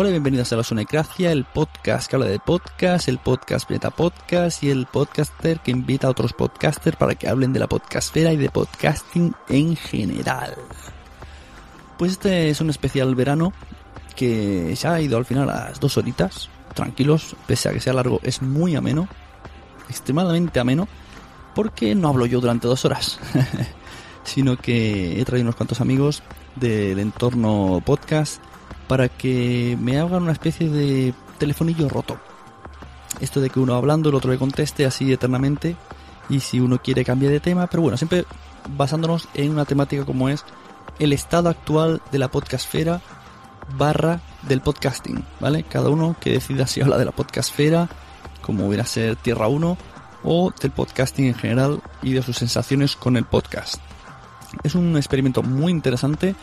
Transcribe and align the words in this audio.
Hola, 0.00 0.10
bienvenidos 0.10 0.52
a 0.52 0.56
la 0.56 0.62
Sonecracia, 0.62 1.32
el 1.32 1.44
podcast 1.44 2.08
que 2.08 2.14
habla 2.14 2.28
de 2.28 2.38
podcast, 2.38 3.08
el 3.08 3.18
podcast 3.18 3.68
Meta 3.68 3.90
Podcast 3.90 4.62
y 4.62 4.70
el 4.70 4.86
podcaster 4.86 5.58
que 5.58 5.72
invita 5.72 6.06
a 6.06 6.10
otros 6.10 6.32
podcasters 6.34 6.96
para 6.96 7.16
que 7.16 7.26
hablen 7.26 7.52
de 7.52 7.58
la 7.58 7.66
podcastfera 7.66 8.32
y 8.32 8.36
de 8.36 8.48
podcasting 8.48 9.34
en 9.48 9.74
general. 9.74 10.54
Pues 11.98 12.12
este 12.12 12.48
es 12.48 12.60
un 12.60 12.70
especial 12.70 13.12
verano 13.16 13.52
que 14.14 14.76
se 14.76 14.86
ha 14.86 15.00
ido 15.00 15.18
al 15.18 15.24
final 15.24 15.50
a 15.50 15.70
las 15.70 15.80
dos 15.80 15.96
horitas, 15.96 16.48
tranquilos, 16.74 17.34
pese 17.48 17.68
a 17.68 17.72
que 17.72 17.80
sea 17.80 17.92
largo, 17.92 18.20
es 18.22 18.40
muy 18.40 18.76
ameno, 18.76 19.08
extremadamente 19.88 20.60
ameno, 20.60 20.86
porque 21.56 21.96
no 21.96 22.06
hablo 22.06 22.24
yo 22.26 22.40
durante 22.40 22.68
dos 22.68 22.84
horas, 22.84 23.18
sino 24.22 24.56
que 24.58 25.20
he 25.20 25.24
traído 25.24 25.46
unos 25.46 25.56
cuantos 25.56 25.80
amigos 25.80 26.22
del 26.54 27.00
entorno 27.00 27.82
podcast 27.84 28.40
para 28.88 29.08
que 29.08 29.76
me 29.80 29.98
hagan 29.98 30.22
una 30.22 30.32
especie 30.32 30.68
de 30.68 31.14
telefonillo 31.38 31.88
roto. 31.88 32.18
Esto 33.20 33.40
de 33.40 33.50
que 33.50 33.60
uno 33.60 33.74
hablando, 33.74 34.08
el 34.08 34.14
otro 34.14 34.32
le 34.32 34.38
conteste 34.38 34.86
así 34.86 35.12
eternamente. 35.12 35.76
Y 36.28 36.40
si 36.40 36.60
uno 36.60 36.78
quiere 36.82 37.04
cambiar 37.04 37.32
de 37.32 37.40
tema, 37.40 37.66
pero 37.68 37.82
bueno, 37.82 37.96
siempre 37.96 38.24
basándonos 38.76 39.28
en 39.34 39.50
una 39.50 39.64
temática 39.64 40.04
como 40.04 40.28
es 40.28 40.44
el 40.98 41.12
estado 41.12 41.48
actual 41.48 42.02
de 42.10 42.18
la 42.18 42.28
podcastfera 42.28 43.00
barra 43.76 44.20
del 44.42 44.60
podcasting, 44.60 45.24
¿vale? 45.40 45.62
Cada 45.62 45.90
uno 45.90 46.16
que 46.20 46.32
decida 46.32 46.66
si 46.66 46.80
habla 46.80 46.98
de 46.98 47.04
la 47.04 47.12
podcastfera, 47.12 47.88
como 48.40 48.66
hubiera 48.66 48.84
ser 48.84 49.16
Tierra 49.16 49.48
1, 49.48 49.76
o 50.24 50.52
del 50.60 50.70
podcasting 50.70 51.26
en 51.26 51.34
general 51.34 51.80
y 52.02 52.12
de 52.12 52.22
sus 52.22 52.36
sensaciones 52.36 52.96
con 52.96 53.16
el 53.16 53.24
podcast. 53.24 53.76
Es 54.62 54.74
un 54.74 54.96
experimento 54.96 55.42
muy 55.42 55.72
interesante 55.72 56.34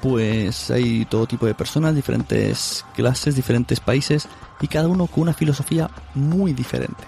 pues 0.00 0.70
hay 0.70 1.04
todo 1.06 1.26
tipo 1.26 1.46
de 1.46 1.54
personas, 1.54 1.94
diferentes 1.94 2.84
clases, 2.94 3.34
diferentes 3.34 3.80
países 3.80 4.28
y 4.60 4.68
cada 4.68 4.88
uno 4.88 5.06
con 5.06 5.22
una 5.22 5.34
filosofía 5.34 5.90
muy 6.14 6.52
diferente. 6.52 7.04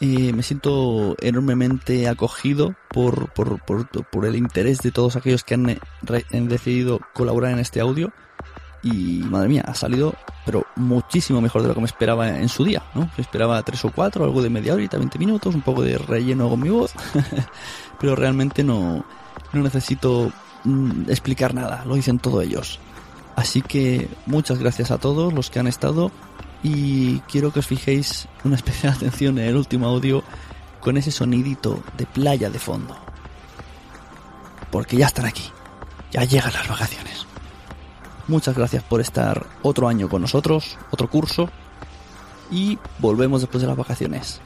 Eh, 0.00 0.32
me 0.32 0.44
siento 0.44 1.16
enormemente 1.20 2.08
acogido 2.08 2.76
por, 2.88 3.32
por, 3.32 3.60
por, 3.60 4.26
el 4.26 4.36
interés 4.36 4.78
de 4.78 4.92
todos 4.92 5.16
aquellos 5.16 5.42
que 5.42 5.54
han, 5.54 5.80
han, 6.32 6.48
decidido 6.48 7.00
colaborar 7.14 7.52
en 7.52 7.58
este 7.58 7.80
audio. 7.80 8.12
Y 8.80 9.24
madre 9.24 9.48
mía, 9.48 9.64
ha 9.66 9.74
salido, 9.74 10.14
pero 10.46 10.64
muchísimo 10.76 11.40
mejor 11.40 11.62
de 11.62 11.68
lo 11.68 11.74
que 11.74 11.80
me 11.80 11.86
esperaba 11.86 12.28
en 12.28 12.48
su 12.48 12.64
día, 12.64 12.80
¿no? 12.94 13.10
esperaba 13.18 13.60
tres 13.64 13.84
o 13.84 13.90
cuatro, 13.90 14.24
algo 14.24 14.40
de 14.40 14.50
media 14.50 14.74
horita, 14.74 14.98
20 14.98 15.18
minutos, 15.18 15.52
un 15.52 15.62
poco 15.62 15.82
de 15.82 15.98
relleno 15.98 16.48
con 16.48 16.60
mi 16.60 16.68
voz, 16.68 16.92
pero 18.00 18.14
realmente 18.14 18.62
no, 18.62 19.04
no 19.52 19.62
necesito 19.62 20.32
Mm, 20.64 21.08
explicar 21.08 21.54
nada, 21.54 21.84
lo 21.84 21.94
dicen 21.94 22.18
todos 22.18 22.44
ellos. 22.44 22.78
Así 23.36 23.62
que 23.62 24.08
muchas 24.26 24.58
gracias 24.58 24.90
a 24.90 24.98
todos 24.98 25.32
los 25.32 25.50
que 25.50 25.60
han 25.60 25.68
estado 25.68 26.10
y 26.62 27.20
quiero 27.20 27.52
que 27.52 27.60
os 27.60 27.66
fijéis 27.66 28.26
una 28.44 28.56
especial 28.56 28.92
atención 28.96 29.38
en 29.38 29.46
el 29.46 29.56
último 29.56 29.86
audio 29.86 30.22
con 30.80 30.96
ese 30.96 31.10
sonidito 31.10 31.82
de 31.96 32.06
playa 32.06 32.50
de 32.50 32.58
fondo. 32.58 32.96
Porque 34.70 34.96
ya 34.96 35.06
están 35.06 35.26
aquí, 35.26 35.44
ya 36.10 36.24
llegan 36.24 36.52
las 36.52 36.68
vacaciones. 36.68 37.26
Muchas 38.26 38.54
gracias 38.54 38.82
por 38.82 39.00
estar 39.00 39.46
otro 39.62 39.88
año 39.88 40.08
con 40.08 40.20
nosotros, 40.20 40.76
otro 40.90 41.08
curso, 41.08 41.48
y 42.50 42.78
volvemos 42.98 43.40
después 43.40 43.62
de 43.62 43.68
las 43.68 43.76
vacaciones. 43.76 44.40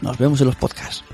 Nos 0.00 0.18
vemos 0.18 0.40
en 0.40 0.46
los 0.46 0.56
podcasts. 0.56 1.04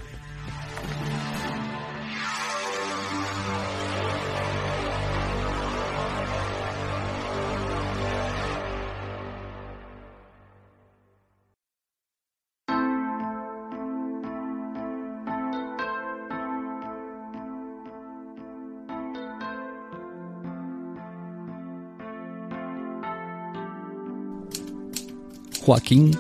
Joaquín 25.67 26.13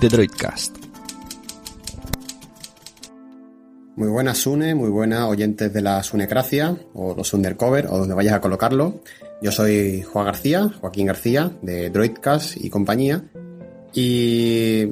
de 0.00 0.08
Droidcast. 0.08 0.74
Muy 3.96 4.08
buenas 4.08 4.38
Sune, 4.38 4.74
muy 4.74 4.88
buenas 4.88 5.28
oyentes 5.28 5.70
de 5.70 5.82
la 5.82 6.02
Sunecracia 6.02 6.74
o 6.94 7.14
los 7.14 7.34
Undercover 7.34 7.88
o 7.88 7.98
donde 7.98 8.14
vayas 8.14 8.32
a 8.32 8.40
colocarlo. 8.40 9.02
Yo 9.42 9.52
soy 9.52 10.00
Juan 10.00 10.24
García, 10.24 10.70
Joaquín 10.80 11.08
García 11.08 11.52
de 11.60 11.90
Droidcast 11.90 12.56
y 12.56 12.70
compañía. 12.70 13.30
Y 13.92 14.86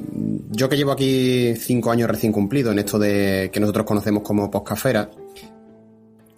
yo 0.51 0.69
que 0.69 0.77
llevo 0.77 0.91
aquí 0.91 1.55
cinco 1.55 1.89
años 1.89 2.07
recién 2.07 2.31
cumplido 2.31 2.71
en 2.71 2.77
esto 2.77 2.99
de 2.99 3.49
que 3.51 3.59
nosotros 3.59 3.87
conocemos 3.87 4.21
como 4.21 4.51
Podcafera, 4.51 5.09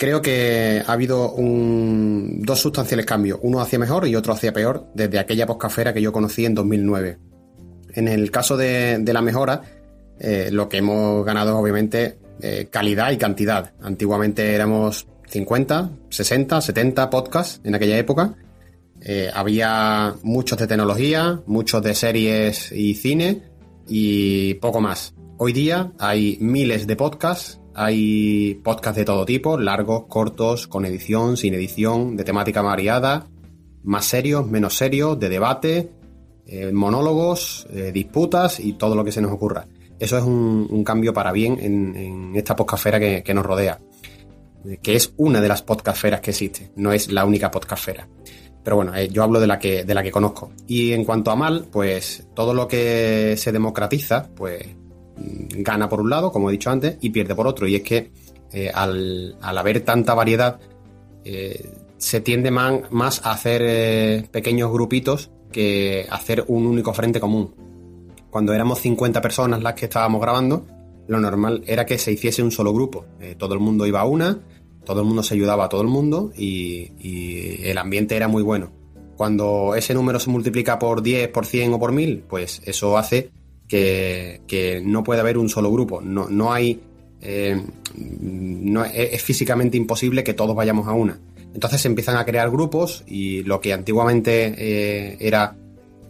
creo 0.01 0.19
que 0.19 0.81
ha 0.83 0.94
habido 0.94 1.36
dos 1.38 2.59
sustanciales 2.59 3.06
cambios, 3.06 3.38
uno 3.44 3.62
hacia 3.62 3.77
mejor 3.77 4.07
y 4.07 4.15
otro 4.15 4.33
hacia 4.33 4.51
peor 4.51 4.88
desde 4.95 5.19
aquella 5.19 5.45
Podcafera 5.45 5.94
que 5.94 6.01
yo 6.01 6.12
conocí 6.12 6.44
en 6.44 6.56
2009. 6.56 7.19
En 7.94 8.07
el 8.07 8.31
caso 8.31 8.57
de, 8.57 9.00
la 9.06 9.21
mejora, 9.21 9.62
eh, 10.19 10.50
lo 10.51 10.68
que 10.69 10.77
hemos 10.77 11.24
ganado 11.24 11.51
es 11.51 11.56
obviamente 11.57 12.18
eh, 12.42 12.68
calidad 12.71 13.12
y 13.12 13.18
cantidad. 13.18 13.74
Antiguamente 13.80 14.56
éramos 14.56 15.07
50, 15.27 15.92
60, 16.09 16.62
70 16.62 17.09
podcasts 17.12 17.62
en 17.63 17.75
aquella 17.75 18.00
época. 18.00 18.33
Eh, 19.01 19.30
había 19.31 20.15
muchos 20.24 20.57
de 20.57 20.65
tecnología, 20.65 21.44
muchos 21.45 21.83
de 21.83 21.94
series 21.94 22.71
y 22.71 22.95
cine 22.95 23.44
y 23.88 24.56
poco 24.56 24.81
más. 24.81 25.13
Hoy 25.38 25.53
día 25.53 25.92
hay 26.00 26.39
miles 26.42 26.88
de 26.88 26.95
podcasts, 26.95 27.60
hay 27.73 28.59
podcasts 28.63 28.97
de 28.97 29.06
todo 29.06 29.25
tipo, 29.25 29.57
largos, 29.57 30.06
cortos, 30.07 30.68
con 30.68 30.85
edición, 30.85 31.38
sin 31.38 31.53
edición, 31.53 32.18
de 32.18 32.23
temática 32.23 32.62
variada, 32.62 33.27
más 33.83 34.06
serios, 34.06 34.47
menos 34.47 34.75
serios, 34.75 35.19
de 35.19 35.29
debate, 35.29 35.91
eh, 36.45 36.71
monólogos, 36.71 37.68
eh, 37.71 37.91
disputas 37.94 38.59
y 38.59 38.73
todo 38.73 38.95
lo 38.95 39.03
que 39.03 39.12
se 39.12 39.21
nos 39.21 39.31
ocurra. 39.31 39.68
Eso 40.00 40.18
es 40.18 40.23
un, 40.23 40.83
cambio 40.83 41.13
para 41.13 41.31
bien 41.31 41.59
en, 41.62 42.35
esta 42.35 42.56
podcastfera 42.56 43.00
que, 43.00 43.33
nos 43.33 43.45
rodea, 43.45 43.79
que 44.81 44.95
es 44.95 45.13
una 45.17 45.41
de 45.41 45.47
las 45.47 45.62
podcastferas 45.62 46.21
que 46.21 46.31
existe, 46.31 46.71
no 46.75 46.91
es 46.91 47.12
la 47.12 47.24
única 47.24 47.51
podcastfera. 47.51 48.07
Pero 48.63 48.75
bueno, 48.75 48.95
eh, 48.95 49.09
yo 49.09 49.24
hablo 49.24 49.39
de 49.39 49.47
la, 49.47 49.59
que, 49.59 49.83
de 49.83 49.94
la 49.94 50.03
que 50.03 50.12
conozco. 50.12 50.51
Y 50.67 50.94
en 50.94 51.06
cuanto 51.06 51.31
a 51.31 51.35
mal, 51.35 51.67
pues 51.71 52.27
todo 52.35 52.53
lo 52.53 52.67
que 52.67 53.35
se 53.38 53.51
democratiza, 53.51 54.29
pues 54.35 54.67
gana 55.57 55.89
por 55.89 56.01
un 56.01 56.09
lado, 56.09 56.31
como 56.31 56.50
he 56.50 56.53
dicho 56.53 56.69
antes, 56.69 56.97
y 57.01 57.09
pierde 57.09 57.35
por 57.35 57.47
otro. 57.47 57.68
Y 57.68 57.75
es 57.75 57.81
que 57.83 58.12
al, 58.73 59.38
haber 59.41 59.81
tanta 59.81 60.13
variedad, 60.13 60.59
se 61.97 62.21
tiende 62.21 62.51
más, 62.51 63.21
a 63.25 63.31
hacer 63.31 64.29
pequeños 64.29 64.71
grupitos 64.71 65.31
que 65.51 66.07
hacer 66.09 66.45
un 66.47 66.65
único 66.65 66.94
frente 66.94 67.19
común. 67.19 67.53
Cuando 68.29 68.53
éramos 68.53 68.79
50 68.79 69.21
personas 69.21 69.62
las 69.62 69.73
que 69.73 69.85
estábamos 69.85 70.21
grabando, 70.21 70.65
lo 71.07 71.19
normal 71.19 71.63
era 71.67 71.85
que 71.85 71.97
se 71.97 72.13
hiciese 72.13 72.41
un 72.41 72.51
solo 72.51 72.74
grupo. 72.74 73.06
Eh, 73.19 73.35
todo 73.38 73.53
el 73.53 73.59
mundo 73.59 73.85
iba 73.85 74.00
a 74.00 74.06
una, 74.06 74.39
todo 74.85 75.01
el 75.01 75.06
mundo 75.06 75.24
se 75.24 75.33
ayudaba 75.33 75.65
a 75.65 75.69
todo 75.69 75.81
el 75.81 75.89
mundo 75.89 76.31
y, 76.35 76.91
el 77.63 77.77
ambiente 77.77 78.15
era 78.15 78.27
muy 78.27 78.41
bueno. 78.41 78.71
Cuando 79.17 79.75
ese 79.75 79.94
número 79.94 80.19
se 80.19 80.29
multiplica 80.29 80.79
por 80.79 81.03
10, 81.03 81.27
por 81.27 81.45
100 81.45 81.74
o 81.74 81.79
por 81.79 81.91
1000, 81.91 82.24
pues 82.27 82.62
eso 82.65 82.97
hace 82.97 83.29
que, 83.71 84.81
no 84.83 85.03
pueda 85.03 85.21
haber 85.21 85.38
un 85.38 85.50
solo 85.50 85.71
grupo. 85.71 86.01
No, 86.01 86.29
no 86.29 86.51
hay. 86.51 86.81
Eh, 87.21 87.62
no, 87.95 88.83
es 88.83 89.21
físicamente 89.21 89.77
imposible 89.77 90.23
que 90.23 90.33
todos 90.33 90.56
vayamos 90.56 90.88
a 90.88 90.94
una. 90.94 91.19
Entonces 91.53 91.81
se 91.81 91.88
empiezan 91.88 92.18
a 92.18 92.25
crear 92.25 92.50
grupos 92.50 93.03
y 93.06 93.44
lo 93.44 93.59
que 93.59 93.73
antiguamente 93.73 94.56
eh, 94.57 95.18
era 95.19 95.56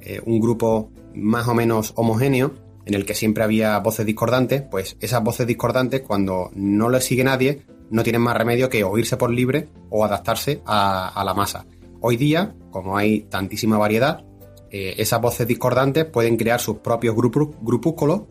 eh, 0.01 0.21
un 0.25 0.39
grupo 0.39 0.91
más 1.15 1.47
o 1.47 1.53
menos 1.53 1.93
homogéneo, 1.95 2.53
en 2.85 2.93
el 2.93 3.05
que 3.05 3.13
siempre 3.13 3.43
había 3.43 3.77
voces 3.79 4.05
discordantes, 4.05 4.61
pues 4.61 4.97
esas 5.01 5.23
voces 5.23 5.45
discordantes 5.45 6.01
cuando 6.01 6.51
no 6.55 6.89
le 6.89 7.01
sigue 7.01 7.23
nadie, 7.23 7.63
no 7.89 8.03
tienen 8.03 8.21
más 8.21 8.37
remedio 8.37 8.69
que 8.69 8.83
oírse 8.83 9.17
por 9.17 9.31
libre 9.31 9.67
o 9.89 10.05
adaptarse 10.05 10.61
a, 10.65 11.21
la 11.23 11.33
masa. 11.33 11.65
Hoy 11.99 12.17
día, 12.17 12.55
como 12.71 12.97
hay 12.97 13.21
tantísima 13.21 13.77
variedad, 13.77 14.23
eh, 14.71 14.95
esas 14.97 15.19
voces 15.21 15.45
discordantes 15.45 16.05
pueden 16.05 16.37
crear 16.37 16.61
sus 16.61 16.77
propios 16.77 17.13
grupúsculos, 17.15 18.21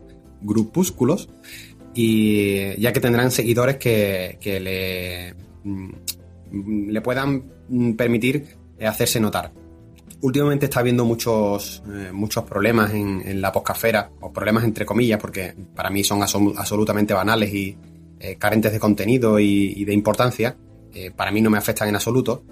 grupúsculos 0.41 1.29
y 1.93 2.79
ya 2.81 2.91
que 2.91 2.99
tendrán 2.99 3.29
seguidores 3.29 3.77
que, 3.77 4.39
que 4.41 4.59
le 4.59 5.35
mm, 5.63 5.91
le 6.89 7.01
puedan 7.01 7.43
mm, 7.69 7.93
permitir 7.93 8.57
hacerse 8.85 9.19
notar. 9.19 9.53
Últimamente 10.21 10.65
está 10.65 10.79
habiendo 10.79 11.05
muchos, 11.05 11.83
eh, 11.87 12.11
muchos 12.11 12.43
problemas 12.43 12.91
en, 12.93 13.39
la 13.41 13.51
poscafera, 13.51 14.11
o 14.19 14.31
problemas 14.33 14.63
entre 14.63 14.85
comillas, 14.85 15.19
porque 15.19 15.53
para 15.75 15.89
mí 15.89 16.03
son 16.03 16.21
absolutamente 16.21 17.13
banales 17.13 17.53
y 17.53 17.77
eh, 18.19 18.35
carentes 18.37 18.71
de 18.71 18.79
contenido 18.79 19.39
y, 19.39 19.83
de 19.85 19.93
importancia. 19.93 20.55
para 21.15 21.31
mí 21.31 21.41
no 21.41 21.49
me 21.49 21.57
afectan 21.57 21.87
en 21.89 21.95
absoluto. 21.95 22.43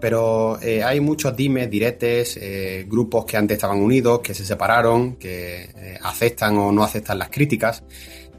Pero 0.00 0.58
hay 0.58 1.00
muchos 1.00 1.34
dimes, 1.34 1.70
diretes, 1.70 2.38
grupos 2.86 3.24
que 3.24 3.36
antes 3.36 3.56
estaban 3.56 3.78
unidos, 3.78 4.20
que 4.20 4.34
se 4.34 4.44
separaron, 4.44 5.16
que 5.16 5.98
aceptan 6.02 6.56
o 6.58 6.70
no 6.70 6.84
aceptan 6.84 7.18
las 7.18 7.30
críticas. 7.30 7.82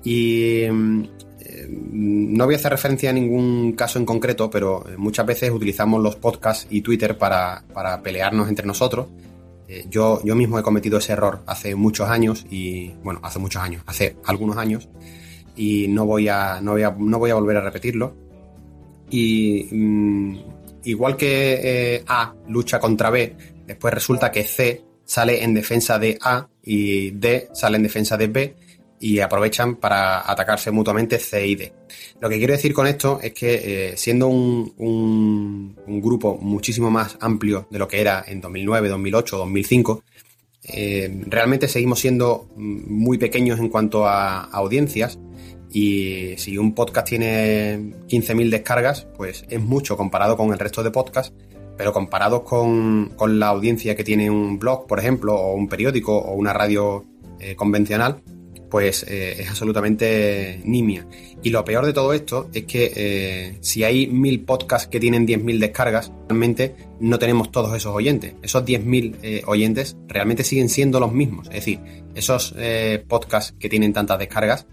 Y 0.04 0.65
mm, 0.69 1.04
no 1.69 2.45
voy 2.45 2.56
a 2.56 2.57
hacer 2.57 2.71
referencia 2.71 3.09
a 3.09 3.13
ningún 3.13 3.74
caso 3.74 4.00
en 4.00 4.06
concreto, 4.06 4.50
pero 4.50 4.88
eh, 4.88 4.98
muchas 4.98 5.25
veces 5.25 5.51
utilizamos 5.51 6.01
los 6.01 6.15
podcasts 6.15 6.68
y 6.69 6.81
Twitter 6.81 7.18
para, 7.18 7.63
pelearnos 8.04 8.50
entre 8.50 8.65
nosotros. 8.65 9.07
Eh, 9.68 9.86
yo, 9.89 10.21
yo 10.24 10.36
mismo 10.36 10.57
he 10.59 10.63
cometido 10.63 10.98
ese 10.98 11.13
error 11.13 11.42
hace 11.45 11.75
muchos 11.75 12.09
años 12.09 12.45
y, 12.50 12.94
bueno, 13.04 13.19
hace 13.24 13.39
muchos 13.39 13.62
años, 13.62 13.83
hace 13.86 14.15
algunos 14.25 14.57
años, 14.57 14.88
y 15.56 15.88
no 15.88 16.06
voy 16.06 16.30
a, 16.30 16.62
no 16.62 16.71
voy 16.71 16.83
a, 16.83 16.95
no 16.98 17.19
voy 17.19 17.31
a 17.31 17.36
volver 17.36 17.57
a 17.57 17.62
repetirlo. 17.62 18.15
Y 19.09 19.68
mm, 19.71 20.38
igual 20.89 21.18
que 21.18 21.60
eh, 21.95 22.04
A 22.07 22.34
lucha 22.48 22.80
contra 22.80 23.10
B, 23.10 23.36
después 23.66 23.94
resulta 23.94 24.31
que 24.31 24.44
C 24.44 24.84
sale 25.06 25.44
en 25.44 25.54
defensa 25.54 26.00
de 26.00 26.18
A 26.22 26.48
y 26.63 27.12
D 27.12 27.50
sale 27.54 27.78
en 27.78 27.84
defensa 27.84 28.18
de 28.18 28.28
B 28.28 28.56
y 29.00 29.19
aprovechan 29.19 29.75
para 29.75 30.30
atacarse 30.30 30.72
mutuamente 30.72 31.19
C 31.19 31.45
y 31.48 31.56
D. 31.56 31.74
Lo 32.19 32.30
que 32.30 32.38
quiero 32.38 32.54
decir 32.54 32.74
con 32.74 32.88
esto 32.88 33.19
es 33.22 33.34
que 33.34 33.92
eh, 33.92 33.98
siendo 33.98 34.28
un, 34.28 34.74
un, 35.86 36.01
grupo 36.01 36.38
muchísimo 36.38 36.90
más 36.90 37.18
amplio 37.22 37.68
de 37.69 37.80
lo 37.80 37.88
que 37.88 38.01
era 38.01 38.24
en 38.28 38.42
2009, 38.42 38.90
2008, 38.90 39.38
2005, 39.38 40.04
realmente 41.28 41.68
seguimos 41.68 42.00
siendo 42.00 42.50
muy 42.56 43.18
pequeños 43.18 43.59
en 43.59 43.69
cuanto 43.69 44.06
a, 44.06 44.42
audiencias 44.45 45.18
y 45.80 46.36
si 46.38 46.57
un 46.57 46.74
podcast 46.74 47.07
tiene 47.07 47.78
15.000 48.07 48.50
descargas, 48.50 49.06
pues 49.16 49.46
es 49.48 49.62
mucho 49.62 49.96
comparado 49.96 50.36
con 50.36 50.52
el 50.52 50.57
resto 50.57 50.81
de 50.81 50.90
podcasts, 50.90 51.36
pero 51.78 51.94
comparado 51.94 52.44
con, 52.44 53.12
con 53.16 53.38
la 53.38 53.50
audiencia 53.50 53.96
que 53.96 54.04
tiene 54.04 54.31
un 54.31 54.57
blog, 54.57 54.88
por 54.88 54.98
ejemplo, 54.98 55.36
o 55.36 55.54
un 55.54 55.69
periódico 55.69 56.18
o 56.18 56.34
una 56.34 56.52
radio 56.52 57.06
eh, 57.40 57.56
convencional, 57.56 58.24
pues 58.72 59.06
eh, 59.07 59.36
es 59.40 59.50
absolutamente 59.52 60.62
nimia. 60.64 61.06
Y 61.44 61.52
lo 61.52 61.64
peor 61.64 61.86
de 61.86 61.94
todo 61.94 62.12
esto 62.14 62.50
es 62.56 62.64
que 62.64 62.92
eh, 62.96 63.57
si 63.62 63.84
hay 63.84 64.07
mil 64.07 64.42
podcasts 64.46 64.88
que 64.88 65.00
tienen 65.00 65.28
10.000 65.28 65.60
descargas, 65.60 66.12
realmente 66.28 66.76
no 67.00 67.19
tenemos 67.19 67.52
todos 67.52 67.78
esos 67.78 67.94
oyentes. 67.94 68.34
Esos 68.42 68.66
10.000 68.66 69.18
eh, 69.22 69.44
oyentes 69.46 69.96
realmente 70.07 70.44
siguen 70.44 70.69
siendo 70.69 71.00
los 71.00 71.14
mismos. 71.14 71.50
Es 71.50 71.54
decir, 71.54 71.80
esos 72.16 72.56
podcasts 73.07 73.54
que 73.60 73.69
tienen 73.69 73.94
tantas 73.94 74.18
descargas 74.18 74.66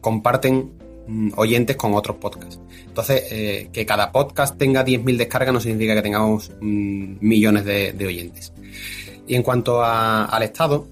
comparten 0.00 0.72
mm, 1.06 1.32
oyentes 1.36 1.76
con 1.76 1.94
otros 1.94 2.16
podcasts. 2.16 2.60
Entonces, 2.86 3.68
que 3.72 3.86
cada 3.86 4.12
podcast 4.12 4.58
tenga 4.58 4.84
10.000 4.84 5.16
descargas 5.16 5.54
no 5.54 5.60
significa 5.60 5.94
que 5.94 6.02
tengamos 6.02 6.50
mm, 6.60 7.16
millones 7.20 7.64
de, 7.64 8.06
oyentes. 8.06 8.52
Y 9.26 9.36
en 9.36 9.42
cuanto 9.42 9.82
al 9.84 10.42
Estado, 10.42 10.86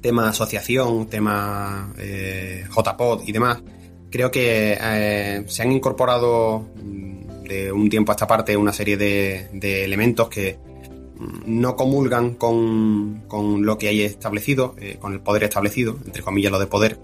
tema 0.00 0.28
asociación, 0.28 1.06
tema 1.06 1.92
eh, 1.98 2.64
JPod 2.74 3.22
y 3.26 3.32
demás, 3.32 3.62
creo 4.10 4.30
que 4.30 4.78
eh, 4.80 5.44
se 5.46 5.62
han 5.62 5.72
incorporado 5.72 6.68
mm, 6.76 7.44
de 7.44 7.72
un 7.72 7.88
tiempo 7.88 8.12
a 8.12 8.14
esta 8.14 8.26
parte 8.26 8.56
una 8.56 8.72
serie 8.72 8.96
de, 8.96 9.84
elementos 9.84 10.28
que 10.28 10.58
no 11.46 11.76
comulgan 11.76 12.34
con, 12.34 13.22
lo 13.64 13.78
que 13.78 13.88
hay 13.88 14.02
establecido, 14.02 14.74
eh, 14.78 14.96
con 15.00 15.12
el 15.12 15.20
poder 15.20 15.44
establecido, 15.44 15.98
entre 16.04 16.22
comillas 16.22 16.52
lo 16.52 16.58
de 16.58 16.66
poder. 16.66 16.98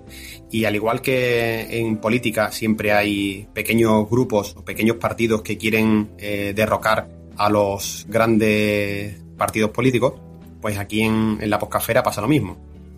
Y 0.50 0.64
al 0.64 0.75
igual 0.75 1.02
que 1.02 1.78
en 1.80 1.99
política 1.99 2.52
siempre 2.52 2.92
hay 2.92 3.49
pequeños 3.52 4.09
grupos 4.09 4.54
o 4.56 4.64
pequeños 4.64 4.97
partidos 4.97 5.42
que 5.42 5.59
quieren 5.59 6.11
derrocar 6.16 7.09
a 7.37 7.50
los 7.50 8.06
grandes 8.09 9.16
partidos 9.37 9.71
políticos, 9.71 10.14
pues 10.61 10.78
aquí 10.78 11.02
en, 11.02 11.38
la 11.50 11.59
poscafera 11.59 12.02
pasa 12.02 12.21
lo 12.21 12.28
mismo 12.28 12.56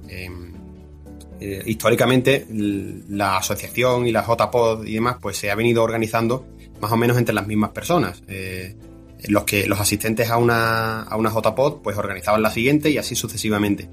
Em, 0.08 0.52
eh, 1.38 1.62
históricamente 1.66 2.46
la 2.48 3.36
asociación 3.36 4.06
y 4.06 4.12
la 4.12 4.24
JPod 4.24 4.86
y 4.86 4.94
demás 4.94 5.16
pues 5.20 5.36
se 5.36 5.50
ha 5.50 5.54
venido 5.54 5.82
organizando 5.82 6.46
más 6.80 6.90
o 6.90 6.96
menos 6.96 7.18
entre 7.18 7.34
las 7.34 7.46
mismas 7.46 7.70
personas. 7.70 8.22
Eh, 8.28 8.74
los 9.28 9.44
que 9.44 9.66
los 9.66 9.80
asistentes 9.80 10.30
a 10.30 10.38
una, 10.38 11.02
a 11.02 11.16
una 11.16 11.30
JPod 11.30 11.82
pues 11.82 11.96
organizaban 11.96 12.42
la 12.42 12.50
siguiente 12.50 12.90
y 12.90 12.98
así 12.98 13.14
sucesivamente. 13.14 13.88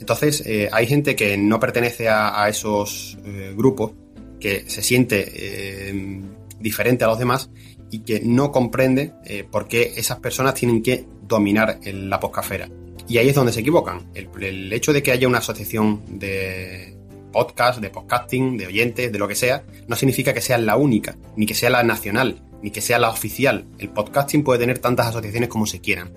Entonces, 0.00 0.42
eh, 0.46 0.68
hay 0.72 0.86
gente 0.86 1.16
que 1.16 1.36
no 1.36 1.58
pertenece 1.58 2.08
a, 2.08 2.48
esos 2.48 3.18
eh, 3.24 3.52
grupos, 3.56 3.92
que 4.40 4.64
se 4.68 4.82
siente 4.82 5.32
eh, 5.34 6.22
diferente 6.60 7.04
a 7.04 7.08
los 7.08 7.18
demás 7.18 7.50
y 7.90 8.00
que 8.00 8.20
no 8.20 8.52
comprende 8.52 9.12
por 9.50 9.66
qué 9.66 9.94
esas 9.96 10.18
personas 10.20 10.54
tienen 10.54 10.82
que 10.82 11.06
dominar 11.26 11.80
la 11.84 12.20
poscafera. 12.20 12.68
Y 13.08 13.16
ahí 13.16 13.30
es 13.30 13.34
donde 13.34 13.52
se 13.52 13.60
equivocan. 13.60 14.10
El, 14.14 14.72
hecho 14.72 14.92
de 14.92 15.02
que 15.02 15.10
haya 15.10 15.26
una 15.26 15.38
asociación 15.38 16.02
de 16.18 16.94
podcast, 17.32 17.80
de 17.80 17.88
podcasting, 17.88 18.58
de 18.58 18.66
oyentes, 18.66 19.10
de 19.10 19.18
lo 19.18 19.26
que 19.26 19.34
sea, 19.34 19.64
no 19.86 19.96
significa 19.96 20.34
que 20.34 20.42
sea 20.42 20.58
la 20.58 20.76
única, 20.76 21.16
ni 21.34 21.46
que 21.46 21.54
sea 21.54 21.70
la 21.70 21.82
nacional, 21.82 22.42
ni 22.62 22.70
que 22.70 22.80
sea 22.80 22.98
la 22.98 23.10
oficial. 23.10 23.66
El 23.78 23.90
podcasting 23.90 24.42
puede 24.42 24.60
tener 24.60 24.78
tantas 24.78 25.08
asociaciones 25.08 25.48
como 25.48 25.66
se 25.66 25.80
quieran. 25.80 26.12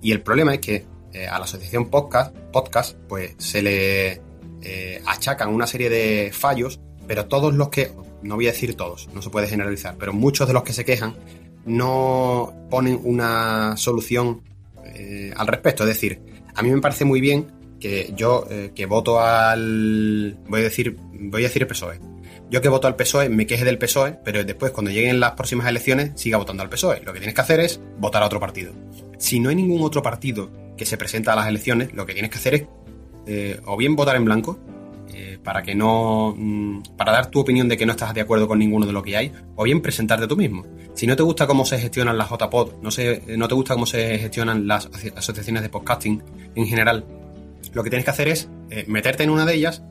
Y 0.00 0.12
el 0.12 0.20
problema 0.20 0.54
es 0.54 0.60
que 0.60 0.84
eh, 1.12 1.26
a 1.26 1.38
la 1.38 1.44
asociación 1.44 1.90
podcast, 1.90 2.36
podcast 2.52 2.96
pues 3.08 3.34
se 3.38 3.62
le 3.62 4.20
eh, 4.62 5.02
achacan 5.06 5.48
una 5.48 5.66
serie 5.66 5.90
de 5.90 6.30
fallos, 6.32 6.80
pero 7.06 7.26
todos 7.26 7.54
los 7.54 7.68
que, 7.68 7.92
no 8.22 8.36
voy 8.36 8.48
a 8.48 8.52
decir 8.52 8.74
todos, 8.74 9.08
no 9.14 9.22
se 9.22 9.30
puede 9.30 9.46
generalizar, 9.46 9.96
pero 9.98 10.12
muchos 10.12 10.48
de 10.48 10.54
los 10.54 10.62
que 10.62 10.72
se 10.72 10.84
quejan 10.84 11.14
no 11.66 12.52
ponen 12.70 13.00
una 13.04 13.76
solución 13.76 14.42
eh, 14.84 15.32
al 15.36 15.46
respecto. 15.46 15.84
Es 15.84 15.88
decir, 15.88 16.20
a 16.54 16.62
mí 16.62 16.70
me 16.70 16.80
parece 16.80 17.04
muy 17.04 17.20
bien 17.20 17.46
que 17.80 18.12
yo 18.16 18.46
eh, 18.50 18.72
que 18.74 18.86
voto 18.86 19.20
al 19.20 20.38
voy 20.48 20.60
a 20.60 20.62
decir 20.62 20.96
voy 21.12 21.42
a 21.42 21.48
decir 21.48 21.66
PSOE. 21.66 22.00
Yo 22.54 22.60
que 22.60 22.68
voto 22.68 22.86
al 22.86 22.94
PSOE 22.94 23.30
me 23.30 23.48
queje 23.48 23.64
del 23.64 23.78
PSOE, 23.78 24.16
pero 24.22 24.44
después 24.44 24.70
cuando 24.70 24.92
lleguen 24.92 25.18
las 25.18 25.32
próximas 25.32 25.66
elecciones 25.66 26.12
siga 26.14 26.38
votando 26.38 26.62
al 26.62 26.68
PSOE. 26.68 27.02
Lo 27.02 27.12
que 27.12 27.18
tienes 27.18 27.34
que 27.34 27.40
hacer 27.40 27.58
es 27.58 27.80
votar 27.98 28.22
a 28.22 28.26
otro 28.26 28.38
partido. 28.38 28.72
Si 29.18 29.40
no 29.40 29.48
hay 29.48 29.56
ningún 29.56 29.82
otro 29.82 30.02
partido 30.02 30.52
que 30.76 30.86
se 30.86 30.96
presenta 30.96 31.32
a 31.32 31.34
las 31.34 31.48
elecciones, 31.48 31.92
lo 31.94 32.06
que 32.06 32.12
tienes 32.12 32.30
que 32.30 32.38
hacer 32.38 32.54
es 32.54 32.66
eh, 33.26 33.60
o 33.66 33.76
bien 33.76 33.96
votar 33.96 34.14
en 34.14 34.24
blanco 34.24 34.60
eh, 35.12 35.36
para 35.42 35.64
que 35.64 35.74
no 35.74 36.32
mm, 36.38 36.94
para 36.96 37.10
dar 37.10 37.26
tu 37.26 37.40
opinión 37.40 37.68
de 37.68 37.76
que 37.76 37.86
no 37.86 37.90
estás 37.90 38.14
de 38.14 38.20
acuerdo 38.20 38.46
con 38.46 38.60
ninguno 38.60 38.86
de 38.86 38.92
lo 38.92 39.02
que 39.02 39.16
hay, 39.16 39.32
o 39.56 39.64
bien 39.64 39.80
presentarte 39.80 40.28
tú 40.28 40.36
mismo. 40.36 40.64
Si 40.94 41.08
no 41.08 41.16
te 41.16 41.24
gusta 41.24 41.48
cómo 41.48 41.64
se 41.64 41.80
gestionan 41.80 42.16
las 42.16 42.30
JPod, 42.30 42.74
no, 42.80 42.90
no 43.36 43.48
te 43.48 43.54
gusta 43.56 43.74
cómo 43.74 43.86
se 43.86 44.16
gestionan 44.16 44.68
las 44.68 44.88
asociaciones 45.16 45.60
de 45.64 45.70
podcasting 45.70 46.22
en 46.54 46.66
general, 46.68 47.04
lo 47.72 47.82
que 47.82 47.90
tienes 47.90 48.04
que 48.04 48.12
hacer 48.12 48.28
es 48.28 48.48
eh, 48.70 48.84
meterte 48.86 49.24
en 49.24 49.30
una 49.30 49.44
de 49.44 49.54
ellas, 49.56 49.82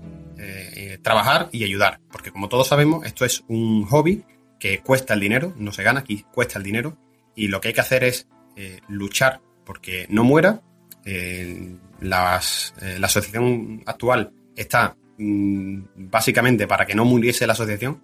eh, 0.94 0.96
eh, 0.96 0.98
trabajar 1.00 1.50
y 1.52 1.64
ayudar. 1.64 2.00
Porque 2.12 2.32
como 2.32 2.50
todos 2.50 2.68
sabemos, 2.68 3.06
esto 3.06 3.26
es 3.26 3.44
un 3.48 3.86
hobby 3.86 4.24
que 4.60 4.80
cuesta 4.80 5.14
el 5.14 5.20
dinero, 5.20 5.54
no 5.58 5.72
se 5.72 5.84
gana, 5.84 6.02
aquí 6.02 6.26
cuesta 6.32 6.58
el 6.58 6.64
dinero. 6.64 6.98
Y 7.36 7.48
lo 7.48 7.60
que 7.60 7.70
hay 7.70 7.74
que 7.74 7.82
hacer 7.82 8.04
es 8.04 8.28
luchar 8.88 9.42
porque 9.66 10.06
no 10.10 10.24
muera. 10.24 10.62
la 12.00 12.38
asociación 12.38 13.82
actual 13.86 14.32
está 14.56 14.96
mm, 15.18 15.84
básicamente 15.96 16.68
para 16.68 16.86
que 16.86 16.96
no 16.96 17.06
muriese 17.06 17.48
la 17.48 17.54
asociación 17.54 18.04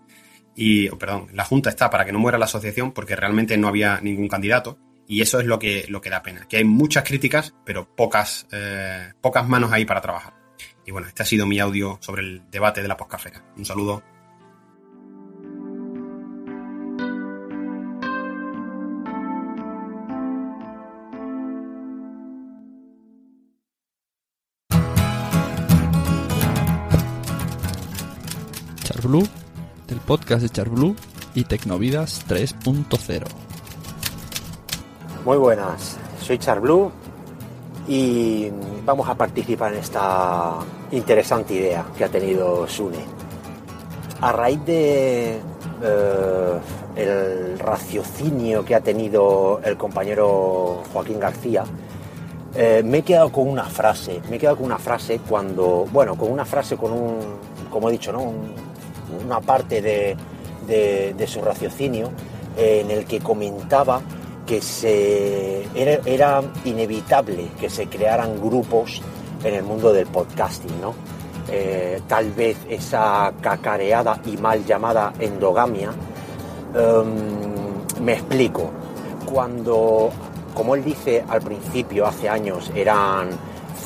y, 0.56 0.90
perdón, 0.90 1.28
la 1.34 1.46
Junta 1.46 1.70
está 1.70 1.90
para 1.90 2.04
que 2.04 2.12
no 2.12 2.20
muera 2.20 2.38
la 2.38 2.46
asociación 2.46 2.92
porque 2.92 3.16
realmente 3.16 3.58
no 3.58 3.68
había 3.68 4.02
ningún 4.02 4.28
candidato 4.28 4.78
y 5.08 5.22
eso 5.22 5.40
es 5.40 5.46
lo 5.46 5.58
que, 5.58 5.86
lo 5.90 6.02
que 6.02 6.10
da 6.10 6.22
pena, 6.22 6.48
que 6.48 6.58
hay 6.58 6.66
muchas 6.66 7.04
críticas, 7.04 7.56
pero 7.66 7.96
pocas, 7.96 8.46
eh, 8.52 9.14
pocas 9.22 9.48
manos 9.48 9.72
ahí 9.72 9.86
para 9.86 10.02
trabajar. 10.02 10.39
Y 10.90 10.92
bueno, 10.92 11.08
este 11.08 11.22
ha 11.22 11.26
sido 11.28 11.46
mi 11.46 11.60
audio 11.60 12.00
sobre 12.02 12.24
el 12.24 12.42
debate 12.50 12.82
de 12.82 12.88
la 12.88 12.98
poscafera. 12.98 13.44
Un 13.56 13.64
saludo. 13.64 14.02
Charblue 28.82 29.30
del 29.86 30.00
podcast 30.00 30.42
de 30.42 30.50
Charblue 30.50 30.96
y 31.36 31.44
Tecnovidas 31.44 32.26
3.0. 32.28 33.28
Muy 35.24 35.38
buenas, 35.38 36.00
soy 36.20 36.40
Charblue 36.40 36.92
y 37.90 38.52
vamos 38.86 39.10
a 39.10 39.16
participar 39.16 39.74
en 39.74 39.80
esta 39.80 40.60
interesante 40.92 41.56
idea 41.56 41.88
que 41.98 42.06
ha 42.06 42.10
tenido 42.10 42.68
Sune. 42.68 43.00
A 44.22 44.32
raíz 44.32 44.64
de 44.64 45.40
eh, 45.82 46.60
el 46.96 47.58
raciocinio 47.58 48.64
que 48.64 48.76
ha 48.76 48.82
tenido 48.82 49.60
el 49.64 49.76
compañero 49.76 50.84
Joaquín 50.94 51.20
García, 51.20 51.64
eh, 52.54 52.84
me 52.86 53.00
he 53.00 53.02
quedado 53.02 53.32
con 53.32 53.48
una 53.48 53.66
frase, 53.66 54.22
me 54.30 54.36
he 54.36 54.40
quedado 54.40 54.58
con 54.58 54.68
una 54.68 54.78
frase 54.78 55.20
cuando, 55.28 55.88
bueno, 55.92 56.16
con 56.16 56.32
una 56.32 56.46
frase 56.46 56.78
con 56.78 56.92
un, 56.92 57.18
como 57.72 57.90
he 57.90 57.94
dicho, 57.94 58.12
¿no? 58.12 58.34
una 59.26 59.42
parte 59.42 59.82
de, 59.82 61.26
su 61.26 61.42
raciocinio 61.42 62.12
eh, 62.56 62.82
en 62.84 62.92
el 62.92 63.06
que 63.06 63.20
comentaba 63.20 64.02
que 64.50 64.64
se, 64.64 65.68
era, 65.76 66.42
inevitable 66.66 67.52
que 67.60 67.70
se 67.70 67.86
crearan 67.86 68.42
grupos 68.42 69.00
en 69.44 69.54
el 69.54 69.62
mundo 69.62 69.94
del 69.94 70.08
podcasting, 70.08 70.82
¿no? 70.82 70.96
Eh, 71.48 72.02
tal 72.08 72.32
vez 72.32 72.58
esa 72.68 73.32
cacareada 73.42 74.20
y 74.26 74.38
mal 74.38 74.66
llamada 74.66 75.14
endogamia. 75.20 75.92
Em, 76.74 78.04
me 78.04 78.14
explico. 78.14 78.72
Cuando, 79.32 80.10
como 80.56 80.74
él 80.74 80.84
dice 80.84 81.24
al 81.30 81.42
principio, 81.42 82.08
hace 82.08 82.28
años, 82.28 82.72
eran 82.74 83.30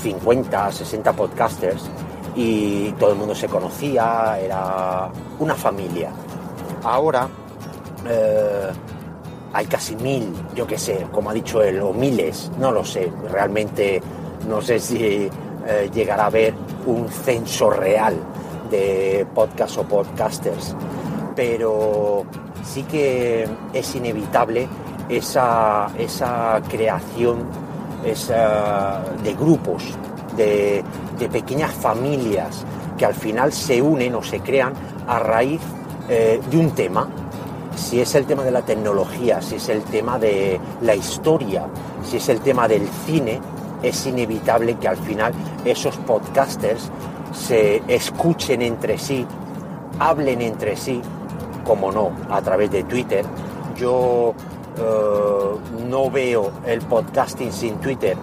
50, 0.01 0.71
60 0.71 1.11
podcasters, 1.11 1.89
y 2.37 2.93
todo 2.93 3.11
el 3.11 3.17
mundo 3.17 3.35
se 3.35 3.49
conocía, 3.49 4.39
era 4.39 5.09
una 5.39 5.55
familia. 5.55 6.09
Ahora 6.83 7.27
eh, 8.07 8.71
hay 9.53 9.65
casi 9.67 9.95
mil, 9.95 10.33
yo 10.55 10.65
qué 10.65 10.77
sé, 10.77 11.05
como 11.11 11.29
ha 11.29 11.33
dicho 11.33 11.61
él, 11.61 11.79
o 11.81 11.93
miles, 11.93 12.51
no 12.59 12.71
lo 12.71 12.83
sé, 12.83 13.11
realmente 13.31 14.01
no 14.47 14.61
sé 14.61 14.79
si 14.79 15.29
eh, 15.67 15.89
llegará 15.93 16.23
a 16.23 16.27
haber 16.27 16.53
un 16.85 17.07
censo 17.07 17.69
real 17.69 18.15
de 18.69 19.25
podcast 19.33 19.77
o 19.77 19.83
podcasters, 19.83 20.75
pero 21.35 22.25
sí 22.63 22.83
que 22.83 23.47
es 23.73 23.95
inevitable 23.95 24.67
esa, 25.07 25.87
esa 25.97 26.61
creación 26.67 27.63
de 28.03 29.33
grupos 29.33 29.83
de, 30.35 30.83
pequeñas 31.31 31.71
familias 31.71 32.65
que 32.97 33.05
al 33.05 33.13
final 33.13 33.53
se 33.53 33.81
unen 33.81 34.13
o 34.15 34.21
se 34.21 34.41
crean 34.41 34.73
a 35.07 35.19
raíz 35.19 35.61
eh, 36.09 36.39
de 36.49 36.57
un 36.57 36.71
tema. 36.71 37.07
Si 37.75 37.99
es 37.99 38.15
el 38.15 38.25
tema 38.25 38.43
de 38.43 38.51
la 38.51 38.61
tecnología, 38.61 39.41
si 39.41 39.55
es 39.55 39.69
el 39.69 39.83
tema 39.83 40.19
de 40.19 40.59
la 40.81 40.95
historia, 40.95 41.65
si 42.03 42.17
es 42.17 42.29
el 42.29 42.39
tema 42.41 42.67
del 42.67 42.87
cine, 43.05 43.39
es 43.81 44.05
inevitable 44.05 44.75
que 44.75 44.87
al 44.87 44.97
final 44.97 45.33
esos 45.65 45.97
podcasters 45.97 46.89
se 47.33 47.81
escuchen 47.87 48.61
entre 48.61 48.97
sí, 48.97 49.25
hablen 49.99 50.41
entre 50.41 50.75
sí, 50.77 51.01
como 51.63 51.91
no, 51.91 52.11
a 52.29 52.41
través 52.41 52.71
de 52.71 52.83
Twitter. 52.83 53.25
Yo 53.75 54.33
eh, 54.77 55.83
no 55.87 56.09
veo 56.09 56.51
el 56.65 56.81
podcasting 56.81 57.51
sin 57.51 57.75
Twitter 57.77 58.17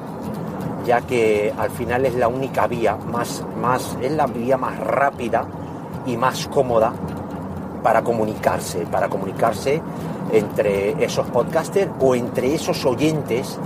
ya 0.85 1.03
que 1.03 1.53
al 1.57 1.71
final 1.71 2.07
es 2.07 2.15
la 2.15 2.29
única 2.29 2.67
vía, 2.67 2.97
más, 2.97 3.45
más, 3.61 3.97
es 4.01 4.13
la 4.13 4.27
vía 4.27 4.57
más 4.57 4.79
rápida 4.79 5.47
y 6.07 6.17
más 6.17 6.47
cómoda 6.49 6.93
para 7.83 8.03
comunicarse, 8.03 8.87
para 8.87 9.09
comunicarse 9.09 9.81
entre 10.33 11.03
esos 11.05 11.27
podcasters 11.29 11.91
o 12.01 12.15
entre 12.15 12.55
esos 12.55 12.85
oyentes 12.85 13.59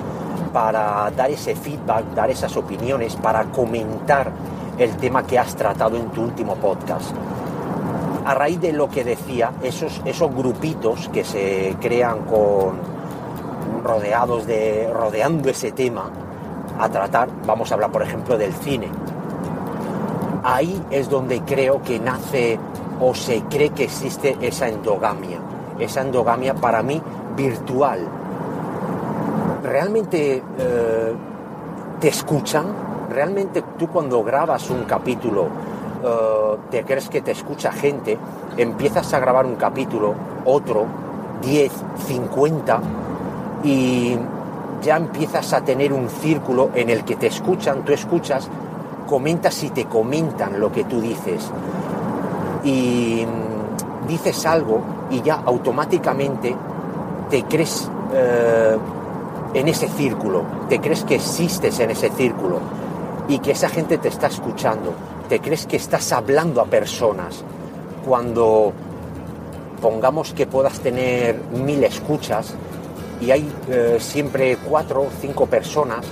para 0.54 1.10
dar 1.10 1.30
ese 1.30 1.56
feedback, 1.56 2.04
dar 2.14 2.30
esas 2.30 2.56
opiniones, 2.56 3.16
para 3.16 3.44
comentar 3.46 4.30
el 4.78 4.96
tema 4.96 5.24
que 5.24 5.36
has 5.36 5.54
tratado 5.56 5.96
en 5.96 6.08
tu 6.10 6.22
último 6.22 6.54
podcast. 6.54 7.10
A 8.24 8.34
raíz 8.34 8.60
de 8.60 8.72
lo 8.72 8.88
que 8.88 9.02
decía, 9.04 9.52
esos, 9.62 10.00
esos 10.04 10.34
grupitos 10.34 11.08
que 11.08 11.24
se 11.24 11.76
crean 11.80 12.20
con 12.20 12.78
rodeados 13.82 14.46
de 14.46 14.88
rodeando 14.92 15.50
ese 15.50 15.72
tema, 15.72 16.08
a 16.78 16.88
tratar, 16.88 17.28
vamos 17.44 17.70
a 17.70 17.74
hablar 17.74 17.90
por 17.90 18.02
ejemplo 18.02 18.38
del 18.38 18.52
cine. 18.54 18.88
Ahí 20.44 20.80
es 20.90 21.10
donde 21.10 21.40
creo 21.40 21.82
que 21.82 21.98
nace 21.98 22.58
o 23.06 23.14
se 23.14 23.42
cree 23.42 23.70
que 23.70 23.84
existe 23.84 24.36
esa 24.40 24.66
endogamia, 24.66 25.38
esa 25.78 26.00
endogamia 26.00 26.54
para 26.54 26.82
mí 26.82 27.00
virtual. 27.36 28.00
¿Realmente 29.62 30.42
eh, 30.58 31.12
te 32.00 32.08
escuchan? 32.08 32.64
¿Realmente 33.10 33.62
tú 33.78 33.88
cuando 33.88 34.24
grabas 34.24 34.70
un 34.70 34.84
capítulo 34.84 35.48
eh, 36.02 36.56
te 36.70 36.84
crees 36.84 37.10
que 37.10 37.20
te 37.20 37.32
escucha 37.32 37.72
gente? 37.72 38.16
Empiezas 38.56 39.12
a 39.12 39.20
grabar 39.20 39.44
un 39.44 39.56
capítulo, 39.56 40.14
otro, 40.46 40.86
10, 41.42 41.72
50 42.06 42.80
y 43.64 44.16
ya 44.82 44.96
empiezas 44.96 45.52
a 45.52 45.60
tener 45.60 45.92
un 45.92 46.08
círculo 46.08 46.70
en 46.74 46.88
el 46.88 47.04
que 47.04 47.16
te 47.16 47.26
escuchan, 47.26 47.84
tú 47.84 47.92
escuchas, 47.92 48.48
comentas 49.06 49.62
y 49.62 49.68
te 49.70 49.84
comentan 49.84 50.58
lo 50.58 50.72
que 50.72 50.84
tú 50.84 51.02
dices. 51.02 51.50
Y 52.64 53.26
dices 54.08 54.44
algo 54.46 54.80
y 55.10 55.22
ya 55.22 55.42
automáticamente 55.44 56.54
te 57.30 57.44
crees 57.44 57.88
eh, 58.12 58.76
en 59.54 59.68
ese 59.68 59.88
círculo, 59.88 60.44
te 60.68 60.80
crees 60.80 61.04
que 61.04 61.16
existes 61.16 61.78
en 61.80 61.90
ese 61.90 62.10
círculo 62.10 62.58
y 63.28 63.38
que 63.38 63.52
esa 63.52 63.68
gente 63.68 63.98
te 63.98 64.08
está 64.08 64.26
escuchando, 64.26 64.92
te 65.28 65.40
crees 65.40 65.66
que 65.66 65.76
estás 65.76 66.12
hablando 66.12 66.60
a 66.60 66.66
personas. 66.66 67.42
Cuando 68.04 68.72
pongamos 69.80 70.32
que 70.32 70.46
puedas 70.46 70.80
tener 70.80 71.40
mil 71.52 71.82
escuchas 71.84 72.54
y 73.20 73.30
hay 73.30 73.50
eh, 73.68 73.98
siempre 74.00 74.56
cuatro 74.56 75.02
o 75.02 75.08
cinco 75.20 75.46
personas 75.46 76.04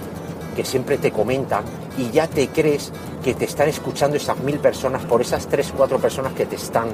que 0.56 0.64
siempre 0.64 0.98
te 0.98 1.10
comentan 1.10 1.64
y 1.98 2.10
ya 2.10 2.26
te 2.26 2.48
crees 2.48 2.92
que 3.22 3.34
te 3.34 3.44
están 3.44 3.68
escuchando 3.68 4.16
esas 4.16 4.38
mil 4.40 4.58
personas 4.58 5.04
por 5.04 5.20
esas 5.20 5.46
tres, 5.46 5.72
cuatro 5.76 5.98
personas 5.98 6.32
que 6.32 6.46
te 6.46 6.56
están 6.56 6.88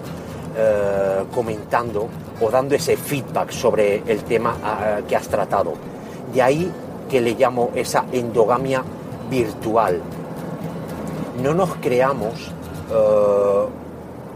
eh, 0.56 1.24
comentando 1.32 2.08
o 2.40 2.50
dando 2.50 2.74
ese 2.74 2.96
feedback 2.96 3.50
sobre 3.50 4.02
el 4.06 4.24
tema 4.24 4.56
ah, 4.62 5.00
que 5.06 5.16
has 5.16 5.28
tratado. 5.28 5.74
De 6.32 6.42
ahí 6.42 6.70
que 7.08 7.20
le 7.20 7.32
llamo 7.32 7.70
esa 7.74 8.04
endogamia 8.12 8.82
virtual. 9.30 10.00
No 11.42 11.54
nos 11.54 11.74
creamos 11.76 12.52
eh, 12.90 13.66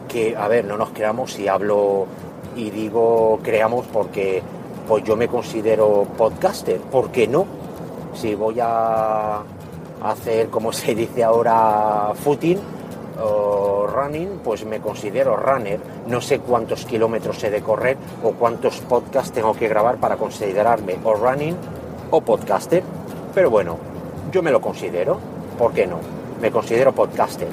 que, 0.08 0.36
a 0.36 0.48
ver, 0.48 0.64
no 0.64 0.76
nos 0.76 0.90
creamos 0.90 1.32
si 1.32 1.48
hablo 1.48 2.06
y 2.54 2.70
digo 2.70 3.40
creamos 3.42 3.86
porque 3.92 4.42
pues 4.86 5.04
yo 5.04 5.16
me 5.16 5.28
considero 5.28 6.06
podcaster, 6.18 6.78
¿por 6.80 7.10
qué 7.10 7.26
no? 7.26 7.46
Si 8.14 8.34
voy 8.34 8.56
a 8.60 9.42
hacer, 10.10 10.48
como 10.48 10.72
se 10.72 10.94
dice 10.94 11.22
ahora, 11.24 12.12
footing 12.14 12.58
o 13.22 13.86
running, 13.86 14.40
pues 14.42 14.64
me 14.64 14.80
considero 14.80 15.36
runner. 15.36 15.80
No 16.06 16.20
sé 16.20 16.40
cuántos 16.40 16.84
kilómetros 16.84 17.42
he 17.44 17.50
de 17.50 17.62
correr 17.62 17.96
o 18.22 18.32
cuántos 18.32 18.80
podcasts 18.80 19.32
tengo 19.32 19.54
que 19.54 19.68
grabar 19.68 19.96
para 19.96 20.16
considerarme 20.16 20.96
o 21.04 21.14
running 21.14 21.56
o 22.10 22.20
podcaster. 22.20 22.82
Pero 23.34 23.50
bueno, 23.50 23.78
yo 24.32 24.42
me 24.42 24.50
lo 24.50 24.60
considero, 24.60 25.18
¿por 25.58 25.72
qué 25.72 25.86
no? 25.86 25.98
Me 26.40 26.50
considero 26.50 26.92
podcaster. 26.92 27.48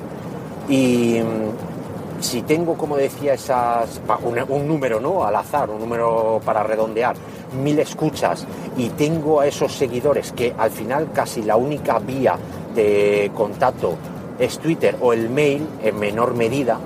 Y 0.67 1.19
mm, 1.21 2.21
si 2.21 2.41
tengo, 2.41 2.75
como 2.75 2.97
decía, 2.97 3.33
esas, 3.33 4.01
un, 4.23 4.67
número, 4.67 4.99
¿no? 4.99 5.23
Al 5.23 5.35
azar, 5.35 5.69
un 5.69 5.79
número 5.79 6.41
para 6.43 6.63
redondear, 6.63 7.15
mil 7.53 7.79
escuchas 7.79 8.45
y 8.77 8.89
tengo 8.89 9.39
a 9.39 9.47
esos 9.47 9.73
seguidores 9.73 10.31
que 10.31 10.53
al 10.57 10.71
final 10.71 11.09
casi 11.13 11.43
la 11.43 11.55
única 11.55 11.99
vía 11.99 12.37
de 12.75 13.31
contacto 13.33 13.95
es 14.37 14.59
Twitter 14.59 14.95
o 15.01 15.13
el 15.13 15.29
mail 15.29 15.67
en 15.83 15.99
menor 15.99 16.33
medida, 16.33 16.79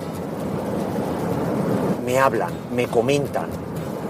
me 2.06 2.20
hablan, 2.20 2.52
me 2.76 2.88
comentan 2.88 3.48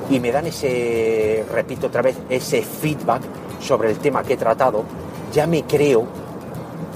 y 0.10 0.20
me 0.20 0.32
dan 0.32 0.48
ese, 0.48 1.46
repito 1.52 1.88
otra 1.88 2.02
vez, 2.02 2.18
ese 2.30 2.62
feedback 2.62 3.22
sobre 3.60 3.92
el 3.92 3.98
tema 3.98 4.24
que 4.24 4.34
he 4.34 4.38
tratado, 4.38 4.84
ya 5.34 5.48
me 5.48 5.64
creo 5.64 6.06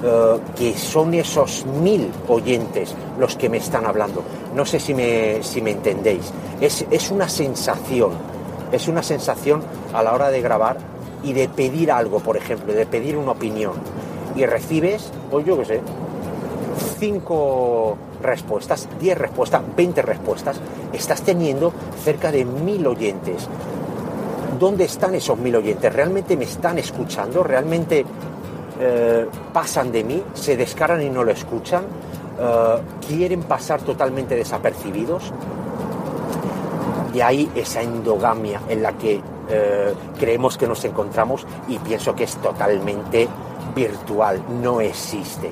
eh, 0.03 0.39
que 0.55 0.77
son 0.77 1.13
esos 1.13 1.65
mil 1.65 2.11
oyentes 2.27 2.93
los 3.19 3.35
que 3.35 3.49
me 3.49 3.57
están 3.57 3.85
hablando. 3.85 4.23
No 4.55 4.65
sé 4.65 4.79
si 4.79 4.93
me, 4.93 5.41
si 5.43 5.61
me 5.61 5.71
entendéis. 5.71 6.31
Es, 6.61 6.85
es 6.91 7.11
una 7.11 7.27
sensación, 7.27 8.11
es 8.71 8.87
una 8.87 9.03
sensación 9.03 9.61
a 9.93 10.03
la 10.03 10.13
hora 10.13 10.29
de 10.29 10.41
grabar 10.41 10.77
y 11.23 11.33
de 11.33 11.49
pedir 11.49 11.91
algo, 11.91 12.19
por 12.19 12.37
ejemplo, 12.37 12.73
de 12.73 12.85
pedir 12.85 13.17
una 13.17 13.31
opinión. 13.31 13.73
Y 14.35 14.45
recibes, 14.45 15.11
pues 15.31 15.45
yo 15.45 15.57
qué 15.57 15.65
sé, 15.65 15.81
cinco 16.99 17.97
respuestas, 18.21 18.87
diez 18.99 19.17
respuestas, 19.17 19.61
veinte 19.75 20.01
respuestas. 20.01 20.59
Estás 20.93 21.21
teniendo 21.21 21.73
cerca 22.03 22.31
de 22.31 22.45
mil 22.45 22.85
oyentes. 22.85 23.47
¿Dónde 24.59 24.85
están 24.85 25.15
esos 25.15 25.37
mil 25.37 25.55
oyentes? 25.55 25.93
¿Realmente 25.93 26.35
me 26.35 26.45
están 26.45 26.77
escuchando? 26.79 27.43
¿Realmente 27.43 28.05
eh, 28.79 29.27
pasan 29.53 29.91
de 29.91 30.03
mí? 30.03 30.23
¿Se 30.33 30.57
descaran 30.57 31.01
y 31.01 31.09
no 31.09 31.23
lo 31.23 31.31
escuchan? 31.31 31.83
Eh, 32.39 32.77
¿Quieren 33.07 33.43
pasar 33.43 33.81
totalmente 33.81 34.35
desapercibidos? 34.35 35.31
De 37.17 37.23
ahí 37.23 37.51
esa 37.55 37.81
endogamia 37.81 38.61
en 38.69 38.83
la 38.83 38.93
que 38.93 39.19
eh, 39.49 39.93
creemos 40.19 40.55
que 40.55 40.67
nos 40.67 40.85
encontramos 40.85 41.47
y 41.67 41.79
pienso 41.79 42.13
que 42.13 42.25
es 42.25 42.35
totalmente 42.35 43.27
virtual, 43.75 44.39
no 44.61 44.81
existe. 44.81 45.51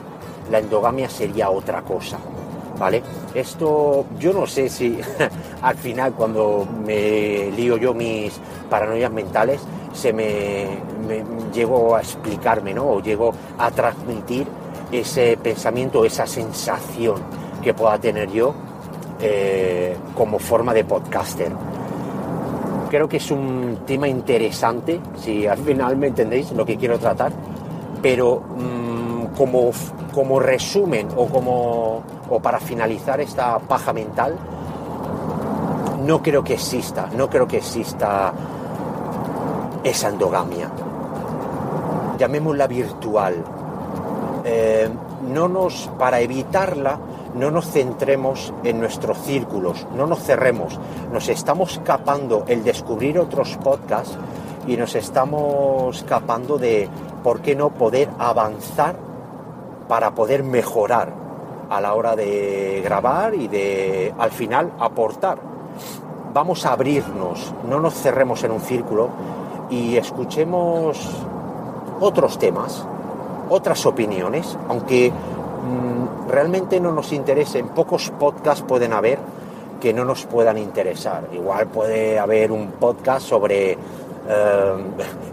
La 0.52 0.60
endogamia 0.60 1.10
sería 1.10 1.50
otra 1.50 1.82
cosa. 1.82 2.20
¿Vale? 2.78 3.02
Esto 3.34 4.06
yo 4.20 4.32
no 4.32 4.46
sé 4.46 4.70
si 4.70 5.00
al 5.64 5.76
final 5.76 6.14
cuando 6.14 6.68
me 6.86 7.50
lío 7.50 7.78
yo 7.78 7.96
mis 7.96 8.40
paranoias 8.70 9.12
mentales 9.12 9.62
se 9.92 10.14
me, 10.14 10.68
llego 11.52 11.96
a 11.96 12.02
explicarme, 12.02 12.76
¿no? 12.76 12.86
O 12.92 13.02
llego 13.02 13.34
a 13.58 13.72
transmitir 13.72 14.46
ese 14.92 15.36
pensamiento, 15.42 16.06
esa 16.06 16.28
sensación 16.28 17.24
que 17.64 17.74
pueda 17.74 17.98
tener 17.98 18.30
yo 18.32 18.54
eh, 19.22 19.96
como 20.16 20.40
forma 20.40 20.74
de 20.74 20.84
podcaster. 20.84 21.52
Creo 22.90 23.10
que 23.10 23.18
es 23.18 23.32
un 23.32 23.80
tema 23.86 24.08
interesante, 24.08 25.00
si 25.18 25.48
al 25.48 25.58
final 25.58 25.98
me 25.98 26.08
entendéis 26.08 26.52
lo 26.52 26.66
que 26.66 26.78
quiero 26.78 27.00
tratar, 27.00 27.32
pero 28.02 28.42
mm, 28.42 29.36
como, 29.38 29.72
como 30.14 30.40
resumen 30.40 31.08
o 31.16 31.28
como 31.28 32.04
o 32.30 32.40
para 32.40 32.60
finalizar 32.60 33.20
esta 33.22 33.60
paja 33.60 33.94
mental, 33.94 34.36
no 36.06 36.22
creo 36.22 36.44
que 36.44 36.54
exista, 36.54 37.10
no 37.16 37.30
creo 37.30 37.48
que 37.48 37.58
exista 37.58 38.34
esa 39.84 40.10
endogamia. 40.10 40.70
Llamémosla 42.18 42.68
virtual. 42.68 43.44
Eh, 44.44 44.90
no 45.34 45.48
nos, 45.48 45.90
para 45.98 46.20
evitarla, 46.20 46.98
no 47.36 47.52
nos 47.52 47.70
centremos 47.72 48.54
en 48.64 48.80
nuestros 48.80 49.18
círculos, 49.20 49.86
no 49.96 50.08
nos 50.08 50.24
cerremos. 50.24 50.80
Nos 51.12 51.30
estamos 51.30 51.74
escapando 51.74 52.46
el 52.48 52.64
descubrir 52.64 53.20
otros 53.20 53.58
podcasts 53.64 54.18
y 54.68 54.78
nos 54.78 54.96
estamos 54.96 55.98
escapando 55.98 56.58
de, 56.58 56.90
¿por 57.24 57.42
qué 57.42 57.56
no 57.56 57.70
poder 57.70 58.10
avanzar 58.18 58.96
para 59.88 60.16
poder 60.16 60.44
mejorar? 60.44 61.26
a 61.70 61.82
la 61.82 61.94
hora 61.94 62.16
de 62.16 62.82
grabar 62.84 63.34
y 63.34 63.48
de 63.48 64.14
al 64.18 64.32
final 64.32 64.72
aportar. 64.80 65.38
Vamos 66.34 66.66
a 66.66 66.74
abrirnos, 66.74 67.54
no 67.70 67.80
nos 67.80 67.94
cerremos 67.94 68.44
en 68.44 68.52
un 68.52 68.62
círculo 68.62 69.10
y 69.70 69.96
escuchemos 69.96 71.00
otros 72.00 72.38
temas, 72.38 72.86
otras 73.50 73.86
opiniones, 73.86 74.58
aunque 74.68 75.12
mm, 75.12 75.95
realmente 76.36 76.80
no 76.80 76.92
nos 76.92 77.12
interesen, 77.12 77.70
pocos 77.70 78.12
podcasts 78.20 78.64
pueden 78.68 78.94
haber 78.94 79.18
que 79.82 79.94
no 79.94 80.06
nos 80.06 80.26
puedan 80.26 80.58
interesar. 80.58 81.30
Igual 81.34 81.68
puede 81.68 82.20
haber 82.20 82.52
un 82.52 82.72
podcast 82.72 83.28
sobre 83.28 83.72
eh, 83.72 83.78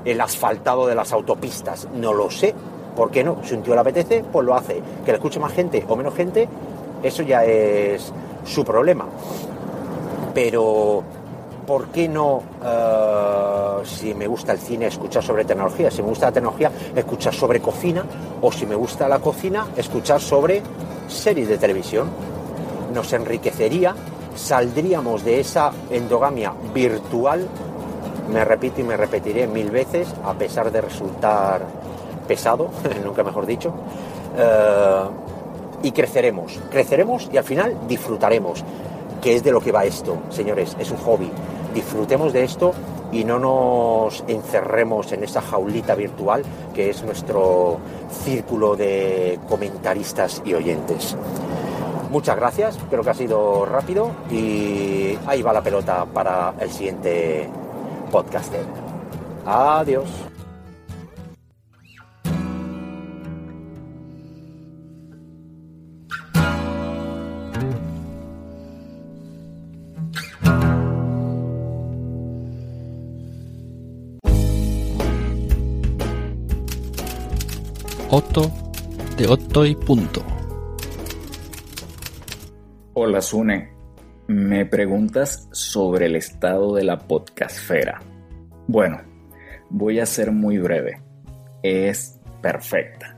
el 0.05 0.21
asfaltado 0.21 0.87
de 0.87 0.95
las 0.95 1.13
autopistas, 1.13 1.89
no 1.95 2.13
lo 2.13 2.31
sé, 2.31 2.55
¿Por 2.97 3.11
qué 3.11 3.25
no? 3.25 3.39
Si 3.43 3.55
un 3.55 3.63
tío 3.63 3.75
le 3.75 3.81
apetece, 3.81 4.25
pues 4.31 4.45
lo 4.45 4.55
hace. 4.55 4.83
Que 5.05 5.13
le 5.13 5.17
escuche 5.17 5.41
más 5.41 5.53
gente 5.53 5.85
o 5.89 5.97
menos 5.97 6.15
gente, 6.15 6.49
eso 7.03 7.23
ya 7.23 7.45
es 7.45 8.13
su 8.45 8.65
problema. 8.65 9.07
Pero, 10.35 11.03
¿por 11.67 11.87
qué 11.87 12.09
no, 12.09 12.43
eh, 12.63 13.85
si 13.85 14.15
me 14.15 14.27
gusta 14.27 14.53
el 14.53 14.59
cine, 14.59 14.87
escuchar 14.87 15.23
sobre 15.23 15.45
tecnología? 15.45 15.91
Si 15.91 16.03
me 16.03 16.09
gusta 16.09 16.27
la 16.27 16.33
tecnología, 16.33 16.71
escuchar 16.95 17.35
sobre 17.35 17.61
cocina. 17.61 18.05
O 18.43 18.53
si 18.53 18.67
me 18.67 18.75
gusta 18.75 19.09
la 19.09 19.21
cocina, 19.21 19.69
escuchar 19.77 20.21
sobre 20.21 20.63
series 21.09 21.49
de 21.49 21.59
televisión. 21.59 22.09
Nos 22.95 23.13
enriquecería, 23.13 23.95
saldríamos 24.35 25.25
de 25.25 25.41
esa 25.41 25.73
endogamia 25.91 26.53
virtual, 26.75 27.47
me 28.33 28.45
repito 28.45 28.81
y 28.81 28.85
me 28.85 28.97
repetiré 28.97 29.47
mil 29.47 29.71
veces, 29.71 30.09
a 30.25 30.35
pesar 30.35 30.71
de 30.71 30.81
resultar 30.81 31.63
pesado, 32.27 32.71
nunca 33.05 33.23
mejor 33.23 33.47
dicho, 33.47 33.73
eh, 34.37 35.03
y 35.83 35.93
creceremos, 35.93 36.61
creceremos 36.71 37.29
y 37.33 37.37
al 37.37 37.45
final 37.45 37.77
disfrutaremos, 37.89 38.65
que 39.21 39.37
es 39.37 39.43
de 39.43 39.53
lo 39.53 39.61
que 39.61 39.73
va 39.73 39.85
esto, 39.85 40.19
señores, 40.31 40.77
es 40.79 40.91
un 40.91 40.99
hobby, 40.99 41.31
disfrutemos 41.75 42.33
de 42.33 42.45
esto 42.45 42.73
y 43.13 43.25
no 43.25 43.39
nos 43.39 44.25
encerremos 44.27 45.13
en 45.13 45.23
esa 45.23 45.43
jaulita 45.43 45.95
virtual 45.95 46.43
que 46.75 46.91
es 46.91 47.03
nuestro 47.05 47.79
círculo 48.25 48.75
de 48.75 49.39
comentaristas 49.49 50.43
y 50.45 50.55
oyentes. 50.55 51.17
Muchas 52.11 52.37
gracias, 52.37 52.79
creo 52.91 53.03
que 53.03 53.11
ha 53.11 53.15
sido 53.15 53.65
rápido 53.65 54.11
y 54.31 55.17
ahí 55.27 55.43
va 55.43 55.53
la 55.53 55.63
pelota 55.63 56.05
para 56.07 56.55
el 56.59 56.71
siguiente 56.71 57.49
podcaster. 58.11 58.65
Adiós. 59.47 60.32
Otto 78.15 78.53
de 79.17 79.27
Otto 79.27 79.65
y 79.65 79.75
punto. 79.75 80.23
Hola 82.93 83.23
Sune, 83.23 83.71
me 84.27 84.67
preguntas 84.67 85.49
sobre 85.51 86.05
el 86.05 86.17
estado 86.17 86.75
de 86.75 86.85
la 86.85 86.99
podcastfera. 86.99 88.03
Bueno, 88.69 89.01
voy 89.71 89.99
a 89.99 90.05
ser 90.05 90.31
muy 90.31 90.59
breve. 90.59 91.01
Es 91.63 92.21
perfecta. 92.43 93.17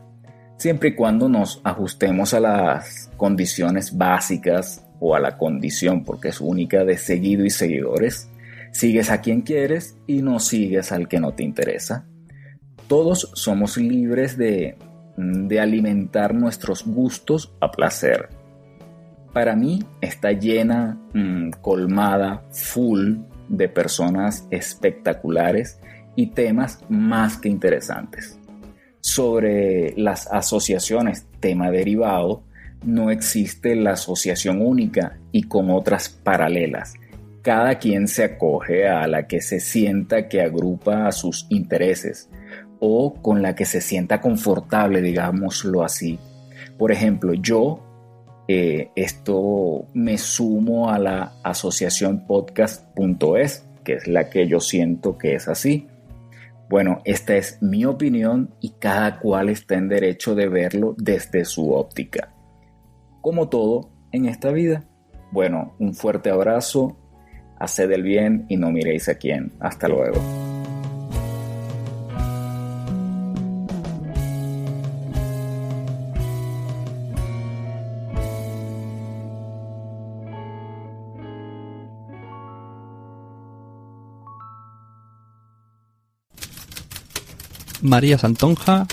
Siempre 0.58 0.90
y 0.90 0.94
cuando 0.94 1.28
nos 1.28 1.60
ajustemos 1.64 2.32
a 2.32 2.38
las 2.38 3.10
condiciones 3.16 3.98
básicas 3.98 4.86
o 5.00 5.16
a 5.16 5.18
la 5.18 5.36
condición, 5.36 6.04
porque 6.04 6.28
es 6.28 6.40
única, 6.40 6.84
de 6.84 6.98
seguido 6.98 7.44
y 7.44 7.50
seguidores, 7.50 8.30
sigues 8.70 9.10
a 9.10 9.20
quien 9.20 9.40
quieres 9.40 9.96
y 10.06 10.22
no 10.22 10.38
sigues 10.38 10.92
al 10.92 11.08
que 11.08 11.18
no 11.18 11.34
te 11.34 11.42
interesa 11.42 12.06
todos 12.86 13.30
somos 13.34 13.76
libres 13.76 14.36
de, 14.36 14.76
alimentar 15.60 16.34
nuestros 16.34 16.84
gustos 16.84 17.54
a 17.60 17.70
placer. 17.70 18.28
Para 19.32 19.54
mí 19.56 19.84
está 20.00 20.32
llena, 20.32 20.98
mm, 21.12 21.50
colmada, 21.60 22.42
full 22.50 23.18
de 23.48 23.68
personas 23.68 24.46
espectaculares 24.50 25.78
y 26.16 26.28
temas 26.28 26.80
más 26.88 27.36
que 27.36 27.48
interesantes. 27.48 28.38
Sobre 29.00 29.94
las 29.96 30.26
asociaciones 30.28 31.26
tema 31.40 31.70
derivado, 31.70 32.42
no 32.84 33.10
existe 33.10 33.74
la 33.76 33.92
asociación 33.92 34.60
única 34.60 35.18
y 35.32 35.44
con 35.44 35.70
otras 35.70 36.08
paralelas. 36.08 36.94
Cada 37.42 37.78
quien 37.78 38.08
se 38.08 38.24
acoge 38.24 38.88
a 38.88 39.06
la 39.06 39.26
que 39.26 39.40
se 39.40 39.60
sienta 39.60 40.28
que 40.28 40.40
agrupa 40.40 41.06
a 41.06 41.12
sus 41.12 41.46
intereses, 41.50 42.30
o 42.86 43.14
con 43.14 43.40
la 43.40 43.54
que 43.54 43.64
se 43.64 43.80
sienta 43.80 44.20
confortable, 44.20 45.00
digámoslo 45.00 45.82
así. 45.82 46.18
Por 46.76 46.92
ejemplo, 46.92 47.32
yo 47.32 47.80
eh, 48.46 48.90
esto 48.94 49.86
me 49.94 50.18
sumo 50.18 50.90
a 50.90 50.98
la 50.98 51.32
asociación 51.42 52.26
podcast.es, 52.26 53.66
que 53.84 53.94
es 53.94 54.06
la 54.06 54.28
que 54.28 54.46
yo 54.46 54.60
siento 54.60 55.16
que 55.16 55.34
es 55.34 55.48
así. 55.48 55.88
Bueno, 56.68 57.00
esta 57.04 57.36
es 57.36 57.62
mi 57.62 57.86
opinión 57.86 58.54
y 58.60 58.70
cada 58.78 59.18
cual 59.18 59.48
está 59.48 59.76
en 59.76 59.88
derecho 59.88 60.34
de 60.34 60.48
verlo 60.48 60.94
desde 60.98 61.44
su 61.46 61.72
óptica. 61.72 62.34
Como 63.22 63.48
todo 63.48 63.90
en 64.12 64.26
esta 64.26 64.50
vida. 64.50 64.84
Bueno, 65.32 65.74
un 65.78 65.94
fuerte 65.94 66.30
abrazo, 66.30 66.98
haced 67.58 67.90
el 67.90 68.02
bien 68.02 68.44
y 68.48 68.58
no 68.58 68.70
miréis 68.70 69.08
a 69.08 69.14
quién. 69.14 69.52
Hasta 69.60 69.88
luego. 69.88 70.43
María 87.84 88.16
Santonja 88.16 88.86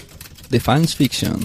de 0.49 0.59
Fans 0.59 0.97
Fiction. 0.97 1.39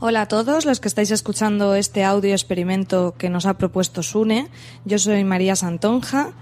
Hola 0.00 0.20
a 0.20 0.28
todos 0.28 0.66
los 0.66 0.80
que 0.80 0.88
estáis 0.88 1.10
escuchando 1.12 1.74
este 1.74 2.04
audio 2.04 2.32
experimento 2.32 3.14
que 3.16 3.30
nos 3.30 3.46
ha 3.46 3.56
propuesto 3.56 4.02
Sune. 4.02 4.50
Yo 4.84 4.98
soy 4.98 5.24
María 5.24 5.56
Santonja 5.56 6.34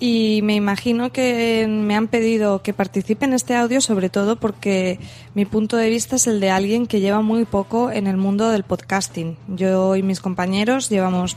y 0.00 0.40
me 0.42 0.54
imagino 0.54 1.10
que 1.10 1.66
me 1.68 1.96
han 1.96 2.06
pedido 2.06 2.62
que 2.62 2.72
participe 2.72 3.24
en 3.24 3.32
este 3.32 3.56
audio 3.56 3.80
sobre 3.80 4.10
todo 4.10 4.36
porque 4.36 5.00
mi 5.34 5.44
punto 5.44 5.76
de 5.76 5.90
vista 5.90 6.16
es 6.16 6.26
el 6.26 6.40
de 6.40 6.50
alguien 6.50 6.86
que 6.86 7.00
lleva 7.00 7.20
muy 7.20 7.44
poco 7.44 7.90
en 7.90 8.06
el 8.06 8.16
mundo 8.16 8.48
del 8.50 8.62
podcasting. 8.62 9.36
Yo 9.48 9.96
y 9.96 10.02
mis 10.02 10.20
compañeros 10.20 10.88
llevamos 10.88 11.36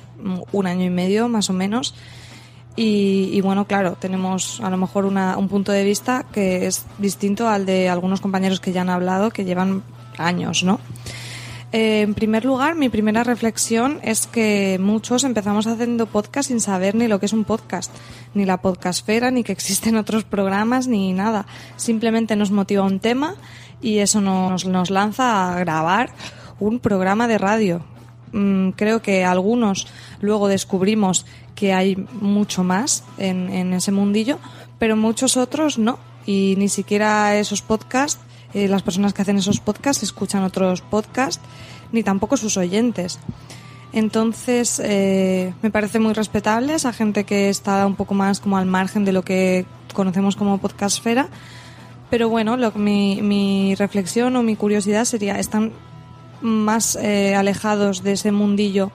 un 0.51 0.67
año 0.67 0.85
y 0.85 0.89
medio 0.89 1.27
más 1.27 1.49
o 1.49 1.53
menos 1.53 1.95
y, 2.75 3.41
bueno, 3.41 3.65
claro, 3.65 3.97
tenemos 3.99 4.61
a 4.61 4.69
lo 4.69 4.77
mejor 4.77 5.05
un 5.05 5.47
punto 5.49 5.71
de 5.73 5.83
vista 5.83 6.25
que 6.31 6.67
es 6.67 6.85
distinto 6.99 7.49
al 7.49 7.65
de 7.65 7.89
algunos 7.89 8.21
compañeros 8.21 8.61
que 8.61 8.71
ya 8.71 8.81
han 8.81 8.89
hablado 8.89 9.29
que 9.29 9.43
llevan 9.43 9.83
años, 10.17 10.63
¿no? 10.63 10.79
Eh, 11.71 12.01
en 12.01 12.13
primer 12.13 12.43
lugar, 12.43 12.75
mi 12.75 12.89
primera 12.89 13.23
reflexión 13.23 13.99
es 14.03 14.27
que 14.27 14.77
muchos 14.81 15.23
empezamos 15.23 15.67
haciendo 15.67 16.05
podcast 16.05 16.49
sin 16.49 16.59
saber 16.59 16.95
ni 16.95 17.07
lo 17.07 17.19
que 17.19 17.27
es 17.27 17.33
un 17.33 17.45
podcast, 17.45 17.93
ni 18.33 18.45
la 18.45 18.61
podcastfera, 18.61 19.31
ni 19.31 19.43
que 19.43 19.53
existen 19.53 19.95
otros 19.95 20.25
programas, 20.25 20.87
ni 20.87 21.13
nada. 21.13 21.45
Simplemente 21.77 22.35
nos 22.35 22.51
motiva 22.51 22.83
un 22.83 22.99
tema 22.99 23.35
y 23.81 23.99
eso 23.99 24.19
nos, 24.19 24.65
nos 24.65 24.89
lanza 24.89 25.55
a 25.55 25.59
grabar 25.59 26.11
un 26.59 26.79
programa 26.79 27.29
de 27.29 27.37
radio. 27.37 27.81
Mm, 28.33 28.71
creo 28.71 29.01
que 29.01 29.23
algunos 29.23 29.87
luego 30.19 30.49
descubrimos 30.49 31.25
que 31.55 31.71
hay 31.71 31.95
mucho 32.19 32.65
más 32.65 33.05
en, 33.17 33.49
en 33.49 33.73
ese 33.73 33.93
mundillo, 33.93 34.39
pero 34.77 34.97
muchos 34.97 35.37
otros 35.37 35.77
no. 35.77 35.99
Y 36.25 36.55
ni 36.57 36.67
siquiera 36.67 37.37
esos 37.37 37.61
podcasts 37.61 38.19
eh, 38.53 38.67
las 38.67 38.81
personas 38.81 39.13
que 39.13 39.21
hacen 39.21 39.37
esos 39.37 39.59
podcasts 39.59 40.03
escuchan 40.03 40.43
otros 40.43 40.81
podcasts, 40.81 41.43
ni 41.91 42.03
tampoco 42.03 42.37
sus 42.37 42.57
oyentes. 42.57 43.19
Entonces, 43.93 44.81
eh, 44.83 45.53
me 45.61 45.69
parece 45.69 45.99
muy 45.99 46.13
respetable 46.13 46.75
esa 46.75 46.93
gente 46.93 47.25
que 47.25 47.49
está 47.49 47.85
un 47.85 47.95
poco 47.95 48.13
más 48.13 48.39
como 48.39 48.57
al 48.57 48.65
margen 48.65 49.03
de 49.03 49.11
lo 49.11 49.23
que 49.23 49.65
conocemos 49.93 50.35
como 50.35 50.59
podcastfera. 50.59 51.27
Pero 52.09 52.29
bueno, 52.29 52.57
mi 52.75 53.75
reflexión 53.75 54.35
o 54.35 54.43
mi 54.43 54.55
curiosidad 54.55 55.05
sería, 55.05 55.39
¿están 55.39 55.71
más 56.41 56.95
eh, 56.95 57.35
alejados 57.35 58.03
de 58.03 58.13
ese 58.13 58.31
mundillo 58.31 58.91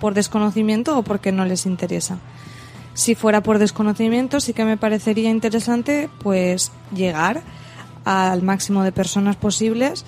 por 0.00 0.14
desconocimiento 0.14 0.98
o 0.98 1.02
porque 1.02 1.32
no 1.32 1.44
les 1.44 1.66
interesa? 1.66 2.18
Si 2.94 3.14
fuera 3.14 3.42
por 3.42 3.58
desconocimiento, 3.58 4.40
sí 4.40 4.54
que 4.54 4.64
me 4.64 4.78
parecería 4.78 5.28
interesante 5.28 6.08
pues 6.22 6.72
llegar 6.94 7.42
al 8.06 8.42
máximo 8.42 8.82
de 8.84 8.92
personas 8.92 9.36
posibles 9.36 10.06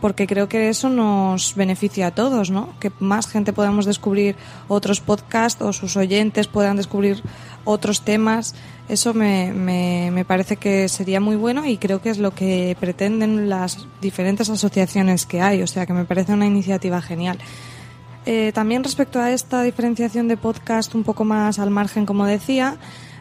porque 0.00 0.26
creo 0.26 0.48
que 0.48 0.68
eso 0.68 0.88
nos 0.88 1.54
beneficia 1.54 2.08
a 2.08 2.10
todos, 2.12 2.50
¿no? 2.50 2.68
Que 2.78 2.92
más 3.00 3.26
gente 3.26 3.52
podamos 3.52 3.84
descubrir 3.84 4.36
otros 4.68 5.00
podcasts 5.00 5.60
o 5.60 5.72
sus 5.72 5.96
oyentes 5.96 6.46
puedan 6.46 6.76
descubrir 6.76 7.22
otros 7.64 8.02
temas. 8.02 8.54
Eso 8.88 9.12
me, 9.12 9.52
me, 9.52 10.24
parece 10.24 10.56
que 10.56 10.88
sería 10.88 11.20
muy 11.20 11.36
bueno 11.36 11.66
y 11.66 11.78
creo 11.78 12.00
que 12.00 12.10
es 12.10 12.18
lo 12.18 12.30
que 12.30 12.76
pretenden 12.78 13.48
las 13.48 13.86
diferentes 14.00 14.48
asociaciones 14.48 15.26
que 15.26 15.40
hay. 15.40 15.62
O 15.62 15.66
sea, 15.66 15.84
que 15.84 15.92
me 15.92 16.04
parece 16.04 16.32
una 16.32 16.46
iniciativa 16.46 17.02
genial. 17.02 17.38
Eh, 18.24 18.52
también 18.54 18.84
respecto 18.84 19.20
a 19.20 19.32
esta 19.32 19.62
diferenciación 19.62 20.28
de 20.28 20.36
podcast 20.36 20.94
un 20.94 21.02
poco 21.02 21.24
más 21.24 21.58
al 21.58 21.70
margen, 21.70 22.06
como 22.06 22.26
decía, 22.26 22.76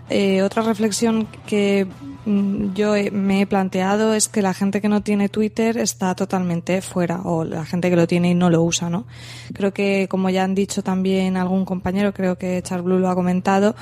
eh, 0.09 0.41
otra 0.41 0.61
reflexión 0.61 1.27
que 1.45 1.85
mm, 2.25 2.73
yo 2.73 2.93
me 3.11 3.41
he 3.41 3.47
planteado 3.47 4.13
es 4.13 4.27
que 4.27 4.41
la 4.41 4.53
gente 4.53 4.81
que 4.81 4.89
no 4.89 5.01
tiene 5.01 5.29
Twitter 5.29 5.77
está 5.77 6.15
totalmente 6.15 6.81
fuera 6.81 7.21
o 7.23 7.43
la 7.43 7.65
gente 7.65 7.89
que 7.89 7.95
lo 7.95 8.07
tiene 8.07 8.31
y 8.31 8.35
no 8.35 8.49
lo 8.49 8.63
usa, 8.63 8.89
¿no? 8.89 9.05
Creo 9.53 9.73
que, 9.73 10.07
como 10.09 10.29
ya 10.29 10.43
han 10.43 10.55
dicho 10.55 10.81
también 10.81 11.35
algún 11.37 11.65
compañero, 11.65 12.13
creo 12.13 12.37
que 12.37 12.61
Charblue 12.61 12.99
lo 12.99 13.09
ha 13.09 13.15
comentado, 13.15 13.75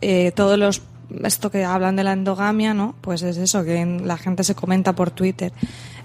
eh, 0.00 0.32
todos 0.32 0.58
los 0.58 0.82
esto 1.22 1.50
que 1.50 1.64
hablan 1.64 1.96
de 1.96 2.04
la 2.04 2.12
endogamia, 2.12 2.74
¿no? 2.74 2.94
Pues 3.00 3.22
es 3.22 3.36
eso, 3.36 3.64
que 3.64 3.84
la 3.84 4.16
gente 4.16 4.44
se 4.44 4.54
comenta 4.54 4.94
por 4.94 5.10
Twitter. 5.10 5.52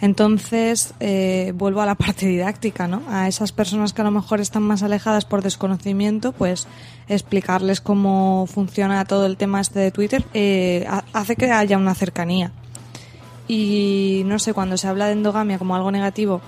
Entonces, 0.01 0.93
eh, 0.99 1.53
vuelvo 1.55 1.81
a 1.81 1.85
la 1.85 1.95
parte 1.95 2.25
didáctica, 2.25 2.87
¿no? 2.87 3.03
A 3.09 3.27
esas 3.27 3.51
personas 3.51 3.93
que 3.93 4.01
a 4.01 4.05
lo 4.05 4.11
mejor 4.11 4.39
están 4.39 4.63
más 4.63 4.83
alejadas 4.83 5.25
por 5.25 5.41
desconocimiento, 5.41 6.31
pues 6.31 6.67
explicarles 7.07 7.81
cómo 7.81 8.47
funciona 8.47 9.03
todo 9.05 9.25
el 9.25 9.37
tema 9.37 9.61
este 9.61 9.79
de 9.79 9.91
Twitter 9.91 10.23
eh, 10.33 10.87
hace 11.13 11.35
que 11.35 11.51
haya 11.51 11.77
una 11.77 11.95
cercanía. 11.95 12.51
Y 13.47 14.21
no 14.25 14.37
sé, 14.37 14.53
cuando 14.53 14.77
se 14.77 14.87
habla 14.87 15.07
de 15.07 15.13
endogamia 15.13 15.57
como 15.57 15.75
algo 15.75 15.91
negativo, 15.91 16.39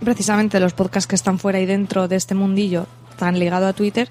precisamente 0.00 0.60
los 0.60 0.72
podcasts 0.72 1.06
que 1.06 1.14
están 1.14 1.38
fuera 1.38 1.60
y 1.60 1.66
dentro 1.66 2.08
de 2.08 2.16
este 2.16 2.34
mundillo 2.34 2.86
tan 3.18 3.38
ligado 3.38 3.66
a 3.66 3.72
Twitter, 3.72 4.08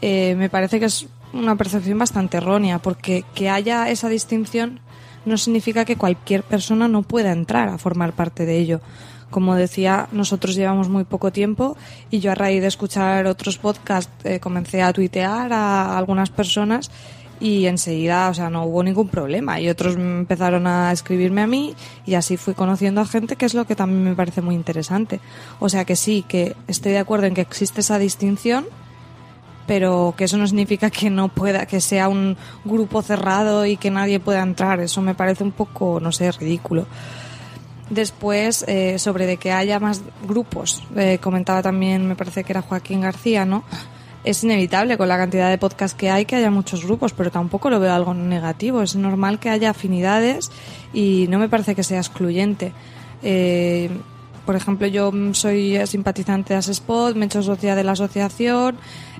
eh, 0.00 0.34
me 0.36 0.48
parece 0.48 0.78
que 0.78 0.86
es 0.86 1.06
una 1.32 1.56
percepción 1.56 1.98
bastante 1.98 2.36
errónea, 2.38 2.78
porque 2.78 3.24
que 3.34 3.50
haya 3.50 3.88
esa 3.90 4.08
distinción 4.08 4.80
no 5.24 5.38
significa 5.38 5.84
que 5.84 5.96
cualquier 5.96 6.42
persona 6.42 6.88
no 6.88 7.02
pueda 7.02 7.32
entrar 7.32 7.68
a 7.68 7.78
formar 7.78 8.12
parte 8.12 8.46
de 8.46 8.58
ello. 8.58 8.80
como 9.30 9.54
decía, 9.54 10.08
nosotros 10.12 10.54
llevamos 10.54 10.90
muy 10.90 11.04
poco 11.04 11.32
tiempo 11.32 11.74
y 12.10 12.20
yo 12.20 12.32
a 12.32 12.34
raíz 12.34 12.60
de 12.60 12.66
escuchar 12.66 13.26
otros 13.26 13.56
podcasts 13.56 14.12
eh, 14.24 14.40
comencé 14.40 14.82
a 14.82 14.92
tuitear 14.92 15.50
a 15.54 15.96
algunas 15.96 16.28
personas 16.28 16.90
y 17.42 17.66
enseguida, 17.66 18.28
o 18.28 18.34
sea, 18.34 18.50
no 18.50 18.64
hubo 18.66 18.82
ningún 18.84 19.08
problema 19.08 19.58
y 19.58 19.68
otros 19.68 19.96
empezaron 19.96 20.66
a 20.66 20.92
escribirme 20.92 21.40
a 21.40 21.46
mí 21.46 21.74
y 22.06 22.14
así 22.14 22.36
fui 22.36 22.54
conociendo 22.54 23.00
a 23.00 23.06
gente 23.06 23.36
que 23.36 23.46
es 23.46 23.54
lo 23.54 23.64
que 23.64 23.74
también 23.74 24.04
me 24.04 24.14
parece 24.14 24.42
muy 24.42 24.54
interesante. 24.54 25.18
O 25.58 25.68
sea 25.68 25.84
que 25.84 25.96
sí, 25.96 26.24
que 26.28 26.54
estoy 26.68 26.92
de 26.92 26.98
acuerdo 26.98 27.26
en 27.26 27.34
que 27.34 27.40
existe 27.40 27.80
esa 27.80 27.98
distinción, 27.98 28.66
pero 29.66 30.14
que 30.16 30.24
eso 30.24 30.36
no 30.36 30.46
significa 30.46 30.90
que 30.90 31.10
no 31.10 31.28
pueda, 31.28 31.66
que 31.66 31.80
sea 31.80 32.08
un 32.08 32.36
grupo 32.64 33.02
cerrado 33.02 33.66
y 33.66 33.76
que 33.76 33.90
nadie 33.90 34.20
pueda 34.20 34.42
entrar. 34.42 34.80
Eso 34.80 35.00
me 35.02 35.14
parece 35.14 35.44
un 35.44 35.52
poco, 35.52 36.00
no 36.00 36.12
sé, 36.12 36.30
ridículo. 36.32 36.86
Después, 37.90 38.64
eh, 38.68 38.98
sobre 38.98 39.26
de 39.26 39.36
que 39.36 39.52
haya 39.52 39.78
más 39.78 40.02
grupos, 40.26 40.82
eh, 40.96 41.18
comentaba 41.20 41.62
también, 41.62 42.08
me 42.08 42.16
parece 42.16 42.42
que 42.42 42.52
era 42.52 42.62
Joaquín 42.62 43.02
García, 43.02 43.44
¿no? 43.44 43.64
Es 44.24 44.44
inevitable 44.44 44.96
con 44.96 45.08
la 45.08 45.16
cantidad 45.16 45.50
de 45.50 45.58
podcasts 45.58 45.96
que 45.96 46.08
hay 46.08 46.24
que 46.24 46.36
haya 46.36 46.50
muchos 46.50 46.84
grupos, 46.84 47.12
pero 47.12 47.30
tampoco 47.30 47.70
lo 47.70 47.80
veo 47.80 47.92
algo 47.92 48.14
negativo. 48.14 48.82
Es 48.82 48.94
normal 48.94 49.40
que 49.40 49.50
haya 49.50 49.70
afinidades 49.70 50.50
y 50.92 51.26
no 51.28 51.38
me 51.38 51.48
parece 51.48 51.74
que 51.74 51.82
sea 51.82 51.98
excluyente. 51.98 52.72
Eh, 53.22 53.90
por 54.44 54.56
ejemplo, 54.56 54.86
yo 54.86 55.12
soy 55.32 55.78
simpatizante 55.86 56.54
de 56.54 56.58
Asespot, 56.58 57.14
me 57.14 57.24
he 57.24 57.26
hecho 57.26 57.42
socia 57.42 57.74
de 57.74 57.84
la 57.84 57.92
asociación, 57.92 58.76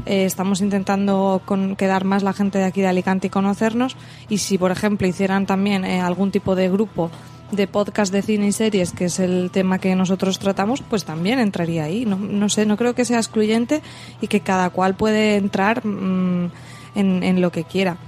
eh, 0.06 0.24
estamos 0.24 0.60
intentando 0.60 1.42
con, 1.44 1.76
quedar 1.76 2.04
más 2.04 2.22
la 2.22 2.32
gente 2.32 2.58
de 2.58 2.64
aquí 2.64 2.80
de 2.80 2.88
Alicante 2.88 3.28
y 3.28 3.30
conocernos. 3.30 3.96
Y 4.28 4.38
si, 4.38 4.58
por 4.58 4.70
ejemplo, 4.70 5.06
hicieran 5.06 5.46
también 5.46 5.84
eh, 5.84 6.00
algún 6.00 6.30
tipo 6.30 6.54
de 6.54 6.68
grupo 6.68 7.10
de 7.52 7.66
podcast 7.66 8.12
de 8.12 8.22
cine 8.22 8.48
y 8.48 8.52
series, 8.52 8.92
que 8.92 9.04
es 9.04 9.18
el 9.20 9.50
tema 9.52 9.78
que 9.78 9.94
nosotros 9.94 10.38
tratamos, 10.38 10.82
pues 10.82 11.04
también 11.04 11.38
entraría 11.38 11.84
ahí. 11.84 12.04
No, 12.06 12.16
no 12.16 12.48
sé, 12.48 12.66
no 12.66 12.76
creo 12.76 12.94
que 12.94 13.04
sea 13.04 13.18
excluyente 13.18 13.82
y 14.20 14.26
que 14.26 14.40
cada 14.40 14.70
cual 14.70 14.94
puede 14.94 15.36
entrar 15.36 15.86
mm, 15.86 16.50
en, 16.94 17.22
en 17.22 17.40
lo 17.40 17.52
que 17.52 17.64
quiera. 17.64 17.98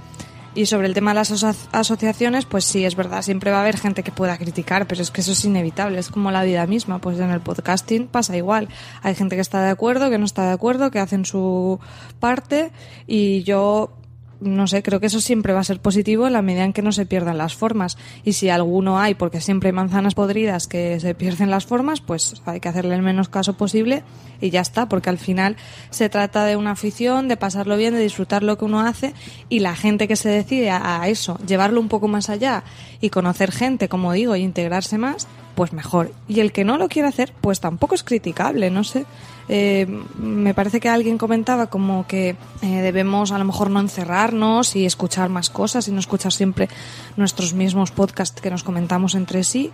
Y 0.55 0.67
sobre 0.67 0.87
el 0.87 0.93
tema 0.93 1.11
de 1.11 1.15
las 1.15 1.31
aso- 1.31 1.67
asociaciones, 1.73 2.45
pues 2.45 2.63
sí, 2.63 2.85
es 2.85 2.95
verdad, 2.95 3.21
siempre 3.21 3.51
va 3.51 3.57
a 3.57 3.61
haber 3.61 3.77
gente 3.77 4.03
que 4.03 4.11
pueda 4.13 4.37
criticar, 4.37 4.87
pero 4.87 5.01
es 5.01 5.11
que 5.11 5.19
eso 5.19 5.33
es 5.33 5.43
inevitable, 5.43 5.99
es 5.99 6.09
como 6.09 6.31
la 6.31 6.43
vida 6.43 6.65
misma, 6.65 6.99
pues 6.99 7.19
en 7.19 7.29
el 7.29 7.41
podcasting 7.41 8.07
pasa 8.07 8.37
igual. 8.37 8.69
Hay 9.03 9.15
gente 9.15 9.35
que 9.35 9.41
está 9.41 9.61
de 9.61 9.69
acuerdo, 9.69 10.09
que 10.09 10.17
no 10.17 10.23
está 10.23 10.47
de 10.47 10.53
acuerdo, 10.53 10.91
que 10.91 10.99
hacen 10.99 11.25
su 11.25 11.79
parte 12.21 12.71
y 13.05 13.43
yo 13.43 13.97
no 14.41 14.67
sé, 14.67 14.83
creo 14.83 14.99
que 14.99 15.07
eso 15.07 15.21
siempre 15.21 15.53
va 15.53 15.61
a 15.61 15.63
ser 15.63 15.79
positivo 15.79 16.27
en 16.27 16.33
la 16.33 16.41
medida 16.41 16.63
en 16.63 16.73
que 16.73 16.81
no 16.81 16.91
se 16.91 17.05
pierdan 17.05 17.37
las 17.37 17.55
formas. 17.55 17.97
Y 18.23 18.33
si 18.33 18.49
alguno 18.49 18.99
hay, 18.99 19.15
porque 19.15 19.41
siempre 19.41 19.69
hay 19.69 19.73
manzanas 19.73 20.15
podridas 20.15 20.67
que 20.67 20.99
se 20.99 21.15
pierden 21.15 21.49
las 21.49 21.65
formas, 21.65 22.01
pues 22.01 22.41
hay 22.45 22.59
que 22.59 22.69
hacerle 22.69 22.95
el 22.95 23.01
menos 23.01 23.29
caso 23.29 23.53
posible 23.53 24.03
y 24.41 24.49
ya 24.49 24.61
está, 24.61 24.87
porque 24.87 25.09
al 25.09 25.17
final 25.17 25.55
se 25.89 26.09
trata 26.09 26.45
de 26.45 26.55
una 26.55 26.71
afición, 26.71 27.27
de 27.27 27.37
pasarlo 27.37 27.77
bien, 27.77 27.93
de 27.93 27.99
disfrutar 28.01 28.43
lo 28.43 28.57
que 28.57 28.65
uno 28.65 28.81
hace 28.81 29.13
y 29.49 29.59
la 29.59 29.75
gente 29.75 30.07
que 30.07 30.15
se 30.15 30.29
decide 30.29 30.69
a, 30.69 31.07
eso, 31.07 31.39
llevarlo 31.45 31.79
un 31.79 31.87
poco 31.87 32.07
más 32.07 32.29
allá 32.29 32.63
y 33.01 33.09
conocer 33.09 33.51
gente, 33.51 33.89
como 33.89 34.11
digo, 34.13 34.35
y 34.35 34.41
integrarse 34.41 34.97
más, 34.97 35.27
pues 35.55 35.73
mejor. 35.73 36.11
Y 36.27 36.41
el 36.41 36.51
que 36.51 36.65
no 36.65 36.77
lo 36.77 36.89
quiere 36.89 37.07
hacer, 37.07 37.33
pues 37.41 37.59
tampoco 37.59 37.95
es 37.95 38.03
criticable, 38.03 38.69
no 38.69 38.83
sé. 38.83 39.05
Eh, 39.47 39.85
me 40.17 40.53
parece 40.53 40.79
que 40.79 40.89
alguien 40.89 41.17
comentaba 41.17 41.67
como 41.67 42.07
que 42.07 42.35
eh, 42.61 42.81
debemos 42.81 43.31
a 43.31 43.37
lo 43.37 43.45
mejor 43.45 43.69
no 43.69 43.79
encerrarnos 43.79 44.75
y 44.75 44.85
escuchar 44.85 45.29
más 45.29 45.49
cosas 45.49 45.87
y 45.87 45.91
no 45.91 45.99
escuchar 45.99 46.31
siempre 46.31 46.67
nuestros 47.15 47.53
mismos 47.53 47.91
podcasts 47.91 48.41
que 48.41 48.49
nos 48.49 48.63
comentamos 48.63 49.13
entre 49.15 49.43
sí. 49.43 49.71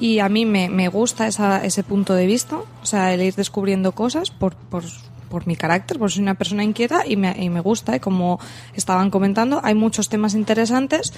Y 0.00 0.20
a 0.20 0.28
mí 0.28 0.46
me, 0.46 0.68
me 0.68 0.88
gusta 0.88 1.26
esa, 1.26 1.64
ese 1.64 1.82
punto 1.82 2.14
de 2.14 2.26
vista, 2.26 2.56
o 2.56 2.86
sea, 2.86 3.12
el 3.12 3.22
ir 3.22 3.34
descubriendo 3.34 3.92
cosas 3.92 4.30
por, 4.30 4.54
por, 4.54 4.84
por 5.28 5.46
mi 5.46 5.56
carácter, 5.56 5.98
porque 5.98 6.14
soy 6.14 6.22
una 6.22 6.34
persona 6.34 6.62
inquieta 6.62 7.04
y 7.06 7.16
me, 7.16 7.34
y 7.36 7.50
me 7.50 7.60
gusta, 7.60 7.96
y 7.96 8.00
como 8.00 8.38
estaban 8.74 9.10
comentando, 9.10 9.60
hay 9.64 9.74
muchos 9.74 10.08
temas 10.08 10.34
interesantes 10.34 11.12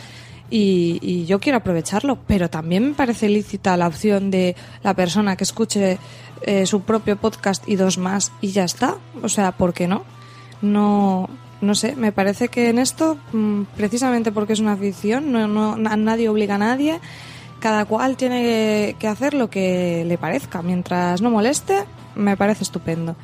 y, 0.50 0.98
y 1.02 1.26
yo 1.26 1.38
quiero 1.40 1.58
aprovecharlo, 1.58 2.18
pero 2.26 2.50
también 2.50 2.88
me 2.88 2.94
parece 2.94 3.28
lícita 3.28 3.76
la 3.76 3.86
opción 3.86 4.30
de 4.30 4.56
la 4.82 4.94
persona 4.94 5.36
que 5.36 5.44
escuche 5.44 5.98
eh, 6.42 6.66
su 6.66 6.82
propio 6.82 7.16
podcast 7.16 7.68
y 7.68 7.76
dos 7.76 7.98
más 7.98 8.32
y 8.40 8.48
ya 8.48 8.64
está. 8.64 8.96
O 9.22 9.28
sea, 9.28 9.52
¿por 9.52 9.72
qué 9.74 9.86
no? 9.86 10.04
No, 10.62 11.28
no 11.60 11.74
sé, 11.74 11.94
me 11.96 12.12
parece 12.12 12.48
que 12.48 12.68
en 12.68 12.78
esto, 12.78 13.16
mm, 13.32 13.62
precisamente 13.76 14.32
porque 14.32 14.52
es 14.54 14.60
una 14.60 14.72
afición, 14.72 15.32
no, 15.32 15.46
no, 15.48 15.76
na- 15.76 15.96
nadie 15.96 16.28
obliga 16.28 16.56
a 16.56 16.58
nadie, 16.58 17.00
cada 17.60 17.84
cual 17.84 18.16
tiene 18.16 18.96
que 18.98 19.06
hacer 19.08 19.34
lo 19.34 19.50
que 19.50 20.04
le 20.06 20.18
parezca. 20.18 20.62
Mientras 20.62 21.20
no 21.22 21.30
moleste, 21.30 21.84
me 22.14 22.36
parece 22.36 22.64
estupendo. 22.64 23.16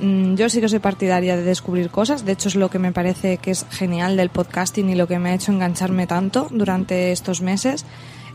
Mm, 0.00 0.34
Yo 0.34 0.48
sí 0.48 0.60
que 0.60 0.68
soy 0.68 0.78
partidaria 0.78 1.36
de 1.36 1.42
descubrir 1.42 1.90
cosas, 1.90 2.24
de 2.24 2.32
hecho 2.32 2.48
es 2.48 2.54
lo 2.54 2.70
que 2.70 2.78
me 2.78 2.92
parece 2.92 3.36
que 3.36 3.50
es 3.50 3.66
genial 3.70 4.16
del 4.16 4.30
podcasting 4.30 4.88
y 4.88 4.94
lo 4.94 5.06
que 5.06 5.18
me 5.18 5.30
ha 5.30 5.34
hecho 5.34 5.52
engancharme 5.52 6.06
tanto 6.06 6.48
durante 6.50 7.12
estos 7.12 7.42
meses, 7.42 7.84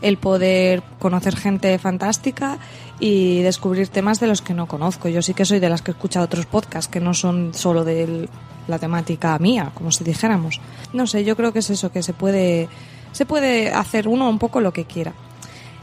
el 0.02 0.18
poder 0.18 0.82
conocer 0.98 1.34
gente 1.36 1.76
fantástica 1.78 2.58
y 3.00 3.40
descubrir 3.42 3.88
temas 3.88 4.20
de 4.20 4.26
los 4.28 4.42
que 4.42 4.54
no 4.54 4.68
conozco. 4.68 5.08
Yo 5.08 5.22
sí 5.22 5.34
que 5.34 5.44
soy 5.44 5.58
de 5.58 5.68
las 5.68 5.82
que 5.82 5.90
escucha 5.90 6.22
otros 6.22 6.46
podcasts 6.46 6.90
que 6.90 7.00
no 7.00 7.14
son 7.14 7.52
solo 7.54 7.82
de 7.84 8.28
la 8.68 8.78
temática 8.78 9.36
mía, 9.38 9.72
como 9.74 9.90
si 9.90 10.04
dijéramos. 10.04 10.60
No 10.92 11.06
sé, 11.06 11.24
yo 11.24 11.34
creo 11.36 11.52
que 11.52 11.60
es 11.60 11.70
eso, 11.70 11.90
que 11.90 12.02
se 12.02 12.12
puede, 12.12 12.68
se 13.12 13.26
puede 13.26 13.72
hacer 13.72 14.06
uno 14.06 14.28
un 14.28 14.38
poco 14.38 14.60
lo 14.60 14.72
que 14.72 14.84
quiera. 14.84 15.14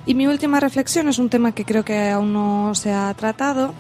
Y 0.06 0.16
mi 0.16 0.28
última 0.28 0.60
reflexión 0.60 1.08
es 1.08 1.18
un 1.18 1.30
tema 1.30 1.54
que 1.54 1.66
creo 1.66 1.84
que 1.84 2.10
aún 2.10 2.34
no 2.34 2.76
se 2.76 2.92
ha 2.92 3.14
tratado, 3.16 3.74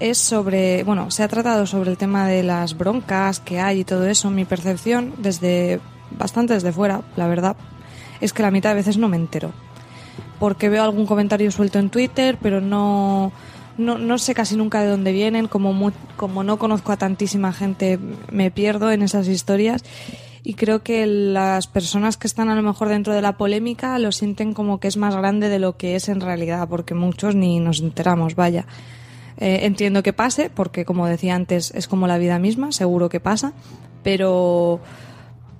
es 0.00 0.18
sobre, 0.18 0.82
bueno, 0.84 1.10
se 1.10 1.22
ha 1.22 1.28
tratado 1.28 1.66
sobre 1.66 1.90
el 1.90 1.96
tema 1.96 2.26
de 2.26 2.42
las 2.42 2.76
broncas 2.76 3.40
que 3.40 3.60
hay 3.60 3.80
y 3.80 3.84
todo 3.84 4.06
eso. 4.06 4.30
Mi 4.30 4.44
percepción, 4.44 5.12
desde 5.18 5.80
bastante 6.10 6.54
desde 6.54 6.72
fuera, 6.72 7.02
la 7.16 7.26
verdad, 7.26 7.56
es 8.20 8.32
que 8.32 8.42
la 8.42 8.50
mitad 8.50 8.70
de 8.70 8.76
veces 8.76 8.98
no 8.98 9.08
me 9.08 9.16
entero. 9.16 9.52
Porque 10.38 10.68
veo 10.68 10.82
algún 10.82 11.06
comentario 11.06 11.50
suelto 11.50 11.78
en 11.78 11.90
Twitter, 11.90 12.38
pero 12.42 12.60
no, 12.60 13.32
no, 13.78 13.98
no 13.98 14.18
sé 14.18 14.34
casi 14.34 14.56
nunca 14.56 14.80
de 14.82 14.88
dónde 14.88 15.12
vienen. 15.12 15.46
Como, 15.48 15.72
mu- 15.72 15.92
como 16.16 16.42
no 16.44 16.58
conozco 16.58 16.92
a 16.92 16.96
tantísima 16.96 17.52
gente, 17.52 17.98
me 18.30 18.50
pierdo 18.50 18.90
en 18.90 19.02
esas 19.02 19.28
historias. 19.28 19.84
Y 20.42 20.54
creo 20.54 20.82
que 20.82 21.06
las 21.06 21.66
personas 21.68 22.18
que 22.18 22.26
están 22.26 22.50
a 22.50 22.54
lo 22.54 22.60
mejor 22.62 22.88
dentro 22.88 23.14
de 23.14 23.22
la 23.22 23.38
polémica 23.38 23.98
lo 23.98 24.12
sienten 24.12 24.52
como 24.52 24.78
que 24.78 24.88
es 24.88 24.98
más 24.98 25.16
grande 25.16 25.48
de 25.48 25.58
lo 25.58 25.78
que 25.78 25.94
es 25.96 26.10
en 26.10 26.20
realidad, 26.20 26.68
porque 26.68 26.94
muchos 26.94 27.34
ni 27.34 27.60
nos 27.60 27.80
enteramos, 27.80 28.34
vaya. 28.34 28.66
Eh, 29.38 29.60
entiendo 29.62 30.02
que 30.02 30.12
pase, 30.12 30.48
porque 30.48 30.84
como 30.84 31.06
decía 31.06 31.34
antes, 31.34 31.72
es 31.72 31.88
como 31.88 32.06
la 32.06 32.18
vida 32.18 32.38
misma, 32.38 32.70
seguro 32.70 33.08
que 33.08 33.18
pasa, 33.18 33.52
pero, 34.02 34.80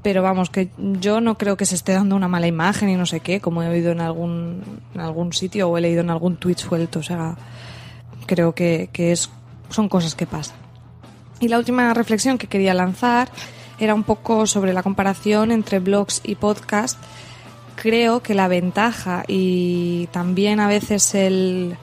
pero 0.02 0.22
vamos, 0.22 0.48
que 0.48 0.70
yo 0.78 1.20
no 1.20 1.36
creo 1.36 1.56
que 1.56 1.66
se 1.66 1.74
esté 1.74 1.92
dando 1.92 2.14
una 2.14 2.28
mala 2.28 2.46
imagen 2.46 2.88
y 2.88 2.96
no 2.96 3.04
sé 3.04 3.20
qué, 3.20 3.40
como 3.40 3.62
he 3.62 3.68
oído 3.68 3.90
en 3.90 4.00
algún, 4.00 4.62
algún 4.96 5.32
sitio 5.32 5.68
o 5.68 5.76
he 5.76 5.80
leído 5.80 6.02
en 6.02 6.10
algún 6.10 6.36
tweet 6.36 6.56
suelto, 6.56 7.00
o 7.00 7.02
sea, 7.02 7.36
creo 8.26 8.54
que, 8.54 8.90
que 8.92 9.10
es, 9.10 9.30
son 9.70 9.88
cosas 9.88 10.14
que 10.14 10.26
pasan. 10.26 10.56
Y 11.40 11.48
la 11.48 11.58
última 11.58 11.92
reflexión 11.94 12.38
que 12.38 12.46
quería 12.46 12.74
lanzar 12.74 13.28
era 13.80 13.94
un 13.94 14.04
poco 14.04 14.46
sobre 14.46 14.72
la 14.72 14.84
comparación 14.84 15.50
entre 15.50 15.80
blogs 15.80 16.20
y 16.24 16.36
podcast. 16.36 16.98
Creo 17.74 18.22
que 18.22 18.34
la 18.34 18.46
ventaja 18.46 19.24
y 19.26 20.06
también 20.12 20.60
a 20.60 20.68
veces 20.68 21.12
el, 21.16 21.76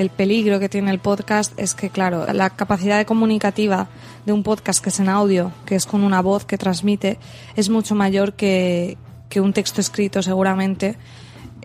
el 0.00 0.10
peligro 0.10 0.60
que 0.60 0.68
tiene 0.68 0.90
el 0.90 0.98
podcast 0.98 1.58
es 1.58 1.74
que, 1.74 1.90
claro, 1.90 2.26
la 2.32 2.50
capacidad 2.50 2.98
de 2.98 3.06
comunicativa 3.06 3.88
de 4.24 4.32
un 4.32 4.42
podcast 4.42 4.82
que 4.82 4.90
es 4.90 5.00
en 5.00 5.08
audio, 5.08 5.52
que 5.64 5.74
es 5.74 5.86
con 5.86 6.02
una 6.04 6.20
voz 6.22 6.44
que 6.44 6.58
transmite, 6.58 7.18
es 7.56 7.68
mucho 7.70 7.94
mayor 7.94 8.34
que, 8.34 8.96
que 9.28 9.40
un 9.40 9.52
texto 9.52 9.80
escrito 9.80 10.22
seguramente 10.22 10.96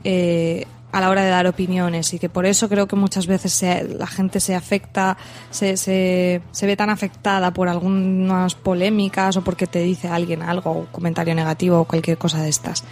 eh, 0.03 0.65
a 0.91 0.99
la 0.99 1.09
hora 1.09 1.23
de 1.23 1.29
dar 1.29 1.47
opiniones 1.47 2.13
y 2.13 2.19
que 2.19 2.27
por 2.29 2.45
eso 2.45 2.67
creo 2.67 2.87
que 2.87 2.95
muchas 2.95 3.25
veces 3.27 3.53
se- 3.53 3.83
la 3.97 4.07
gente 4.07 4.39
se 4.39 4.55
afecta, 4.55 5.17
se, 5.49 5.77
se, 5.77 6.41
se 6.51 6.65
ve 6.65 6.75
tan 6.75 6.89
afectada 6.89 7.51
por 7.51 7.69
algunas 7.69 8.55
polémicas 8.55 9.37
o 9.37 9.41
porque 9.43 9.67
te 9.67 9.79
dice 9.79 10.07
alguien 10.09 10.41
algo, 10.41 10.71
un 10.71 10.85
comentario 10.87 11.33
negativo 11.33 11.79
o 11.79 11.85
cualquier 11.85 12.17
cosa 12.17 12.41
de 12.41 12.49
estas. 12.49 12.83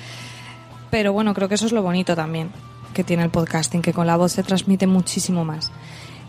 Pero 0.92 1.12
bueno, 1.14 1.34
creo 1.34 1.48
que 1.50 1.56
eso 1.56 1.66
es 1.66 1.72
lo 1.72 1.82
bonito 1.84 2.16
también 2.16 2.50
que 2.94 3.04
tiene 3.04 3.24
el 3.24 3.30
podcasting, 3.30 3.82
que 3.82 3.94
con 3.94 4.08
la 4.08 4.18
voz 4.18 4.34
se 4.34 4.44
transmite 4.44 4.88
muchísimo 4.88 5.46
más. 5.46 5.72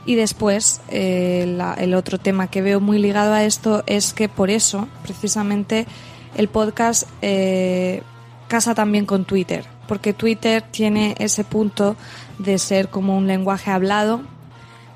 Y 0.06 0.14
después, 0.14 0.80
eh, 0.88 1.58
el 1.78 1.94
otro 1.94 2.18
tema 2.18 2.48
que 2.48 2.62
veo 2.62 2.80
muy 2.80 2.98
ligado 2.98 3.32
a 3.32 3.44
esto 3.44 3.82
es 3.86 4.12
que 4.12 4.28
por 4.28 4.50
eso, 4.50 4.88
precisamente, 5.02 5.86
el 6.36 6.48
podcast 6.48 7.08
eh, 7.22 8.02
casa 8.48 8.74
también 8.74 9.04
con 9.06 9.24
Twitter, 9.24 9.64
porque 9.86 10.12
Twitter 10.12 10.62
tiene 10.62 11.14
ese 11.18 11.44
punto 11.44 11.96
de 12.38 12.58
ser 12.58 12.88
como 12.88 13.16
un 13.16 13.26
lenguaje 13.26 13.70
hablado, 13.70 14.22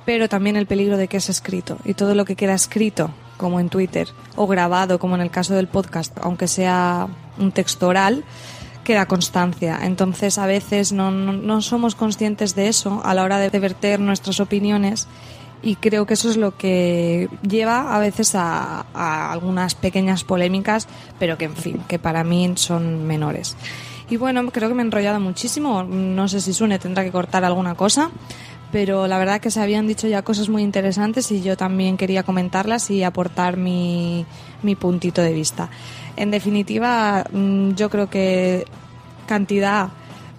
pero 0.06 0.28
también 0.28 0.56
el 0.56 0.66
peligro 0.66 0.96
de 0.96 1.08
que 1.08 1.18
es 1.18 1.28
escrito. 1.28 1.78
Y 1.84 1.94
todo 1.94 2.14
lo 2.14 2.24
que 2.24 2.36
queda 2.36 2.54
escrito, 2.54 3.10
como 3.36 3.60
en 3.60 3.68
Twitter, 3.68 4.08
o 4.36 4.46
grabado, 4.46 4.98
como 4.98 5.14
en 5.14 5.20
el 5.20 5.30
caso 5.30 5.54
del 5.54 5.68
podcast, 5.68 6.16
aunque 6.22 6.48
sea 6.48 7.08
un 7.38 7.52
texto 7.52 7.88
oral, 7.88 8.24
queda 8.84 9.06
constancia. 9.06 9.80
Entonces 9.82 10.38
a 10.38 10.46
veces 10.46 10.92
no, 10.92 11.10
no, 11.10 11.62
somos 11.62 11.94
conscientes 11.94 12.54
de 12.54 12.68
eso 12.68 13.02
a 13.04 13.14
la 13.14 13.24
hora 13.24 13.38
de 13.38 13.58
verter 13.58 13.98
nuestras 13.98 14.38
opiniones 14.40 15.08
y 15.62 15.76
creo 15.76 16.06
que 16.06 16.14
eso 16.14 16.30
es 16.30 16.36
lo 16.36 16.56
que 16.56 17.28
lleva 17.42 17.96
a 17.96 17.98
veces 17.98 18.34
a, 18.34 18.86
a, 18.94 19.32
algunas 19.32 19.74
pequeñas 19.74 20.22
polémicas, 20.22 20.86
pero 21.18 21.38
que 21.38 21.46
en 21.46 21.56
fin, 21.56 21.80
que 21.88 21.98
para 21.98 22.22
mí 22.22 22.52
son 22.56 23.06
menores. 23.06 23.56
Y 24.10 24.18
bueno, 24.18 24.46
creo 24.50 24.68
que 24.68 24.74
me 24.74 24.82
he 24.82 24.86
enrollado 24.86 25.18
muchísimo, 25.18 25.82
no 25.82 26.28
sé 26.28 26.42
si 26.42 26.52
Sune 26.52 26.78
tendrá 26.78 27.02
que 27.02 27.10
cortar 27.10 27.44
alguna 27.44 27.74
cosa, 27.74 28.10
pero 28.74 29.06
la 29.06 29.18
verdad 29.18 29.40
que 29.40 29.52
se 29.52 29.60
habían 29.60 29.86
dicho 29.86 30.08
ya 30.08 30.22
cosas 30.22 30.48
muy 30.48 30.62
interesantes 30.62 31.30
y 31.30 31.40
yo 31.40 31.56
también 31.56 31.96
quería 31.96 32.24
comentarlas 32.24 32.90
y 32.90 33.04
aportar 33.04 33.56
mi, 33.56 34.26
mi 34.62 34.74
puntito 34.74 35.22
de 35.22 35.32
vista. 35.32 35.70
En 36.16 36.30
definitiva, 36.30 37.24
mm, 37.32 37.72
yo 37.72 37.90
creo 37.90 38.08
que 38.08 38.64
cantidad 39.26 39.88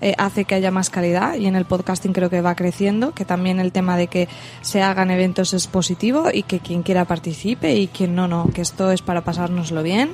eh, 0.02 0.14
hace 0.18 0.46
que 0.46 0.56
haya 0.56 0.72
más 0.72 0.90
calidad 0.90 1.36
y 1.36 1.48
en 1.48 1.56
el 1.56 1.66
podcasting 1.66 2.14
creo 2.14 2.30
que 2.30 2.42
va 2.42 2.56
creciendo, 2.56 3.14
que 3.14 3.26
también 3.26 3.60
el 3.60 3.72
tema 3.72 3.98
de 3.98 4.08
que 4.08 4.28
se 4.62 4.82
hagan 4.82 5.10
eventos 5.10 5.54
es 5.54 5.68
positivo 5.68 6.30
y 6.34 6.44
que 6.44 6.60
quien 6.60 6.84
quiera 6.84 7.06
participe 7.06 7.76
y 7.76 7.88
quien 7.88 8.14
no, 8.14 8.28
no, 8.28 8.50
que 8.54 8.62
esto 8.62 8.92
es 8.92 9.02
para 9.02 9.22
pasárnoslo 9.22 9.84
bien. 9.84 10.12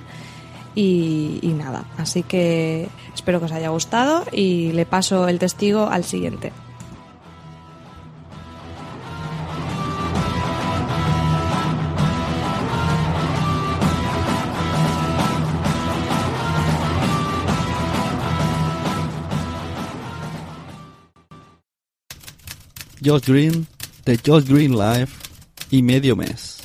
Y, 0.74 1.40
y 1.42 1.50
nada, 1.50 1.84
así 1.98 2.24
que 2.24 2.88
espero 3.14 3.40
que 3.40 3.46
os 3.46 3.52
haya 3.52 3.70
gustado 3.70 4.24
y 4.32 4.72
le 4.72 4.86
paso 4.86 5.28
el 5.28 5.38
testigo 5.38 5.88
al 5.88 6.06
siguiente. 6.06 6.54
Josh 23.04 23.26
Green, 23.26 23.66
de 24.06 24.20
Josh 24.24 24.46
Green 24.46 24.74
Live 24.74 25.08
y 25.72 25.82
medio 25.82 26.16
mes. 26.16 26.60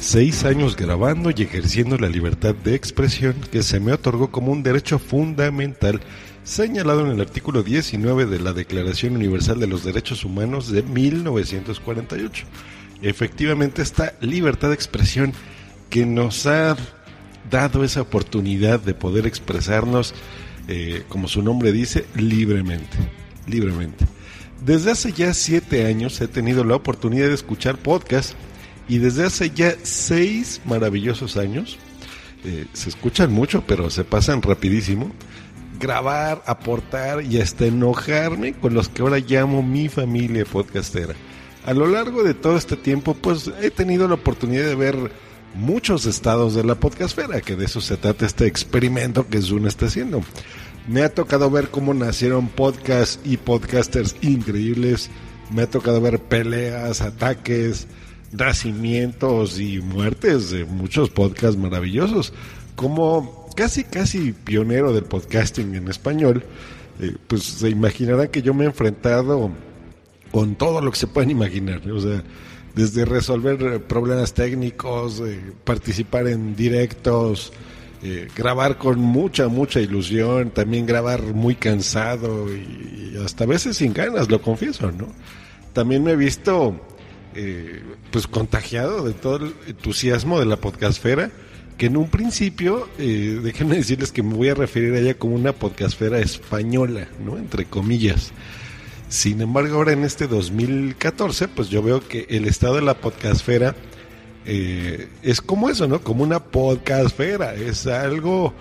Seis 0.00 0.44
años 0.44 0.74
grabando 0.74 1.30
y 1.30 1.42
ejerciendo 1.42 1.96
la 1.96 2.08
libertad 2.08 2.56
de 2.56 2.74
expresión 2.74 3.36
que 3.52 3.62
se 3.62 3.78
me 3.78 3.92
otorgó 3.92 4.32
como 4.32 4.50
un 4.50 4.64
derecho 4.64 4.98
fundamental 4.98 6.00
señalado 6.42 7.06
en 7.06 7.12
el 7.12 7.20
artículo 7.20 7.62
19 7.62 8.26
de 8.26 8.40
la 8.40 8.52
Declaración 8.52 9.14
Universal 9.14 9.60
de 9.60 9.68
los 9.68 9.84
Derechos 9.84 10.24
Humanos 10.24 10.72
de 10.72 10.82
1948. 10.82 12.46
Efectivamente, 13.02 13.82
esta 13.82 14.14
libertad 14.20 14.68
de 14.68 14.74
expresión 14.74 15.32
que 15.88 16.04
nos 16.04 16.46
ha 16.46 16.76
dado 17.48 17.84
esa 17.84 18.00
oportunidad 18.00 18.80
de 18.80 18.94
poder 18.94 19.26
expresarnos 19.26 20.14
eh, 20.68 21.04
como 21.08 21.28
su 21.28 21.42
nombre 21.42 21.72
dice, 21.72 22.04
libremente, 22.14 22.96
libremente. 23.46 24.06
Desde 24.64 24.90
hace 24.90 25.12
ya 25.12 25.32
siete 25.34 25.86
años 25.86 26.20
he 26.20 26.28
tenido 26.28 26.64
la 26.64 26.76
oportunidad 26.76 27.28
de 27.28 27.34
escuchar 27.34 27.78
podcast 27.78 28.34
y 28.88 28.98
desde 28.98 29.24
hace 29.24 29.50
ya 29.50 29.74
seis 29.82 30.60
maravillosos 30.64 31.36
años, 31.36 31.78
eh, 32.44 32.66
se 32.72 32.90
escuchan 32.90 33.32
mucho, 33.32 33.64
pero 33.66 33.90
se 33.90 34.04
pasan 34.04 34.42
rapidísimo, 34.42 35.10
grabar, 35.80 36.42
aportar 36.46 37.22
y 37.22 37.40
hasta 37.40 37.66
enojarme 37.66 38.52
con 38.54 38.74
los 38.74 38.88
que 38.88 39.02
ahora 39.02 39.18
llamo 39.18 39.62
mi 39.62 39.88
familia 39.88 40.44
podcastera. 40.44 41.14
A 41.64 41.74
lo 41.74 41.86
largo 41.86 42.22
de 42.22 42.34
todo 42.34 42.56
este 42.56 42.76
tiempo, 42.76 43.14
pues 43.14 43.50
he 43.60 43.70
tenido 43.70 44.08
la 44.08 44.14
oportunidad 44.14 44.64
de 44.64 44.74
ver 44.74 45.12
muchos 45.54 46.06
estados 46.06 46.54
de 46.54 46.64
la 46.64 46.74
podcastfera, 46.76 47.40
que 47.40 47.56
de 47.56 47.64
eso 47.64 47.80
se 47.80 47.96
trata 47.96 48.26
este 48.26 48.46
experimento 48.46 49.26
que 49.28 49.42
Zoom 49.42 49.66
está 49.66 49.86
haciendo. 49.86 50.22
Me 50.86 51.02
ha 51.02 51.14
tocado 51.14 51.50
ver 51.50 51.68
cómo 51.68 51.92
nacieron 51.92 52.48
podcasts 52.48 53.20
y 53.24 53.36
podcasters 53.36 54.16
increíbles. 54.22 55.10
Me 55.52 55.62
ha 55.62 55.70
tocado 55.70 56.00
ver 56.00 56.18
peleas, 56.18 57.02
ataques, 57.02 57.86
nacimientos 58.32 59.60
y 59.60 59.80
muertes 59.80 60.50
de 60.50 60.64
muchos 60.64 61.10
podcasts 61.10 61.58
maravillosos. 61.58 62.32
Como 62.74 63.50
casi, 63.54 63.84
casi 63.84 64.32
pionero 64.32 64.92
del 64.92 65.04
podcasting 65.04 65.74
en 65.74 65.88
español, 65.88 66.44
eh, 67.00 67.16
pues 67.26 67.42
se 67.42 67.68
imaginarán 67.68 68.28
que 68.28 68.42
yo 68.42 68.54
me 68.54 68.64
he 68.64 68.68
enfrentado 68.68 69.50
con 70.30 70.54
todo 70.54 70.80
lo 70.80 70.90
que 70.90 70.98
se 70.98 71.06
pueden 71.06 71.30
imaginar. 71.30 71.86
O 71.90 72.00
sea, 72.00 72.22
desde 72.74 73.04
resolver 73.04 73.82
problemas 73.82 74.34
técnicos, 74.34 75.20
eh, 75.20 75.40
participar 75.64 76.28
en 76.28 76.54
directos, 76.54 77.52
eh, 78.00 78.28
grabar 78.36 78.78
con 78.78 79.00
mucha, 79.00 79.48
mucha 79.48 79.80
ilusión, 79.80 80.50
también 80.50 80.86
grabar 80.86 81.20
muy 81.20 81.56
cansado 81.56 82.46
y, 82.54 83.16
hasta 83.24 83.42
a 83.42 83.46
veces 83.48 83.78
sin 83.78 83.92
ganas, 83.92 84.30
lo 84.30 84.40
confieso, 84.40 84.92
¿no? 84.92 85.08
También 85.72 86.04
me 86.04 86.12
he 86.12 86.16
visto 86.16 86.80
eh, 87.34 87.82
pues 88.12 88.28
contagiado 88.28 89.02
de 89.04 89.14
todo 89.14 89.46
el 89.46 89.54
entusiasmo 89.66 90.38
de 90.38 90.46
la 90.46 90.56
podcastfera, 90.56 91.32
que 91.76 91.86
en 91.86 91.96
un 91.96 92.08
principio, 92.08 92.88
eh, 92.98 93.40
déjenme 93.42 93.76
decirles 93.76 94.12
que 94.12 94.22
me 94.22 94.34
voy 94.34 94.48
a 94.50 94.54
referir 94.54 94.94
a 94.94 95.00
ella 95.00 95.14
como 95.14 95.34
una 95.34 95.52
podcastfera 95.52 96.20
española, 96.20 97.08
¿no? 97.24 97.36
Entre 97.36 97.64
comillas. 97.64 98.32
Sin 99.08 99.40
embargo, 99.40 99.76
ahora 99.76 99.92
en 99.92 100.04
este 100.04 100.26
2014, 100.26 101.48
pues 101.48 101.70
yo 101.70 101.82
veo 101.82 102.06
que 102.06 102.26
el 102.28 102.44
estado 102.44 102.74
de 102.74 102.82
la 102.82 103.00
podcastfera 103.00 103.74
eh, 104.44 105.08
es 105.22 105.40
como 105.40 105.70
eso, 105.70 105.88
¿no? 105.88 106.02
Como 106.02 106.22
una 106.22 106.44
podcastfera, 106.44 107.54
es 107.54 107.86
algo 107.86 108.52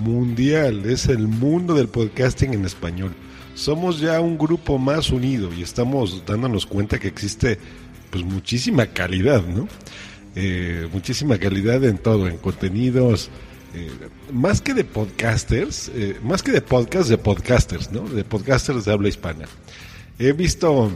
mundial, 0.00 0.86
es 0.86 1.06
el 1.06 1.28
mundo 1.28 1.74
del 1.74 1.86
podcasting 1.86 2.52
en 2.52 2.64
español. 2.64 3.14
Somos 3.54 4.00
ya 4.00 4.20
un 4.20 4.38
grupo 4.38 4.76
más 4.76 5.10
unido 5.10 5.52
y 5.54 5.62
estamos 5.62 6.24
dándonos 6.26 6.66
cuenta 6.66 6.98
que 6.98 7.06
existe 7.06 7.58
pues 8.10 8.24
muchísima 8.24 8.86
calidad, 8.86 9.44
¿no? 9.46 9.68
Eh, 10.34 10.88
muchísima 10.92 11.38
calidad 11.38 11.84
en 11.84 11.98
todo, 11.98 12.26
en 12.26 12.38
contenidos, 12.38 13.30
eh, 13.74 13.88
más 14.32 14.60
que 14.60 14.74
de 14.74 14.82
podcasters, 14.82 15.92
más 16.24 16.42
que 16.42 16.50
de 16.50 16.60
podcast, 16.60 17.08
de 17.08 17.18
podcasters, 17.18 17.92
¿no? 17.92 18.00
De 18.00 18.24
podcasters 18.24 18.84
de 18.84 18.92
habla 18.92 19.08
hispana. 19.08 19.46
He 20.24 20.32
visto 20.32 20.88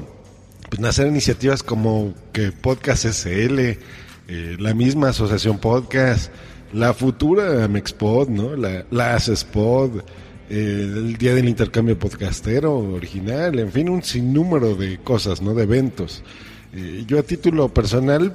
pues, 0.70 0.78
nacer 0.78 1.08
iniciativas 1.08 1.64
como 1.64 2.14
que 2.32 2.52
Podcast 2.52 3.06
SL, 3.06 3.58
eh, 3.58 3.76
la 4.56 4.72
misma 4.72 5.08
asociación 5.08 5.58
podcast, 5.58 6.30
la 6.72 6.94
futura 6.94 7.66
Mexpod, 7.66 8.28
¿no? 8.28 8.54
La, 8.54 8.86
la 8.88 9.16
ASESPod, 9.16 9.98
eh, 10.48 10.92
el 10.94 11.16
Día 11.16 11.34
del 11.34 11.48
Intercambio 11.48 11.98
Podcastero 11.98 12.78
original, 12.78 13.58
en 13.58 13.72
fin, 13.72 13.88
un 13.88 14.04
sinnúmero 14.04 14.76
de 14.76 14.98
cosas, 14.98 15.42
¿no? 15.42 15.54
De 15.54 15.64
eventos. 15.64 16.22
Eh, 16.72 17.02
yo 17.08 17.18
a 17.18 17.24
título 17.24 17.68
personal, 17.74 18.32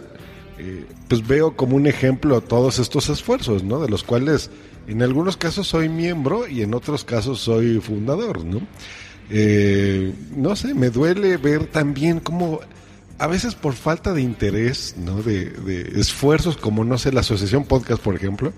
pues 1.07 1.25
veo 1.25 1.55
como 1.55 1.77
un 1.77 1.87
ejemplo 1.87 2.41
todos 2.41 2.79
estos 2.79 3.07
esfuerzos, 3.07 3.63
¿no? 3.63 3.79
De 3.79 3.87
los 3.87 4.03
cuales 4.03 4.51
en 4.87 5.03
algunos 5.03 5.37
casos 5.37 5.69
soy 5.69 5.87
miembro 5.87 6.49
y 6.49 6.63
en 6.63 6.73
otros 6.73 7.05
casos 7.05 7.39
soy 7.39 7.79
fundador, 7.79 8.43
¿no? 8.43 8.59
No 9.29 10.55
sé, 10.55 10.73
me 10.73 10.89
duele 10.89 11.37
ver 11.37 11.67
también 11.67 12.19
cómo 12.19 12.59
a 13.21 13.27
veces 13.27 13.53
por 13.53 13.73
falta 13.73 14.13
de 14.13 14.23
interés, 14.23 14.95
¿no? 14.97 15.21
De, 15.21 15.93
esfuerzos 15.95 16.57
como, 16.57 16.83
no 16.83 16.97
sé, 16.97 17.11
la 17.11 17.19
Asociación 17.19 17.65
Podcast, 17.65 18.01
por 18.01 18.15
ejemplo, 18.15 18.51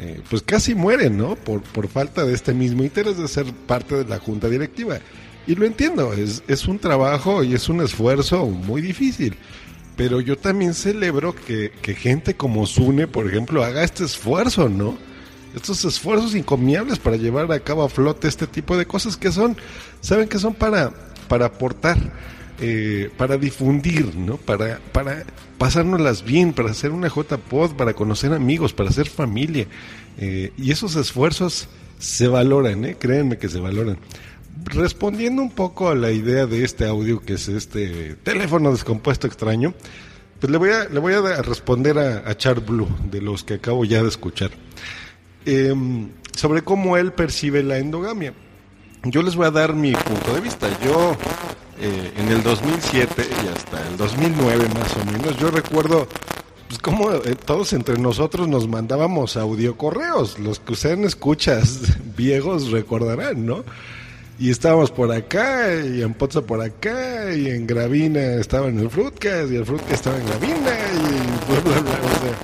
eh, 0.00 0.22
pues 0.30 0.40
casi 0.40 0.74
mueren, 0.74 1.18
¿no? 1.18 1.36
Por, 1.36 1.60
por 1.60 1.88
falta 1.88 2.24
de 2.24 2.32
este 2.32 2.54
mismo 2.54 2.82
interés 2.82 3.18
de 3.18 3.28
ser 3.28 3.52
parte 3.52 3.96
de 3.96 4.04
la 4.06 4.18
junta 4.18 4.48
directiva. 4.48 4.98
Y 5.46 5.56
lo 5.56 5.66
entiendo, 5.66 6.14
es, 6.14 6.42
es 6.48 6.66
un 6.66 6.78
trabajo 6.78 7.44
y 7.44 7.52
es 7.52 7.68
un 7.68 7.82
esfuerzo 7.82 8.46
muy 8.46 8.80
difícil. 8.80 9.36
Pero 9.94 10.22
yo 10.22 10.38
también 10.38 10.72
celebro 10.72 11.34
que, 11.34 11.70
que 11.82 11.94
gente 11.94 12.34
como 12.34 12.64
Sune, 12.64 13.08
por 13.08 13.26
ejemplo, 13.26 13.62
haga 13.62 13.84
este 13.84 14.04
esfuerzo, 14.04 14.70
¿no? 14.70 14.96
Estos 15.54 15.84
esfuerzos 15.84 16.34
encomiables 16.34 16.98
para 16.98 17.16
llevar 17.16 17.52
a 17.52 17.60
cabo 17.60 17.82
a 17.82 17.88
flote 17.90 18.26
este 18.26 18.46
tipo 18.46 18.76
de 18.76 18.86
cosas 18.86 19.18
que 19.18 19.32
son, 19.32 19.56
saben 20.00 20.28
que 20.28 20.38
son 20.38 20.54
para, 20.54 20.92
para 21.28 21.46
aportar 21.46 21.98
eh, 22.60 23.10
para 23.16 23.38
difundir, 23.38 24.16
¿no? 24.16 24.36
Para, 24.36 24.80
para 24.90 25.24
pasárnoslas 25.58 26.24
bien, 26.24 26.52
para 26.52 26.72
hacer 26.72 26.90
una 26.90 27.06
JPod, 27.06 27.76
para 27.76 27.94
conocer 27.94 28.32
amigos, 28.32 28.72
para 28.72 28.90
hacer 28.90 29.08
familia. 29.08 29.68
Eh, 30.18 30.52
y 30.56 30.72
esos 30.72 30.96
esfuerzos 30.96 31.68
se 32.00 32.26
valoran, 32.26 32.84
¿eh? 32.84 32.96
Créanme 32.98 33.38
que 33.38 33.48
se 33.48 33.60
valoran. 33.60 33.98
Respondiendo 34.64 35.40
un 35.40 35.52
poco 35.52 35.88
a 35.88 35.94
la 35.94 36.10
idea 36.10 36.46
de 36.46 36.64
este 36.64 36.84
audio, 36.84 37.20
que 37.20 37.34
es 37.34 37.46
este 37.46 38.16
teléfono 38.24 38.72
descompuesto 38.72 39.28
extraño, 39.28 39.72
pues 40.40 40.50
le 40.50 40.58
voy 40.58 40.70
a, 40.70 40.88
le 40.88 40.98
voy 40.98 41.14
a 41.14 41.42
responder 41.42 41.96
a, 41.96 42.28
a 42.28 42.36
Char 42.36 42.58
Blue, 42.58 42.88
de 43.08 43.22
los 43.22 43.44
que 43.44 43.54
acabo 43.54 43.84
ya 43.84 44.02
de 44.02 44.08
escuchar, 44.08 44.50
em, 45.44 46.08
sobre 46.36 46.62
cómo 46.62 46.96
él 46.96 47.12
percibe 47.12 47.62
la 47.62 47.78
endogamia. 47.78 48.34
Yo 49.10 49.22
les 49.22 49.36
voy 49.36 49.46
a 49.46 49.50
dar 49.50 49.74
mi 49.74 49.92
punto 49.92 50.34
de 50.34 50.40
vista. 50.40 50.68
Yo 50.84 51.16
eh, 51.80 52.12
en 52.16 52.28
el 52.28 52.42
2007 52.42 53.26
y 53.44 53.48
hasta 53.48 53.88
el 53.88 53.96
2009 53.96 54.68
más 54.74 54.96
o 54.96 55.04
menos, 55.10 55.36
yo 55.38 55.50
recuerdo 55.50 56.06
pues 56.68 56.78
como 56.80 57.12
eh, 57.12 57.34
todos 57.34 57.72
entre 57.72 57.98
nosotros 57.98 58.46
nos 58.46 58.68
mandábamos 58.68 59.36
audio 59.36 59.76
correos. 59.76 60.38
Los 60.38 60.60
que 60.60 60.72
ustedes 60.72 60.98
escuchas 61.00 61.80
viejos 62.16 62.70
recordarán, 62.70 63.46
¿no? 63.46 63.64
Y 64.38 64.50
estábamos 64.50 64.92
por 64.92 65.10
acá, 65.10 65.74
y 65.74 66.02
en 66.02 66.14
Poza 66.14 66.42
por 66.42 66.60
acá, 66.60 67.34
y 67.34 67.48
en 67.48 67.66
Gravina 67.66 68.34
estaba 68.34 68.68
en 68.68 68.78
el 68.78 68.88
Fruitcast, 68.88 69.50
y 69.50 69.56
el 69.56 69.64
Fruitcast 69.64 69.94
estaba 69.94 70.16
en 70.16 70.26
Gravina, 70.26 70.78
y 70.92 71.50
bla, 71.50 71.60
bla, 71.60 71.80
bla. 71.80 71.92
O 71.92 72.20
sea, 72.20 72.38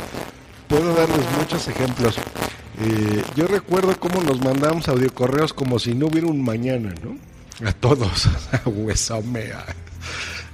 puedo 0.66 0.94
darles 0.94 1.26
muchos 1.38 1.68
ejemplos. 1.68 2.16
Eh, 2.80 3.22
yo 3.36 3.46
recuerdo 3.46 3.98
cómo 4.00 4.22
nos 4.22 4.40
mandábamos 4.40 4.88
audio 4.88 5.12
correos 5.14 5.52
como 5.52 5.78
si 5.78 5.94
no 5.94 6.06
hubiera 6.06 6.26
un 6.26 6.42
mañana, 6.42 6.92
¿no? 7.02 7.16
A 7.68 7.72
todos, 7.72 8.26
a 8.52 8.68
huesomea. 8.68 9.64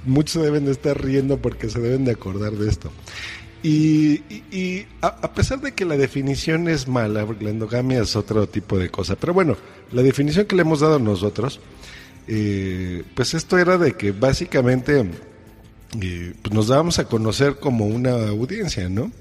Muchos 0.05 0.43
deben 0.43 0.65
de 0.65 0.71
estar 0.71 0.99
riendo 1.01 1.37
porque 1.37 1.69
se 1.69 1.79
deben 1.79 2.05
de 2.05 2.11
acordar 2.11 2.53
de 2.53 2.69
esto. 2.69 2.91
Y, 3.63 4.23
y- 4.29 4.43
y 4.51 4.87
a, 5.01 5.07
a 5.07 5.33
pesar 5.33 5.61
de 5.61 5.73
que 5.73 5.85
la 5.85 5.97
definición 5.97 6.67
es 6.67 6.87
mala, 6.87 7.25
porque 7.25 7.43
la 7.45 7.51
endogamia 7.51 8.01
es 8.01 8.15
otro 8.15 8.47
tipo 8.47 8.77
de 8.79 8.89
cosa, 8.89 9.15
pero 9.15 9.33
bueno, 9.33 9.55
la 9.91 10.01
definición 10.01 10.45
que 10.47 10.55
le 10.55 10.63
hemos 10.63 10.79
dado 10.79 10.97
nosotros, 10.99 11.59
eh, 12.27 13.03
pues 13.15 13.33
esto 13.35 13.57
era 13.59 13.77
de 13.77 13.93
que 13.93 14.11
básicamente 14.11 15.05
eh, 16.01 16.33
pues 16.41 16.53
nos 16.55 16.67
dábamos 16.69 16.97
a 16.97 17.05
conocer 17.05 17.57
como 17.59 17.85
una 17.85 18.29
audiencia, 18.29 18.89
¿no? 18.89 19.11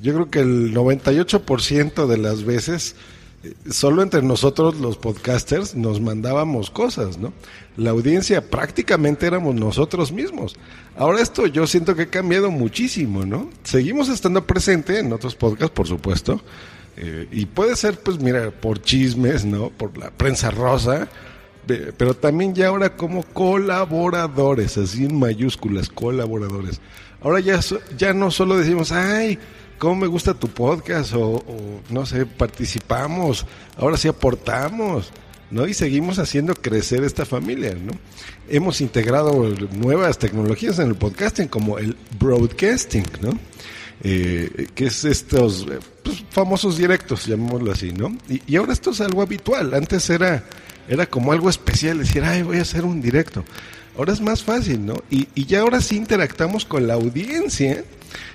Yo 0.00 0.14
creo 0.14 0.30
que 0.30 0.40
el 0.40 0.74
98% 0.74 2.06
de 2.06 2.16
las 2.18 2.44
veces, 2.44 2.96
eh, 3.44 3.52
solo 3.70 4.02
entre 4.02 4.22
nosotros 4.22 4.76
los 4.80 4.96
podcasters 4.96 5.74
nos 5.74 6.00
mandábamos 6.00 6.70
cosas, 6.70 7.18
¿no? 7.18 7.32
La 7.76 7.90
audiencia 7.90 8.48
prácticamente 8.50 9.26
éramos 9.26 9.54
nosotros 9.54 10.12
mismos. 10.12 10.56
Ahora 10.96 11.20
esto 11.22 11.46
yo 11.46 11.66
siento 11.66 11.94
que 11.96 12.02
ha 12.02 12.10
cambiado 12.10 12.50
muchísimo, 12.50 13.24
¿no? 13.26 13.50
Seguimos 13.62 14.08
estando 14.08 14.46
presente 14.46 14.98
en 14.98 15.12
otros 15.12 15.34
podcasts, 15.34 15.74
por 15.74 15.86
supuesto, 15.86 16.40
eh, 16.96 17.28
y 17.30 17.46
puede 17.46 17.76
ser, 17.76 17.98
pues 18.00 18.18
mira, 18.20 18.50
por 18.50 18.80
chismes, 18.82 19.44
¿no? 19.44 19.70
Por 19.70 19.96
la 19.98 20.10
prensa 20.10 20.50
rosa, 20.50 21.08
Pe- 21.66 21.92
pero 21.96 22.14
también 22.14 22.54
ya 22.54 22.68
ahora 22.68 22.96
como 22.96 23.22
colaboradores, 23.22 24.78
así 24.78 25.04
en 25.04 25.18
mayúsculas, 25.18 25.88
colaboradores. 25.88 26.80
Ahora 27.22 27.40
ya, 27.40 27.60
ya 27.98 28.14
no 28.14 28.30
solo 28.30 28.56
decimos, 28.56 28.92
ay, 28.92 29.38
cómo 29.80 29.96
me 29.96 30.06
gusta 30.06 30.34
tu 30.34 30.48
podcast, 30.48 31.14
o, 31.16 31.42
no 31.88 32.04
sé, 32.04 32.26
participamos, 32.26 33.46
ahora 33.76 33.96
sí 33.96 34.08
aportamos, 34.08 35.10
¿no? 35.50 35.66
Y 35.66 35.74
seguimos 35.74 36.18
haciendo 36.18 36.54
crecer 36.54 37.02
esta 37.02 37.24
familia, 37.24 37.74
¿no? 37.74 37.92
Hemos 38.48 38.82
integrado 38.82 39.48
nuevas 39.72 40.18
tecnologías 40.18 40.78
en 40.78 40.88
el 40.88 40.94
podcasting, 40.96 41.48
como 41.48 41.78
el 41.78 41.96
broadcasting, 42.18 43.06
¿no? 43.22 43.30
eh, 44.02 44.68
que 44.74 44.86
es 44.86 45.04
estos 45.04 45.66
eh, 45.70 45.78
pues, 46.02 46.24
famosos 46.30 46.76
directos, 46.76 47.26
llamémoslo 47.26 47.72
así, 47.72 47.92
¿no? 47.92 48.16
Y, 48.28 48.42
y 48.46 48.56
ahora 48.56 48.72
esto 48.72 48.90
es 48.90 49.00
algo 49.00 49.22
habitual. 49.22 49.74
Antes 49.74 50.08
era, 50.10 50.44
era 50.88 51.06
como 51.06 51.32
algo 51.32 51.48
especial, 51.50 51.98
decir, 51.98 52.22
ay, 52.22 52.42
voy 52.42 52.58
a 52.58 52.62
hacer 52.62 52.84
un 52.84 53.00
directo. 53.00 53.44
Ahora 53.96 54.12
es 54.12 54.20
más 54.20 54.42
fácil, 54.42 54.86
¿no? 54.86 54.94
Y, 55.10 55.28
y 55.34 55.46
ya 55.46 55.60
ahora 55.60 55.80
sí 55.80 55.96
interactamos 55.96 56.64
con 56.64 56.86
la 56.86 56.94
audiencia, 56.94 57.84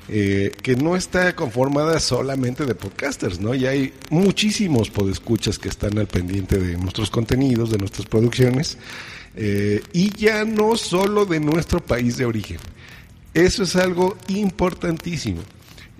eh, 0.07 0.51
que 0.61 0.75
no 0.75 0.95
está 0.95 1.35
conformada 1.35 1.99
solamente 1.99 2.65
de 2.65 2.75
podcasters, 2.75 3.39
¿no? 3.39 3.55
Ya 3.55 3.71
hay 3.71 3.91
muchísimos 4.11 4.91
podescuchas 4.91 5.57
que 5.57 5.67
están 5.67 5.97
al 5.97 6.05
pendiente 6.05 6.59
de 6.59 6.77
nuestros 6.77 7.09
contenidos, 7.09 7.71
de 7.71 7.79
nuestras 7.79 8.05
producciones, 8.05 8.77
eh, 9.35 9.81
y 9.93 10.15
ya 10.15 10.45
no 10.45 10.77
solo 10.77 11.25
de 11.25 11.39
nuestro 11.39 11.79
país 11.79 12.17
de 12.17 12.25
origen. 12.25 12.59
Eso 13.33 13.63
es 13.63 13.75
algo 13.75 14.15
importantísimo. 14.27 15.41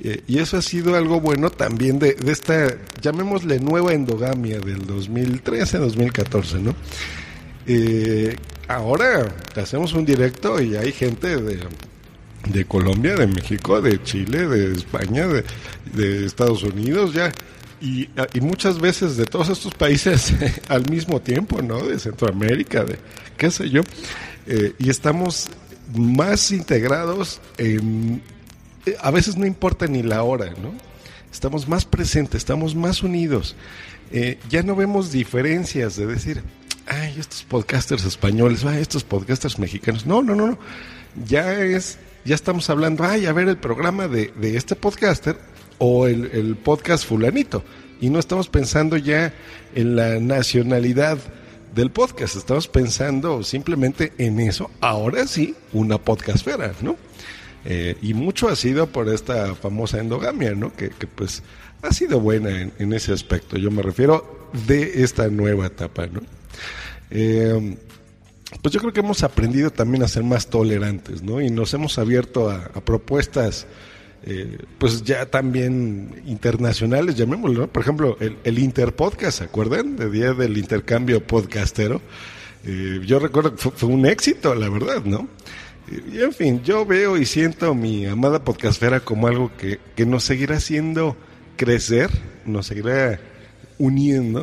Eh, 0.04 0.22
y 0.28 0.38
eso 0.38 0.58
ha 0.58 0.62
sido 0.62 0.96
algo 0.96 1.20
bueno 1.20 1.50
también 1.50 1.98
de, 1.98 2.14
de 2.14 2.32
esta, 2.32 2.78
llamémosle 3.02 3.60
nueva 3.60 3.94
endogamia 3.94 4.60
del 4.60 4.86
2013-2014, 4.86 6.60
¿no? 6.60 6.76
Eh, 7.68 8.36
ahora 8.68 9.34
hacemos 9.56 9.94
un 9.94 10.06
directo 10.06 10.62
y 10.62 10.76
hay 10.76 10.92
gente 10.92 11.42
de, 11.42 11.60
de 12.48 12.66
Colombia, 12.66 13.16
de 13.16 13.28
México, 13.28 13.82
de 13.82 14.02
Chile, 14.04 14.48
de 14.48 14.74
España, 14.74 15.28
de, 15.94 16.26
Estados 16.26 16.64
Unidos, 16.64 17.14
ya. 17.14 17.32
Y, 17.82 18.10
muchas 18.42 18.80
veces 18.80 19.18
de 19.18 19.26
todos 19.26 19.50
estos 19.50 19.74
países 19.74 20.34
al 20.70 20.90
mismo 20.90 21.22
tiempo, 21.22 21.62
¿no? 21.62 21.86
De 21.86 22.00
Centroamérica, 22.00 22.84
de 22.84 22.98
qué 23.38 23.52
sé 23.52 23.70
yo. 23.70 23.82
Eh, 24.48 24.74
y 24.78 24.90
estamos 24.90 25.48
más 25.96 26.52
integrados 26.52 27.42
A 29.02 29.12
veces 29.12 29.38
no 29.38 29.46
importa 29.46 29.88
ni 29.88 30.04
la 30.04 30.24
hora, 30.24 30.52
¿no? 30.62 30.74
Estamos 31.32 31.68
más 31.68 31.84
presentes, 31.84 32.38
estamos 32.38 32.76
más 32.76 33.04
unidos. 33.04 33.56
Eh, 34.12 34.40
ya 34.50 34.64
no 34.64 34.76
vemos 34.76 35.12
diferencias 35.12 35.98
de 35.98 36.06
decir, 36.06 36.44
ay, 36.88 37.16
estos 37.20 37.44
podcasters 37.44 38.06
españoles, 38.06 38.64
ay, 38.66 38.82
estos 38.82 39.04
podcasters 39.04 39.60
mexicanos. 39.60 40.06
No, 40.06 40.22
no, 40.22 40.36
no, 40.36 40.48
no. 40.48 40.60
Ya 41.26 41.54
es, 41.62 41.98
ya 42.26 42.36
estamos 42.36 42.70
hablando, 42.70 43.04
ay, 43.04 43.26
a 43.26 43.34
ver 43.34 43.48
el 43.48 43.58
programa 43.58 44.08
de, 44.08 44.34
de 44.36 44.58
este 44.58 44.76
podcaster 44.76 45.38
o 45.78 46.08
el, 46.08 46.30
el 46.34 46.56
podcast 46.56 47.06
fulanito. 47.06 47.64
Y 48.02 48.10
no 48.10 48.20
estamos 48.20 48.50
pensando 48.50 48.98
ya 48.98 49.34
en 49.74 49.96
la 49.96 50.20
nacionalidad 50.20 51.18
del 51.74 51.92
podcast, 51.92 52.38
estamos 52.38 52.68
pensando 52.68 53.44
simplemente 53.44 54.14
en 54.18 54.40
eso. 54.40 54.72
Ahora 54.80 55.28
sí, 55.28 55.56
una 55.74 55.98
podcastfera, 55.98 56.74
¿no? 56.82 56.96
Eh, 57.66 57.98
y 58.02 58.14
mucho 58.14 58.48
ha 58.48 58.56
sido 58.56 58.88
por 58.88 59.10
esta 59.10 59.56
famosa 59.56 60.00
endogamia, 60.00 60.54
¿no? 60.54 60.74
Que, 60.74 60.90
que 60.90 61.08
pues 61.08 61.44
ha 61.82 61.92
sido 61.92 62.20
buena 62.20 62.62
en, 62.62 62.74
en, 62.80 62.94
ese 62.94 63.12
aspecto. 63.12 63.58
Yo 63.58 63.72
me 63.72 63.82
refiero 63.82 64.45
de 64.68 65.04
esta 65.04 65.28
nueva 65.30 65.68
etapa, 65.68 66.08
¿no? 66.08 66.22
Eh, 67.12 67.78
pues 68.62 68.74
yo 68.74 68.80
creo 68.80 68.94
que 68.94 69.00
hemos 69.02 69.24
aprendido 69.24 69.72
también 69.72 70.04
a 70.04 70.08
ser 70.08 70.24
más 70.24 70.48
tolerantes, 70.48 71.22
¿no? 71.24 71.42
Y 71.42 71.50
nos 71.50 71.74
hemos 71.74 71.98
abierto 71.98 72.50
a, 72.50 72.70
propuestas, 72.86 73.68
eh, 74.24 74.58
pues 74.78 75.04
ya 75.04 75.26
también 75.26 76.24
internacionales, 76.26 77.16
llamémoslo, 77.16 77.62
¿no? 77.62 77.68
Por 77.68 77.84
ejemplo, 77.84 78.18
el, 78.20 78.60
Interpodcast, 78.60 79.40
¿se 79.40 79.44
acuerdan? 79.44 79.98
De 79.98 80.10
Día 80.10 80.34
del 80.34 80.58
Intercambio 80.58 81.26
Podcastero. 81.26 82.02
Eh, 82.66 83.02
yo 83.06 83.20
recuerdo 83.20 83.52
que 83.56 83.62
fue, 83.62 83.72
fue, 83.72 83.90
un 83.90 84.06
éxito, 84.06 84.56
la 84.56 84.70
verdad, 84.70 85.04
¿no? 85.04 85.28
Y 86.12 86.20
en 86.20 86.34
fin, 86.34 86.64
yo 86.64 86.86
veo 86.86 87.16
y 87.18 87.26
siento 87.26 87.76
mi 87.76 88.08
amada 88.08 88.44
podcastfera 88.44 89.02
como 89.02 89.28
algo 89.28 89.52
que, 89.56 89.80
que 89.96 90.08
nos 90.08 90.24
seguirá 90.24 90.58
haciendo 90.58 91.16
crecer, 91.58 92.10
nos 92.46 92.66
seguirá 92.66 93.20
uniendo, 93.78 94.42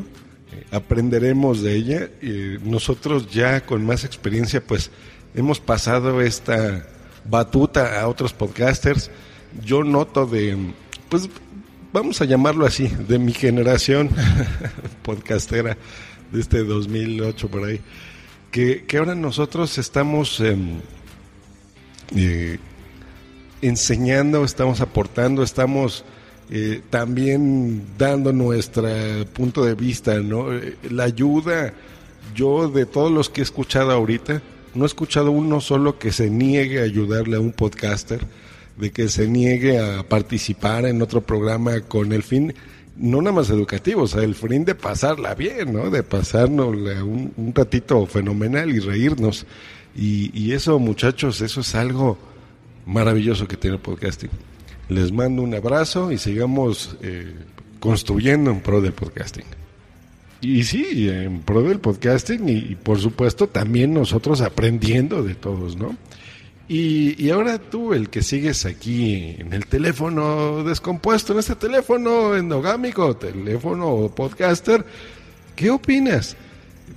eh, 0.53 0.65
aprenderemos 0.71 1.63
de 1.63 1.75
ella. 1.75 2.11
y 2.21 2.59
nosotros 2.63 3.31
ya 3.31 3.65
con 3.65 3.85
más 3.85 4.05
experiencia, 4.05 4.63
pues 4.65 4.91
hemos 5.35 5.61
pasado 5.61 6.21
esta 6.21 6.87
batuta 7.29 8.01
a 8.01 8.09
otros 8.09 8.33
podcasters. 8.33 9.11
Yo 9.65 9.85
noto 9.85 10.27
de, 10.27 10.57
pues 11.09 11.29
vamos 11.93 12.21
a 12.21 12.25
llamarlo 12.25 12.67
así, 12.67 12.89
de 12.89 13.19
mi 13.19 13.33
generación 13.33 14.11
podcastera 15.03 15.77
de 16.31 16.41
este 16.41 16.65
2008 16.65 17.49
por 17.51 17.65
ahí, 17.65 17.81
que, 18.51 18.85
que 18.85 18.99
ahora 18.99 19.15
nosotros 19.15 19.79
estamos... 19.79 20.41
Eh, 20.41 20.57
eh, 22.15 22.59
enseñando, 23.63 24.45
estamos 24.45 24.81
aportando, 24.81 25.43
estamos 25.43 26.05
eh, 26.51 26.83
también 26.91 27.85
dando 27.97 28.33
nuestro 28.33 28.89
punto 29.33 29.65
de 29.65 29.75
vista, 29.75 30.19
¿no? 30.21 30.53
Eh, 30.53 30.77
La 30.91 31.05
ayuda, 31.05 31.73
yo 32.35 32.69
de 32.69 32.87
todos 32.87 33.11
los 33.11 33.31
que 33.31 33.41
he 33.41 33.45
escuchado 33.45 33.91
ahorita, 33.91 34.43
no 34.75 34.85
he 34.85 34.87
escuchado 34.87 35.31
uno 35.31 35.61
solo 35.61 35.99
que 35.99 36.13
se 36.13 36.31
niegue 36.31 36.81
a 36.81 36.85
ayudarle 36.85 37.37
a 37.37 37.41
un 37.41 37.53
podcaster, 37.53 38.21
de 38.77 38.91
que 38.91 39.09
se 39.09 39.29
niegue 39.29 39.79
a 39.79 40.03
participar 40.09 40.87
en 40.87 41.03
otro 41.03 41.21
programa 41.21 41.81
con 41.83 42.13
el 42.13 42.23
fin, 42.23 42.55
no 42.97 43.21
nada 43.21 43.37
más 43.37 43.51
educativo, 43.51 44.03
o 44.03 44.07
sea, 44.07 44.23
el 44.23 44.35
fin 44.35 44.65
de 44.65 44.75
pasarla 44.75 45.35
bien, 45.35 45.73
¿no? 45.73 45.91
De 45.91 46.03
pasarnos 46.03 46.69
un, 46.69 47.53
ratito 47.55 48.07
fenomenal 48.07 48.71
y 48.71 48.81
reírnos. 48.81 49.47
Y, 49.95 50.53
eso, 50.53 50.79
muchachos, 50.79 51.41
eso 51.43 51.61
es 51.61 51.75
algo 51.75 52.19
maravilloso 52.87 53.47
que 53.47 53.57
tiene 53.57 53.77
el 53.77 53.83
podcasting. 53.83 54.31
Les 54.93 55.11
mando 55.11 55.43
un 55.43 55.55
abrazo 55.55 56.13
y 56.13 56.19
sigamos 56.19 56.97
eh, 57.01 57.35
construyendo 57.81 58.51
en 58.51 58.61
pro 58.61 58.83
del 58.83 58.93
podcasting. 58.93 59.47
Y 60.43 60.65
sí, 60.65 61.09
en 61.09 61.41
pro 61.41 61.63
del 61.63 61.81
podcasting 61.81 62.49
y, 62.49 62.75
por 62.75 63.01
supuesto 63.01 63.49
también 63.49 63.95
nosotros 63.95 64.41
aprendiendo 64.41 65.23
de 65.23 65.35
todos, 65.35 65.77
¿no? 65.77 65.97
Y, 66.69 67.23
y, 67.23 67.31
ahora 67.31 67.59
tú, 67.59 67.95
el 67.95 68.09
que 68.09 68.23
sigues 68.23 68.67
aquí 68.67 69.37
en 69.39 69.53
el 69.53 69.67
teléfono 69.67 70.63
descompuesto, 70.65 71.33
en 71.33 71.39
este 71.39 71.55
teléfono 71.55 72.37
endogámico, 72.37 73.17
teléfono 73.17 74.13
podcaster, 74.15 74.85
¿qué 75.57 75.71
opinas? 75.71 76.37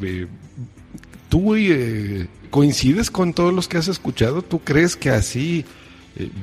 Eh, 0.02 0.28
¿Tú 1.30 1.56
eh, 1.56 2.28
coincides 2.50 3.10
con 3.10 3.34
todos 3.34 3.54
los 3.54 3.68
que 3.68 3.78
has 3.78 3.88
escuchado? 3.88 4.42
¿Tú 4.42 4.60
crees 4.60 4.96
que 4.96 5.10
así 5.10 5.66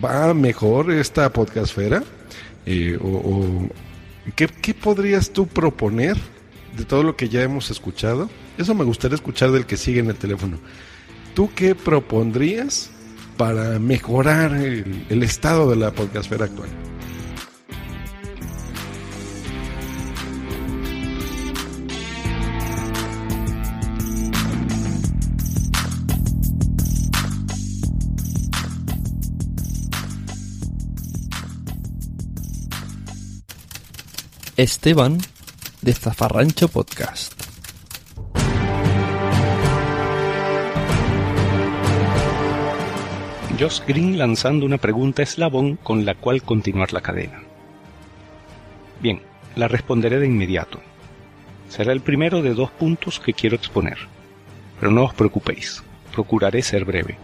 ¿va 0.03 0.35
mejor 0.35 0.91
esta 0.91 1.33
podcastfera? 1.33 2.03
Eh, 2.67 2.99
o, 3.01 3.69
¿qué, 4.37 4.49
¿Qué 4.49 4.75
podrías 4.75 5.31
tú 5.31 5.47
proponer 5.47 6.17
de 6.77 6.85
todo 6.85 7.03
lo 7.03 7.17
que 7.17 7.29
ya 7.29 7.43
hemos 7.43 7.71
escuchado? 7.71 8.31
Eso 8.59 8.75
me 8.75 8.85
gustaría 8.85 9.15
escuchar 9.15 9.51
del 9.51 9.67
que 9.67 9.77
sigue 9.77 10.01
en 10.01 10.11
el 10.11 10.17
teléfono. 10.17 10.59
¿Tú 11.35 11.51
qué 11.55 11.75
propondrías 11.75 12.91
para 13.37 13.79
mejorar 13.79 14.55
el, 14.55 15.07
el 15.09 15.23
estado 15.23 15.71
de 15.71 15.77
la 15.77 15.93
podcastfera 15.93 16.45
actual? 16.45 16.69
Esteban 34.59 35.17
de 35.81 35.95
Zafarrancho 35.95 36.69
Podcast. 36.69 37.33
Josh 43.59 43.81
Green 43.87 44.19
lanzando 44.19 44.67
una 44.67 44.77
pregunta 44.77 45.23
eslabón 45.23 45.77
con 45.77 46.05
la 46.05 46.15
cual 46.17 46.43
continuar 46.43 46.93
la 46.93 47.01
cadena. 47.01 47.41
Bien, 49.01 49.23
la 49.57 49.69
responderé 49.69 50.19
de 50.19 50.27
inmediato. 50.27 50.81
Será 51.71 51.93
el 51.93 52.03
primero 52.03 52.43
de 52.43 52.53
dos 52.53 52.71
puntos 52.73 53.21
que 53.21 53.33
quiero 53.33 53.57
exponer. 53.57 53.97
Pero 54.79 54.93
no 54.93 55.05
os 55.05 55.15
preocupéis, 55.15 55.83
procuraré 56.13 56.61
ser 56.61 56.85
breve. 56.85 57.17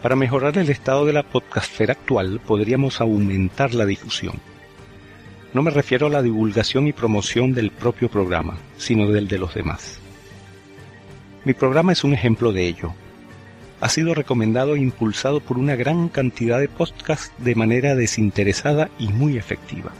Para 0.00 0.14
mejorar 0.14 0.56
el 0.58 0.70
estado 0.70 1.04
de 1.04 1.12
la 1.12 1.24
podcastfera 1.24 1.94
actual 1.94 2.38
podríamos 2.38 3.00
aumentar 3.00 3.74
la 3.74 3.84
difusión. 3.84 4.40
No 5.56 5.62
me 5.62 5.70
refiero 5.70 6.08
a 6.08 6.10
la 6.10 6.20
divulgación 6.20 6.86
y 6.86 6.92
promoción 6.92 7.54
del 7.54 7.70
propio 7.70 8.10
programa, 8.10 8.58
sino 8.76 9.10
del 9.10 9.26
de 9.26 9.38
los 9.38 9.54
demás. 9.54 9.98
Mi 11.46 11.54
programa 11.54 11.92
es 11.92 12.04
un 12.04 12.12
ejemplo 12.12 12.52
de 12.52 12.66
ello. 12.66 12.92
Ha 13.80 13.88
sido 13.88 14.12
recomendado 14.12 14.76
e 14.76 14.80
impulsado 14.80 15.40
por 15.40 15.56
una 15.56 15.74
gran 15.74 16.10
cantidad 16.10 16.60
de 16.60 16.68
podcasts 16.68 17.32
de 17.38 17.54
manera 17.54 17.94
desinteresada 17.94 18.90
y 18.98 19.08
muy 19.08 19.38
efectiva. 19.38 19.92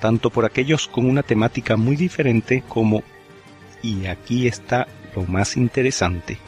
Tanto 0.00 0.30
por 0.30 0.44
aquellos 0.44 0.88
con 0.88 1.08
una 1.08 1.22
temática 1.22 1.76
muy 1.76 1.94
diferente 1.94 2.64
como, 2.66 3.04
y 3.84 4.06
aquí 4.06 4.48
está 4.48 4.88
lo 5.14 5.26
más 5.26 5.56
interesante, 5.56 6.38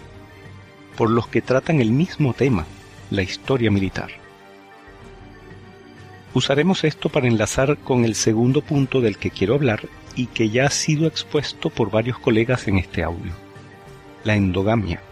por 0.97 1.09
los 1.09 1.29
que 1.29 1.41
tratan 1.41 1.81
el 1.81 1.93
mismo 1.93 2.35
tema, 2.35 2.67
la 3.13 3.23
historia 3.23 3.71
militar. 3.71 4.22
Usaremos 6.35 6.85
esto 6.85 7.11
para 7.11 7.29
enlazar 7.29 7.77
con 7.77 8.07
el 8.07 8.15
segundo 8.15 8.63
punto 8.63 9.03
del 9.03 9.19
que 9.19 9.31
quiero 9.31 9.55
hablar 9.55 9.83
y 10.17 10.27
que 10.27 10.49
ya 10.49 10.65
ha 10.65 10.71
sido 10.71 11.07
expuesto 11.07 11.69
por 11.69 11.91
varios 11.91 12.19
colegas 12.19 12.67
en 12.69 12.79
este 12.79 13.03
audio. 13.03 13.33
La 14.25 14.35
endogamia. 14.35 15.03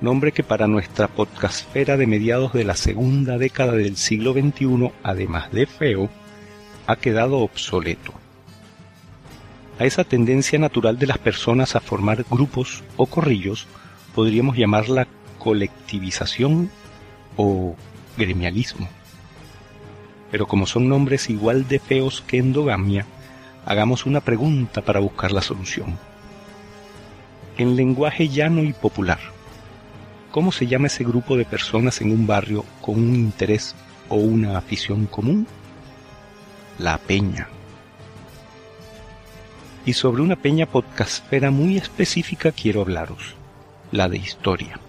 Nombre 0.00 0.32
que 0.32 0.42
para 0.42 0.66
nuestra 0.66 1.06
podcastfera 1.06 1.96
de 1.96 2.08
mediados 2.08 2.52
de 2.52 2.64
la 2.64 2.74
segunda 2.74 3.38
década 3.38 3.72
del 3.74 3.96
siglo 3.96 4.32
XXI, 4.32 4.90
además 5.04 5.52
de 5.52 5.66
feo, 5.66 6.10
ha 6.88 6.96
quedado 6.96 7.38
obsoleto. 7.38 8.12
A 9.78 9.84
esa 9.84 10.02
tendencia 10.02 10.58
natural 10.58 10.98
de 10.98 11.06
las 11.06 11.18
personas 11.18 11.76
a 11.76 11.80
formar 11.80 12.24
grupos 12.28 12.82
o 12.96 13.06
corrillos 13.06 13.68
podríamos 14.16 14.56
llamarla 14.56 15.06
colectivización 15.38 16.70
o 17.36 17.76
gremialismo 18.16 18.88
pero 20.34 20.48
como 20.48 20.66
son 20.66 20.88
nombres 20.88 21.30
igual 21.30 21.68
de 21.68 21.78
feos 21.78 22.24
que 22.26 22.38
endogamia, 22.38 23.06
hagamos 23.64 24.04
una 24.04 24.20
pregunta 24.20 24.82
para 24.82 24.98
buscar 24.98 25.30
la 25.30 25.40
solución. 25.40 25.96
En 27.56 27.76
lenguaje 27.76 28.28
llano 28.28 28.64
y 28.64 28.72
popular, 28.72 29.20
¿cómo 30.32 30.50
se 30.50 30.66
llama 30.66 30.88
ese 30.88 31.04
grupo 31.04 31.36
de 31.36 31.44
personas 31.44 32.00
en 32.00 32.10
un 32.10 32.26
barrio 32.26 32.64
con 32.80 32.96
un 32.96 33.14
interés 33.14 33.76
o 34.08 34.16
una 34.16 34.58
afición 34.58 35.06
común? 35.06 35.46
La 36.80 36.98
peña. 36.98 37.46
Y 39.86 39.92
sobre 39.92 40.20
una 40.20 40.34
peña 40.34 40.66
podcastfera 40.66 41.52
muy 41.52 41.76
específica 41.76 42.50
quiero 42.50 42.80
hablaros, 42.80 43.36
la 43.92 44.08
de 44.08 44.16
historia. 44.16 44.80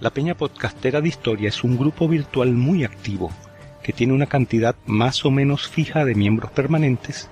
La 0.00 0.08
Peña 0.08 0.34
Podcastera 0.34 1.02
de 1.02 1.08
Historia 1.08 1.50
es 1.50 1.62
un 1.62 1.76
grupo 1.76 2.08
virtual 2.08 2.52
muy 2.52 2.84
activo, 2.84 3.30
que 3.82 3.92
tiene 3.92 4.14
una 4.14 4.24
cantidad 4.24 4.74
más 4.86 5.26
o 5.26 5.30
menos 5.30 5.68
fija 5.68 6.06
de 6.06 6.14
miembros 6.14 6.50
permanentes, 6.52 7.28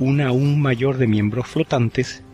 una 0.00 0.26
aún 0.26 0.60
mayor 0.60 0.98
de 0.98 1.06
miembros 1.06 1.46
flotantes 1.46 2.24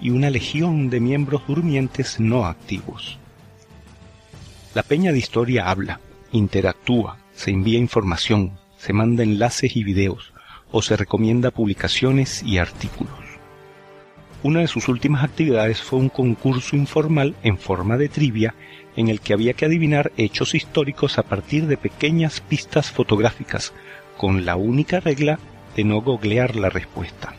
y 0.00 0.08
una 0.08 0.30
legión 0.30 0.88
de 0.88 1.00
miembros 1.00 1.42
durmientes 1.46 2.18
no 2.18 2.46
activos. 2.46 3.18
La 4.74 4.82
Peña 4.82 5.12
de 5.12 5.18
Historia 5.18 5.68
habla, 5.68 6.00
interactúa, 6.32 7.18
se 7.34 7.50
envía 7.50 7.78
información, 7.78 8.58
se 8.78 8.94
manda 8.94 9.22
enlaces 9.22 9.76
y 9.76 9.84
videos, 9.84 10.32
o 10.72 10.80
se 10.80 10.96
recomienda 10.96 11.50
publicaciones 11.50 12.42
y 12.42 12.56
artículos. 12.56 13.26
Una 14.42 14.60
de 14.60 14.68
sus 14.68 14.88
últimas 14.88 15.24
actividades 15.24 15.82
fue 15.82 15.98
un 15.98 16.08
concurso 16.08 16.76
informal 16.76 17.34
en 17.42 17.58
forma 17.58 17.96
de 17.96 18.08
trivia 18.08 18.54
en 18.96 19.08
el 19.08 19.20
que 19.20 19.34
había 19.34 19.52
que 19.52 19.66
adivinar 19.66 20.10
hechos 20.16 20.54
históricos 20.54 21.18
a 21.18 21.22
partir 21.22 21.66
de 21.66 21.76
pequeñas 21.76 22.40
pistas 22.40 22.90
fotográficas, 22.90 23.72
con 24.16 24.44
la 24.46 24.56
única 24.56 25.00
regla 25.00 25.38
de 25.76 25.84
no 25.84 26.00
googlear 26.00 26.56
la 26.56 26.70
respuesta. 26.70 27.34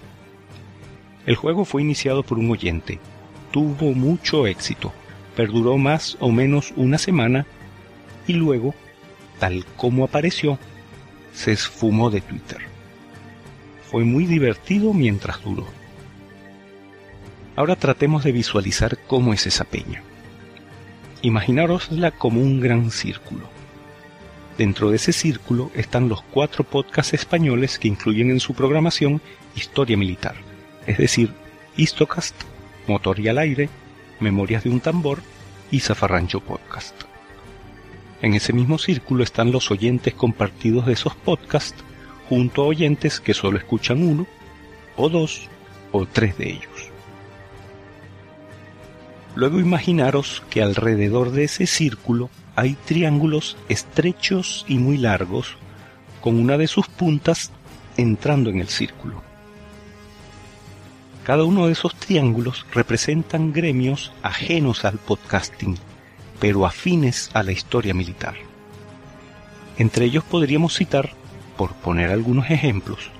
El 1.26 1.36
juego 1.36 1.66
fue 1.66 1.82
iniciado 1.82 2.24
por 2.24 2.38
un 2.38 2.49
oyente, 2.51 2.99
tuvo 3.51 3.93
mucho 3.93 4.47
éxito, 4.47 4.93
perduró 5.36 5.78
más 5.78 6.16
o 6.20 6.32
menos 6.32 6.74
una 6.78 6.97
semana 6.97 7.45
y 8.28 8.34
luego, 8.34 8.76
tal 9.39 9.66
como 9.76 10.03
apareció, 10.03 10.60
se 11.34 11.51
esfumó 11.51 12.10
de 12.10 12.22
Twitter. 12.22 12.60
Fue 13.89 14.03
muy 14.03 14.26
divertido 14.26 14.93
mientras 14.93 15.43
duró. 15.43 15.66
Ahora 17.55 17.76
tratemos 17.76 18.24
de 18.24 18.32
visualizar 18.32 18.97
cómo 19.08 19.34
es 19.34 19.47
esa 19.47 19.64
peña. 19.64 20.03
Imaginarosla 21.22 22.11
como 22.11 22.41
un 22.41 22.59
gran 22.59 22.91
círculo. 22.91 23.49
Dentro 24.57 24.89
de 24.89 24.97
ese 24.97 25.13
círculo 25.13 25.72
están 25.76 26.09
los 26.09 26.22
cuatro 26.22 26.63
podcasts 26.63 27.13
españoles 27.13 27.80
que 27.80 27.88
incluyen 27.88 28.30
en 28.30 28.39
su 28.39 28.53
programación 28.53 29.22
historia 29.55 29.97
militar, 29.97 30.36
es 30.86 30.97
decir, 30.97 31.32
Histocast, 31.76 32.36
Motor 32.88 33.20
y 33.20 33.28
al 33.28 33.39
Aire, 33.39 33.70
Memorias 34.20 34.63
de 34.63 34.70
un 34.70 34.80
Tambor 34.80 35.22
y 35.72 35.80
Zafarrancho 35.80 36.39
Podcast. 36.39 36.95
En 38.22 38.34
ese 38.34 38.53
mismo 38.53 38.78
círculo 38.78 39.24
están 39.24 39.51
los 39.51 39.70
oyentes 39.70 40.13
compartidos 40.13 40.86
de 40.86 40.93
esos 40.93 41.15
podcasts 41.15 41.84
junto 42.30 42.63
a 42.63 42.68
oyentes 42.68 43.20
que 43.20 43.34
solo 43.34 43.57
escuchan 43.57 44.03
uno, 44.03 44.28
o 44.95 45.09
dos, 45.09 45.47
o 45.91 46.05
tres 46.05 46.38
de 46.38 46.49
ellos. 46.49 46.87
Luego 49.38 49.60
imaginaros 49.60 50.42
que 50.50 50.64
alrededor 50.64 51.30
de 51.30 51.44
ese 51.44 51.68
círculo 51.68 52.32
hay 52.56 52.74
triángulos 52.74 53.56
estrechos 53.70 54.66
y 54.68 54.80
muy 54.80 54.98
largos, 54.98 55.58
con 56.22 56.40
una 56.40 56.58
de 56.58 56.66
sus 56.66 56.88
puntas 56.88 57.52
entrando 57.98 58.50
en 58.50 58.60
el 58.60 58.68
círculo. 58.68 59.22
Cada 61.24 61.44
uno 61.44 61.68
de 61.68 61.74
esos 61.74 61.94
triángulos 61.94 62.66
representan 62.74 63.54
gremios 63.54 64.12
ajenos 64.24 64.86
al 64.86 64.98
podcasting, 64.98 65.78
pero 66.40 66.66
afines 66.66 67.30
a 67.36 67.44
la 67.44 67.52
historia 67.52 67.94
militar. 67.94 68.34
Entre 69.78 70.06
ellos 70.06 70.24
podríamos 70.24 70.74
citar, 70.74 71.12
por 71.58 71.76
poner 71.76 72.10
algunos 72.10 72.50
ejemplos, 72.50 73.12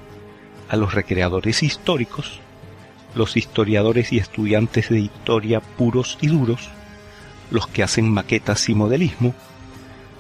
a 0.68 0.78
los 0.78 0.95
recreadores 0.95 1.61
históricos, 1.61 2.39
los 3.15 3.37
historiadores 3.37 4.13
y 4.13 4.17
estudiantes 4.17 4.89
de 4.89 4.99
historia 4.99 5.59
puros 5.59 6.17
y 6.21 6.27
duros, 6.27 6.69
los 7.51 7.67
que 7.67 7.83
hacen 7.83 8.11
maquetas 8.11 8.69
y 8.69 8.75
modelismo, 8.75 9.33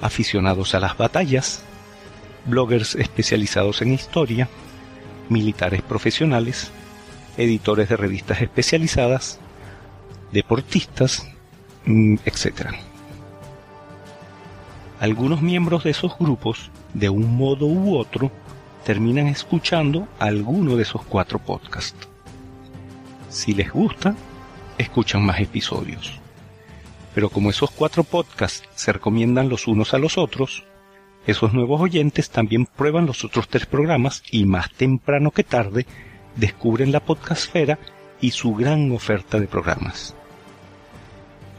aficionados 0.01 0.75
a 0.75 0.79
las 0.79 0.97
batallas, 0.97 1.63
bloggers 2.45 2.95
especializados 2.95 3.81
en 3.81 3.93
historia, 3.93 4.49
militares 5.29 5.81
profesionales, 5.81 6.71
editores 7.37 7.89
de 7.89 7.97
revistas 7.97 8.41
especializadas, 8.41 9.39
deportistas, 10.31 11.27
mm, 11.85 12.15
etc. 12.25 12.71
Algunos 14.99 15.41
miembros 15.41 15.83
de 15.83 15.91
esos 15.91 16.17
grupos, 16.17 16.71
de 16.93 17.09
un 17.09 17.37
modo 17.37 17.67
u 17.67 17.95
otro, 17.97 18.31
terminan 18.83 19.27
escuchando 19.27 20.07
alguno 20.17 20.75
de 20.75 20.83
esos 20.83 21.03
cuatro 21.03 21.39
podcasts. 21.39 22.07
Si 23.29 23.53
les 23.53 23.71
gusta, 23.71 24.15
escuchan 24.77 25.25
más 25.25 25.39
episodios. 25.39 26.19
Pero 27.13 27.29
como 27.29 27.49
esos 27.49 27.71
cuatro 27.71 28.03
podcasts 28.03 28.67
se 28.75 28.93
recomiendan 28.93 29.49
los 29.49 29.67
unos 29.67 29.93
a 29.93 29.97
los 29.97 30.17
otros, 30.17 30.63
esos 31.25 31.53
nuevos 31.53 31.81
oyentes 31.81 32.29
también 32.29 32.65
prueban 32.65 33.05
los 33.05 33.25
otros 33.25 33.47
tres 33.49 33.65
programas 33.65 34.23
y 34.31 34.45
más 34.45 34.71
temprano 34.71 35.31
que 35.31 35.43
tarde 35.43 35.85
descubren 36.35 36.91
la 36.91 37.01
podcastfera 37.01 37.79
y 38.21 38.31
su 38.31 38.55
gran 38.55 38.91
oferta 38.91 39.39
de 39.39 39.47
programas. 39.47 40.15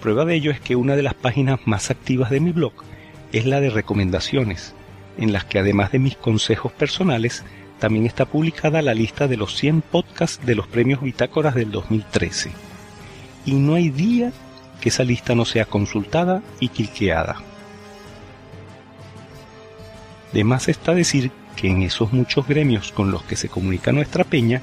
Prueba 0.01 0.25
de 0.25 0.37
ello 0.37 0.51
es 0.51 0.61
que 0.61 0.77
una 0.77 0.97
de 0.97 1.03
las 1.03 1.15
páginas 1.15 1.61
más 1.67 1.91
activas 1.91 2.31
de 2.31 2.41
mi 2.41 2.53
blog 2.53 2.73
es 3.33 3.45
la 3.45 3.61
de 3.61 3.71
recomendaciones, 3.71 4.75
en 5.19 5.33
las 5.33 5.45
que 5.45 5.59
además 5.59 5.93
de 5.93 5.99
mis 5.99 6.17
consejos 6.17 6.73
personales, 6.73 7.45
también 7.79 8.07
está 8.07 8.25
publicada 8.25 8.83
la 8.83 8.95
lista 8.95 9.29
de 9.29 9.37
los 9.37 9.57
100 9.57 9.83
podcasts 9.83 10.45
de 10.45 10.55
los 10.55 10.67
premios 10.67 11.01
Bitácoras 11.01 11.55
del 11.55 11.71
2013. 11.71 12.51
Y 13.47 13.53
no 13.53 13.75
hay 13.75 13.91
día 13.91 14.33
que 14.81 14.89
esa 14.89 15.05
lista 15.05 15.35
no 15.35 15.45
sea 15.45 15.65
consultada 15.65 16.43
y 16.61 16.69
cliqueada. 16.69 17.37
De 20.33 20.45
más 20.45 20.69
está 20.69 20.95
decir 20.95 21.31
que 21.57 21.69
en 21.69 21.83
esos 21.83 22.13
muchos 22.13 22.47
gremios 22.47 22.93
con 22.93 23.11
los 23.11 23.23
que 23.23 23.37
se 23.37 23.49
comunica 23.49 23.93
nuestra 23.93 24.25
peña, 24.25 24.63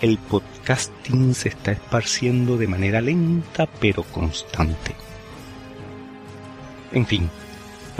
el 0.00 0.18
podcasting 0.18 1.34
se 1.34 1.48
está 1.48 1.72
esparciendo 1.72 2.56
de 2.56 2.66
manera 2.66 3.00
lenta 3.00 3.66
pero 3.80 4.02
constante. 4.02 4.94
En 6.92 7.06
fin, 7.06 7.30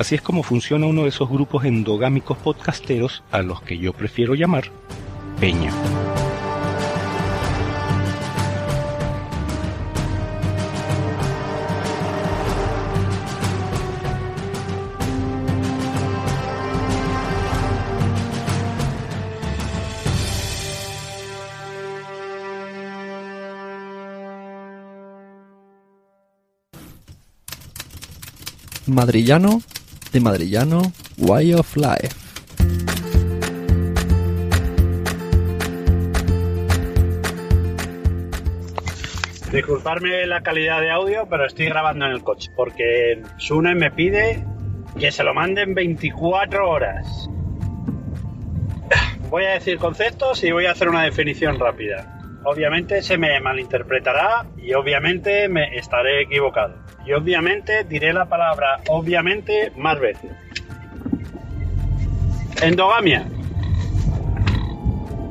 así 0.03 0.17
es 0.17 0.21
como 0.21 0.43
funciona 0.43 0.87
uno 0.87 1.05
de 1.05 1.11
esos 1.11 1.31
grupos 1.31 1.65
endogámicos 1.65 2.37
podcasteros 2.37 3.23
a 3.31 3.41
los 3.41 3.63
que 3.63 3.79
yo 3.79 3.93
prefiero 3.93 4.35
llamar 4.35 4.65
peña. 5.39 5.73
Madrillano 28.89 29.63
de 30.13 30.21
Madrillano 30.21 30.93
Way 31.19 31.55
of 31.55 31.77
Life. 31.77 32.09
Disculparme 39.53 40.27
la 40.27 40.43
calidad 40.43 40.81
de 40.81 40.91
audio, 40.91 41.27
pero 41.29 41.47
estoy 41.47 41.67
grabando 41.67 42.07
en 42.07 42.13
el 42.13 42.23
coche 42.23 42.51
porque 42.57 43.23
Sune 43.37 43.75
me 43.75 43.91
pide 43.91 44.45
que 44.99 45.13
se 45.13 45.25
lo 45.25 45.35
manden 45.35 45.75
24 45.75 46.69
horas. 46.69 47.29
Voy 49.29 49.45
a 49.45 49.53
decir 49.53 49.79
conceptos 49.79 50.43
y 50.45 50.53
voy 50.53 50.67
a 50.67 50.73
hacer 50.73 50.89
una 50.89 51.03
definición 51.03 51.59
rápida. 51.59 52.41
Obviamente 52.45 53.03
se 53.03 53.17
me 53.17 53.39
malinterpretará 53.41 54.47
y 54.57 54.75
obviamente 54.75 55.49
me 55.49 55.77
estaré 55.77 56.23
equivocado. 56.23 56.75
Y 57.05 57.13
obviamente 57.13 57.85
diré 57.85 58.13
la 58.13 58.27
palabra 58.27 58.81
obviamente 58.89 59.73
más 59.77 59.99
veces. 59.99 60.31
Endogamia. 62.63 63.25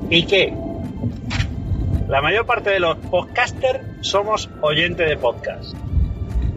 ¿Y 0.10 0.26
qué? 0.26 0.54
La 2.10 2.22
mayor 2.22 2.46
parte 2.46 2.72
de 2.72 2.82
los 2.82 2.98
podcasters 2.98 3.80
somos 4.02 4.50
oyentes 4.60 5.08
de 5.08 5.16
podcast. 5.16 5.74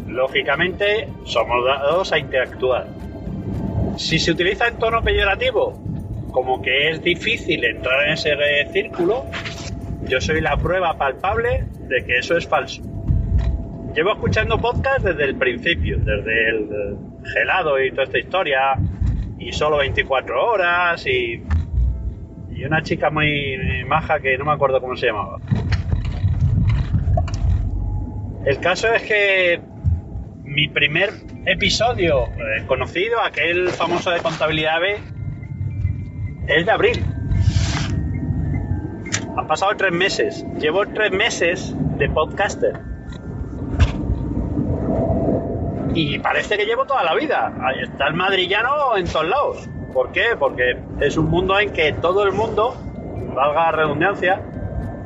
Lógicamente 0.08 1.08
somos 1.24 1.64
dados 1.64 2.12
a 2.12 2.18
interactuar. 2.18 2.88
Si 3.96 4.18
se 4.18 4.32
utiliza 4.32 4.66
en 4.66 4.80
tono 4.80 5.02
peyorativo, 5.02 5.80
como 6.32 6.60
que 6.60 6.90
es 6.90 7.02
difícil 7.02 7.64
entrar 7.64 8.08
en 8.08 8.14
ese 8.14 8.30
círculo, 8.72 9.26
yo 10.08 10.20
soy 10.20 10.40
la 10.40 10.56
prueba 10.56 10.98
palpable 10.98 11.64
de 11.88 12.04
que 12.04 12.18
eso 12.18 12.36
es 12.36 12.48
falso. 12.48 12.82
Llevo 13.94 14.10
escuchando 14.10 14.58
podcast 14.58 15.04
desde 15.04 15.24
el 15.24 15.36
principio, 15.36 15.98
desde 15.98 16.48
el 16.48 16.96
gelado 17.32 17.80
y 17.80 17.92
toda 17.92 18.02
esta 18.02 18.18
historia, 18.18 18.58
y 19.38 19.52
solo 19.52 19.76
24 19.76 20.50
horas, 20.50 21.06
y, 21.06 21.44
y 22.50 22.64
una 22.64 22.82
chica 22.82 23.10
muy 23.10 23.84
maja 23.86 24.18
que 24.18 24.36
no 24.36 24.46
me 24.46 24.52
acuerdo 24.52 24.80
cómo 24.80 24.96
se 24.96 25.06
llamaba. 25.06 25.38
El 28.44 28.58
caso 28.58 28.92
es 28.92 29.02
que 29.02 29.60
mi 30.42 30.68
primer 30.68 31.10
episodio 31.46 32.24
eh, 32.24 32.64
conocido, 32.66 33.20
aquel 33.20 33.68
famoso 33.68 34.10
de 34.10 34.18
contabilidad 34.18 34.80
B, 34.80 34.98
es 36.48 36.66
de 36.66 36.72
abril. 36.72 37.04
Han 39.36 39.46
pasado 39.46 39.76
tres 39.76 39.92
meses. 39.92 40.44
Llevo 40.58 40.84
tres 40.84 41.12
meses 41.12 41.72
de 41.96 42.08
podcaster. 42.08 42.93
Y 45.94 46.18
parece 46.18 46.56
que 46.56 46.66
llevo 46.66 46.84
toda 46.84 47.04
la 47.04 47.14
vida. 47.14 47.52
Ahí 47.62 47.82
está 47.82 48.08
el 48.08 48.14
madrillano 48.14 48.96
en 48.96 49.06
todos 49.06 49.28
lados. 49.28 49.68
¿Por 49.92 50.10
qué? 50.10 50.34
Porque 50.38 50.76
es 51.00 51.16
un 51.16 51.30
mundo 51.30 51.58
en 51.58 51.72
que 51.72 51.92
todo 51.92 52.24
el 52.24 52.32
mundo, 52.32 52.76
valga 53.34 53.70
redundancia, 53.70 54.40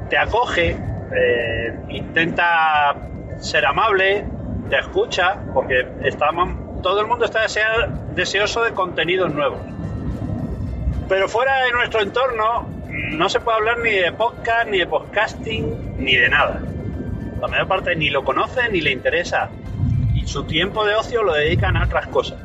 te 0.09 0.17
acoge, 0.17 0.77
eh, 1.15 1.79
intenta 1.91 2.97
ser 3.39 3.67
amable, 3.67 4.25
te 4.71 4.79
escucha, 4.79 5.39
porque 5.53 5.87
todo 6.83 7.01
el 7.01 7.07
mundo 7.07 7.25
está 7.27 7.41
deseoso 8.15 8.63
de 8.63 8.73
contenidos 8.73 9.33
nuevos. 9.35 9.61
Pero 11.09 11.29
fuera 11.29 11.65
de 11.65 11.73
nuestro 11.73 12.01
entorno, 12.01 12.67
no 12.89 13.29
se 13.29 13.41
puede 13.41 13.59
hablar 13.59 13.79
ni 13.79 13.91
de 13.91 14.13
podcast, 14.13 14.69
ni 14.69 14.79
de 14.79 14.87
podcasting, 14.87 15.97
ni 15.99 16.17
de 16.17 16.29
nada. 16.29 16.61
La 17.41 17.49
mayor 17.49 17.69
parte 17.69 17.95
ni 17.95 18.11
lo 18.11 18.25
conoce 18.25 18.69
ni 18.71 18.81
le 18.81 18.93
interesa. 18.93 19.51
Su 20.29 20.45
tiempo 20.45 20.85
de 20.85 20.95
ocio 20.95 21.23
lo 21.23 21.33
dedican 21.33 21.75
a 21.79 21.85
otras 21.85 22.07
cosas. 22.09 22.39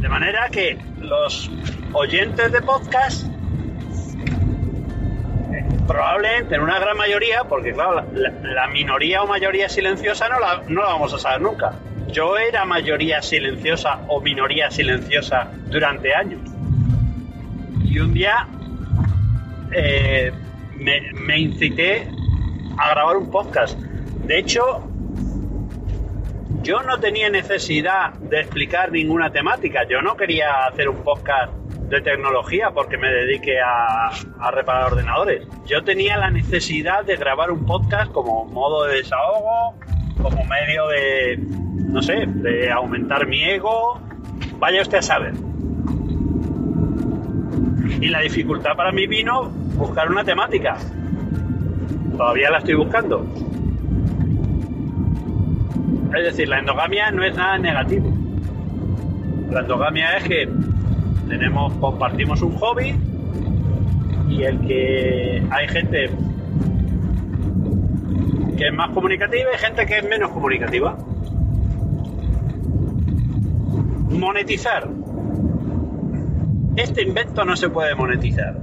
De 0.00 0.08
manera 0.08 0.48
que 0.48 0.76
los 0.98 1.48
oyentes 1.92 2.50
de 2.50 2.60
podcast, 2.60 3.28
probablemente 5.86 6.56
en 6.56 6.62
una 6.62 6.80
gran 6.80 6.96
mayoría, 6.96 7.44
porque 7.44 7.72
claro, 7.72 8.04
la, 8.12 8.66
minoría 8.66 9.22
o 9.22 9.28
mayoría 9.28 9.68
silenciosa 9.68 10.28
no 10.28 10.40
la, 10.40 10.62
no 10.66 10.82
la 10.82 10.88
vamos 10.88 11.14
a 11.14 11.18
saber 11.20 11.40
nunca. 11.40 11.74
Yo 12.08 12.36
era 12.36 12.64
mayoría 12.64 13.22
silenciosa 13.22 14.00
o 14.08 14.20
minoría 14.20 14.72
silenciosa 14.72 15.52
durante 15.68 16.12
años 16.12 16.40
y 17.84 18.00
un 18.00 18.12
día 18.12 18.48
eh, 19.72 20.32
me, 20.74 21.38
incité 21.38 22.08
a 22.76 22.90
grabar 22.90 23.16
un 23.16 23.30
podcast. 23.30 23.78
De 23.78 24.36
hecho, 24.36 24.89
yo 26.62 26.82
no 26.82 26.98
tenía 27.00 27.30
necesidad 27.30 28.12
de 28.14 28.40
explicar 28.40 28.92
ninguna 28.92 29.30
temática. 29.30 29.86
Yo 29.88 30.02
no 30.02 30.16
quería 30.16 30.66
hacer 30.66 30.88
un 30.88 31.02
podcast 31.02 31.52
de 31.88 32.00
tecnología 32.00 32.70
porque 32.70 32.96
me 32.96 33.08
dedique 33.08 33.58
a, 33.60 34.08
a, 34.08 34.50
reparar 34.50 34.92
ordenadores. 34.92 35.46
Yo 35.66 35.82
tenía 35.82 36.16
la 36.16 36.30
necesidad 36.30 37.04
de 37.04 37.16
grabar 37.16 37.50
un 37.50 37.64
podcast 37.64 38.12
como 38.12 38.44
modo 38.44 38.84
de 38.84 38.96
desahogo, 38.96 39.74
como 40.22 40.44
medio 40.44 40.86
de, 40.88 41.38
no 41.38 42.02
sé, 42.02 42.26
de 42.26 42.70
aumentar 42.70 43.26
mi 43.26 43.42
ego. 43.42 44.00
Vaya 44.58 44.82
usted 44.82 44.98
a 44.98 45.02
saber. 45.02 45.34
Y 48.00 48.08
la 48.08 48.20
dificultad 48.20 48.76
para 48.76 48.92
mí 48.92 49.06
vino 49.06 49.48
buscar 49.74 50.10
una 50.10 50.24
temática. 50.24 50.76
Todavía 52.16 52.50
la 52.50 52.58
estoy 52.58 52.74
buscando. 52.74 53.26
Es 56.16 56.24
decir, 56.24 56.48
la 56.48 56.58
endogamia 56.58 57.10
no 57.10 57.24
es 57.24 57.34
nada 57.36 57.58
negativo. 57.58 58.12
La 59.50 59.60
endogamia 59.60 60.16
es 60.16 60.24
que 60.24 60.48
tenemos, 61.28 61.72
compartimos 61.74 62.42
un 62.42 62.56
hobby 62.56 62.94
y 64.28 64.42
el 64.42 64.60
que 64.60 65.42
hay 65.50 65.68
gente 65.68 66.10
que 68.56 68.66
es 68.66 68.72
más 68.74 68.90
comunicativa 68.90 69.50
y 69.54 69.58
gente 69.58 69.86
que 69.86 69.98
es 69.98 70.08
menos 70.08 70.30
comunicativa. 70.30 70.96
Monetizar 74.10 74.88
este 76.76 77.02
invento 77.02 77.44
no 77.44 77.56
se 77.56 77.68
puede 77.68 77.94
monetizar. 77.94 78.58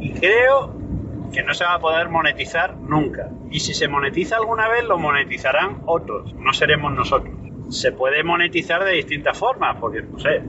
Y 0.00 0.12
creo 0.12 0.74
que 1.32 1.42
no 1.42 1.54
se 1.54 1.64
va 1.64 1.74
a 1.74 1.78
poder 1.78 2.08
monetizar 2.08 2.76
nunca. 2.76 3.28
Y 3.50 3.60
si 3.60 3.74
se 3.74 3.88
monetiza 3.88 4.36
alguna 4.36 4.68
vez, 4.68 4.84
lo 4.84 4.98
monetizarán 4.98 5.78
otros, 5.86 6.34
no 6.34 6.52
seremos 6.52 6.92
nosotros. 6.92 7.34
Se 7.70 7.92
puede 7.92 8.22
monetizar 8.22 8.84
de 8.84 8.92
distintas 8.92 9.38
formas, 9.38 9.76
porque, 9.80 10.02
no 10.02 10.18
sé, 10.18 10.42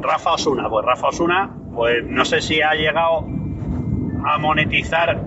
Rafa 0.00 0.32
Osuna, 0.34 0.68
pues 0.68 0.86
Rafa 0.86 1.08
Osuna, 1.08 1.50
pues 1.74 2.04
no 2.04 2.24
sé 2.24 2.40
si 2.40 2.62
ha 2.62 2.74
llegado 2.74 3.24
a 4.24 4.38
monetizar 4.38 5.20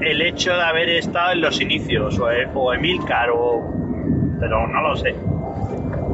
el 0.00 0.22
hecho 0.22 0.52
de 0.54 0.62
haber 0.62 0.88
estado 0.88 1.32
en 1.32 1.40
los 1.42 1.60
inicios, 1.60 2.18
o, 2.18 2.30
e- 2.30 2.48
o 2.54 2.72
Emilcar, 2.72 3.28
o, 3.30 3.60
pero 4.40 4.66
no 4.66 4.80
lo 4.82 4.96
sé. 4.96 5.14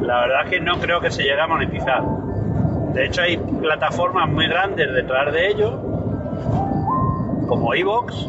La 0.01 0.21
verdad 0.21 0.43
es 0.45 0.49
que 0.51 0.59
no 0.59 0.77
creo 0.79 0.99
que 0.99 1.09
se 1.09 1.23
llegue 1.23 1.39
a 1.39 1.47
monetizar. 1.47 2.03
De 2.93 3.05
hecho, 3.05 3.21
hay 3.21 3.37
plataformas 3.37 4.29
muy 4.29 4.47
grandes 4.47 4.91
detrás 4.93 5.31
de 5.33 5.47
ello, 5.49 5.81
como 7.47 7.73
Evox, 7.73 8.27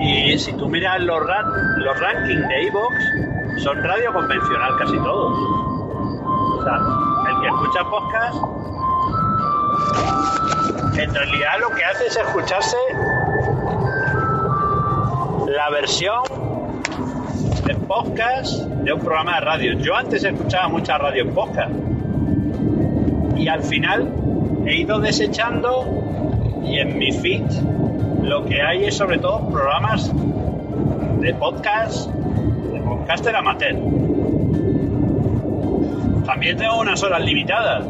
y 0.00 0.38
si 0.38 0.52
tú 0.52 0.68
miras 0.68 1.00
los, 1.00 1.20
los 1.20 2.00
rankings 2.00 2.48
de 2.48 2.66
Evox, 2.68 2.94
son 3.62 3.82
radio 3.82 4.12
convencional 4.12 4.76
casi 4.78 4.96
todos. 4.98 5.38
O 6.58 6.62
sea, 6.62 6.78
el 7.28 7.40
que 7.40 7.48
escucha 7.48 7.84
podcast, 7.90 8.36
en 10.98 11.14
realidad 11.14 11.50
lo 11.60 11.70
que 11.70 11.84
hace 11.84 12.06
es 12.06 12.16
escucharse 12.16 12.76
la 15.48 15.70
versión 15.70 16.22
de 17.66 17.74
podcast 17.74 18.62
de 18.62 18.92
un 18.92 19.00
programa 19.00 19.34
de 19.34 19.40
radio. 19.40 19.72
Yo 19.78 19.96
antes 19.96 20.22
escuchaba 20.22 20.68
mucha 20.68 20.98
radio 20.98 21.22
en 21.22 21.34
podcast. 21.34 21.72
Y 23.36 23.48
al 23.48 23.62
final 23.62 24.12
he 24.66 24.76
ido 24.76 25.00
desechando 25.00 25.84
y 26.64 26.78
en 26.78 26.98
mi 26.98 27.12
feed 27.12 27.42
lo 28.28 28.44
que 28.44 28.60
hay 28.60 28.84
es 28.84 28.94
sobre 28.96 29.18
todo 29.18 29.48
programas 29.48 30.12
de 31.20 31.34
podcast, 31.34 32.10
de 32.10 32.80
podcaster 32.80 33.34
amateur. 33.34 33.74
También 36.26 36.58
tengo 36.58 36.78
unas 36.78 37.02
horas 37.02 37.22
limitadas. 37.22 37.86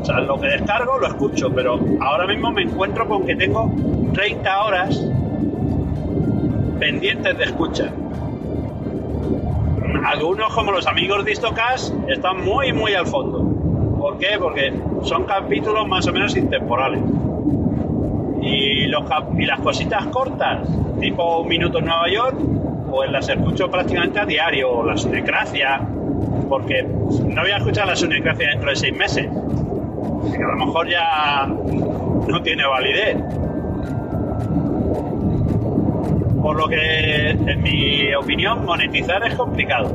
O 0.00 0.04
sea, 0.04 0.20
lo 0.20 0.38
que 0.38 0.48
descargo 0.48 0.98
lo 0.98 1.06
escucho, 1.06 1.50
pero 1.54 1.80
ahora 2.00 2.26
mismo 2.26 2.52
me 2.52 2.62
encuentro 2.62 3.08
con 3.08 3.24
que 3.24 3.34
tengo 3.34 3.72
30 4.12 4.62
horas 4.62 5.02
pendientes 6.78 7.38
de 7.38 7.44
escucha. 7.44 7.90
Algunos, 10.04 10.54
como 10.54 10.70
los 10.70 10.86
amigos 10.86 11.24
de 11.24 11.32
Histocast, 11.32 11.94
están 12.08 12.44
muy, 12.44 12.74
muy 12.74 12.92
al 12.92 13.06
fondo. 13.06 13.42
¿Por 13.98 14.18
qué? 14.18 14.38
Porque 14.38 14.72
son 15.02 15.24
capítulos 15.24 15.88
más 15.88 16.06
o 16.06 16.12
menos 16.12 16.36
intemporales. 16.36 17.00
Y, 18.50 18.86
los, 18.86 19.02
y 19.36 19.44
las 19.44 19.60
cositas 19.60 20.06
cortas, 20.06 20.66
tipo 21.00 21.40
un 21.40 21.48
minuto 21.48 21.78
en 21.78 21.84
Nueva 21.84 22.08
York, 22.10 22.36
pues 22.90 23.10
las 23.10 23.28
escucho 23.28 23.70
prácticamente 23.70 24.18
a 24.20 24.24
diario, 24.24 24.82
la 24.84 24.96
sunecracia, 24.96 25.86
porque 26.48 26.82
no 26.82 27.42
voy 27.42 27.50
a 27.50 27.58
escuchar 27.58 27.86
la 27.86 27.96
sunecracia 27.96 28.48
dentro 28.48 28.70
de 28.70 28.76
seis 28.76 28.96
meses, 28.96 29.26
que 29.26 30.42
a 30.42 30.46
lo 30.46 30.56
mejor 30.56 30.88
ya 30.88 31.46
no 31.46 32.42
tiene 32.42 32.66
validez. 32.66 33.16
Por 36.40 36.56
lo 36.56 36.68
que, 36.68 37.30
en 37.30 37.62
mi 37.62 38.14
opinión, 38.14 38.64
monetizar 38.64 39.26
es 39.26 39.34
complicado. 39.34 39.92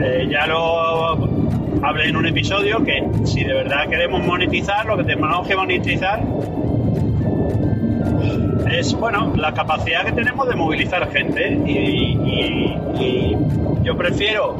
Eh, 0.00 0.26
ya 0.28 0.46
lo 0.46 1.31
hablé 1.80 2.08
en 2.08 2.16
un 2.16 2.26
episodio 2.26 2.84
que 2.84 3.02
si 3.24 3.44
de 3.44 3.54
verdad 3.54 3.88
queremos 3.88 4.24
monetizar, 4.24 4.86
lo 4.86 4.96
que 4.96 5.04
tenemos 5.04 5.46
que 5.46 5.56
monetizar 5.56 6.22
es, 8.70 8.94
bueno, 8.94 9.32
la 9.36 9.52
capacidad 9.52 10.04
que 10.04 10.12
tenemos 10.12 10.48
de 10.48 10.54
movilizar 10.54 11.10
gente. 11.10 11.58
Y, 11.66 13.36
yo 13.82 13.96
prefiero 13.96 14.56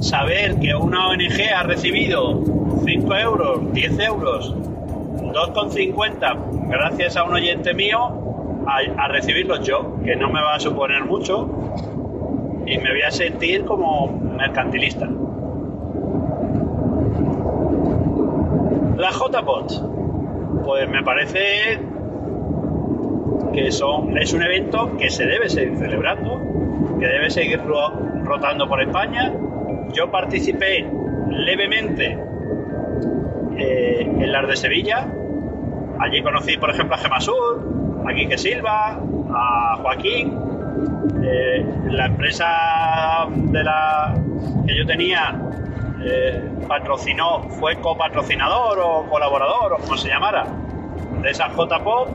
saber 0.00 0.58
que 0.58 0.74
una 0.74 1.08
ONG 1.08 1.40
ha 1.56 1.62
recibido 1.62 2.42
5 2.84 3.16
euros, 3.16 3.72
10 3.72 3.98
euros, 4.00 4.52
2,50 4.52 6.68
gracias 6.68 7.16
a 7.16 7.22
un 7.22 7.34
oyente 7.34 7.72
mío 7.72 8.64
a 8.66 9.08
recibirlos 9.08 9.66
yo, 9.66 9.96
que 10.04 10.16
no 10.16 10.28
me 10.28 10.40
va 10.40 10.56
a 10.56 10.60
suponer 10.60 11.04
mucho 11.04 11.48
y 12.70 12.78
me 12.78 12.90
voy 12.90 13.02
a 13.02 13.10
sentir 13.10 13.64
como 13.64 14.06
mercantilista. 14.36 15.08
La 18.96 19.10
JPOT, 19.10 20.62
pues 20.64 20.88
me 20.88 21.02
parece 21.02 21.78
que 23.52 23.70
son, 23.72 24.16
es 24.18 24.32
un 24.32 24.42
evento 24.42 24.96
que 24.98 25.10
se 25.10 25.24
debe 25.26 25.48
seguir 25.48 25.76
celebrando, 25.78 26.40
que 27.00 27.06
debe 27.06 27.30
seguir 27.30 27.60
ro- 27.62 27.92
rotando 28.24 28.68
por 28.68 28.80
España. 28.82 29.32
Yo 29.92 30.10
participé 30.10 30.86
levemente 31.30 32.18
eh, 33.56 34.00
en 34.20 34.30
las 34.32 34.46
de 34.46 34.56
Sevilla. 34.56 35.06
Allí 35.98 36.22
conocí, 36.22 36.56
por 36.58 36.70
ejemplo, 36.70 36.94
a 36.94 36.98
Gemasur, 36.98 38.02
a 38.06 38.14
Quique 38.14 38.38
Silva, 38.38 38.98
a 39.34 39.76
Joaquín. 39.82 40.34
Eh, 41.22 41.64
la 41.90 42.06
empresa 42.06 43.26
de 43.28 43.64
la 43.64 44.14
que 44.66 44.76
yo 44.76 44.86
tenía 44.86 45.38
eh, 46.02 46.50
patrocinó, 46.66 47.42
fue 47.50 47.76
copatrocinador 47.76 48.78
o 48.80 49.06
colaborador 49.10 49.74
o 49.74 49.76
como 49.78 49.96
se 49.96 50.08
llamara 50.08 50.46
de 51.20 51.30
esa 51.30 51.48
JPOP 51.48 52.08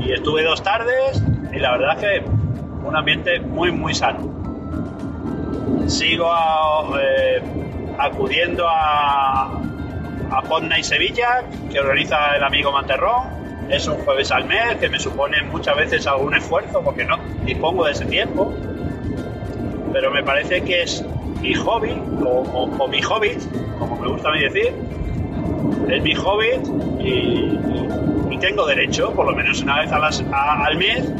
y 0.00 0.12
estuve 0.12 0.42
dos 0.42 0.62
tardes 0.62 1.22
y 1.52 1.58
la 1.58 1.72
verdad 1.72 1.98
es 1.98 2.22
que 2.22 2.30
un 2.86 2.96
ambiente 2.96 3.40
muy 3.40 3.70
muy 3.70 3.94
sano. 3.94 4.40
Sigo 5.86 6.30
eh, 6.98 7.42
acudiendo 7.98 8.66
a, 8.68 9.60
a 10.30 10.42
Pod 10.48 10.62
Night 10.62 10.84
Sevilla 10.84 11.42
que 11.70 11.80
organiza 11.80 12.36
el 12.36 12.44
amigo 12.44 12.72
Manterrón. 12.72 13.39
Es 13.70 13.86
un 13.86 13.96
jueves 13.98 14.32
al 14.32 14.46
mes 14.46 14.76
que 14.80 14.88
me 14.88 14.98
supone 14.98 15.40
muchas 15.42 15.76
veces 15.76 16.06
algún 16.06 16.34
esfuerzo 16.34 16.82
porque 16.82 17.04
no 17.04 17.16
dispongo 17.44 17.84
de 17.84 17.92
ese 17.92 18.04
tiempo. 18.04 18.52
Pero 19.92 20.10
me 20.10 20.24
parece 20.24 20.62
que 20.62 20.82
es 20.82 21.04
mi 21.40 21.54
hobby 21.54 21.92
o, 22.24 22.88
mi 22.88 23.00
hobbit, 23.02 23.38
como 23.78 23.96
me 23.96 24.08
gusta 24.08 24.30
a 24.30 24.32
mí 24.32 24.40
decir, 24.40 24.74
es 25.88 26.02
mi 26.02 26.14
hobbit 26.14 26.66
y, 27.00 27.58
tengo 28.40 28.64
derecho, 28.64 29.12
por 29.12 29.26
lo 29.26 29.36
menos 29.36 29.60
una 29.60 29.80
vez 29.80 29.92
al 29.92 30.78
mes, 30.78 31.12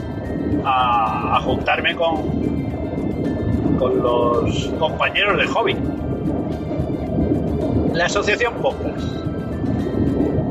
a, 0.65 1.37
a 1.37 1.41
juntarme 1.43 1.95
con, 1.95 2.51
con 3.79 4.03
los 4.03 4.73
compañeros 4.79 5.37
de 5.37 5.47
hobby. 5.47 5.77
La 7.93 8.07
asociación 8.07 8.55
Podcast. 8.55 9.05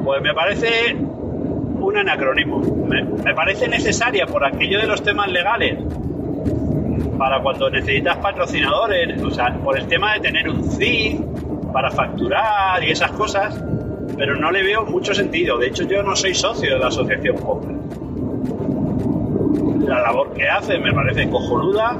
Pues 0.03 0.21
me 0.21 0.31
parece 0.35 0.95
un 1.89 1.97
anacronismo. 1.97 2.59
Me, 2.87 3.33
parece 3.33 3.67
necesaria 3.67 4.25
por 4.25 4.45
aquello 4.45 4.79
de 4.79 4.87
los 4.87 5.03
temas 5.03 5.27
legales 5.29 5.77
para 7.17 7.41
cuando 7.41 7.69
necesitas 7.69 8.17
patrocinadores, 8.17 9.21
o 9.21 9.31
sea, 9.31 9.53
por 9.55 9.77
el 9.77 9.87
tema 9.87 10.13
de 10.13 10.19
tener 10.21 10.49
un 10.49 10.63
CID 10.63 11.19
para 11.73 11.91
facturar 11.91 12.83
y 12.83 12.91
esas 12.91 13.11
cosas, 13.11 13.61
pero 14.17 14.35
no 14.35 14.51
le 14.51 14.63
veo 14.63 14.85
mucho 14.85 15.13
sentido. 15.13 15.57
De 15.57 15.67
hecho, 15.67 15.83
yo 15.83 16.01
no 16.03 16.15
soy 16.15 16.33
socio 16.33 16.73
de 16.73 16.79
la 16.79 16.87
asociación 16.87 17.35
Podcast. 17.35 17.79
La 19.81 20.01
labor 20.01 20.33
que 20.33 20.47
hace 20.47 20.77
me 20.77 20.93
parece 20.93 21.29
cojonuda. 21.29 21.97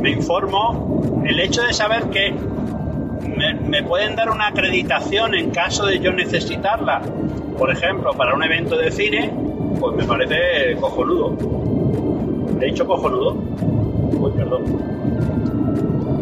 Me 0.00 0.10
informo. 0.10 1.22
El 1.24 1.38
hecho 1.38 1.62
de 1.62 1.72
saber 1.72 2.04
que 2.10 2.34
me, 3.36 3.54
me 3.54 3.82
pueden 3.82 4.16
dar 4.16 4.30
una 4.30 4.48
acreditación 4.48 5.34
en 5.34 5.50
caso 5.50 5.86
de 5.86 6.00
yo 6.00 6.12
necesitarla, 6.12 7.02
por 7.58 7.70
ejemplo, 7.70 8.12
para 8.12 8.34
un 8.34 8.42
evento 8.42 8.76
de 8.76 8.90
cine, 8.90 9.32
pues 9.78 9.96
me 9.96 10.04
parece 10.04 10.76
cojonudo. 10.80 11.36
He 12.60 12.66
dicho 12.66 12.86
cojonudo. 12.86 13.36
Uy, 14.18 14.30
perdón. 14.32 14.62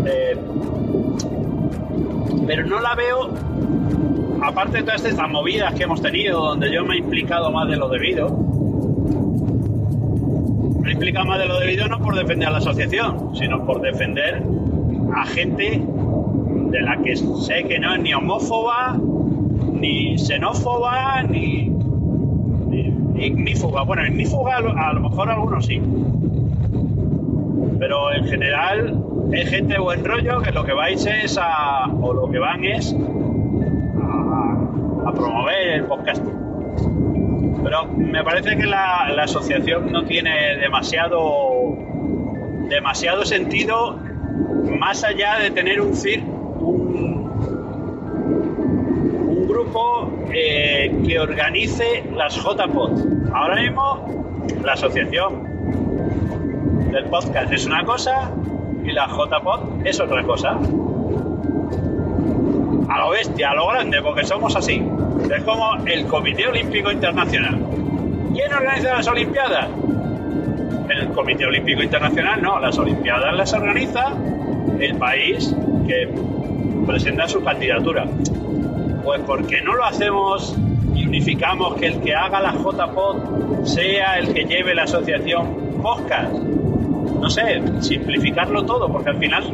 Eh, 0.06 0.36
pero 2.46 2.66
no 2.66 2.80
la 2.80 2.94
veo, 2.94 3.30
aparte 4.42 4.78
de 4.78 4.82
todas 4.84 5.04
estas 5.04 5.28
movidas 5.30 5.74
que 5.74 5.84
hemos 5.84 6.00
tenido, 6.02 6.40
donde 6.40 6.72
yo 6.72 6.84
me 6.84 6.94
he 6.94 6.98
implicado 6.98 7.50
más 7.50 7.68
de 7.68 7.76
lo 7.76 7.88
debido, 7.88 8.28
me 10.80 10.90
he 10.90 10.92
implicado 10.94 11.26
más 11.26 11.38
de 11.38 11.46
lo 11.46 11.60
debido 11.60 11.86
no 11.88 12.00
por 12.00 12.16
defender 12.16 12.48
a 12.48 12.52
la 12.52 12.58
asociación, 12.58 13.36
sino 13.36 13.64
por 13.64 13.80
defender 13.80 14.42
a 15.14 15.26
gente 15.26 15.82
de 15.84 16.80
la 16.80 16.96
que 17.02 17.16
sé 17.16 17.64
que 17.68 17.78
no 17.78 17.94
es 17.94 18.02
ni 18.02 18.14
homófoba, 18.14 18.98
ni 19.80 20.18
xenófoba, 20.18 21.22
ni, 21.22 21.70
ni, 22.68 23.26
ignífuga. 23.26 23.82
Bueno, 23.82 24.06
ignífuga 24.06 24.56
a 24.56 24.60
lo, 24.60 24.76
a 24.76 24.92
lo 24.92 25.00
mejor 25.00 25.30
algunos 25.30 25.66
sí. 25.66 25.80
Pero 27.78 28.12
en 28.12 28.24
general 28.26 29.04
es 29.32 29.48
gente 29.48 29.74
de 29.74 29.80
buen 29.80 30.04
rollo 30.04 30.42
que 30.42 30.52
lo 30.52 30.64
que 30.64 30.72
vais 30.72 31.04
es 31.06 31.38
a. 31.38 31.86
o 31.86 32.12
lo 32.12 32.30
que 32.30 32.38
van 32.38 32.64
es 32.64 32.94
a, 32.94 32.96
promover 35.12 35.68
el 35.74 35.84
podcasting. 35.84 36.40
Pero 37.62 37.86
me 37.86 38.24
parece 38.24 38.56
que 38.56 38.66
la, 38.66 39.06
asociación 39.22 39.92
no 39.92 40.04
tiene 40.04 40.56
demasiado 40.58 41.76
demasiado 42.68 43.24
sentido 43.24 43.98
más 44.78 45.04
allá 45.04 45.38
de 45.38 45.50
tener 45.50 45.80
un 45.80 45.94
CIR, 45.94 46.22
un 46.22 47.09
eh, 50.32 50.92
que 51.06 51.18
organice 51.18 52.04
las 52.14 52.36
JPod. 52.36 53.32
Ahora 53.32 53.60
mismo, 53.60 54.44
la 54.64 54.72
asociación 54.72 55.50
del 56.90 57.04
podcast 57.04 57.52
es 57.52 57.66
una 57.66 57.84
cosa 57.84 58.32
y 58.84 58.92
la 58.92 59.06
JPod 59.06 59.86
es 59.86 60.00
otra 60.00 60.22
cosa. 60.24 60.58
A 62.88 62.98
lo 62.98 63.10
bestia, 63.10 63.50
a 63.50 63.54
lo 63.54 63.68
grande, 63.68 64.02
porque 64.02 64.24
somos 64.24 64.56
así. 64.56 64.82
Es 65.34 65.44
como 65.44 65.76
el 65.86 66.06
Comité 66.06 66.48
Olímpico 66.48 66.90
Internacional. 66.90 67.58
¿Quién 68.34 68.52
organiza 68.52 68.94
las 68.94 69.06
Olimpiadas? 69.06 69.68
El 70.88 71.08
Comité 71.08 71.46
Olímpico 71.46 71.82
Internacional 71.82 72.42
no, 72.42 72.58
las 72.58 72.76
Olimpiadas 72.78 73.34
las 73.36 73.52
organiza 73.52 74.12
el 74.80 74.96
país 74.96 75.54
que 75.86 76.08
presenta 76.86 77.28
su 77.28 77.44
candidatura. 77.44 78.06
Pues 79.04 79.20
porque 79.26 79.60
no 79.62 79.74
lo 79.74 79.84
hacemos 79.84 80.56
y 80.94 81.06
unificamos 81.06 81.76
que 81.76 81.86
el 81.86 82.00
que 82.00 82.14
haga 82.14 82.40
la 82.40 82.52
JPOD 82.52 83.64
sea 83.64 84.18
el 84.18 84.32
que 84.32 84.44
lleve 84.44 84.74
la 84.74 84.84
asociación 84.84 85.80
podcast. 85.82 86.32
No 86.32 87.28
sé, 87.30 87.62
simplificarlo 87.80 88.64
todo, 88.64 88.90
porque 88.90 89.10
al 89.10 89.18
final 89.18 89.44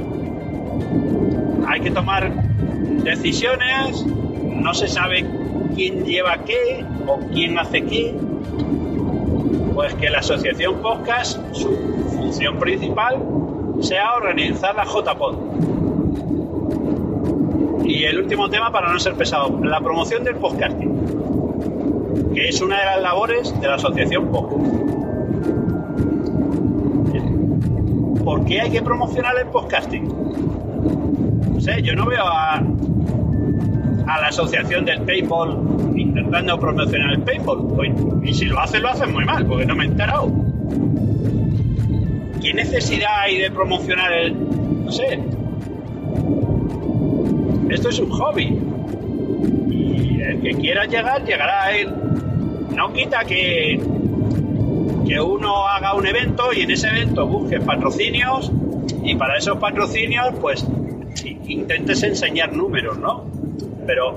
hay 1.67 1.81
que 1.81 1.91
tomar 1.91 2.33
decisiones, 3.03 4.05
no 4.07 4.73
se 4.75 4.89
sabe 4.89 5.27
quién 5.75 6.05
lleva 6.05 6.39
qué 6.45 6.85
o 7.07 7.19
quién 7.33 7.59
hace 7.59 7.83
qué. 7.83 8.15
Pues 9.75 9.95
que 9.95 10.11
la 10.11 10.21
asociación 10.21 10.81
podcast, 10.81 11.39
su 11.53 11.69
función 12.17 12.59
principal 12.59 13.23
sea 13.81 14.15
organizar 14.15 14.75
la 14.75 14.85
JPod. 14.85 15.46
Y 17.87 18.05
el 18.05 18.19
último 18.19 18.51
tema, 18.51 18.73
para 18.73 18.93
no 18.93 18.99
ser 18.99 19.15
pesado, 19.15 19.61
la 19.63 19.81
promoción 19.81 20.25
del 20.25 20.35
podcasting, 20.37 22.35
que 22.35 22.49
es 22.49 22.61
una 22.61 22.81
de 22.81 22.85
las 22.85 23.01
labores 23.01 23.61
de 23.61 23.67
la 23.69 23.77
asociación 23.77 24.29
podcast. 24.29 24.97
¿Por 28.25 28.45
qué 28.45 28.61
hay 28.61 28.71
que 28.71 28.83
promocionar 28.83 29.39
el 29.39 29.47
podcasting? 29.47 30.05
No 31.55 31.61
sé, 31.61 31.81
yo 31.83 31.95
no 31.95 32.07
veo 32.07 32.25
a, 32.27 32.61
la 32.61 34.27
asociación 34.27 34.85
del 34.85 35.03
PayPal 35.03 35.57
intentando 35.95 36.59
promocionar 36.59 37.13
el 37.13 37.23
PayPal. 37.23 37.59
Y 38.25 38.35
si 38.35 38.47
lo 38.47 38.59
hacen, 38.59 38.83
lo 38.83 38.89
hacen 38.89 39.13
muy 39.13 39.25
mal, 39.25 39.47
porque 39.47 39.65
no 39.65 39.77
me 39.77 39.85
he 39.85 39.87
enterado. 39.87 40.33
¿Qué 42.43 42.53
necesidad 42.53 43.21
hay 43.21 43.39
de 43.39 43.51
promocionar 43.53 44.13
el.? 44.13 44.85
No 44.85 44.91
sé. 44.91 45.36
Esto 47.71 47.89
es 47.89 47.99
un 47.99 48.11
hobby. 48.11 48.59
Y 49.71 50.21
el 50.21 50.41
que 50.41 50.55
quiera 50.55 50.85
llegar, 50.85 51.25
llegará 51.25 51.65
a 51.65 51.77
él. 51.77 51.93
No 52.75 52.93
quita 52.93 53.25
que. 53.25 53.81
que 55.07 55.21
uno 55.21 55.67
haga 55.67 55.95
un 55.95 56.07
evento 56.07 56.53
y 56.53 56.63
en 56.63 56.71
ese 56.71 56.89
evento 56.89 57.27
busque 57.27 57.61
patrocinios 57.61 58.51
y 59.03 59.15
para 59.15 59.39
esos 59.39 59.59
patrocinios, 59.59 60.35
pues 60.41 60.67
intentes 61.25 62.03
enseñar 62.03 62.53
números, 62.53 62.99
¿no? 62.99 63.25
Pero, 63.87 64.17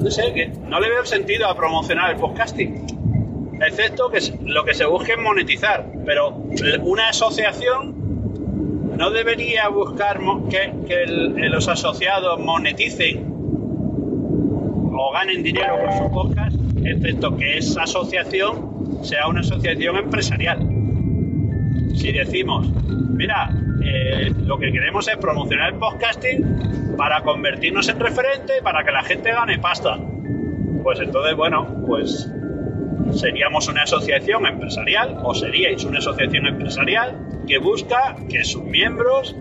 no 0.00 0.10
sé, 0.10 0.32
que 0.32 0.48
no 0.68 0.80
le 0.80 0.90
veo 0.90 1.04
sentido 1.04 1.48
a 1.48 1.54
promocionar 1.54 2.10
el 2.10 2.16
podcasting 2.16 2.84
excepto 3.60 4.10
que 4.10 4.20
lo 4.44 4.64
que 4.64 4.74
se 4.74 4.84
busque 4.84 5.12
es 5.12 5.18
monetizar. 5.18 5.86
Pero 6.04 6.30
una 6.82 7.08
asociación 7.08 8.03
no 8.96 9.10
debería 9.10 9.68
buscar 9.68 10.20
que, 10.48 11.06
los 11.06 11.68
asociados 11.68 12.40
moneticen 12.40 13.32
o 14.96 15.12
ganen 15.12 15.42
dinero 15.42 15.76
por 15.80 15.92
su 15.92 16.10
podcast, 16.12 16.56
excepto 16.84 17.36
que 17.36 17.58
esa 17.58 17.82
asociación 17.82 19.04
sea 19.04 19.26
una 19.26 19.40
asociación 19.40 19.96
empresarial. 19.96 20.58
Si 21.94 22.12
decimos, 22.12 22.70
mira, 22.86 23.50
eh, 23.84 24.32
lo 24.44 24.58
que 24.58 24.70
queremos 24.72 25.08
es 25.08 25.16
promocionar 25.16 25.74
el 25.74 25.78
podcasting 25.78 26.96
para 26.96 27.22
convertirnos 27.22 27.88
en 27.88 28.00
referente, 28.00 28.54
para 28.62 28.84
que 28.84 28.92
la 28.92 29.02
gente 29.02 29.30
gane 29.32 29.58
pasta. 29.58 29.98
Pues 30.82 31.00
entonces, 31.00 31.36
bueno, 31.36 31.66
pues 31.86 32.30
seríamos 33.12 33.68
una 33.68 33.82
asociación 33.82 34.46
empresarial 34.46 35.18
o 35.22 35.34
seríais 35.34 35.84
una 35.84 35.98
asociación 35.98 36.46
empresarial 36.46 37.18
que 37.46 37.58
busca 37.58 38.16
que 38.28 38.44
sus 38.44 38.64
miembros 38.64 39.34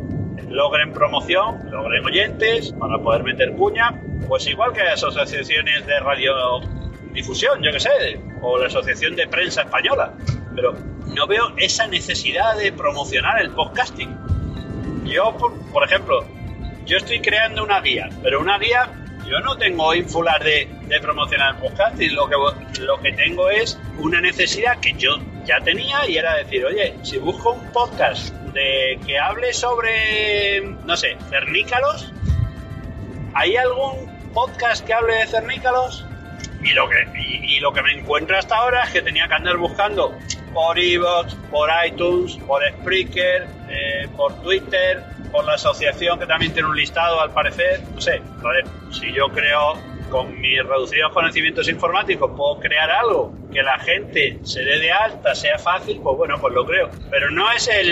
logren 0.49 0.93
promoción, 0.93 1.72
logren 1.72 2.06
oyentes 2.06 2.74
para 2.74 2.99
poder 2.99 3.24
meter 3.24 3.56
puña, 3.56 3.99
pues 4.28 4.47
igual 4.47 4.74
que 4.74 4.82
asociaciones 4.82 5.86
de 5.86 5.99
radiodifusión, 5.99 7.62
yo 7.62 7.72
que 7.72 7.80
sé, 7.80 8.20
o 8.41 8.58
la 8.58 8.68
Asociación 8.68 9.16
de 9.16 9.28
Prensa 9.28 9.62
Española, 9.64 10.14
pero 10.56 10.74
no 11.08 11.28
veo 11.28 11.54
esa 11.58 11.88
necesidad 11.88 12.56
de 12.58 12.72
promocionar 12.72 13.41
el 13.41 13.49
podcasting. 13.51 14.16
Yo, 15.06 15.36
por, 15.38 15.60
por 15.72 15.84
ejemplo, 15.84 16.26
yo 16.86 16.97
estoy 16.97 17.20
creando 17.20 17.64
una 17.64 17.82
guía, 17.82 18.10
pero 18.22 18.39
una 18.39 18.60
guía 18.60 18.89
yo 19.26 19.39
no 19.39 19.57
tengo 19.57 19.93
ínfulas 19.93 20.39
de, 20.43 20.69
de 20.88 20.99
promocionar 20.99 21.55
el 21.55 21.61
podcast 21.61 21.99
y 21.99 22.09
lo 22.09 22.28
que, 22.28 22.36
lo 22.82 22.99
que 23.01 23.11
tengo 23.13 23.49
es 23.49 23.80
una 23.97 24.21
necesidad 24.21 24.80
que 24.80 24.93
yo 24.93 25.17
ya 25.45 25.59
tenía 25.61 26.07
y 26.07 26.17
era 26.17 26.36
decir, 26.36 26.65
oye, 26.65 26.95
si 27.03 27.17
busco 27.17 27.51
un 27.51 27.71
podcast 27.71 28.34
de 28.53 28.99
que 29.05 29.19
hable 29.19 29.53
sobre, 29.53 30.61
no 30.86 30.95
sé, 30.95 31.17
cernícalos, 31.30 32.11
¿hay 33.34 33.55
algún 33.55 34.11
podcast 34.34 34.86
que 34.86 34.93
hable 34.93 35.15
de 35.15 35.28
cernícalos? 35.28 36.05
Y 36.63 36.69
lo 36.74 36.88
que, 36.88 36.95
y, 37.19 37.59
lo 37.59 37.74
que 37.74 37.82
me 37.82 37.91
encuentro 37.93 38.38
hasta 38.38 38.55
ahora 38.55 38.84
es 38.84 38.91
que 38.91 39.01
tenía 39.01 39.28
que 39.28 39.34
andar 39.34 39.57
buscando 39.57 40.17
por 40.53 40.80
Evox, 40.80 41.36
por 41.51 41.69
iTunes, 41.86 42.38
por 42.47 42.61
Spreaker, 42.80 43.47
eh, 43.69 44.07
por 44.15 44.41
Twitter, 44.41 45.03
por 45.34 45.43
la 45.45 45.55
asociación 45.55 46.19
que 46.19 46.27
también 46.27 46.53
tiene 46.53 46.69
un 46.69 46.75
listado 46.77 47.19
al 47.19 47.31
parecer. 47.31 47.81
No 47.93 47.99
sé, 47.99 48.21
joder, 48.41 48.65
si 48.91 49.11
yo 49.11 49.27
creo 49.29 49.73
con 50.09 50.39
mis 50.39 50.63
reducidos 50.63 51.11
conocimientos 51.11 51.67
informáticos 51.67 52.31
puedo 52.38 52.59
crear 52.59 52.91
algo 52.91 53.34
que 53.51 53.63
la 53.63 53.79
gente 53.79 54.38
se 54.43 54.63
dé 54.63 54.77
de 54.77 54.91
alta, 54.91 55.34
sea 55.34 55.57
fácil, 55.57 55.99
pues 56.03 56.17
bueno, 56.17 56.38
pues 56.39 56.53
lo 56.53 56.63
creo. 56.65 56.91
Pero 57.09 57.31
no 57.31 57.51
es 57.51 57.67
el, 57.67 57.89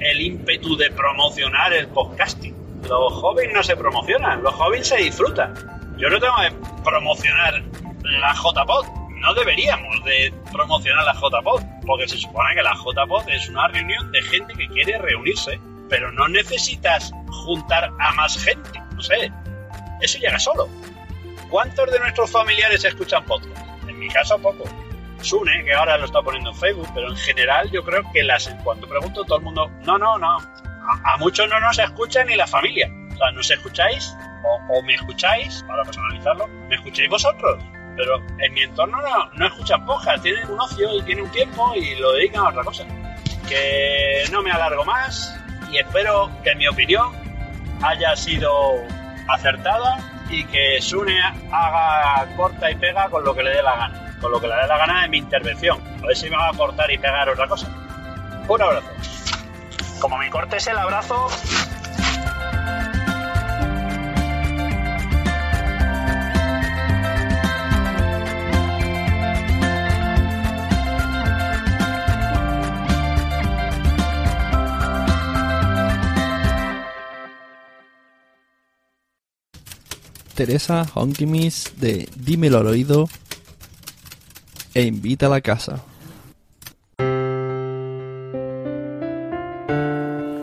el, 0.00 0.20
ímpetu 0.20 0.78
de 0.78 0.90
promocionar 0.90 1.74
el 1.74 1.88
podcasting. 1.88 2.56
Los 2.88 3.12
hobbies 3.12 3.52
no 3.52 3.62
se 3.62 3.76
promocionan, 3.76 4.42
los 4.42 4.54
hobbies 4.54 4.88
se 4.88 4.96
disfrutan. 4.96 5.54
Yo 5.98 6.08
no 6.08 6.18
tengo 6.18 6.36
que 6.36 6.82
promocionar 6.82 7.62
la 8.02 8.32
JPod. 8.32 8.86
No 9.20 9.34
deberíamos 9.34 10.02
de 10.04 10.32
promocionar 10.50 11.04
la 11.04 11.12
JPod, 11.12 11.62
porque 11.86 12.08
se 12.08 12.16
supone 12.16 12.54
que 12.54 12.62
la 12.62 12.72
JPod 12.72 13.28
es 13.28 13.46
una 13.50 13.68
reunión 13.68 14.10
de 14.10 14.22
gente 14.22 14.54
que 14.54 14.68
quiere 14.68 14.96
reunirse 14.96 15.60
pero 15.88 16.12
no 16.12 16.28
necesitas 16.28 17.10
juntar 17.44 17.90
a 17.98 18.12
más 18.12 18.42
gente. 18.42 18.82
No 18.94 19.02
sé, 19.02 19.32
eso 20.00 20.18
llega 20.18 20.38
solo. 20.38 20.68
¿Cuántos 21.50 21.90
de 21.90 21.98
nuestros 21.98 22.30
familiares 22.30 22.84
escuchan 22.84 23.24
podcast? 23.24 23.66
En 23.88 23.98
mi 23.98 24.08
caso, 24.08 24.38
poco. 24.38 24.64
Sune, 25.20 25.64
que 25.64 25.74
ahora 25.74 25.98
lo 25.98 26.04
está 26.04 26.22
poniendo 26.22 26.50
en 26.50 26.56
Facebook, 26.56 26.88
pero 26.94 27.08
en 27.08 27.16
general 27.16 27.70
yo 27.72 27.82
creo 27.82 28.02
que 28.12 28.22
las, 28.22 28.48
cuando 28.62 28.88
pregunto 28.88 29.24
todo 29.24 29.38
el 29.38 29.44
mundo, 29.44 29.70
no, 29.84 29.98
no, 29.98 30.16
no, 30.18 30.38
a, 31.04 31.16
muchos 31.18 31.48
no 31.48 31.58
nos 31.60 31.78
escucha 31.78 32.24
ni 32.24 32.36
la 32.36 32.46
familia. 32.46 32.88
O 33.12 33.16
sea, 33.16 33.32
¿nos 33.32 33.50
escucháis? 33.50 34.14
O, 34.70 34.82
me 34.82 34.94
escucháis, 34.94 35.64
para 35.66 35.82
personalizarlo, 35.82 36.46
¿me 36.68 36.76
escucháis 36.76 37.08
vosotros? 37.08 37.62
Pero 37.96 38.22
en 38.38 38.54
mi 38.54 38.62
entorno 38.62 38.96
no, 39.02 39.30
no 39.32 39.46
escuchan 39.46 39.84
podcast, 39.84 40.22
tienen 40.22 40.48
un 40.48 40.60
ocio 40.60 40.96
y 40.96 41.02
tienen 41.02 41.24
un 41.24 41.30
tiempo 41.32 41.74
y 41.74 41.96
lo 41.96 42.12
dedican 42.12 42.46
a 42.46 42.48
otra 42.50 42.62
cosa. 42.62 42.86
Que 43.48 44.24
no 44.30 44.42
me 44.42 44.52
alargo 44.52 44.84
más, 44.84 45.34
y 45.70 45.78
espero 45.78 46.30
que 46.42 46.54
mi 46.54 46.66
opinión 46.66 47.12
haya 47.82 48.16
sido 48.16 48.50
acertada 49.28 49.98
y 50.30 50.44
que 50.44 50.80
Sune 50.80 51.18
haga 51.52 52.26
corta 52.36 52.70
y 52.70 52.74
pega 52.76 53.08
con 53.08 53.24
lo 53.24 53.34
que 53.34 53.42
le 53.42 53.50
dé 53.50 53.62
la 53.62 53.76
gana, 53.76 54.16
con 54.20 54.30
lo 54.30 54.40
que 54.40 54.48
le 54.48 54.54
dé 54.54 54.66
la 54.66 54.78
gana 54.78 55.02
de 55.02 55.08
mi 55.08 55.18
intervención. 55.18 55.80
A 56.02 56.06
ver 56.06 56.16
si 56.16 56.28
me 56.28 56.36
va 56.36 56.48
a 56.48 56.52
cortar 56.52 56.90
y 56.90 56.98
pegar 56.98 57.28
otra 57.28 57.46
cosa. 57.46 57.68
Un 58.48 58.62
abrazo. 58.62 58.88
Como 60.00 60.18
mi 60.18 60.30
corte 60.30 60.56
es 60.56 60.66
el 60.66 60.78
abrazo, 60.78 61.28
Teresa 80.38 80.86
Honkimis 80.94 81.72
de 81.80 82.08
Dímelo 82.14 82.58
al 82.58 82.68
oído 82.68 83.08
e 84.72 84.82
invita 84.82 85.26
a 85.26 85.30
la 85.30 85.40
casa. 85.40 85.82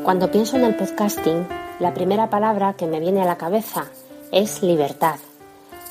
Cuando 0.03 0.29
pienso 0.29 0.57
en 0.57 0.65
el 0.65 0.75
podcasting, 0.75 1.47
la 1.79 1.93
primera 1.93 2.29
palabra 2.29 2.73
que 2.73 2.87
me 2.87 2.99
viene 2.99 3.21
a 3.21 3.25
la 3.25 3.37
cabeza 3.37 3.85
es 4.33 4.61
libertad. 4.61 5.15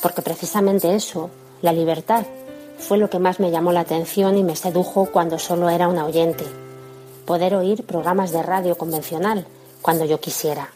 porque 0.02 0.20
precisamente 0.20 0.94
eso, 0.94 1.30
la 1.62 1.72
libertad, 1.72 2.26
fue 2.76 2.98
lo 2.98 3.08
que 3.08 3.18
más 3.18 3.40
me 3.40 3.50
llamó 3.50 3.72
la 3.72 3.80
atención 3.80 4.36
y 4.36 4.44
me 4.44 4.54
sedujo 4.54 5.06
cuando 5.06 5.38
solo 5.38 5.70
era 5.70 5.88
un 5.88 5.96
oyente. 5.96 6.44
Poder 7.24 7.54
oír 7.54 7.84
programas 7.84 8.32
de 8.32 8.42
radio 8.42 8.76
convencional 8.76 9.46
cuando 9.80 10.04
yo 10.04 10.20
quisiera. 10.20 10.73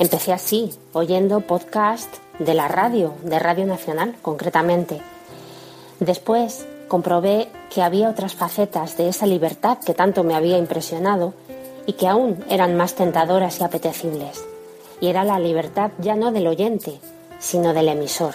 Empecé 0.00 0.32
así, 0.32 0.70
oyendo 0.94 1.42
podcast 1.42 2.08
de 2.38 2.54
la 2.54 2.68
radio, 2.68 3.12
de 3.22 3.38
Radio 3.38 3.66
Nacional 3.66 4.16
concretamente. 4.22 4.98
Después 5.98 6.66
comprobé 6.88 7.48
que 7.68 7.82
había 7.82 8.08
otras 8.08 8.34
facetas 8.34 8.96
de 8.96 9.10
esa 9.10 9.26
libertad 9.26 9.76
que 9.76 9.92
tanto 9.92 10.24
me 10.24 10.34
había 10.34 10.56
impresionado 10.56 11.34
y 11.84 11.92
que 11.92 12.08
aún 12.08 12.42
eran 12.48 12.78
más 12.78 12.94
tentadoras 12.94 13.60
y 13.60 13.64
apetecibles. 13.64 14.42
Y 15.02 15.08
era 15.08 15.22
la 15.22 15.38
libertad 15.38 15.90
ya 15.98 16.16
no 16.16 16.32
del 16.32 16.46
oyente, 16.46 16.98
sino 17.38 17.74
del 17.74 17.90
emisor. 17.90 18.32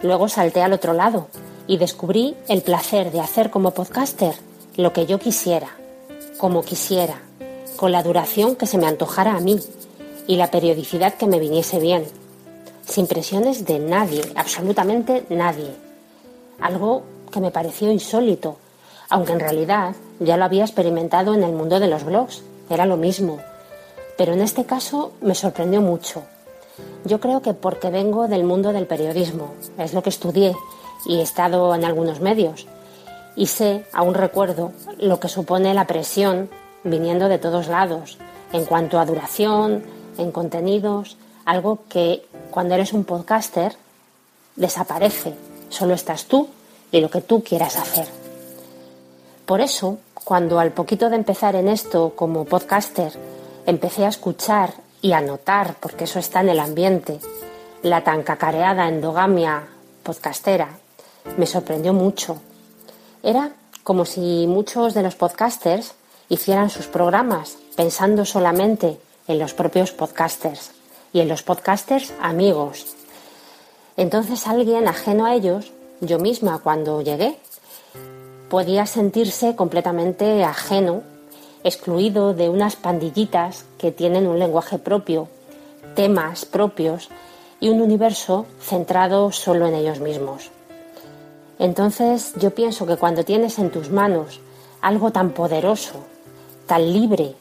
Luego 0.00 0.30
salté 0.30 0.62
al 0.62 0.72
otro 0.72 0.94
lado 0.94 1.28
y 1.66 1.76
descubrí 1.76 2.34
el 2.48 2.62
placer 2.62 3.12
de 3.12 3.20
hacer 3.20 3.50
como 3.50 3.72
podcaster 3.72 4.34
lo 4.78 4.94
que 4.94 5.04
yo 5.04 5.18
quisiera, 5.18 5.68
como 6.38 6.62
quisiera, 6.62 7.20
con 7.76 7.92
la 7.92 8.02
duración 8.02 8.56
que 8.56 8.64
se 8.64 8.78
me 8.78 8.86
antojara 8.86 9.36
a 9.36 9.40
mí 9.40 9.60
y 10.28 10.36
la 10.36 10.50
periodicidad 10.50 11.14
que 11.14 11.26
me 11.26 11.40
viniese 11.40 11.80
bien, 11.80 12.04
sin 12.86 13.06
presiones 13.06 13.64
de 13.64 13.78
nadie, 13.80 14.22
absolutamente 14.36 15.24
nadie. 15.30 15.74
Algo 16.60 17.02
que 17.32 17.40
me 17.40 17.50
pareció 17.50 17.90
insólito, 17.90 18.58
aunque 19.08 19.32
en 19.32 19.40
realidad 19.40 19.96
ya 20.20 20.36
lo 20.36 20.44
había 20.44 20.64
experimentado 20.64 21.34
en 21.34 21.42
el 21.42 21.52
mundo 21.52 21.80
de 21.80 21.88
los 21.88 22.04
blogs, 22.04 22.42
era 22.68 22.84
lo 22.84 22.98
mismo. 22.98 23.38
Pero 24.18 24.34
en 24.34 24.42
este 24.42 24.66
caso 24.66 25.12
me 25.22 25.34
sorprendió 25.34 25.80
mucho. 25.80 26.22
Yo 27.04 27.20
creo 27.20 27.40
que 27.40 27.54
porque 27.54 27.90
vengo 27.90 28.28
del 28.28 28.44
mundo 28.44 28.72
del 28.72 28.86
periodismo, 28.86 29.54
es 29.78 29.94
lo 29.94 30.02
que 30.02 30.10
estudié 30.10 30.54
y 31.06 31.20
he 31.20 31.22
estado 31.22 31.74
en 31.74 31.86
algunos 31.86 32.20
medios. 32.20 32.66
Y 33.34 33.46
sé, 33.46 33.86
aún 33.94 34.12
recuerdo, 34.12 34.72
lo 34.98 35.20
que 35.20 35.28
supone 35.28 35.72
la 35.72 35.86
presión 35.86 36.50
viniendo 36.84 37.28
de 37.28 37.38
todos 37.38 37.68
lados, 37.68 38.18
en 38.52 38.66
cuanto 38.66 38.98
a 38.98 39.06
duración, 39.06 39.84
en 40.18 40.32
contenidos, 40.32 41.16
algo 41.44 41.80
que 41.88 42.26
cuando 42.50 42.74
eres 42.74 42.92
un 42.92 43.04
podcaster 43.04 43.76
desaparece, 44.56 45.34
solo 45.70 45.94
estás 45.94 46.26
tú 46.26 46.48
y 46.90 47.00
lo 47.00 47.10
que 47.10 47.20
tú 47.20 47.42
quieras 47.42 47.76
hacer. 47.76 48.06
Por 49.46 49.60
eso, 49.60 49.98
cuando 50.12 50.58
al 50.60 50.72
poquito 50.72 51.08
de 51.08 51.16
empezar 51.16 51.56
en 51.56 51.68
esto 51.68 52.12
como 52.14 52.44
podcaster, 52.44 53.12
empecé 53.66 54.04
a 54.04 54.08
escuchar 54.08 54.74
y 55.00 55.12
a 55.12 55.20
notar, 55.20 55.76
porque 55.80 56.04
eso 56.04 56.18
está 56.18 56.40
en 56.40 56.50
el 56.50 56.60
ambiente, 56.60 57.18
la 57.82 58.04
tan 58.04 58.22
cacareada 58.22 58.88
endogamia 58.88 59.68
podcastera, 60.02 60.68
me 61.36 61.46
sorprendió 61.46 61.92
mucho. 61.92 62.40
Era 63.22 63.52
como 63.84 64.04
si 64.04 64.46
muchos 64.46 64.94
de 64.94 65.02
los 65.02 65.14
podcasters 65.14 65.94
hicieran 66.28 66.70
sus 66.70 66.86
programas 66.86 67.56
pensando 67.76 68.24
solamente 68.24 68.98
en 69.28 69.38
los 69.38 69.54
propios 69.54 69.92
podcasters 69.92 70.72
y 71.12 71.20
en 71.20 71.28
los 71.28 71.42
podcasters 71.42 72.12
amigos. 72.20 72.86
Entonces 73.96 74.46
alguien 74.46 74.88
ajeno 74.88 75.26
a 75.26 75.34
ellos, 75.34 75.72
yo 76.00 76.18
misma 76.18 76.58
cuando 76.58 77.02
llegué, 77.02 77.38
podía 78.48 78.86
sentirse 78.86 79.54
completamente 79.54 80.42
ajeno, 80.42 81.02
excluido 81.62 82.32
de 82.34 82.48
unas 82.48 82.76
pandillitas 82.76 83.64
que 83.76 83.92
tienen 83.92 84.26
un 84.26 84.38
lenguaje 84.38 84.78
propio, 84.78 85.28
temas 85.94 86.44
propios 86.44 87.08
y 87.60 87.68
un 87.68 87.80
universo 87.80 88.46
centrado 88.60 89.32
solo 89.32 89.66
en 89.66 89.74
ellos 89.74 90.00
mismos. 90.00 90.50
Entonces 91.58 92.32
yo 92.36 92.54
pienso 92.54 92.86
que 92.86 92.96
cuando 92.96 93.24
tienes 93.24 93.58
en 93.58 93.70
tus 93.70 93.90
manos 93.90 94.40
algo 94.80 95.10
tan 95.10 95.32
poderoso, 95.32 96.04
tan 96.66 96.92
libre, 96.92 97.34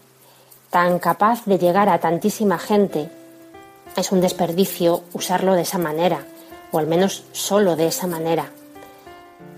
tan 0.69 0.99
capaz 0.99 1.45
de 1.45 1.57
llegar 1.57 1.89
a 1.89 1.99
tantísima 1.99 2.57
gente, 2.57 3.09
es 3.95 4.11
un 4.11 4.21
desperdicio 4.21 5.03
usarlo 5.13 5.53
de 5.53 5.61
esa 5.61 5.77
manera, 5.77 6.25
o 6.71 6.79
al 6.79 6.87
menos 6.87 7.23
solo 7.31 7.75
de 7.75 7.87
esa 7.87 8.07
manera. 8.07 8.51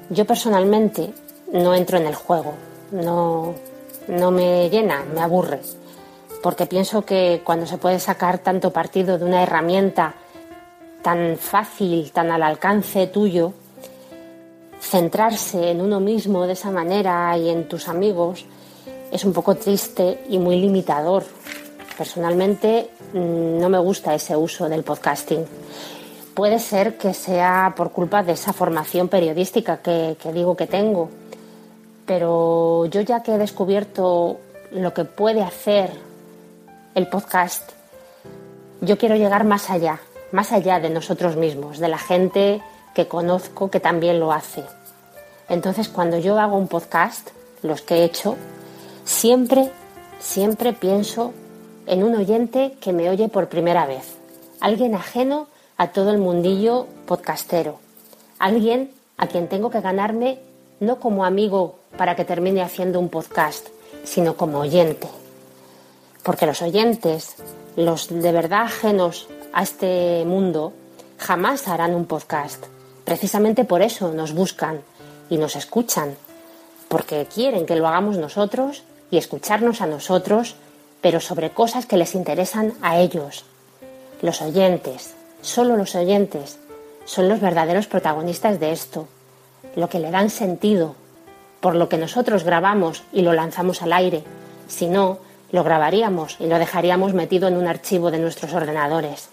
Yo 0.09 0.25
personalmente 0.25 1.13
no 1.51 1.75
entro 1.75 1.97
en 1.97 2.07
el 2.07 2.15
juego, 2.15 2.53
no, 2.91 3.53
no 4.07 4.31
me 4.31 4.69
llena, 4.69 5.03
me 5.13 5.21
aburre, 5.21 5.61
porque 6.41 6.65
pienso 6.65 7.03
que 7.03 7.41
cuando 7.43 7.65
se 7.65 7.77
puede 7.77 7.99
sacar 7.99 8.39
tanto 8.39 8.71
partido 8.71 9.17
de 9.17 9.25
una 9.25 9.43
herramienta 9.43 10.13
tan 11.01 11.37
fácil, 11.37 12.11
tan 12.11 12.31
al 12.31 12.43
alcance 12.43 13.07
tuyo, 13.07 13.53
centrarse 14.79 15.71
en 15.71 15.81
uno 15.81 15.99
mismo 15.99 16.47
de 16.47 16.53
esa 16.53 16.71
manera 16.71 17.37
y 17.37 17.49
en 17.49 17.67
tus 17.67 17.87
amigos 17.87 18.45
es 19.11 19.23
un 19.25 19.33
poco 19.33 19.55
triste 19.55 20.23
y 20.29 20.37
muy 20.37 20.59
limitador. 20.59 21.23
Personalmente 21.97 22.89
mm, 23.13 23.59
no 23.59 23.69
me 23.69 23.79
gusta 23.79 24.13
ese 24.13 24.35
uso 24.35 24.69
del 24.69 24.83
podcasting. 24.83 25.45
Puede 26.33 26.59
ser 26.59 26.97
que 26.97 27.13
sea 27.13 27.73
por 27.75 27.91
culpa 27.91 28.23
de 28.23 28.33
esa 28.33 28.53
formación 28.53 29.09
periodística 29.09 29.77
que, 29.77 30.15
digo 30.33 30.55
que 30.55 30.67
tengo, 30.67 31.09
pero 32.05 32.85
yo 32.85 33.01
ya 33.01 33.21
que 33.21 33.35
he 33.35 33.37
descubierto 33.37 34.39
lo 34.71 34.93
que 34.93 35.03
puede 35.03 35.41
hacer 35.41 35.91
el 36.95 37.07
podcast, 37.07 37.71
yo 38.81 38.97
quiero 38.97 39.15
llegar 39.15 39.43
más 39.43 39.69
allá, 39.69 39.99
más 40.31 40.53
allá 40.53 40.79
de 40.79 40.89
nosotros 40.89 41.35
mismos, 41.35 41.79
de 41.79 41.89
la 41.89 41.97
gente 41.97 42.61
que 42.93 43.07
conozco 43.07 43.69
que 43.69 43.81
también 43.81 44.19
lo 44.19 44.31
hace. 44.31 44.63
Entonces, 45.49 45.89
cuando 45.89 46.19
yo 46.19 46.39
hago 46.39 46.57
un 46.57 46.67
podcast, 46.67 47.31
los 47.63 47.81
que 47.81 47.95
he 47.95 48.03
hecho, 48.05 48.37
siempre, 49.09 49.71
siempre 50.19 50.71
pienso 50.71 51.33
en 51.87 52.03
un 52.03 52.15
oyente 52.15 52.77
que 52.79 52.93
me 52.93 53.09
oye 53.09 53.27
por 53.27 53.49
primera 53.49 53.87
vez, 53.87 54.15
alguien 54.61 54.93
ajeno 54.93 55.47
a 55.77 55.87
todo 55.87 56.11
el 56.11 56.19
mundillo 56.19 56.85
podcastero, 57.07 57.79
alguien 58.37 58.91
a 59.17 59.25
quien 59.25 59.47
tengo 59.47 59.71
que 59.71 59.81
ganarme 59.81 60.37
no 60.79 60.99
como 60.99 61.25
amigo 61.25 61.79
para 61.97 62.15
que 62.15 62.23
termine 62.23 62.61
haciendo 62.61 62.99
un 62.99 63.09
podcast, 63.09 63.69
sino 64.03 64.37
como 64.37 64.59
oyente. 64.59 65.09
Porque 66.21 66.45
los 66.45 66.61
oyentes, 66.61 67.35
los 67.75 68.09
de 68.09 68.31
verdad 68.31 68.61
ajenos 68.61 69.27
a 69.53 69.63
este 69.63 70.23
mundo, 70.23 70.71
jamás 71.17 71.67
harán 71.67 71.95
un 71.95 72.05
podcast. 72.05 72.63
Precisamente 73.05 73.65
por 73.65 73.81
eso 73.81 74.13
nos 74.13 74.33
buscan 74.33 74.81
y 75.31 75.37
nos 75.37 75.55
escuchan, 75.55 76.15
porque 76.87 77.25
quieren 77.25 77.65
que 77.65 77.75
lo 77.75 77.87
hagamos 77.87 78.17
nosotros 78.17 78.83
y 79.11 79.17
escucharnos 79.17 79.81
a 79.81 79.87
nosotros, 79.87 80.55
pero 81.01 81.19
sobre 81.19 81.51
cosas 81.51 81.85
que 81.85 81.97
les 81.97 82.15
interesan 82.15 82.73
a 82.81 82.99
ellos. 82.99 83.45
Los 84.21 84.41
oyentes, 84.41 85.13
solo 85.41 85.77
los 85.77 85.95
oyentes, 85.95 86.59
son 87.05 87.29
los 87.29 87.39
verdaderos 87.39 87.87
protagonistas 87.87 88.59
de 88.59 88.71
esto, 88.71 89.07
lo 89.75 89.89
que 89.89 89.99
le 89.99 90.11
dan 90.11 90.29
sentido, 90.29 90.95
por 91.59 91.75
lo 91.75 91.89
que 91.89 91.97
nosotros 91.97 92.43
grabamos 92.43 93.03
y 93.11 93.21
lo 93.21 93.33
lanzamos 93.33 93.81
al 93.81 93.93
aire. 93.93 94.23
Si 94.67 94.87
no, 94.87 95.19
lo 95.51 95.63
grabaríamos 95.63 96.37
y 96.39 96.47
lo 96.47 96.59
dejaríamos 96.59 97.13
metido 97.13 97.47
en 97.47 97.57
un 97.57 97.67
archivo 97.67 98.11
de 98.11 98.19
nuestros 98.19 98.53
ordenadores. 98.53 99.29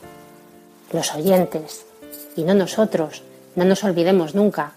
Los 0.93 1.15
oyentes, 1.15 1.85
y 2.37 2.43
no 2.43 2.55
nosotros, 2.55 3.23
no 3.55 3.65
nos 3.65 3.85
olvidemos 3.85 4.35
nunca, 4.35 4.73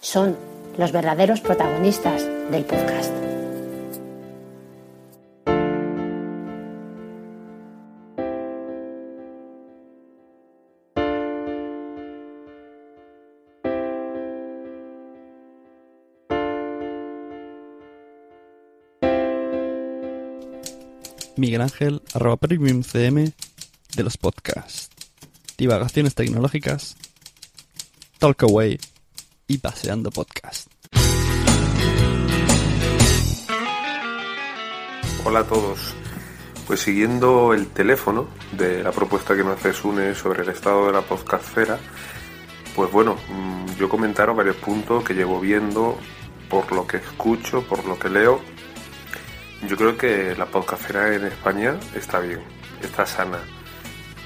son 0.00 0.36
los 0.76 0.92
verdaderos 0.92 1.40
protagonistas 1.40 2.24
del 2.50 2.64
podcast. 2.64 3.31
Miguel 21.42 21.62
Ángel, 21.62 22.02
arroba 22.14 22.36
premium 22.36 22.84
cm 22.84 23.32
de 23.96 24.02
los 24.04 24.16
podcasts. 24.16 24.90
Divagaciones 25.58 26.14
tecnológicas, 26.14 26.96
Talkaway 28.20 28.78
y 29.48 29.58
Paseando 29.58 30.12
Podcast. 30.12 30.68
Hola 35.24 35.40
a 35.40 35.44
todos. 35.48 35.80
Pues 36.68 36.78
siguiendo 36.78 37.54
el 37.54 37.66
teléfono 37.66 38.28
de 38.52 38.84
la 38.84 38.92
propuesta 38.92 39.34
que 39.34 39.42
me 39.42 39.50
hace 39.50 39.72
Sune 39.72 40.14
sobre 40.14 40.44
el 40.44 40.48
estado 40.48 40.86
de 40.86 40.92
la 40.92 41.02
podcastfera, 41.02 41.80
pues 42.76 42.92
bueno, 42.92 43.16
mm, 43.28 43.74
yo 43.80 43.88
comentaron 43.88 44.36
varios 44.36 44.54
puntos 44.58 45.02
que 45.02 45.14
llevo 45.14 45.40
viendo 45.40 45.98
por 46.48 46.70
lo 46.70 46.86
que 46.86 46.98
escucho, 46.98 47.64
por 47.64 47.84
lo 47.84 47.98
que 47.98 48.10
leo. 48.10 48.40
Yo 49.68 49.76
creo 49.76 49.96
que 49.96 50.34
la 50.34 50.46
podcastfera 50.46 51.14
en 51.14 51.24
España 51.24 51.76
está 51.94 52.18
bien, 52.18 52.40
está 52.82 53.06
sana. 53.06 53.38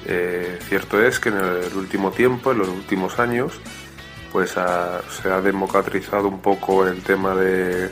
Eh, 0.06 0.58
cierto 0.62 1.02
es 1.02 1.20
que 1.20 1.28
en 1.28 1.36
el 1.36 1.74
último 1.74 2.10
tiempo, 2.10 2.52
en 2.52 2.58
los 2.58 2.68
últimos 2.68 3.18
años, 3.18 3.52
pues 4.32 4.50
se 4.52 5.30
ha 5.30 5.40
democratizado 5.42 6.28
un 6.28 6.40
poco 6.40 6.86
el 6.86 7.02
tema 7.02 7.34
de, 7.34 7.90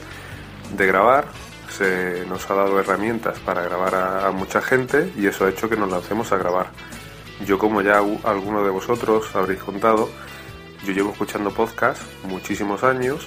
grabar, 0.77 1.27
se 1.69 2.25
nos 2.27 2.49
ha 2.51 2.55
dado 2.55 2.81
herramientas 2.81 3.39
para 3.41 3.63
grabar 3.63 3.95
a, 3.95 4.31
mucha 4.31 4.63
gente 4.63 5.13
y 5.17 5.27
eso 5.27 5.45
ha 5.45 5.51
hecho 5.51 5.69
que 5.69 5.77
nos 5.77 5.91
lancemos 5.91 6.33
a 6.33 6.39
grabar. 6.39 6.71
Yo 7.47 7.59
como 7.59 7.83
ya 7.83 7.99
alguno 8.25 8.65
de 8.65 8.71
vosotros 8.71 9.35
habréis 9.35 9.63
contado, 9.63 10.09
yo 10.87 10.93
llevo 10.93 11.11
escuchando 11.11 11.51
podcast 11.51 12.01
muchísimos 12.25 12.85
años, 12.85 13.27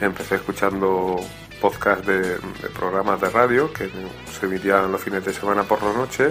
empecé 0.00 0.36
escuchando 0.36 1.20
podcast 1.60 2.04
de, 2.04 2.38
programas 2.70 3.20
de 3.20 3.30
radio 3.30 3.72
que 3.72 3.90
se 4.30 4.46
emitían 4.46 4.90
los 4.90 5.02
fines 5.02 5.24
de 5.24 5.32
semana 5.32 5.62
por 5.64 5.82
la 5.82 5.92
noche. 5.92 6.30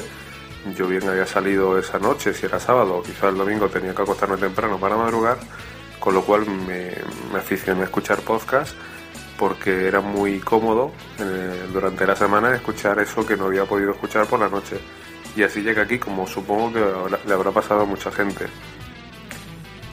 Yo 0.76 0.88
bien 0.88 1.08
había 1.08 1.26
salido 1.26 1.78
esa 1.78 2.00
noche, 2.00 2.34
si 2.34 2.46
era 2.46 2.60
sábado 2.60 2.98
o 2.98 3.04
quizá 3.04 3.30
el 3.30 3.38
domingo 3.38 3.70
tenía 3.70 3.96
que 3.96 4.02
acostarme 4.02 4.38
temprano 4.38 4.78
para 4.78 4.98
madrugar 4.98 5.38
con 6.00 6.14
lo 6.14 6.24
cual 6.24 6.46
me, 6.46 6.92
aficioné 7.38 7.82
a 7.82 7.84
escuchar 7.86 8.20
podcast 8.22 8.74
porque 9.38 9.88
era 9.88 10.02
muy 10.02 10.40
cómodo 10.40 10.92
eh, 11.20 11.68
durante 11.72 12.06
la 12.06 12.16
semana 12.16 12.54
escuchar 12.56 13.00
eso 13.00 13.26
que 13.26 13.38
no 13.38 13.46
había 13.46 13.66
podido 13.66 13.92
escuchar 13.92 14.26
por 14.26 14.40
la 14.40 14.50
noche. 14.50 14.80
Y 15.36 15.44
así 15.44 15.62
llega 15.62 15.84
aquí, 15.84 16.00
como 16.00 16.28
supongo 16.28 16.74
que 16.74 17.28
le 17.28 17.34
habrá 17.34 17.52
pasado 17.52 17.82
a 17.82 17.86
mucha 17.86 18.12
gente. 18.12 18.48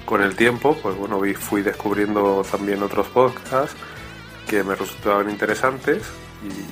Con 0.04 0.22
el 0.22 0.34
tiempo, 0.34 0.76
pues 0.82 0.96
bueno, 0.96 1.20
fui 1.38 1.62
descubriendo 1.62 2.44
también 2.50 2.82
otros 2.82 3.06
podcasts 3.08 3.76
que 4.48 4.62
me 4.62 4.74
resultaban 4.74 5.28
interesantes 5.30 6.02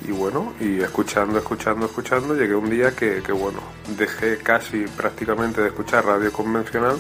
y, 0.06 0.12
bueno, 0.12 0.52
y 0.60 0.80
escuchando, 0.80 1.38
escuchando, 1.38 1.86
escuchando, 1.86 2.34
llegué 2.34 2.54
un 2.54 2.70
día 2.70 2.94
que, 2.94 3.22
que 3.22 3.32
bueno, 3.32 3.60
dejé 3.96 4.38
casi 4.38 4.84
prácticamente 4.84 5.60
de 5.60 5.68
escuchar 5.68 6.04
radio 6.04 6.32
convencional 6.32 6.96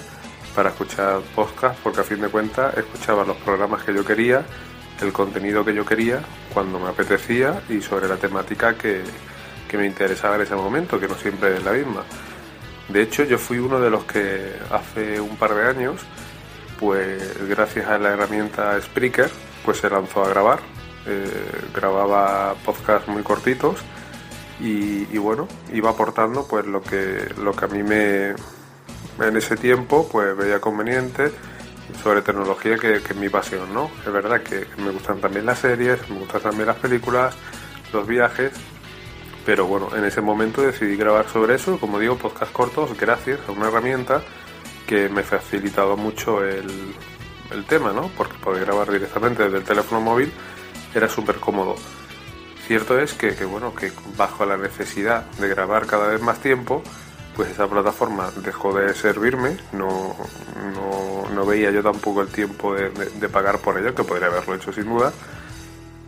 para 0.54 0.70
escuchar 0.70 1.20
podcast 1.34 1.78
porque 1.80 2.00
a 2.00 2.04
fin 2.04 2.20
de 2.20 2.28
cuentas 2.28 2.76
escuchaba 2.76 3.24
los 3.24 3.36
programas 3.38 3.84
que 3.84 3.94
yo 3.94 4.04
quería, 4.04 4.44
el 5.02 5.12
contenido 5.12 5.64
que 5.64 5.74
yo 5.74 5.84
quería, 5.84 6.20
cuando 6.52 6.78
me 6.78 6.88
apetecía 6.88 7.62
y 7.68 7.80
sobre 7.80 8.08
la 8.08 8.16
temática 8.16 8.74
que, 8.74 9.02
me 9.74 9.86
interesaba 9.86 10.36
en 10.36 10.42
ese 10.42 10.54
momento, 10.54 11.00
que 11.00 11.08
no 11.08 11.16
siempre 11.16 11.56
es 11.56 11.64
la 11.64 11.72
misma. 11.72 12.04
De 12.88 13.02
hecho, 13.02 13.24
yo 13.24 13.38
fui 13.38 13.58
uno 13.58 13.80
de 13.80 13.90
los 13.90 14.04
que 14.04 14.52
hace 14.70 15.20
un 15.20 15.36
par 15.36 15.52
de 15.52 15.66
años, 15.66 16.00
pues 16.78 17.44
gracias 17.48 17.88
a 17.88 17.98
la 17.98 18.10
herramienta 18.10 18.80
Spreaker, 18.80 19.32
pues 19.64 19.78
se 19.78 19.90
lanzó 19.90 20.24
a 20.24 20.28
grabar. 20.28 20.60
Eh, 21.06 21.60
grababa 21.74 22.54
podcasts 22.64 23.08
muy 23.08 23.22
cortitos 23.22 23.76
y, 24.60 25.18
bueno, 25.18 25.48
iba 25.72 25.90
aportando 25.90 26.46
pues 26.46 26.64
lo 26.66 26.80
que, 26.82 27.28
lo 27.42 27.52
que 27.52 27.64
a 27.64 27.68
mí 27.68 27.82
me, 27.82 28.30
en 28.30 29.36
ese 29.36 29.56
tiempo 29.56 30.08
pues 30.10 30.36
veía 30.36 30.60
conveniente 30.60 31.32
sobre 32.02 32.22
tecnología 32.22 32.78
que, 32.78 32.94
es 32.96 33.16
mi 33.16 33.28
pasión, 33.28 33.72
¿no? 33.74 33.90
Es 34.06 34.12
verdad 34.12 34.42
que 34.42 34.66
me 34.78 34.90
gustan 34.90 35.20
también 35.20 35.44
las 35.44 35.58
series, 35.58 36.08
me 36.08 36.20
gustan 36.20 36.40
también 36.40 36.66
las 36.66 36.76
películas, 36.76 37.34
los 37.92 38.06
viajes, 38.06 38.52
pero 39.44 39.66
bueno, 39.66 39.88
en 39.94 40.04
ese 40.04 40.20
momento 40.20 40.62
decidí 40.62 40.96
grabar 40.96 41.28
sobre 41.28 41.56
eso, 41.56 41.78
como 41.78 41.98
digo, 41.98 42.16
podcast 42.16 42.52
cortos 42.52 42.96
gracias 42.98 43.40
a 43.46 43.52
una 43.52 43.68
herramienta 43.68 44.22
que 44.86 45.08
me 45.08 45.20
ha 45.20 45.24
facilitado 45.24 45.96
mucho 45.96 46.44
el, 46.44 46.94
el 47.50 47.64
tema, 47.64 47.92
¿no? 47.92 48.10
Porque 48.16 48.34
poder 48.38 48.64
grabar 48.64 48.90
directamente 48.90 49.44
desde 49.44 49.58
el 49.58 49.64
teléfono 49.64 50.00
móvil 50.00 50.32
era 50.94 51.08
súper 51.08 51.36
cómodo. 51.36 51.76
Cierto 52.66 52.98
es 52.98 53.12
que, 53.12 53.32
bueno, 53.44 53.74
que 53.74 53.92
bajo 54.16 54.46
la 54.46 54.56
necesidad 54.56 55.24
de 55.32 55.48
grabar 55.48 55.86
cada 55.86 56.08
vez 56.08 56.22
más 56.22 56.40
tiempo, 56.40 56.82
pues 57.36 57.50
esa 57.50 57.66
plataforma 57.66 58.30
dejó 58.42 58.72
de 58.74 58.94
servirme, 58.94 59.58
no, 59.72 60.16
no, 61.34 61.44
veía 61.44 61.70
yo 61.70 61.82
tampoco 61.82 62.22
el 62.22 62.28
tiempo 62.28 62.74
de, 62.74 63.28
pagar 63.28 63.58
por 63.58 63.78
ella, 63.78 63.94
que 63.94 64.04
podría 64.04 64.28
haberlo 64.28 64.54
hecho 64.54 64.72
sin 64.72 64.84
duda, 64.84 65.12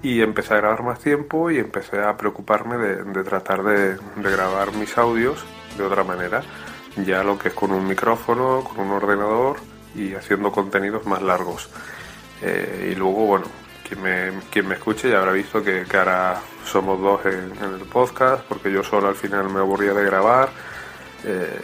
y 0.02 0.22
empecé 0.22 0.54
a 0.54 0.58
grabar 0.58 0.82
más 0.82 1.00
tiempo 1.00 1.50
y 1.50 1.58
empecé 1.58 2.00
a 2.00 2.16
preocuparme 2.16 2.78
de, 2.78 3.24
tratar 3.24 3.62
de, 3.62 3.98
grabar 4.16 4.72
mis 4.72 4.96
audios 4.96 5.44
de 5.76 5.84
otra 5.84 6.04
manera, 6.04 6.42
ya 7.04 7.22
lo 7.22 7.38
que 7.38 7.48
es 7.48 7.54
con 7.54 7.72
un 7.72 7.86
micrófono, 7.86 8.64
con 8.64 8.86
un 8.86 8.92
ordenador 8.92 9.58
y 9.96 10.14
haciendo 10.14 10.52
contenidos 10.52 11.06
más 11.06 11.22
largos. 11.22 11.68
Eh, 12.42 12.90
y 12.92 12.94
luego, 12.94 13.26
bueno, 13.26 13.46
quien 13.88 14.68
me, 14.68 14.74
escuche 14.74 15.10
ya 15.10 15.18
habrá 15.18 15.32
visto 15.32 15.62
que, 15.62 15.86
ahora 15.94 16.40
somos 16.64 17.00
dos 17.00 17.24
en, 17.26 17.52
el 17.62 17.86
podcast, 17.90 18.44
porque 18.44 18.70
yo 18.70 18.82
solo 18.82 19.08
al 19.08 19.14
final 19.14 19.48
me 19.48 19.60
aburría 19.60 19.94
de 19.94 20.04
grabar 20.04 20.48
eh, 21.24 21.60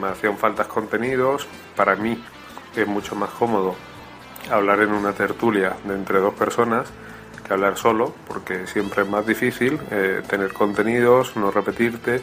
me 0.00 0.08
hacían 0.08 0.36
faltas 0.36 0.66
contenidos. 0.66 1.46
Para 1.76 1.96
mí 1.96 2.22
es 2.76 2.86
mucho 2.86 3.14
más 3.14 3.30
cómodo 3.30 3.74
hablar 4.50 4.80
en 4.80 4.92
una 4.92 5.12
tertulia 5.12 5.76
de 5.84 5.94
entre 5.94 6.18
dos 6.18 6.34
personas 6.34 6.88
que 7.46 7.52
hablar 7.52 7.76
solo, 7.76 8.14
porque 8.26 8.66
siempre 8.66 9.02
es 9.02 9.08
más 9.08 9.26
difícil 9.26 9.78
eh, 9.90 10.22
tener 10.28 10.52
contenidos, 10.52 11.36
no 11.36 11.50
repetirte, 11.50 12.20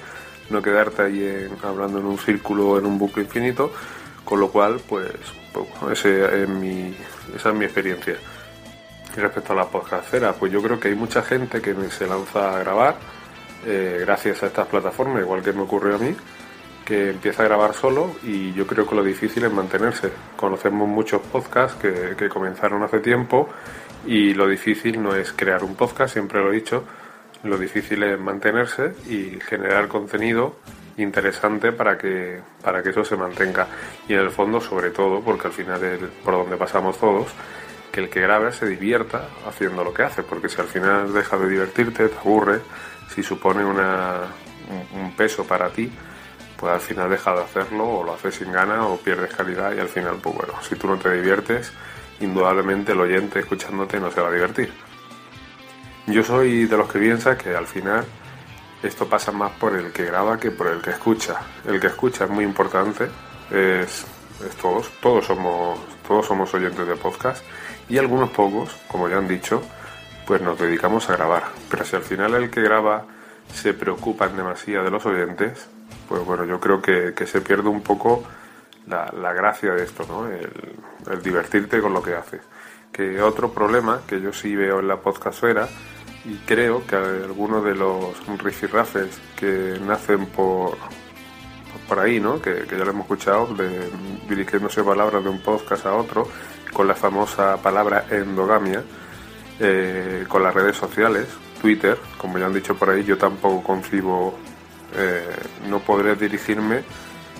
no 0.49 0.61
quedarte 0.61 1.01
ahí 1.01 1.49
hablando 1.63 1.99
en 1.99 2.05
un 2.05 2.18
círculo 2.18 2.78
en 2.78 2.86
un 2.86 2.97
bucle 2.97 3.24
infinito, 3.24 3.72
con 4.28 4.41
lo 4.41 4.49
cual, 4.49 4.82
pues, 4.86 5.09
pues 5.53 5.99
ese 5.99 6.43
es 6.43 6.49
mi, 6.49 6.93
esa 7.34 7.49
es 7.49 7.55
mi 7.55 7.63
experiencia. 7.63 8.17
Y 9.15 9.19
respecto 9.21 9.53
a 9.53 9.55
la 9.55 9.69
podcastera, 9.69 10.34
pues 10.34 10.51
yo 10.51 10.61
creo 10.61 10.78
que 10.78 10.89
hay 10.89 10.95
mucha 10.95 11.21
gente 11.23 11.61
que 11.61 11.73
se 11.89 12.05
lanza 12.05 12.57
a 12.57 12.59
grabar 12.59 12.97
eh, 13.65 13.99
gracias 14.01 14.43
a 14.43 14.47
estas 14.47 14.67
plataformas, 14.67 15.21
igual 15.21 15.41
que 15.41 15.53
me 15.53 15.61
ocurrió 15.61 15.95
a 15.95 15.97
mí, 15.97 16.13
que 16.84 17.11
empieza 17.11 17.43
a 17.43 17.45
grabar 17.45 17.73
solo 17.73 18.17
y 18.21 18.51
yo 18.51 18.67
creo 18.67 18.86
que 18.86 18.95
lo 18.95 19.03
difícil 19.03 19.45
es 19.45 19.53
mantenerse. 19.53 20.11
Conocemos 20.36 20.89
muchos 20.89 21.21
podcasts 21.21 21.78
que, 21.82 22.28
comenzaron 22.28 22.84
hace 22.84 22.99
tiempo 22.99 23.47
y 24.05 24.34
lo 24.34 24.45
difícil 24.45 25.01
no 25.01 25.15
es 25.15 25.32
crear 25.32 25.63
un 25.63 25.75
podcast, 25.75 26.11
siempre 26.11 26.41
lo 26.41 26.51
he 26.51 26.55
dicho, 26.55 26.84
lo 27.43 27.57
difícil 27.57 28.03
es 28.03 28.19
mantenerse 28.19 28.93
y 29.07 29.39
generar 29.39 29.88
contenido 29.88 30.57
interesante 30.98 31.72
para 31.72 31.98
que, 31.98 32.41
para 32.62 32.82
que 32.84 32.89
eso 32.89 33.04
se 33.04 33.16
mantenga. 33.16 33.68
Y 34.08 34.14
en 34.14 34.20
el 34.20 34.32
fondo, 34.32 34.60
sobre 34.60 34.89
todo, 34.89 35.22
porque 35.22 35.48
al 35.48 35.54
final 35.54 35.84
es 35.84 36.00
por 36.24 36.34
donde 36.34 36.58
pasamos 36.58 37.00
todos, 37.00 37.28
que 37.91 38.02
el 38.02 38.10
que 38.10 38.22
grabe 38.22 38.52
se 38.52 38.68
divierta 38.68 39.30
haciendo 39.48 39.84
lo 39.84 39.93
que 39.93 40.04
hace, 40.04 40.24
porque 40.24 40.50
si 40.50 40.60
al 40.60 40.68
final 40.68 41.14
deja 41.14 41.38
de 41.38 41.50
divertirte, 41.50 42.10
te 42.10 42.18
aburre, 42.18 42.60
si 43.14 43.24
supone 43.24 43.64
una, 43.64 44.24
un 44.93 45.16
peso 45.16 45.45
para 45.45 45.70
ti, 45.70 45.91
pues 46.58 46.74
al 46.74 46.82
final 46.82 47.10
deja 47.10 47.34
de 47.34 47.43
hacerlo 47.43 47.86
o 47.86 48.04
lo 48.04 48.14
haces 48.14 48.36
sin 48.36 48.52
gana 48.52 48.86
o 48.88 48.98
pierdes 48.98 49.34
calidad 49.34 49.74
y 49.76 49.80
al 49.80 49.89
final, 49.89 50.18
pues 50.22 50.36
bueno, 50.36 50.54
si 50.62 50.76
tú 50.76 50.88
no 50.88 50.98
te 50.98 51.14
diviertes, 51.14 51.72
indudablemente 52.20 52.93
el 52.93 53.00
oyente 53.00 53.39
escuchándote 53.39 54.00
no 54.00 54.12
se 54.12 54.22
va 54.22 54.30
a 54.30 54.32
divertir. 54.32 54.72
Yo 56.08 56.24
soy 56.24 56.66
de 56.66 56.78
los 56.78 56.91
que 56.91 57.00
piensa 57.00 57.38
que 57.38 57.56
al 57.56 57.68
final 57.68 58.06
esto 58.84 59.07
pasa 59.07 59.32
más 59.32 59.51
por 59.53 59.75
el 59.75 59.91
que 59.91 60.05
graba 60.05 60.39
que 60.39 60.51
por 60.51 60.67
el 60.67 60.82
que 60.82 60.91
escucha. 60.91 61.41
El 61.65 61.80
que 61.80 61.88
escucha 61.88 62.25
es 62.25 62.30
muy 62.30 62.43
importante, 62.43 63.10
es, 63.52 64.06
todos, 64.61 64.89
todos 65.02 65.26
somos, 65.26 65.80
todos 66.07 66.26
somos 66.26 66.53
oyentes 66.53 66.88
de 66.88 66.95
podcast 66.95 67.43
y 67.89 67.97
algunos 67.97 68.30
pocos, 68.30 68.76
como 68.88 69.10
ya 69.10 69.18
han 69.18 69.27
dicho, 69.27 69.61
pues 70.26 70.41
nos 70.41 70.60
dedicamos 70.60 71.10
a 71.10 71.15
grabar. 71.15 71.43
Pero 71.69 71.85
si 71.85 71.95
al 71.95 72.03
final 72.03 72.35
el 72.35 72.49
que 72.49 72.61
graba 72.61 73.06
se 73.53 73.73
preocupa 73.73 74.26
en 74.26 74.38
demasía 74.38 74.81
de 74.81 74.91
los 74.91 75.06
oyentes, 75.06 75.69
pues 76.07 76.23
bueno, 76.26 76.45
yo 76.45 76.60
creo 76.60 76.81
que, 76.81 77.14
se 77.26 77.41
pierde 77.41 77.69
un 77.69 77.81
poco 77.81 78.23
la, 78.88 79.34
gracia 79.34 79.73
de 79.73 79.84
esto, 79.84 80.06
¿no? 80.07 80.27
El, 80.27 81.22
divertirte 81.23 81.80
con 81.80 81.93
lo 81.93 82.03
que 82.03 82.14
haces. 82.14 82.41
Que 82.91 83.22
otro 83.22 83.52
problema 83.52 84.02
que 84.07 84.19
yo 84.22 84.34
sí 84.34 84.56
veo 84.56 84.80
en 84.80 84.88
la 84.88 84.97
podcastera 84.97 85.68
y 86.28 86.36
creo 86.45 86.86
que 86.86 86.95
algunos 86.98 87.64
de 87.64 87.74
los 87.74 88.16
rifirrafes 88.38 89.18
que 89.38 89.80
nacen 89.86 90.26
por, 90.26 90.78
por 91.88 91.99
ahí, 91.99 92.20
¿no? 92.20 92.41
Que, 92.41 92.66
ya 92.70 92.78
lo 92.78 92.90
hemos 92.90 93.04
escuchado, 93.04 93.48
de, 93.56 93.90
dirigiéndose 94.28 94.84
palabras 94.84 95.24
de 95.24 95.30
un 95.30 95.41
podcast 95.41 95.86
a 95.86 95.95
otro, 95.95 96.28
con 96.74 96.86
la 96.86 96.95
famosa 96.95 97.56
palabra 97.62 98.08
endogamia, 98.12 98.84
eh, 99.60 100.26
con 100.28 100.44
las 100.44 100.54
redes 100.54 100.76
sociales, 100.76 101.28
Twitter, 101.62 101.98
como 102.18 102.38
ya 102.38 102.48
han 102.48 102.54
dicho 102.54 102.76
por 102.76 102.90
ahí, 102.90 103.06
yo 103.06 103.18
tampoco 103.18 103.64
concibo 103.64 104.38
eh, 104.95 105.24
no 105.70 105.80
podré 105.80 106.16
dirigirme 106.16 106.84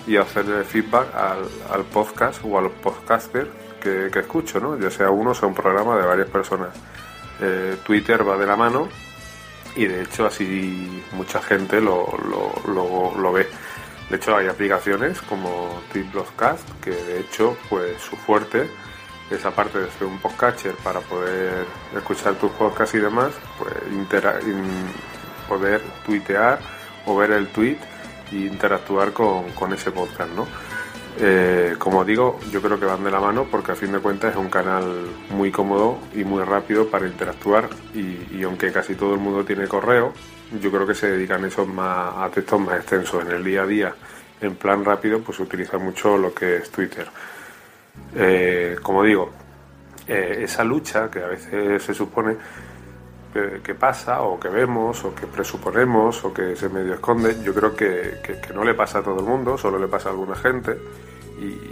y 0.06 0.16
hacerle 0.16 0.64
feedback 0.64 1.14
al, 1.14 1.84
podcast 1.84 2.40
o 2.42 2.58
al 2.58 2.70
podcaster 2.70 3.50
que, 3.82 4.06
escucho, 4.18 4.60
¿no? 4.60 4.78
ya 4.78 4.90
sea 4.90 5.10
uno 5.10 5.30
o 5.30 5.34
sea 5.34 5.46
un 5.46 5.54
programa 5.54 5.96
de 5.98 6.06
varias 6.06 6.28
personas. 6.28 6.70
Eh, 7.40 7.76
Twitter 7.84 8.26
va 8.28 8.36
de 8.36 8.46
la 8.46 8.56
mano 8.56 8.88
y 9.76 9.86
de 9.86 10.02
hecho 10.02 10.26
así 10.26 11.04
mucha 11.12 11.40
gente 11.40 11.80
lo, 11.80 12.06
lo, 12.66 13.32
ve. 13.32 13.48
De 14.10 14.16
hecho 14.16 14.36
hay 14.36 14.48
aplicaciones 14.48 15.20
como 15.22 15.82
Tweetbroadcast 15.92 16.68
que 16.82 16.90
de 16.90 17.20
hecho 17.20 17.56
pues 17.68 18.00
su 18.00 18.16
fuerte 18.16 18.68
es 19.30 19.44
aparte 19.44 19.78
de 19.78 19.90
ser 19.90 20.04
un 20.04 20.18
podcatcher 20.18 20.74
para 20.76 21.00
poder 21.00 21.66
escuchar 21.94 22.34
tus 22.36 22.50
podcasts 22.52 22.94
y 22.94 22.98
demás, 22.98 23.32
pues 23.58 23.72
poder 25.48 25.82
tuitear 26.04 26.58
o 27.06 27.16
ver 27.16 27.32
el 27.32 27.48
tweet 27.48 27.78
y 28.30 28.46
interactuar 28.46 29.12
con, 29.12 29.50
con 29.52 29.72
ese 29.72 29.90
podcast, 29.90 30.30
¿no? 30.32 30.46
Eh, 31.20 31.74
como 31.78 32.04
digo, 32.04 32.38
yo 32.52 32.62
creo 32.62 32.78
que 32.78 32.86
van 32.86 33.02
de 33.02 33.10
la 33.10 33.18
mano 33.18 33.48
porque 33.50 33.72
a 33.72 33.74
fin 33.74 33.90
de 33.90 33.98
cuentas 33.98 34.32
es 34.32 34.36
un 34.36 34.48
canal 34.48 34.84
muy 35.30 35.50
cómodo 35.50 35.98
y 36.14 36.22
muy 36.22 36.44
rápido 36.44 36.88
para 36.88 37.08
interactuar 37.08 37.68
y, 37.92 38.40
aunque 38.44 38.70
casi 38.70 38.94
todo 38.94 39.14
el 39.14 39.20
mundo 39.20 39.44
tiene 39.44 39.66
correo, 39.66 40.12
yo 40.60 40.70
creo 40.70 40.86
que 40.86 40.94
se 40.94 41.10
dedican 41.10 41.44
esos 41.44 41.66
más, 41.66 42.14
a 42.16 42.30
textos 42.30 42.60
más 42.60 42.76
extensos. 42.76 43.24
En 43.24 43.32
el 43.32 43.42
día 43.42 43.62
a 43.62 43.66
día, 43.66 43.94
en 44.40 44.54
plan 44.54 44.84
rápido, 44.84 45.20
pues 45.20 45.38
se 45.38 45.42
utiliza 45.42 45.76
mucho 45.78 46.16
lo 46.16 46.32
que 46.32 46.58
es 46.58 46.70
Twitter. 46.70 47.08
Eh, 48.14 48.76
como 48.80 49.02
digo, 49.02 49.32
eh, 50.06 50.38
esa 50.42 50.62
lucha 50.62 51.10
que 51.10 51.18
a 51.18 51.26
veces 51.26 51.82
se 51.82 51.94
supone 51.94 52.36
que, 53.62 53.74
pasa 53.74 54.22
o 54.22 54.38
que 54.38 54.48
vemos 54.48 55.04
o 55.04 55.14
que 55.14 55.26
presuponemos 55.26 56.24
o 56.24 56.32
que 56.32 56.56
se 56.56 56.68
medio 56.68 56.94
esconde, 56.94 57.36
yo 57.42 57.54
creo 57.54 57.74
que, 57.74 58.20
que, 58.22 58.52
no 58.54 58.64
le 58.64 58.74
pasa 58.74 58.98
a 58.98 59.02
todo 59.02 59.20
el 59.20 59.26
mundo, 59.26 59.56
solo 59.58 59.78
le 59.78 59.88
pasa 59.88 60.08
a 60.08 60.12
alguna 60.12 60.34
gente 60.34 60.76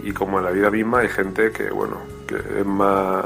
y, 0.03 0.11
como 0.13 0.39
en 0.39 0.45
la 0.45 0.51
vida 0.51 0.71
misma 0.71 0.99
hay 0.99 1.09
gente 1.09 1.51
que, 1.51 1.69
bueno, 1.69 1.97
que 2.25 2.35
es 2.35 2.65
más... 2.65 3.25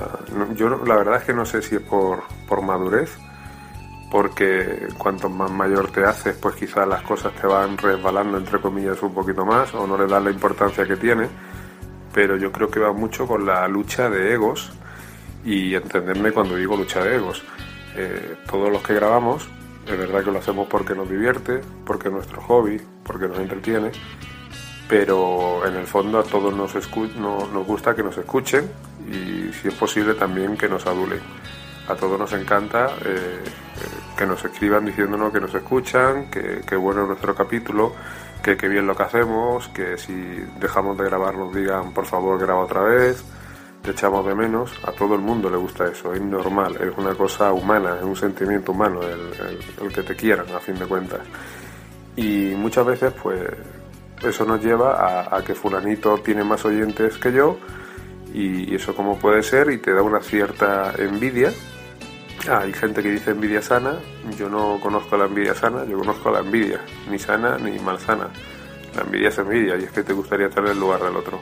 Yo 0.56 0.70
la 0.86 0.96
verdad 0.96 1.18
es 1.18 1.24
que 1.24 1.34
no 1.34 1.46
sé 1.46 1.62
si 1.62 1.76
es 1.76 1.82
por, 1.82 2.24
por 2.48 2.64
madurez, 2.64 3.16
porque 4.12 4.88
cuanto 4.98 5.30
más 5.30 5.52
mayor 5.52 5.92
te 5.92 6.04
haces, 6.04 6.36
pues 6.38 6.56
quizás 6.56 6.88
las 6.88 7.04
cosas 7.04 7.34
te 7.34 7.46
van 7.46 7.78
resbalando, 7.78 8.40
entre 8.40 8.60
comillas, 8.60 9.02
un 9.04 9.14
poquito 9.14 9.46
más, 9.46 9.72
o 9.76 9.86
no 9.86 9.98
le 9.98 10.08
das 10.08 10.24
la 10.24 10.32
importancia 10.32 10.86
que 10.88 10.96
tiene, 10.96 11.28
pero 12.12 12.36
yo 12.38 12.52
creo 12.52 12.72
que 12.72 12.80
va 12.80 12.92
mucho 12.92 13.28
con 13.28 13.46
la 13.46 13.68
lucha 13.68 14.10
de 14.10 14.34
egos, 14.34 14.74
y 15.46 15.74
entenderme 15.76 16.32
cuando 16.32 16.56
digo 16.56 16.76
lucha 16.76 17.04
de 17.04 17.16
egos. 17.16 17.44
Eh, 17.96 18.36
todos 18.50 18.72
los 18.72 18.82
que 18.82 18.94
grabamos, 18.94 19.48
es 19.86 19.98
verdad 19.98 20.24
que 20.24 20.32
lo 20.32 20.40
hacemos 20.40 20.68
porque 20.68 20.96
nos 20.96 21.10
divierte, 21.10 21.62
porque 21.86 22.08
es 22.08 22.14
nuestro 22.14 22.42
hobby, 22.42 22.80
porque 23.04 23.28
nos 23.28 23.40
entretiene, 23.40 23.92
pero 24.88 25.66
en 25.66 25.76
el 25.76 25.88
fondo 25.88 26.20
a 26.20 26.24
todos 26.24 26.54
nos, 26.54 26.74
nos 27.18 27.66
gusta 27.66 27.96
que 27.96 28.04
nos 28.04 28.18
escuchen 28.18 28.70
y 29.10 29.52
si 29.54 29.70
es 29.70 29.74
posible 29.74 30.14
también 30.14 30.58
que 30.58 30.68
nos 30.68 30.86
adulen. 30.86 31.22
A 31.88 31.96
todos 31.96 32.20
nos 32.20 32.32
encanta 32.34 32.88
eh, 33.04 33.42
eh, 33.44 33.46
que 34.18 34.26
nos 34.26 34.44
escriban 34.46 34.86
diciéndonos 34.86 35.34
que 35.34 35.42
nos 35.42 35.54
escuchan, 35.54 36.30
que, 36.30 36.76
bueno 36.76 37.02
es 37.02 37.08
nuestro 37.08 37.34
capítulo, 37.36 37.94
que, 38.44 38.56
qué 38.56 38.68
bien 38.68 38.86
lo 38.86 38.96
que 38.96 39.04
hacemos, 39.04 39.68
que 39.70 39.98
si 39.98 40.14
dejamos 40.60 40.98
de 40.98 41.06
grabar 41.06 41.36
nos 41.36 41.54
digan 41.54 41.94
por 41.94 42.06
favor 42.06 42.40
graba 42.40 42.62
otra 42.62 42.82
vez, 42.82 43.24
te 43.82 43.92
echamos 43.92 44.26
de 44.26 44.36
menos, 44.36 44.72
a 44.84 44.92
todo 44.92 45.16
el 45.16 45.22
mundo 45.22 45.50
le 45.50 45.58
gusta 45.58 45.88
eso, 45.88 46.14
es 46.14 46.22
normal, 46.22 46.78
es 46.80 46.98
una 46.98 47.16
cosa 47.16 47.52
humana, 47.52 47.96
es 47.98 48.04
un 48.04 48.16
sentimiento 48.16 48.72
humano 48.72 49.02
el 49.02 49.92
que 49.94 50.04
te 50.04 50.16
quieran 50.16 50.46
a 50.54 50.60
fin 50.60 50.78
de 50.78 50.86
cuentas. 50.86 51.22
Y 52.16 52.54
muchas 52.56 52.86
veces 52.86 53.14
pues 53.22 53.42
eso 54.24 54.46
nos 54.46 54.64
lleva 54.64 55.36
a, 55.36 55.44
que 55.44 55.56
fulanito 55.56 56.18
tiene 56.20 56.44
más 56.44 56.64
oyentes 56.66 57.18
que 57.18 57.32
yo 57.32 57.58
y, 58.34 58.76
eso 58.76 58.96
como 58.96 59.18
puede 59.18 59.44
ser 59.44 59.72
y 59.72 59.78
te 59.80 59.94
da 59.94 60.02
una 60.02 60.22
cierta 60.22 60.94
envidia. 60.98 61.52
hay 62.50 62.74
gente 62.74 63.02
que 63.02 63.12
dice 63.12 63.32
envidia 63.32 63.62
sana, 63.62 63.96
yo 64.38 64.50
no 64.50 64.80
conozco 64.80 65.18
la 65.18 65.26
envidia 65.26 65.56
sana, 65.56 65.86
yo 65.86 65.98
conozco 65.98 66.30
la 66.32 66.40
envidia, 66.40 66.82
ni 67.10 67.18
sana 67.18 67.58
ni 67.58 67.80
mal 67.80 68.00
sana. 68.00 68.30
La 68.96 69.04
envidia 69.04 69.30
es 69.30 69.38
envidia 69.38 69.78
y 69.78 69.84
es 69.84 69.92
que 69.92 70.04
te 70.04 70.14
gustaría 70.14 70.48
estar 70.48 70.64
en 70.66 70.72
el 70.72 70.80
lugar 70.80 71.02
del 71.02 71.16
otro. 71.16 71.40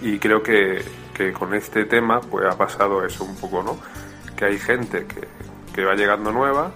Y 0.00 0.18
creo 0.18 0.42
que, 0.42 0.82
que 1.14 1.32
con 1.32 1.54
este 1.54 1.84
tema 1.84 2.20
pues 2.20 2.46
ha 2.46 2.56
pasado 2.56 3.04
eso 3.04 3.24
un 3.24 3.36
poco, 3.36 3.62
¿no? 3.62 3.78
Que 4.36 4.46
hay 4.46 4.58
gente 4.58 5.06
que, 5.06 5.28
que 5.72 5.84
va 5.84 5.94
llegando 5.94 6.32
nueva, 6.32 6.72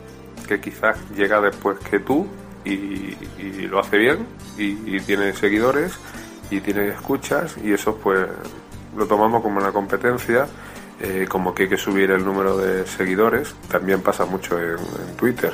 que 0.47 0.61
quizás 0.61 0.97
llega 1.11 1.41
después 1.41 1.79
que 1.79 1.99
tú 1.99 2.27
y, 2.65 3.67
lo 3.69 3.81
hace 3.81 3.99
bien 3.99 4.27
y, 4.59 5.01
tiene 5.01 5.33
seguidores 5.33 5.99
y 6.51 6.61
tiene 6.61 6.89
escuchas 6.89 7.57
y 7.63 7.73
eso 7.73 7.97
pues 7.97 8.27
lo 8.97 9.07
tomamos 9.07 9.43
como 9.43 9.59
una 9.59 9.73
competencia, 9.73 10.47
eh, 11.01 11.27
como 11.29 11.55
que 11.55 11.65
hay 11.65 11.69
que 11.69 11.77
subir 11.77 12.11
el 12.11 12.25
número 12.25 12.57
de 12.57 12.87
seguidores, 12.87 13.55
también 13.69 14.01
pasa 14.01 14.25
mucho 14.25 14.59
en, 14.61 14.77
Twitter. 15.17 15.53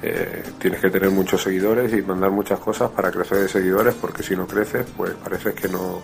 Eh, 0.00 0.44
tienes 0.58 0.80
que 0.80 0.90
tener 0.90 1.10
muchos 1.10 1.42
seguidores 1.42 1.92
y 1.92 2.02
mandar 2.02 2.30
muchas 2.30 2.60
cosas 2.60 2.88
para 2.90 3.10
crecer 3.10 3.38
de 3.38 3.48
seguidores 3.48 3.96
porque 3.96 4.22
si 4.22 4.36
no 4.36 4.46
creces 4.46 4.86
pues 4.96 5.12
parece 5.14 5.54
que 5.54 5.68
no 5.68 6.00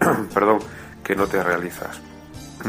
perdón 0.34 0.58
que 1.02 1.14
no 1.16 1.26
te 1.26 1.42
realizas 1.42 2.00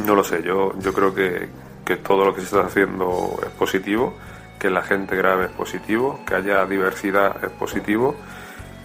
no 0.05 0.15
lo 0.15 0.23
sé 0.23 0.41
yo 0.43 0.73
yo 0.79 0.93
creo 0.93 1.13
que, 1.13 1.47
que 1.85 1.97
todo 1.97 2.25
lo 2.25 2.33
que 2.33 2.41
se 2.41 2.47
está 2.47 2.65
haciendo 2.65 3.39
es 3.43 3.51
positivo 3.51 4.15
que 4.63 4.69
la 4.69 4.81
gente 4.81 5.17
grave 5.17 5.47
es 5.47 5.51
positivo, 5.51 6.21
que 6.25 6.35
haya 6.35 6.65
diversidad 6.65 7.35
es 7.43 7.51
positivo 7.51 8.15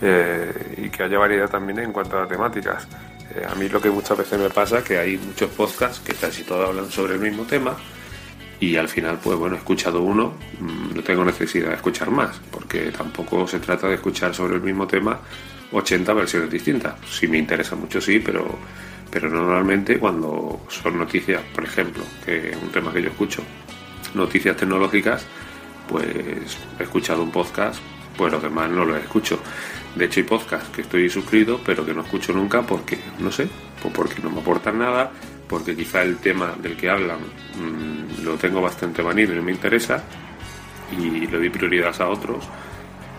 eh, 0.02 0.74
y 0.76 0.88
que 0.90 1.04
haya 1.04 1.18
variedad 1.18 1.48
también 1.48 1.78
en 1.78 1.92
cuanto 1.92 2.18
a 2.18 2.26
temáticas. 2.26 2.88
Eh, 3.32 3.46
a 3.48 3.54
mí 3.54 3.68
lo 3.68 3.80
que 3.80 3.88
muchas 3.88 4.18
veces 4.18 4.40
me 4.40 4.50
pasa 4.50 4.78
es 4.78 4.84
que 4.84 4.98
hay 4.98 5.16
muchos 5.18 5.48
podcasts 5.50 6.00
que 6.00 6.14
casi 6.14 6.42
todos 6.42 6.68
hablan 6.68 6.90
sobre 6.90 7.14
el 7.14 7.20
mismo 7.20 7.44
tema 7.44 7.76
y 8.58 8.74
al 8.74 8.88
final, 8.88 9.20
pues 9.22 9.38
bueno, 9.38 9.54
he 9.54 9.58
escuchado 9.58 10.02
uno, 10.02 10.32
mm, 10.58 10.96
no 10.96 11.02
tengo 11.04 11.24
necesidad 11.24 11.68
de 11.68 11.74
escuchar 11.76 12.10
más, 12.10 12.40
porque 12.50 12.90
tampoco 12.90 13.46
se 13.46 13.60
trata 13.60 13.86
de 13.86 13.94
escuchar 13.94 14.34
sobre 14.34 14.56
el 14.56 14.62
mismo 14.62 14.84
tema 14.84 15.20
80 15.70 16.12
versiones 16.12 16.50
distintas. 16.50 16.94
Si 17.08 17.28
me 17.28 17.38
interesa 17.38 17.76
mucho, 17.76 18.00
sí, 18.00 18.18
pero, 18.18 18.58
pero 19.10 19.28
normalmente 19.30 19.98
cuando 19.98 20.60
son 20.68 20.98
noticias, 20.98 21.42
por 21.54 21.64
ejemplo, 21.64 22.02
que 22.24 22.50
es 22.50 22.56
un 22.56 22.70
tema 22.70 22.92
que 22.92 23.02
yo 23.02 23.08
escucho, 23.08 23.42
noticias 24.14 24.56
tecnológicas, 24.56 25.26
pues 25.88 26.58
he 26.78 26.82
escuchado 26.82 27.22
un 27.22 27.30
podcast, 27.30 27.80
pues 28.16 28.32
los 28.32 28.42
demás 28.42 28.70
no 28.70 28.84
los 28.84 28.98
escucho. 28.98 29.38
De 29.94 30.04
hecho 30.04 30.20
hay 30.20 30.26
podcasts 30.26 30.68
que 30.68 30.82
estoy 30.82 31.08
suscrito 31.08 31.60
pero 31.64 31.84
que 31.84 31.94
no 31.94 32.02
escucho 32.02 32.32
nunca 32.32 32.62
porque, 32.62 32.98
no 33.18 33.32
sé, 33.32 33.48
pues 33.82 33.94
porque 33.94 34.20
no 34.22 34.30
me 34.30 34.40
aportan 34.40 34.78
nada, 34.78 35.10
porque 35.48 35.74
quizá 35.74 36.02
el 36.02 36.18
tema 36.18 36.54
del 36.60 36.76
que 36.76 36.90
hablan 36.90 37.18
mm, 37.20 38.24
lo 38.24 38.34
tengo 38.34 38.60
bastante 38.60 39.02
manido 39.02 39.32
y 39.32 39.36
no 39.36 39.42
me 39.42 39.52
interesa 39.52 40.04
y 40.92 41.26
le 41.26 41.38
doy 41.38 41.50
prioridad 41.50 42.00
a 42.00 42.08
otros 42.08 42.44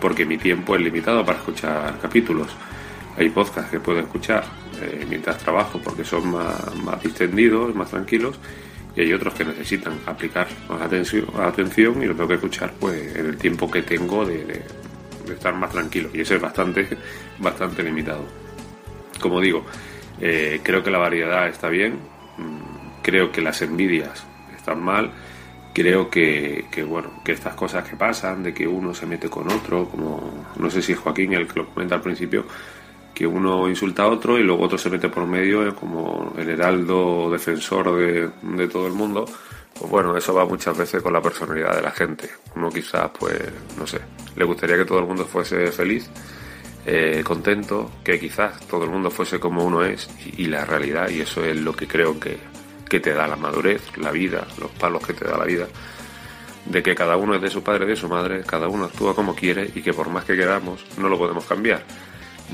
porque 0.00 0.24
mi 0.24 0.38
tiempo 0.38 0.74
es 0.76 0.82
limitado 0.82 1.24
para 1.24 1.38
escuchar 1.38 1.98
capítulos. 2.00 2.48
Hay 3.16 3.28
podcasts 3.30 3.70
que 3.70 3.80
puedo 3.80 4.00
escuchar 4.00 4.44
eh, 4.80 5.04
mientras 5.08 5.38
trabajo 5.38 5.80
porque 5.82 6.04
son 6.04 6.30
más, 6.30 6.74
más 6.76 7.02
distendidos, 7.02 7.74
más 7.74 7.90
tranquilos 7.90 8.38
y 8.96 9.02
hay 9.02 9.12
otros 9.12 9.34
que 9.34 9.44
necesitan 9.44 9.94
aplicar 10.06 10.48
más 10.68 10.80
atención, 10.82 11.26
atención 11.38 12.02
y 12.02 12.06
lo 12.06 12.14
tengo 12.14 12.28
que 12.28 12.34
escuchar 12.34 12.72
pues 12.78 13.14
en 13.16 13.26
el 13.26 13.36
tiempo 13.36 13.70
que 13.70 13.82
tengo 13.82 14.24
de, 14.24 14.62
estar 15.30 15.54
más 15.54 15.70
tranquilo 15.70 16.10
y 16.12 16.22
ese 16.22 16.36
es 16.36 16.40
bastante, 16.40 16.88
bastante 17.38 17.82
limitado. 17.82 18.24
Como 19.20 19.40
digo, 19.40 19.64
eh, 20.20 20.60
creo 20.62 20.82
que 20.82 20.90
la 20.90 20.98
variedad 20.98 21.48
está 21.48 21.68
bien, 21.68 21.98
mm, 22.38 23.02
creo 23.02 23.30
que 23.30 23.40
las 23.40 23.62
envidias 23.62 24.24
están 24.56 24.82
mal, 24.82 25.12
creo 25.72 26.10
que, 26.10 26.66
que, 26.70 26.82
bueno, 26.82 27.22
que 27.24 27.32
estas 27.32 27.54
cosas 27.54 27.88
que 27.88 27.96
pasan, 27.96 28.42
de 28.42 28.52
que 28.52 28.66
uno 28.66 28.92
se 28.92 29.06
mete 29.06 29.28
con 29.28 29.50
otro, 29.52 29.88
como 29.88 30.46
no 30.56 30.70
sé 30.70 30.82
si 30.82 30.94
Joaquín 30.94 31.32
el 31.34 31.46
que 31.46 31.60
lo 31.60 31.68
comenta 31.68 31.94
al 31.94 32.02
principio, 32.02 32.44
que 33.20 33.26
uno 33.26 33.68
insulta 33.68 34.04
a 34.04 34.08
otro 34.08 34.38
y 34.38 34.42
luego 34.42 34.64
otro 34.64 34.78
se 34.78 34.88
mete 34.88 35.10
por 35.10 35.26
medio 35.26 35.68
eh, 35.68 35.74
como 35.74 36.32
el 36.38 36.48
heraldo 36.48 37.30
defensor 37.30 37.94
de, 37.94 38.66
todo 38.68 38.86
el 38.86 38.94
mundo. 38.94 39.26
Pues 39.78 39.90
bueno, 39.90 40.16
eso 40.16 40.32
va 40.32 40.46
muchas 40.46 40.74
veces 40.74 41.02
con 41.02 41.12
la 41.12 41.20
personalidad 41.20 41.76
de 41.76 41.82
la 41.82 41.90
gente. 41.90 42.30
Uno 42.56 42.70
quizás, 42.70 43.10
pues, 43.10 43.38
no 43.76 43.86
sé, 43.86 43.98
le 44.36 44.44
gustaría 44.46 44.78
que 44.78 44.86
todo 44.86 45.00
el 45.00 45.04
mundo 45.04 45.26
fuese 45.26 45.70
feliz, 45.70 46.08
eh, 46.86 47.22
contento, 47.22 47.90
que 48.02 48.18
quizás 48.18 48.58
todo 48.66 48.84
el 48.84 48.90
mundo 48.90 49.10
fuese 49.10 49.38
como 49.38 49.66
uno 49.66 49.84
es 49.84 50.08
y, 50.38 50.46
la 50.46 50.64
realidad, 50.64 51.10
y 51.10 51.20
eso 51.20 51.44
es 51.44 51.60
lo 51.60 51.74
que 51.74 51.86
creo 51.86 52.18
que, 52.18 52.38
que 52.88 53.00
te 53.00 53.12
da 53.12 53.28
la 53.28 53.36
madurez, 53.36 53.82
la 53.98 54.12
vida, 54.12 54.46
los 54.58 54.70
palos 54.70 55.06
que 55.06 55.12
te 55.12 55.26
da 55.26 55.36
la 55.36 55.44
vida 55.44 55.66
de 56.64 56.82
que 56.82 56.94
cada 56.94 57.18
uno 57.18 57.34
es 57.34 57.42
de 57.42 57.50
su 57.50 57.62
padre, 57.62 57.84
de 57.84 57.96
su 57.96 58.08
madre, 58.08 58.44
cada 58.46 58.68
uno 58.68 58.86
actúa 58.86 59.14
como 59.14 59.34
quiere 59.34 59.70
y 59.74 59.82
que 59.82 59.92
por 59.92 60.08
más 60.08 60.24
que 60.24 60.36
queramos 60.36 60.86
no 60.96 61.10
lo 61.10 61.18
podemos 61.18 61.44
cambiar 61.44 61.82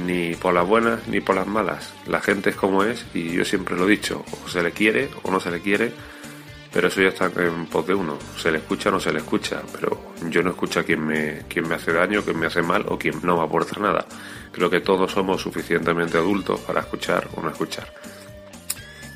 ni 0.05 0.35
por 0.35 0.55
las 0.55 0.67
buenas 0.67 1.07
ni 1.09 1.21
por 1.21 1.37
las 1.37 1.47
malas. 1.47 1.93
La 2.07 2.21
gente 2.21 2.51
es 2.51 2.57
como 2.57 2.85
es 2.85 3.07
y 3.15 3.33
yo 3.33 3.45
siempre 3.45 3.77
lo 3.77 3.87
he 3.87 3.91
dicho, 3.91 4.25
o 4.45 4.49
se 4.49 4.63
le 4.63 4.73
quiere 4.73 5.09
o 5.23 5.31
no 5.31 5.41
se 5.41 5.51
le 5.51 5.61
quiere, 5.61 5.93
pero 6.73 6.89
eso 6.89 7.01
ya 7.01 7.09
está 7.09 7.31
en 7.37 7.67
pos 7.67 7.87
de 7.87 7.95
uno. 7.95 8.19
Se 8.37 8.51
le 8.51 8.59
escucha 8.59 8.91
o 8.91 8.93
no 8.93 9.01
se 9.01 9.13
le 9.13 9.19
escucha, 9.19 9.63
pero 9.73 10.13
yo 10.29 10.43
no 10.43 10.51
escucho 10.51 10.81
a 10.81 10.83
quien 10.83 11.07
me, 11.07 11.43
quien 11.49 11.67
me 11.69 11.77
hace 11.77 11.93
daño, 11.93 12.23
quien 12.23 12.39
me 12.39 12.47
hace 12.47 12.63
mal 12.63 12.85
o 12.89 12.99
quien 12.99 13.21
no 13.23 13.39
me 13.39 13.45
aporta 13.45 13.81
nada. 13.81 14.07
Creo 14.53 14.69
que 14.69 14.81
todos 14.81 15.13
somos 15.13 15.41
suficientemente 15.41 16.19
adultos 16.19 16.61
para 16.61 16.81
escuchar 16.81 17.29
o 17.35 17.41
no 17.41 17.51
escuchar. 17.51 17.93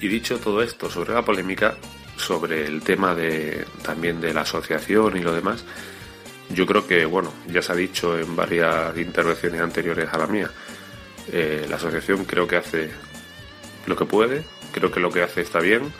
Y 0.00 0.08
dicho 0.08 0.38
todo 0.38 0.62
esto 0.62 0.90
sobre 0.90 1.12
la 1.12 1.22
polémica, 1.22 1.76
sobre 2.16 2.66
el 2.66 2.82
tema 2.82 3.14
de 3.14 3.66
también 3.82 4.20
de 4.20 4.32
la 4.32 4.42
asociación 4.42 5.16
y 5.16 5.20
lo 5.20 5.34
demás, 5.34 5.64
yo 6.54 6.66
creo 6.66 6.86
que, 6.86 7.04
bueno, 7.04 7.32
ya 7.46 7.62
se 7.62 7.72
ha 7.72 7.76
dicho 7.76 8.18
en 8.18 8.34
varias 8.34 8.96
intervenciones 8.96 9.60
anteriores 9.60 10.08
a 10.12 10.18
la 10.18 10.26
mía, 10.26 10.50
eh, 11.32 11.66
la 11.68 11.76
asociación 11.76 12.24
creo 12.24 12.46
que 12.46 12.56
hace 12.56 12.90
lo 13.86 13.96
que 13.96 14.04
puede, 14.04 14.42
creo 14.72 14.90
que 14.90 15.00
lo 15.00 15.10
que 15.10 15.22
hace 15.22 15.40
está 15.42 15.60
bien, 15.60 15.92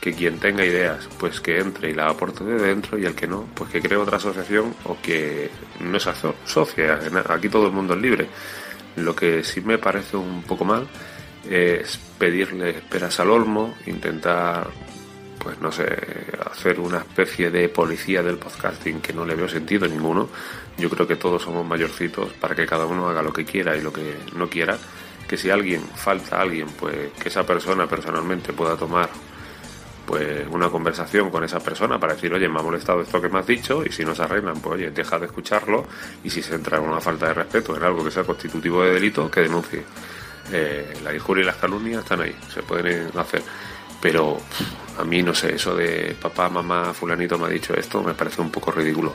que 0.00 0.12
quien 0.12 0.38
tenga 0.38 0.64
ideas, 0.64 1.08
pues 1.18 1.40
que 1.40 1.58
entre 1.58 1.90
y 1.90 1.94
la 1.94 2.10
aporte 2.10 2.44
de 2.44 2.60
dentro 2.60 2.98
y 2.98 3.06
el 3.06 3.14
que 3.14 3.26
no, 3.26 3.48
pues 3.54 3.70
que 3.70 3.80
cree 3.80 3.96
otra 3.96 4.18
asociación 4.18 4.74
o 4.84 4.98
que 5.00 5.50
no 5.80 5.98
se 5.98 6.10
asocia. 6.10 7.00
Aquí 7.30 7.48
todo 7.48 7.66
el 7.66 7.72
mundo 7.72 7.94
es 7.94 8.00
libre. 8.02 8.28
Lo 8.96 9.16
que 9.16 9.42
sí 9.42 9.62
me 9.62 9.78
parece 9.78 10.16
un 10.18 10.42
poco 10.42 10.64
mal 10.64 10.86
es 11.48 11.98
pedirle 12.18 12.70
esperas 12.70 13.18
al 13.20 13.30
olmo, 13.30 13.74
intentar, 13.86 14.68
pues 15.44 15.60
no 15.60 15.70
sé, 15.70 15.84
hacer 16.50 16.80
una 16.80 16.98
especie 16.98 17.50
de 17.50 17.68
policía 17.68 18.22
del 18.22 18.38
podcasting 18.38 19.02
que 19.02 19.12
no 19.12 19.26
le 19.26 19.34
veo 19.34 19.46
sentido 19.46 19.86
ninguno. 19.86 20.30
Yo 20.78 20.88
creo 20.88 21.06
que 21.06 21.16
todos 21.16 21.42
somos 21.42 21.66
mayorcitos 21.66 22.32
para 22.32 22.54
que 22.54 22.64
cada 22.64 22.86
uno 22.86 23.10
haga 23.10 23.22
lo 23.22 23.30
que 23.30 23.44
quiera 23.44 23.76
y 23.76 23.82
lo 23.82 23.92
que 23.92 24.16
no 24.34 24.48
quiera. 24.48 24.78
Que 25.28 25.36
si 25.36 25.50
alguien 25.50 25.82
falta 25.82 26.38
a 26.38 26.40
alguien, 26.40 26.68
pues 26.80 27.12
que 27.20 27.28
esa 27.28 27.44
persona 27.44 27.86
personalmente 27.86 28.54
pueda 28.54 28.74
tomar 28.74 29.10
pues 30.06 30.46
una 30.50 30.70
conversación 30.70 31.30
con 31.30 31.44
esa 31.44 31.60
persona 31.60 32.00
para 32.00 32.14
decir, 32.14 32.32
oye, 32.32 32.48
me 32.48 32.60
ha 32.60 32.62
molestado 32.62 33.02
esto 33.02 33.20
que 33.20 33.28
me 33.28 33.38
has 33.38 33.46
dicho, 33.46 33.84
y 33.84 33.92
si 33.92 34.02
no 34.04 34.14
se 34.14 34.22
arreglan, 34.22 34.60
pues 34.60 34.76
oye, 34.76 34.90
deja 34.90 35.18
de 35.18 35.26
escucharlo, 35.26 35.86
y 36.22 36.30
si 36.30 36.42
se 36.42 36.54
entra 36.54 36.78
en 36.78 36.84
una 36.84 37.00
falta 37.00 37.28
de 37.28 37.34
respeto 37.34 37.76
en 37.76 37.82
algo 37.82 38.04
que 38.04 38.10
sea 38.10 38.24
constitutivo 38.24 38.82
de 38.82 38.94
delito, 38.94 39.30
que 39.30 39.40
denuncie. 39.40 39.82
Eh, 40.52 40.94
la 41.02 41.14
injuria 41.14 41.42
y 41.42 41.46
las 41.46 41.56
calumnias 41.56 42.02
están 42.02 42.20
ahí, 42.20 42.36
se 42.52 42.62
pueden 42.62 43.10
hacer. 43.18 43.42
Pero 44.02 44.38
a 44.98 45.04
mí, 45.04 45.22
no 45.22 45.34
sé, 45.34 45.54
eso 45.54 45.74
de 45.74 46.16
papá, 46.20 46.48
mamá, 46.48 46.94
fulanito 46.94 47.38
me 47.38 47.46
ha 47.46 47.50
dicho 47.50 47.74
esto, 47.74 48.02
me 48.02 48.14
parece 48.14 48.40
un 48.40 48.50
poco 48.50 48.70
ridículo. 48.70 49.14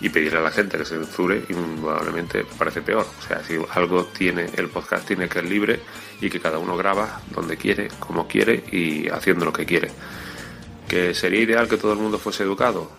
Y 0.00 0.08
pedirle 0.08 0.38
a 0.38 0.42
la 0.42 0.50
gente 0.50 0.78
que 0.78 0.84
se 0.84 0.96
censure, 0.96 1.44
indudablemente 1.48 2.38
me 2.38 2.58
parece 2.58 2.80
peor. 2.80 3.06
O 3.18 3.22
sea, 3.22 3.44
si 3.44 3.58
algo 3.72 4.06
tiene 4.06 4.46
el 4.56 4.68
podcast, 4.68 5.06
tiene 5.06 5.28
que 5.28 5.34
ser 5.34 5.44
libre 5.44 5.80
y 6.20 6.30
que 6.30 6.40
cada 6.40 6.58
uno 6.58 6.76
graba 6.76 7.20
donde 7.34 7.56
quiere, 7.56 7.88
como 7.98 8.26
quiere 8.26 8.64
y 8.72 9.08
haciendo 9.08 9.44
lo 9.44 9.52
que 9.52 9.66
quiere. 9.66 9.90
¿Que 10.88 11.14
sería 11.14 11.40
ideal 11.40 11.68
que 11.68 11.76
todo 11.76 11.92
el 11.92 11.98
mundo 11.98 12.18
fuese 12.18 12.44
educado? 12.44 12.90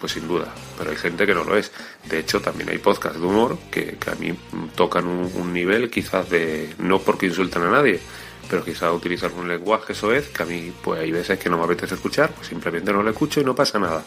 Pues 0.00 0.12
sin 0.12 0.26
duda, 0.26 0.52
pero 0.76 0.90
hay 0.90 0.96
gente 0.96 1.24
que 1.24 1.34
no 1.34 1.44
lo 1.44 1.56
es. 1.56 1.70
De 2.08 2.18
hecho, 2.18 2.40
también 2.40 2.70
hay 2.70 2.78
podcasts 2.78 3.20
de 3.20 3.26
humor 3.26 3.56
que, 3.70 3.96
a 4.10 4.14
mí 4.16 4.34
tocan 4.74 5.06
un, 5.06 5.52
nivel 5.52 5.88
quizás 5.88 6.28
de, 6.30 6.74
no 6.78 6.98
porque 6.98 7.26
insultan 7.26 7.62
a 7.64 7.70
nadie, 7.70 8.00
pero 8.50 8.64
quizás 8.64 8.92
utilizan 8.92 9.32
un 9.38 9.48
lenguaje 9.48 9.92
eso 9.92 10.12
es 10.12 10.28
que 10.28 10.42
a 10.42 10.46
mí 10.46 10.72
pues 10.82 11.00
hay 11.00 11.12
veces 11.12 11.38
que 11.38 11.48
no 11.48 11.56
me 11.56 11.64
apetece 11.64 11.94
escuchar, 11.94 12.32
pues 12.32 12.48
simplemente 12.48 12.92
no 12.92 13.02
lo 13.02 13.10
escucho 13.10 13.40
y 13.40 13.44
no 13.44 13.54
pasa 13.54 13.78
nada. 13.78 14.02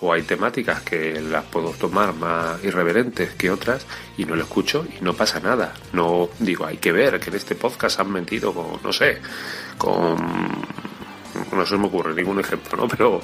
O 0.00 0.12
hay 0.12 0.22
temáticas 0.22 0.82
que 0.82 1.20
las 1.22 1.44
puedo 1.44 1.70
tomar 1.70 2.12
más 2.12 2.62
irreverentes 2.62 3.34
que 3.34 3.50
otras 3.50 3.86
y 4.18 4.26
no 4.26 4.34
lo 4.34 4.42
escucho 4.42 4.86
y 5.00 5.02
no 5.02 5.14
pasa 5.14 5.40
nada. 5.40 5.72
No 5.92 6.28
digo, 6.38 6.66
hay 6.66 6.76
que 6.76 6.92
ver 6.92 7.18
que 7.18 7.30
en 7.30 7.36
este 7.36 7.54
podcast 7.54 8.00
han 8.00 8.10
mentido 8.10 8.52
con, 8.52 8.82
no 8.82 8.92
sé, 8.92 9.18
con... 9.78 10.16
No 11.52 11.66
se 11.66 11.76
me 11.76 11.86
ocurre 11.86 12.14
ningún 12.14 12.40
ejemplo, 12.40 12.76
¿no? 12.76 12.88
Pero 12.88 13.20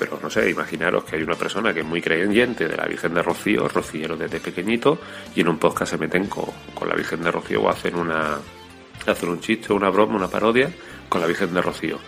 pero 0.00 0.18
no 0.22 0.30
sé, 0.30 0.48
imaginaros 0.48 1.04
que 1.04 1.16
hay 1.16 1.22
una 1.22 1.34
persona 1.34 1.74
que 1.74 1.80
es 1.80 1.86
muy 1.86 2.00
creyente 2.00 2.66
de 2.66 2.74
la 2.74 2.86
Virgen 2.86 3.12
de 3.12 3.22
Rocío, 3.22 3.68
rociero 3.68 4.16
desde 4.16 4.40
pequeñito, 4.40 4.98
y 5.34 5.42
en 5.42 5.48
un 5.48 5.58
podcast 5.58 5.90
se 5.90 5.98
meten 5.98 6.26
con, 6.26 6.48
la 6.88 6.94
Virgen 6.94 7.22
de 7.22 7.30
Rocío 7.30 7.60
o 7.60 7.68
hacen 7.68 7.96
una 7.96 8.38
hacen 9.06 9.28
un 9.28 9.40
chiste, 9.40 9.72
una 9.72 9.90
broma, 9.90 10.16
una 10.16 10.28
parodia 10.28 10.70
con 11.08 11.20
la 11.20 11.26
Virgen 11.26 11.52
de 11.54 11.62
Rocío. 11.62 11.98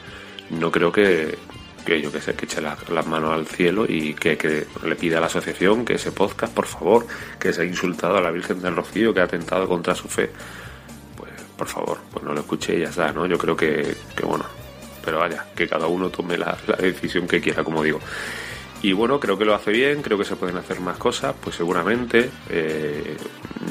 No 0.51 0.71
creo 0.71 0.93
que, 0.93 1.39
que 1.85 2.01
yo 2.01 2.13
que 2.13 2.21
sé, 2.21 2.35
que 2.35 2.47
eche 2.47 2.61
las, 2.61 3.07
manos 3.07 3.33
al 3.33 3.47
cielo 3.47 3.85
y 3.89 4.15
que, 4.15 4.37
que, 4.37 4.67
le 4.85 4.97
pida 4.97 5.19
a 5.19 5.21
la 5.21 5.27
asociación 5.27 5.85
que 5.85 5.95
ese 5.95 6.13
podcast, 6.13 6.53
por 6.55 6.67
favor, 6.67 7.07
que 7.39 7.53
se 7.53 7.63
ha 7.63 7.65
insultado 7.65 8.17
a 8.17 8.21
la 8.21 8.31
Virgen 8.31 8.61
de 8.61 8.71
Rocío, 8.71 9.13
que 9.13 9.21
ha 9.21 9.25
atentado 9.25 9.69
contra 9.69 9.95
su 9.95 10.09
fe. 10.09 10.31
Pues, 11.17 11.31
por 11.57 11.69
favor, 11.69 11.99
pues 12.13 12.25
no 12.25 12.33
lo 12.33 12.41
escuché 12.41 12.77
y 12.77 12.81
ya 12.81 12.89
está, 12.89 13.13
¿no? 13.13 13.27
Yo 13.27 13.39
creo 13.39 13.57
que, 13.57 13.97
que 14.17 14.25
bueno, 14.25 14.45
pero 15.05 15.19
vaya, 15.19 15.45
que 15.55 15.69
cada 15.69 15.87
uno 15.87 16.11
tome 16.11 16.39
la, 16.39 16.57
decisión 16.79 17.27
que 17.27 17.41
quiera, 17.41 17.65
como 17.65 17.83
digo. 17.83 18.01
Y 18.83 18.93
bueno, 18.93 19.21
creo 19.21 19.39
que 19.39 19.45
lo 19.45 19.55
hace 19.55 19.71
bien, 19.71 20.03
creo 20.03 20.19
que 20.19 20.25
se 20.25 20.35
pueden 20.35 20.57
hacer 20.57 20.81
más 20.81 20.99
cosas, 20.99 21.35
pues 21.41 21.55
seguramente 21.55 22.29
eh, 22.51 23.17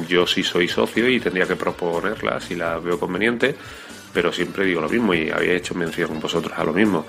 yo 0.07 0.25
sí 0.25 0.41
soy 0.41 0.69
socio 0.69 1.09
y 1.09 1.19
tendría 1.19 1.45
que 1.45 1.57
proponerlas 1.57 2.45
si 2.45 2.55
las 2.55 2.81
veo 2.81 2.97
conveniente, 2.97 3.53
pero 4.13 4.31
siempre 4.31 4.65
digo 4.65 4.79
lo 4.79 4.87
mismo 4.87 5.13
y 5.13 5.29
había 5.29 5.53
hecho 5.53 5.75
mención 5.75 6.17
vosotros 6.21 6.57
a 6.57 6.63
lo 6.63 6.71
mismo. 6.71 7.05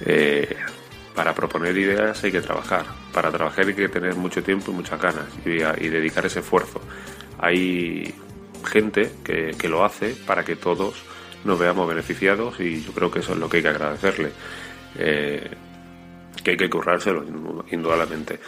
Eh, 0.00 0.56
para 1.14 1.34
proponer 1.34 1.76
ideas 1.78 2.22
hay 2.24 2.32
que 2.32 2.40
trabajar, 2.40 2.84
para 3.12 3.30
trabajar 3.30 3.64
hay 3.64 3.74
que 3.74 3.88
tener 3.88 4.16
mucho 4.16 4.42
tiempo 4.42 4.72
y 4.72 4.74
muchas 4.74 5.00
ganas 5.00 5.26
y, 5.44 5.88
dedicar 5.88 6.26
ese 6.26 6.40
esfuerzo. 6.40 6.80
Hay 7.38 8.12
gente 8.64 9.12
que, 9.22 9.54
que 9.56 9.68
lo 9.68 9.84
hace 9.84 10.16
para 10.26 10.44
que 10.44 10.56
todos 10.56 10.96
nos 11.44 11.58
veamos 11.60 11.88
beneficiados 11.88 12.58
y 12.58 12.82
yo 12.82 12.90
creo 12.92 13.10
que 13.10 13.20
eso 13.20 13.34
es 13.34 13.38
lo 13.38 13.48
que 13.48 13.58
hay 13.58 13.62
que 13.62 13.68
agradecerle. 13.68 14.32
Eh, 14.98 15.48
que 16.42 16.52
hay 16.52 16.56
que 16.56 16.70
currárselo, 16.70 17.24
indudablemente. 17.70 18.38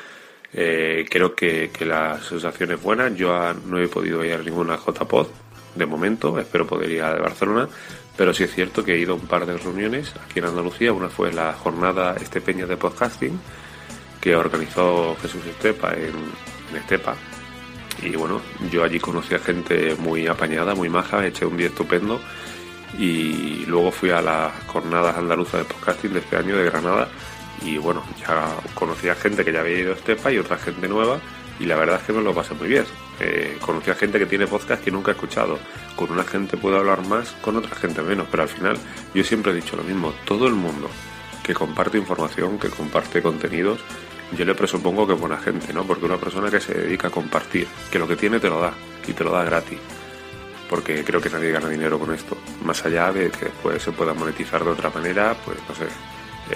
Eh, 0.53 1.07
creo 1.11 1.35
que, 1.35 1.71
la 1.81 2.13
asociación 2.13 2.73
es 2.73 2.83
buena. 2.83 3.09
Yo 3.09 3.55
no 3.67 3.79
he 3.79 3.89
podido 3.89 4.25
ir 4.25 4.35
a 4.35 4.39
ninguna 4.39 4.77
JPod 4.77 5.29
de 5.75 5.87
momento, 5.87 6.39
espero 6.39 6.67
poder 6.67 6.91
ir 6.91 7.03
a 7.03 7.15
de 7.15 7.21
Barcelona, 7.21 7.69
pero 8.17 8.33
sí 8.35 8.45
es 8.45 8.55
cierto 8.55 8.85
que 8.85 8.95
he 8.95 8.99
ido 8.99 9.13
a 9.13 9.17
un 9.17 9.27
par 9.27 9.47
de 9.47 9.57
reuniones 9.57 10.15
aquí 10.17 10.41
en 10.41 10.47
Andalucía. 10.47 10.93
Una 10.93 11.09
fue 11.09 11.33
la 11.33 11.53
jornada 11.53 12.17
Estepeña 12.17 12.67
de 12.67 12.77
Podcasting, 12.77 13.39
que 14.21 14.35
organizó 14.35 15.17
Jesús 15.21 15.45
Estepa 15.47 15.93
en, 15.93 16.15
en 16.71 16.77
Estepa. 16.77 17.15
Y 18.03 18.17
bueno, 18.17 18.41
yo 18.71 18.85
allí 18.85 18.99
conocí 18.99 19.35
a 19.35 19.39
gente 19.41 19.95
muy 19.99 20.27
apañada, 20.27 20.75
muy 20.75 20.89
maja, 20.89 21.27
eché 21.27 21.45
un 21.45 21.57
día 21.57 21.67
estupendo 21.67 22.21
y 22.97 23.67
luego 23.67 23.91
fui 23.91 24.11
a 24.11 24.23
las 24.23 24.53
jornadas 24.67 25.17
andaluzas 25.17 25.61
de 25.61 25.75
podcasting 25.75 26.15
de 26.15 26.21
este 26.21 26.37
año 26.37 26.57
de 26.57 26.65
Granada 26.65 27.09
y 27.63 27.79
bueno, 27.79 28.03
ya 28.19 28.55
conocí 28.75 29.09
a 29.09 29.15
gente 29.15 29.45
que 29.45 29.53
ya 29.53 29.61
había 29.61 29.79
ido 29.79 29.93
a 29.93 29.97
Estepa 29.97 30.33
y 30.33 30.39
otra 30.39 30.59
gente 30.59 30.89
nueva 30.89 31.21
y 31.61 31.67
la 31.67 31.77
verdad 31.77 31.97
es 32.01 32.07
que 32.07 32.13
me 32.13 32.23
lo 32.23 32.35
pasé 32.35 32.55
muy 32.55 32.69
bien. 32.69 32.85
Eh, 33.21 33.59
conocí 33.61 33.91
a 33.91 33.95
gente 33.95 34.19
que 34.19 34.27
tiene 34.27 34.47
podcast 34.47 34.83
que 34.83 34.91
nunca 34.91 35.11
he 35.11 35.15
escuchado. 35.15 35.59
Con 35.97 36.11
una 36.13 36.25
gente 36.25 36.57
puedo 36.57 36.79
hablar 36.79 37.05
más, 37.07 37.31
con 37.43 37.57
otra 37.57 37.75
gente 37.75 38.03
menos, 38.03 38.27
pero 38.31 38.45
al 38.45 38.49
final 38.49 38.77
yo 39.15 39.25
siempre 39.25 39.53
he 39.53 39.55
dicho 39.55 39.77
lo 39.77 39.83
mismo, 39.83 40.13
todo 40.25 40.47
el 40.47 40.55
mundo 40.55 40.89
que 41.43 41.55
comparte 41.55 41.99
información, 41.99 42.59
que 42.59 42.69
comparte 42.69 43.23
contenidos, 43.23 43.81
yo 44.37 44.45
le 44.45 44.55
presupongo 44.55 45.07
que 45.07 45.15
es 45.15 45.21
buena 45.21 45.39
gente, 45.39 45.73
¿no? 45.73 45.85
Porque 45.85 46.05
una 46.05 46.19
persona 46.19 46.51
que 46.51 46.61
se 46.61 46.75
dedica 46.75 47.09
a 47.09 47.11
compartir, 47.11 47.67
que 47.91 47.99
lo 47.99 48.07
que 48.07 48.17
tiene 48.17 48.39
te 48.39 48.51
lo 48.51 48.61
da 48.61 48.75
y 49.07 49.13
te 49.15 49.25
lo 49.25 49.33
da 49.33 49.45
gratis 49.45 49.79
porque 50.69 51.03
creo 51.05 51.21
que 51.21 51.31
nadie 51.31 51.51
gana 51.51 51.69
dinero 51.69 51.99
con 51.99 52.13
esto. 52.13 52.37
Más 52.63 52.85
allá 52.85 53.11
de 53.13 53.31
que 53.31 53.47
después 53.47 53.83
se 53.83 53.93
pueda 53.93 54.15
monetizar 54.15 54.63
de 54.63 54.71
otra 54.71 54.91
manera, 54.91 55.35
pues 55.45 55.59
no 55.69 55.75
sé, 55.75 55.87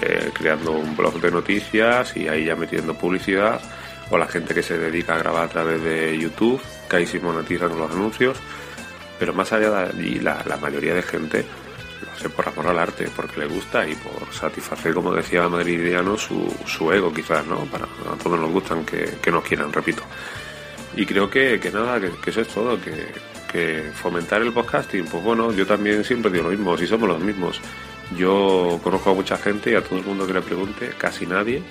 eh, 0.01 0.29
creando 0.33 0.71
un 0.71 0.95
blog 0.95 1.19
de 1.19 1.31
noticias 1.31 2.15
y 2.15 2.27
ahí 2.27 2.45
ya 2.45 2.55
metiendo 2.55 2.93
publicidad, 2.93 3.61
o 4.09 4.17
la 4.17 4.27
gente 4.27 4.53
que 4.53 4.63
se 4.63 4.77
dedica 4.77 5.15
a 5.15 5.19
grabar 5.19 5.45
a 5.45 5.49
través 5.49 5.83
de 5.83 6.17
YouTube, 6.17 6.61
que 6.89 6.97
ahí 6.97 7.07
sí 7.07 7.19
monetizan 7.19 7.77
los 7.77 7.91
anuncios, 7.91 8.37
pero 9.19 9.33
más 9.33 9.51
allá 9.53 9.87
de 9.87 10.05
y 10.05 10.19
la, 10.19 10.43
mayoría 10.61 10.93
de 10.93 11.01
gente 11.01 11.45
lo 12.05 12.11
hace 12.11 12.29
por 12.29 12.47
amor 12.47 12.67
al 12.67 12.79
arte, 12.79 13.07
porque 13.15 13.39
le 13.39 13.47
gusta 13.47 13.87
y 13.87 13.95
por 13.95 14.33
satisfacer, 14.33 14.93
como 14.93 15.13
decía 15.13 15.47
Madridiano, 15.47 16.17
su, 16.17 16.53
su 16.65 16.91
ego 16.91 17.13
quizás, 17.13 17.45
¿no? 17.45 17.59
Para, 17.65 17.85
a 17.85 18.17
todos 18.21 18.39
nos 18.39 18.51
gustan 18.51 18.85
que, 18.85 19.17
que 19.21 19.31
nos 19.31 19.43
quieran, 19.43 19.71
repito. 19.71 20.03
Y 20.95 21.05
creo 21.05 21.29
que, 21.29 21.59
que 21.59 21.71
nada, 21.71 21.99
que, 21.99 22.11
que 22.23 22.29
eso 22.29 22.41
es 22.41 22.47
todo, 22.49 22.79
que, 22.79 23.07
que 23.53 23.91
fomentar 23.93 24.41
el 24.41 24.51
podcasting, 24.51 25.05
pues 25.05 25.23
bueno, 25.23 25.51
yo 25.53 25.65
también 25.65 26.03
siempre 26.03 26.31
digo 26.31 26.45
lo 26.45 26.49
mismo, 26.49 26.75
si 26.75 26.87
somos 26.87 27.07
los 27.07 27.19
mismos. 27.19 27.61
Yo 28.17 28.79
conozco 28.83 29.11
a 29.11 29.13
mucha 29.13 29.37
gente 29.37 29.71
y 29.71 29.75
a 29.75 29.83
todo 29.83 29.99
el 29.99 30.05
mundo 30.05 30.27
que 30.27 30.33
le 30.33 30.41
pregunte, 30.41 30.91
casi 30.97 31.25
nadie, 31.25 31.61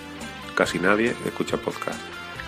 casi 0.55 0.79
nadie 0.79 1.15
escucha 1.25 1.57
podcast. 1.57 2.01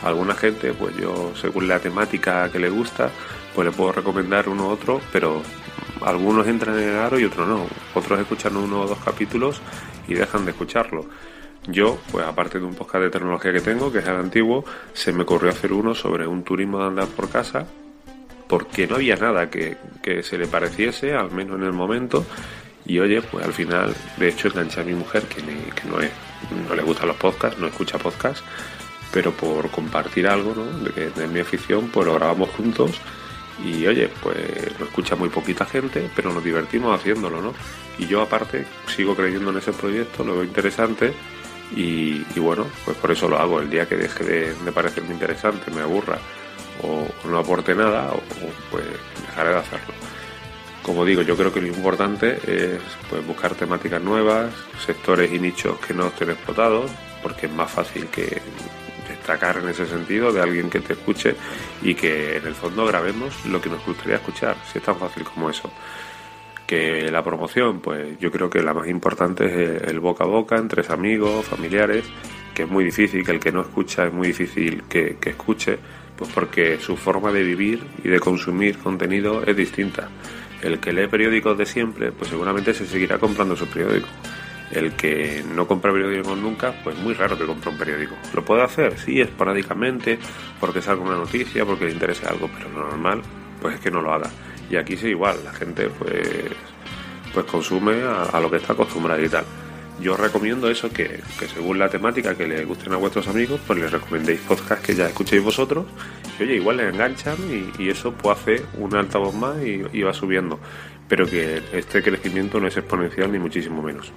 alguna 0.02 0.34
gente, 0.34 0.72
pues 0.72 0.96
yo, 0.96 1.32
según 1.34 1.68
la 1.68 1.78
temática 1.78 2.50
que 2.50 2.58
le 2.58 2.68
gusta, 2.68 3.10
pues 3.54 3.66
le 3.66 3.72
puedo 3.72 3.92
recomendar 3.92 4.48
uno 4.48 4.68
u 4.68 4.70
otro, 4.70 5.00
pero 5.12 5.42
algunos 6.02 6.46
entran 6.46 6.76
en 6.78 6.90
el 6.90 6.96
aro 6.96 7.18
y 7.18 7.24
otros 7.24 7.48
no. 7.48 7.66
Otros 7.94 8.20
escuchan 8.20 8.56
uno 8.56 8.82
o 8.82 8.86
dos 8.86 8.98
capítulos 8.98 9.60
y 10.08 10.14
dejan 10.14 10.44
de 10.44 10.50
escucharlo. 10.50 11.06
Yo, 11.66 11.98
pues 12.12 12.26
aparte 12.26 12.58
de 12.58 12.66
un 12.66 12.74
podcast 12.74 13.04
de 13.04 13.10
tecnología 13.10 13.52
que 13.52 13.60
tengo, 13.60 13.90
que 13.90 13.98
es 13.98 14.06
el 14.06 14.16
antiguo, 14.16 14.64
se 14.92 15.12
me 15.12 15.22
ocurrió 15.22 15.50
hacer 15.50 15.72
uno 15.72 15.94
sobre 15.94 16.26
un 16.26 16.42
turismo 16.42 16.78
de 16.78 16.86
andar 16.86 17.08
por 17.08 17.30
casa 17.30 17.66
porque 18.46 18.86
no 18.86 18.96
había 18.96 19.16
nada 19.16 19.48
que, 19.48 19.76
se 20.22 20.38
le 20.38 20.46
pareciese, 20.46 21.14
al 21.14 21.30
menos 21.30 21.58
en 21.58 21.64
el 21.64 21.72
momento. 21.72 22.24
Y 22.86 22.98
oye, 22.98 23.22
pues 23.22 23.44
al 23.44 23.52
final, 23.52 23.94
de 24.16 24.28
hecho, 24.28 24.48
enganché 24.48 24.80
a 24.80 24.84
mi 24.84 24.94
mujer, 24.94 25.22
que, 25.22 25.42
no, 25.86 26.00
es, 26.00 26.10
no 26.68 26.74
le 26.74 26.82
gustan 26.82 27.08
los 27.08 27.16
podcasts, 27.16 27.58
no 27.58 27.66
escucha 27.66 27.98
podcasts, 27.98 28.44
pero 29.12 29.32
por 29.32 29.70
compartir 29.70 30.26
algo 30.26 30.54
¿no? 30.54 30.64
de, 30.90 31.10
de 31.10 31.28
mi 31.28 31.40
afición, 31.40 31.88
pues 31.88 32.06
lo 32.06 32.14
grabamos 32.14 32.50
juntos. 32.50 33.00
Y 33.64 33.86
oye, 33.86 34.10
pues 34.22 34.36
lo 34.78 34.86
escucha 34.86 35.14
muy 35.14 35.28
poquita 35.28 35.64
gente, 35.64 36.10
pero 36.14 36.32
nos 36.32 36.42
divertimos 36.42 36.98
haciéndolo, 36.98 37.40
¿no? 37.40 37.54
Y 37.98 38.06
yo 38.06 38.20
aparte 38.20 38.66
sigo 38.94 39.14
creyendo 39.14 39.50
en 39.50 39.58
ese 39.58 39.72
proyecto, 39.72 40.24
lo 40.24 40.34
veo 40.34 40.44
interesante 40.44 41.14
y, 41.76 42.22
bueno, 42.38 42.66
pues 42.84 42.96
por 42.96 43.10
eso 43.10 43.28
lo 43.28 43.38
hago. 43.38 43.60
El 43.60 43.70
día 43.70 43.88
que 43.88 43.96
deje 43.96 44.24
de, 44.24 44.72
parecerme 44.72 45.14
interesante, 45.14 45.70
me 45.70 45.82
aburra 45.82 46.18
o, 46.82 47.06
no 47.28 47.38
aporte 47.38 47.74
nada, 47.74 48.12
o, 48.12 48.20
pues 48.70 48.84
dejaré 49.26 49.50
de 49.50 49.56
hacerlo. 49.56 49.94
Como 50.84 51.04
digo, 51.06 51.22
yo 51.22 51.34
creo 51.34 51.50
que 51.50 51.62
lo 51.62 51.66
importante 51.66 52.38
es 52.46 52.78
pues, 53.08 53.26
buscar 53.26 53.54
temáticas 53.54 54.02
nuevas, 54.02 54.52
sectores 54.84 55.32
y 55.32 55.40
nichos 55.40 55.78
que 55.78 55.94
no 55.94 56.08
estén 56.08 56.30
explotados, 56.30 56.90
porque 57.22 57.46
es 57.46 57.52
más 57.52 57.70
fácil 57.70 58.06
que 58.08 58.42
destacar 59.08 59.56
en 59.56 59.68
ese 59.70 59.86
sentido 59.86 60.30
de 60.30 60.42
alguien 60.42 60.68
que 60.68 60.80
te 60.80 60.92
escuche 60.92 61.34
y 61.80 61.94
que 61.94 62.36
en 62.36 62.46
el 62.46 62.54
fondo 62.54 62.84
grabemos 62.84 63.46
lo 63.46 63.62
que 63.62 63.70
nos 63.70 63.84
gustaría 63.86 64.16
escuchar, 64.16 64.56
si 64.70 64.78
es 64.78 64.84
tan 64.84 64.98
fácil 64.98 65.24
como 65.24 65.48
eso. 65.48 65.70
Que 66.66 67.10
la 67.10 67.24
promoción, 67.24 67.80
pues 67.80 68.18
yo 68.18 68.30
creo 68.30 68.50
que 68.50 68.62
la 68.62 68.74
más 68.74 68.86
importante 68.86 69.46
es 69.46 69.82
el 69.84 70.00
boca 70.00 70.24
a 70.24 70.26
boca 70.26 70.56
entre 70.56 70.86
amigos, 70.92 71.46
familiares, 71.46 72.04
que 72.54 72.64
es 72.64 72.68
muy 72.68 72.84
difícil, 72.84 73.24
que 73.24 73.32
el 73.32 73.40
que 73.40 73.52
no 73.52 73.62
escucha 73.62 74.06
es 74.06 74.12
muy 74.12 74.28
difícil 74.28 74.82
que, 74.82 75.16
que 75.18 75.30
escuche, 75.30 75.78
pues 76.14 76.30
porque 76.30 76.78
su 76.78 76.94
forma 76.98 77.32
de 77.32 77.42
vivir 77.42 77.82
y 78.04 78.08
de 78.08 78.20
consumir 78.20 78.76
contenido 78.76 79.42
es 79.44 79.56
distinta. 79.56 80.10
El 80.64 80.80
que 80.80 80.92
lee 80.92 81.06
periódicos 81.08 81.58
de 81.58 81.66
siempre, 81.66 82.10
pues 82.10 82.30
seguramente 82.30 82.72
se 82.72 82.86
seguirá 82.86 83.18
comprando 83.18 83.54
su 83.54 83.66
periódico. 83.66 84.08
El 84.70 84.94
que 84.94 85.44
no 85.54 85.68
compra 85.68 85.92
periódicos 85.92 86.38
nunca, 86.38 86.74
pues 86.82 86.96
muy 86.98 87.12
raro 87.12 87.38
que 87.38 87.44
compre 87.44 87.70
un 87.70 87.76
periódico. 87.76 88.16
¿Lo 88.34 88.44
puede 88.44 88.62
hacer? 88.62 88.98
Sí, 88.98 89.20
esporádicamente, 89.20 90.18
porque 90.58 90.80
salga 90.80 91.02
una 91.02 91.16
noticia, 91.16 91.66
porque 91.66 91.84
le 91.84 91.92
interese 91.92 92.26
algo, 92.26 92.50
pero 92.56 92.70
lo 92.70 92.88
normal, 92.88 93.20
pues 93.60 93.74
es 93.74 93.80
que 93.80 93.90
no 93.90 94.00
lo 94.00 94.12
haga. 94.12 94.30
Y 94.70 94.76
aquí 94.76 94.96
sí 94.96 95.08
igual, 95.08 95.36
la 95.44 95.52
gente 95.52 95.90
pues, 95.98 96.50
pues 97.34 97.44
consume 97.44 98.02
a, 98.02 98.22
a 98.22 98.40
lo 98.40 98.50
que 98.50 98.56
está 98.56 98.72
acostumbrada 98.72 99.22
y 99.22 99.28
tal 99.28 99.44
yo 100.00 100.16
recomiendo 100.16 100.68
eso, 100.68 100.90
que, 100.90 101.20
según 101.52 101.78
la 101.78 101.88
temática 101.88 102.34
que 102.34 102.48
les 102.48 102.66
gusten 102.66 102.92
a 102.92 102.96
vuestros 102.96 103.28
amigos, 103.28 103.60
pues 103.66 103.78
les 103.78 103.92
recomendéis 103.92 104.40
podcasts 104.40 104.84
que 104.84 104.94
ya 104.94 105.06
escuchéis 105.06 105.42
vosotros. 105.42 105.86
Y 106.38 106.42
oye, 106.42 106.56
igual 106.56 106.78
les 106.78 106.92
enganchan 106.92 107.36
y, 107.78 107.88
eso 107.88 108.12
pues 108.12 108.38
hace 108.38 108.62
un 108.78 108.94
altavoz 108.94 109.34
más 109.34 109.56
y, 109.64 110.02
va 110.02 110.12
subiendo. 110.12 110.58
Pero 111.08 111.26
que 111.26 111.62
este 111.72 112.02
crecimiento 112.02 112.58
no 112.58 112.66
es 112.66 112.76
exponencial 112.76 113.30
ni 113.30 113.38
muchísimo 113.38 113.82
menos. 113.82 114.12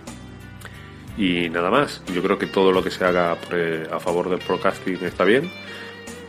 Y 1.17 1.49
nada 1.49 1.69
más, 1.69 2.03
yo 2.13 2.21
creo 2.23 2.37
que 2.37 2.47
todo 2.47 2.71
lo 2.71 2.83
que 2.83 2.91
se 2.91 3.03
haga 3.03 3.33
a 3.33 3.99
favor 3.99 4.29
del 4.29 4.39
podcasting 4.39 5.03
está 5.03 5.23
bien, 5.23 5.51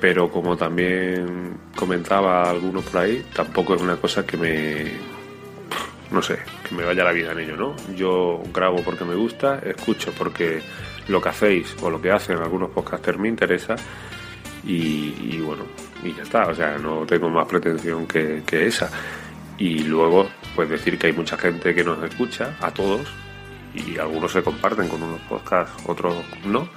pero 0.00 0.30
como 0.30 0.56
también 0.56 1.58
comentaba 1.76 2.48
alguno 2.48 2.80
por 2.80 3.02
ahí, 3.02 3.24
tampoco 3.34 3.74
es 3.74 3.82
una 3.82 3.96
cosa 3.96 4.26
que 4.26 4.36
me, 4.36 5.17
no 6.10 6.22
sé, 6.22 6.38
que 6.66 6.74
me 6.74 6.84
vaya 6.84 7.04
la 7.04 7.12
vida 7.12 7.32
en 7.32 7.40
ello, 7.40 7.56
¿no? 7.56 7.76
Yo 7.94 8.42
grabo 8.52 8.82
porque 8.82 9.04
me 9.04 9.14
gusta, 9.14 9.58
escucho 9.58 10.12
porque 10.16 10.62
lo 11.08 11.20
que 11.20 11.28
hacéis 11.28 11.76
o 11.82 11.90
lo 11.90 12.00
que 12.00 12.10
hacen 12.10 12.38
algunos 12.38 12.70
podcasters 12.70 13.18
me 13.18 13.28
interesa 13.28 13.76
y, 14.64 15.38
bueno, 15.40 15.64
y 16.02 16.12
ya 16.14 16.22
está, 16.22 16.46
o 16.48 16.54
sea, 16.54 16.76
no 16.78 17.06
tengo 17.06 17.28
más 17.30 17.46
pretensión 17.46 18.06
que, 18.06 18.42
esa. 18.50 18.90
Y 19.56 19.84
luego, 19.84 20.28
pues 20.54 20.68
decir 20.68 20.98
que 20.98 21.08
hay 21.08 21.12
mucha 21.12 21.36
gente 21.36 21.74
que 21.74 21.84
nos 21.84 22.02
escucha, 22.02 22.56
a 22.60 22.70
todos, 22.70 23.06
y 23.74 23.98
algunos 23.98 24.32
se 24.32 24.42
comparten 24.42 24.88
con 24.88 25.02
unos 25.02 25.20
podcasts, 25.22 25.82
otros 25.86 26.14
no, 26.44 26.68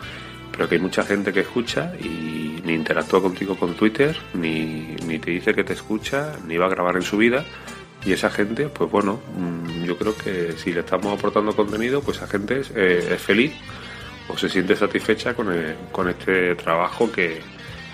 pero 0.52 0.68
que 0.68 0.76
hay 0.76 0.82
mucha 0.82 1.04
gente 1.04 1.32
que 1.32 1.42
escucha 1.42 1.94
y 2.00 2.62
ni 2.66 2.74
interactúa 2.74 3.22
contigo 3.22 3.58
con 3.58 3.74
Twitter, 3.76 4.18
ni, 4.34 4.96
ni 5.06 5.20
te 5.20 5.32
dice 5.32 5.54
que 5.54 5.64
te 5.64 5.74
escucha, 5.74 6.34
ni 6.48 6.58
va 6.58 6.68
a 6.68 6.70
grabar 6.70 6.96
en 6.96 7.04
su 7.04 7.18
vida 7.18 7.46
y 8.04 8.14
esa 8.14 8.32
gente, 8.32 8.68
pues 8.68 8.90
bueno, 8.90 9.22
mm, 9.38 9.84
yo 9.84 9.98
creo 9.98 10.16
que 10.16 10.54
si 10.54 10.74
le 10.74 10.80
estamos 10.80 11.18
aportando 11.18 11.56
contenido, 11.56 12.02
pues 12.02 12.18
esa 12.18 12.28
gente 12.28 12.62
es, 12.62 12.72
eh, 12.76 13.18
feliz 13.20 13.54
o 14.28 14.38
se 14.38 14.50
siente 14.50 14.76
satisfecha 14.76 15.34
con, 15.36 15.54
con 15.92 16.10
este 16.10 16.56
trabajo 16.56 17.12
que, 17.12 17.42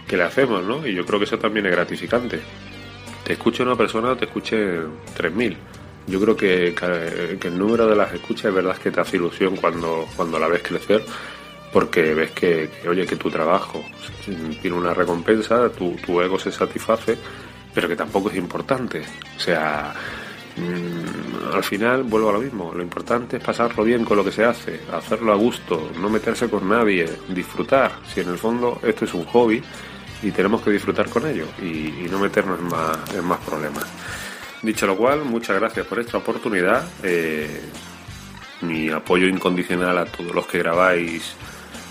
le 0.10 0.24
hacemos, 0.24 0.64
¿no? 0.64 0.88
Y 0.88 0.94
yo 0.94 1.06
creo 1.06 1.20
que 1.20 1.26
eso 1.26 1.38
también 1.38 1.66
es 1.66 1.74
gratificante. 1.74 2.40
Te 3.26 3.34
escuche 3.34 3.62
una 3.62 3.76
persona 3.76 4.12
o 4.12 4.16
te 4.16 4.24
escuche 4.24 4.80
3.000. 5.18 5.58
Yo 6.08 6.22
creo 6.22 6.38
que, 6.38 6.74
que, 7.42 7.48
el 7.50 7.58
número 7.58 7.88
de 7.88 7.96
las 7.98 8.14
escuchas 8.14 8.46
es 8.46 8.54
verdad 8.54 8.78
que 8.78 8.92
te 8.92 9.02
hace 9.02 9.18
ilusión 9.18 9.58
cuando, 9.58 10.08
cuando 10.16 10.40
la 10.40 10.48
ves 10.48 10.64
crecer, 10.64 11.04
porque 11.74 12.14
ves 12.14 12.32
que, 12.32 12.70
oye, 12.88 13.06
que 13.06 13.18
tu 13.18 13.30
trabajo 13.30 13.84
tiene 14.62 14.78
una 14.78 14.94
recompensa, 14.94 15.70
tu, 15.70 15.98
tu 15.98 16.22
ego 16.22 16.40
se 16.40 16.54
satisface 16.54 17.18
pero 17.78 17.90
que 17.90 17.96
tampoco 17.96 18.32
es 18.32 18.38
importante. 18.38 19.04
O 19.36 19.40
sea, 19.40 19.94
mm, 20.56 21.54
al 21.54 21.64
final 21.64 22.02
vuelvo 22.02 22.30
a 22.30 22.34
lo 22.34 22.40
mismo. 22.40 22.74
Lo 22.74 22.82
importante 22.82 23.38
es 23.38 23.44
pasarlo 23.44 23.84
bien 23.84 24.04
con 24.04 24.18
lo 24.18 24.26
que 24.26 24.32
se 24.32 24.44
hace, 24.44 24.80
hacerlo 24.92 25.32
a 25.32 25.36
gusto, 25.36 25.92
no 26.02 26.10
meterse 26.10 26.50
con 26.50 26.68
nadie, 26.68 27.08
disfrutar. 27.30 27.92
Si 28.12 28.22
en 28.22 28.30
el 28.30 28.40
fondo 28.40 28.80
esto 28.82 29.06
es 29.06 29.14
un 29.14 29.26
hobby 29.26 29.62
y 30.24 30.32
tenemos 30.32 30.64
que 30.64 30.72
disfrutar 30.72 31.08
con 31.08 31.28
ello 31.28 31.46
y, 31.62 32.08
no 32.10 32.18
meternos 32.18 32.58
en 33.14 33.24
más, 33.24 33.40
problemas. 33.42 33.86
Dicho 34.64 34.88
lo 34.88 34.98
cual, 34.98 35.24
muchas 35.24 35.60
gracias 35.60 35.86
por 35.86 36.00
esta 36.00 36.18
oportunidad. 36.18 36.84
Eh, 37.04 37.62
mi 38.62 38.90
apoyo 38.90 39.28
incondicional 39.28 40.00
a 40.00 40.06
todos 40.06 40.34
los 40.34 40.48
que 40.48 40.58
grabáis 40.58 41.36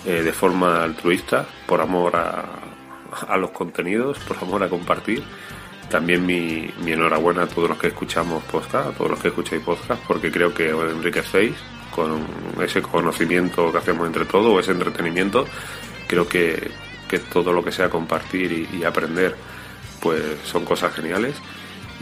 eh, 0.04 0.24
de 0.24 0.32
forma 0.32 0.82
altruista, 0.82 1.46
por 1.64 1.80
amor 1.80 2.16
a, 2.16 2.44
a 3.28 3.36
los 3.36 3.52
contenidos, 3.52 4.18
por 4.26 4.36
amor 4.38 4.64
a 4.64 4.68
compartir 4.68 5.22
también 5.90 6.26
mi, 6.26 6.70
enhorabuena 6.86 7.42
a 7.42 7.46
todos 7.46 7.68
los 7.68 7.78
que 7.78 7.88
escuchamos 7.88 8.42
podcast, 8.44 8.88
a 8.88 8.92
todos 8.92 9.10
los 9.10 9.20
que 9.20 9.28
escucháis 9.28 9.62
podcast, 9.62 10.02
porque 10.06 10.30
creo 10.30 10.52
que 10.52 10.72
os 10.72 10.90
enriquecéis 10.92 11.54
con 11.94 12.26
ese 12.62 12.82
conocimiento 12.82 13.72
que 13.72 13.78
hacemos 13.78 14.06
entre 14.06 14.24
todos, 14.24 14.52
o 14.52 14.60
ese 14.60 14.72
entretenimiento. 14.72 15.46
Creo 16.06 16.28
que, 16.28 16.70
todo 17.32 17.52
lo 17.52 17.64
que 17.64 17.72
sea 17.72 17.88
compartir 17.88 18.68
y, 18.72 18.84
aprender, 18.84 19.34
pues 20.00 20.22
son 20.44 20.64
cosas 20.64 20.92
geniales. 20.94 21.36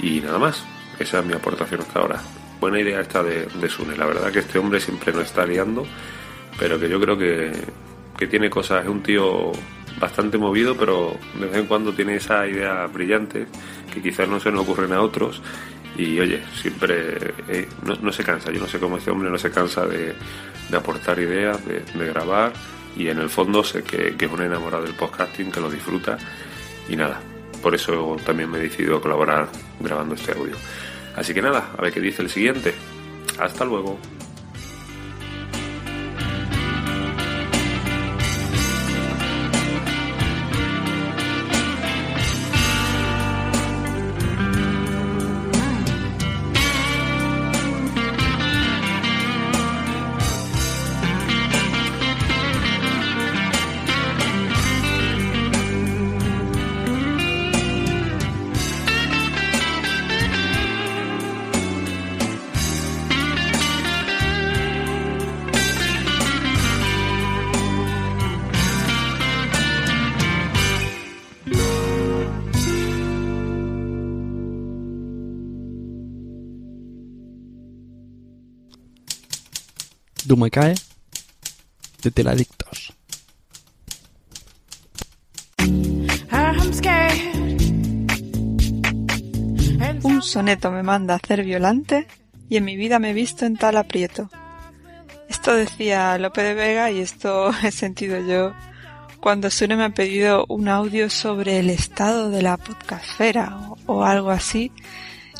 Y 0.02 0.20
nada 0.20 0.38
más, 0.38 0.64
esa 0.98 1.20
es 1.20 1.26
mi 1.26 1.34
aportación 1.34 1.82
hasta 1.82 2.00
ahora. 2.00 2.20
Buena 2.60 2.80
idea 2.80 3.00
esta 3.00 3.22
de, 3.22 3.46
de 3.46 3.68
Sune, 3.68 3.96
la 3.96 4.06
verdad 4.06 4.32
que 4.32 4.38
este 4.40 4.58
hombre 4.58 4.80
siempre 4.80 5.12
nos 5.12 5.24
está 5.24 5.44
liando, 5.44 5.86
pero 6.58 6.80
que 6.80 6.88
yo 6.88 6.98
creo 7.00 7.18
que, 7.18 7.52
que 8.16 8.26
tiene 8.26 8.48
cosas, 8.48 8.84
es 8.84 8.90
un 8.90 9.02
tío 9.02 9.52
bastante 9.98 10.38
movido, 10.38 10.76
pero 10.76 11.16
de 11.38 11.46
vez 11.46 11.56
en 11.56 11.66
cuando 11.66 11.92
tiene 11.92 12.16
esa 12.16 12.46
idea 12.46 12.86
brillante 12.86 13.46
que 13.92 14.02
quizás 14.02 14.28
no 14.28 14.40
se 14.40 14.50
nos 14.50 14.62
ocurren 14.62 14.92
a 14.92 15.00
otros. 15.00 15.40
Y 15.96 16.18
oye, 16.18 16.42
siempre 16.60 17.34
eh, 17.48 17.68
no, 17.84 18.12
se 18.12 18.24
cansa. 18.24 18.50
Yo 18.50 18.60
no 18.60 18.66
sé 18.66 18.80
cómo 18.80 18.96
este 18.96 19.10
hombre 19.10 19.30
no 19.30 19.38
se 19.38 19.50
cansa 19.50 19.86
de, 19.86 20.14
aportar 20.76 21.18
ideas, 21.20 21.60
de, 21.66 22.06
grabar. 22.06 22.52
Y 22.96 23.08
en 23.08 23.18
el 23.18 23.28
fondo 23.28 23.62
sé 23.62 23.82
que, 23.82 24.16
que, 24.16 24.24
es 24.24 24.32
un 24.32 24.42
enamorado 24.42 24.84
del 24.84 24.94
podcasting, 24.94 25.52
que 25.52 25.60
lo 25.60 25.70
disfruta. 25.70 26.18
Y 26.88 26.96
nada, 26.96 27.20
por 27.62 27.74
eso 27.74 28.16
también 28.26 28.50
me 28.50 28.58
he 28.58 28.62
decidido 28.62 29.00
colaborar 29.00 29.48
grabando 29.80 30.16
este 30.16 30.32
audio. 30.32 30.56
Así 31.16 31.32
que 31.32 31.42
nada, 31.42 31.70
a 31.78 31.80
ver 31.80 31.92
qué 31.92 32.00
dice 32.00 32.22
el 32.22 32.30
siguiente. 32.30 32.74
Hasta 33.38 33.64
luego. 33.64 33.98
Cae 80.50 80.74
de 82.02 82.10
Teladictos. 82.10 82.94
Un 90.02 90.22
soneto 90.22 90.70
me 90.70 90.82
manda 90.82 91.14
a 91.14 91.16
hacer 91.16 91.44
violante 91.44 92.06
y 92.50 92.58
en 92.58 92.64
mi 92.66 92.76
vida 92.76 92.98
me 92.98 93.10
he 93.10 93.14
visto 93.14 93.46
en 93.46 93.56
tal 93.56 93.78
aprieto. 93.78 94.28
Esto 95.30 95.54
decía 95.54 96.18
Lope 96.18 96.42
de 96.42 96.54
Vega 96.54 96.90
y 96.90 97.00
esto 97.00 97.50
he 97.62 97.70
sentido 97.70 98.18
yo 98.20 98.52
cuando 99.20 99.48
Sune 99.48 99.76
me 99.76 99.84
ha 99.84 99.90
pedido 99.90 100.44
un 100.50 100.68
audio 100.68 101.08
sobre 101.08 101.58
el 101.58 101.70
estado 101.70 102.28
de 102.28 102.42
la 102.42 102.58
podcastfera 102.58 103.56
o 103.86 104.04
algo 104.04 104.30
así 104.30 104.70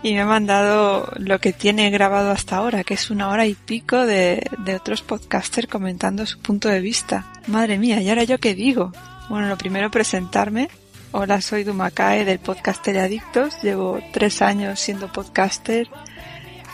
y 0.05 0.12
me 0.12 0.20
ha 0.20 0.26
mandado 0.26 1.10
lo 1.16 1.40
que 1.40 1.55
tiene 1.55 1.89
grabado 1.89 2.31
hasta 2.31 2.59
ahora, 2.59 2.85
que 2.85 2.93
es 2.93 3.10
una 3.10 3.31
hora 3.31 3.47
y 3.47 3.55
pico 3.55 4.05
de, 4.05 4.47
de 4.59 4.76
otros 4.76 5.01
podcasters 5.01 5.66
comentando 5.66 6.26
su 6.26 6.39
punto 6.40 6.68
de 6.68 6.81
vista. 6.81 7.32
Madre 7.47 7.78
mía, 7.78 8.02
¿y 8.02 8.10
ahora 8.10 8.24
yo 8.24 8.39
qué 8.39 8.55
digo? 8.55 8.93
Bueno, 9.31 9.48
lo 9.48 9.56
primero 9.56 9.90
presentarme. 9.90 10.68
Hola, 11.12 11.40
soy 11.40 11.64
Dumakae 11.64 12.26
del 12.26 12.39
podcast 12.39 12.86
Adictos. 12.86 13.62
Llevo 13.62 13.98
tres 14.12 14.43
años 14.43 14.78
siendo 14.78 15.10
podcaster 15.10 15.89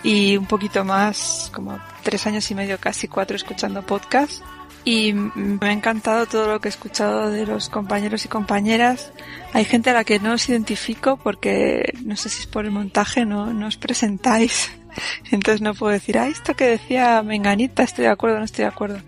y 0.02 0.36
un 0.36 0.46
poquito 0.46 0.84
más, 0.84 1.52
como 1.54 1.78
tres 2.02 2.26
años 2.26 2.50
y 2.50 2.56
medio, 2.56 2.78
casi 2.80 3.06
cuatro, 3.06 3.36
escuchando 3.36 3.82
podcast. 3.82 4.42
Y 4.84 5.12
me 5.12 5.68
ha 5.68 5.72
encantado 5.72 6.26
todo 6.26 6.48
lo 6.48 6.60
que 6.60 6.68
he 6.68 6.70
escuchado 6.70 7.30
de 7.30 7.44
los 7.46 7.68
compañeros 7.68 8.24
y 8.24 8.28
compañeras. 8.28 9.12
Hay 9.52 9.64
gente 9.64 9.90
a 9.90 9.92
la 9.92 10.04
que 10.04 10.18
no 10.20 10.32
os 10.32 10.48
identifico 10.48 11.18
porque 11.18 11.92
no 12.04 12.16
sé 12.16 12.30
si 12.30 12.40
es 12.40 12.46
por 12.46 12.64
el 12.64 12.70
montaje, 12.70 13.26
no, 13.26 13.66
os 13.66 13.76
presentáis. 13.76 14.72
Entonces 15.30 15.60
no 15.60 15.74
puedo 15.74 15.92
decir, 15.92 16.18
ah, 16.18 16.28
esto 16.28 16.54
que 16.56 16.64
decía 16.64 17.22
Menganita, 17.22 17.82
estoy 17.82 18.04
de 18.04 18.10
acuerdo, 18.10 18.38
no 18.38 18.44
estoy 18.44 18.64
de 18.64 18.70
acuerdo. 18.70 19.00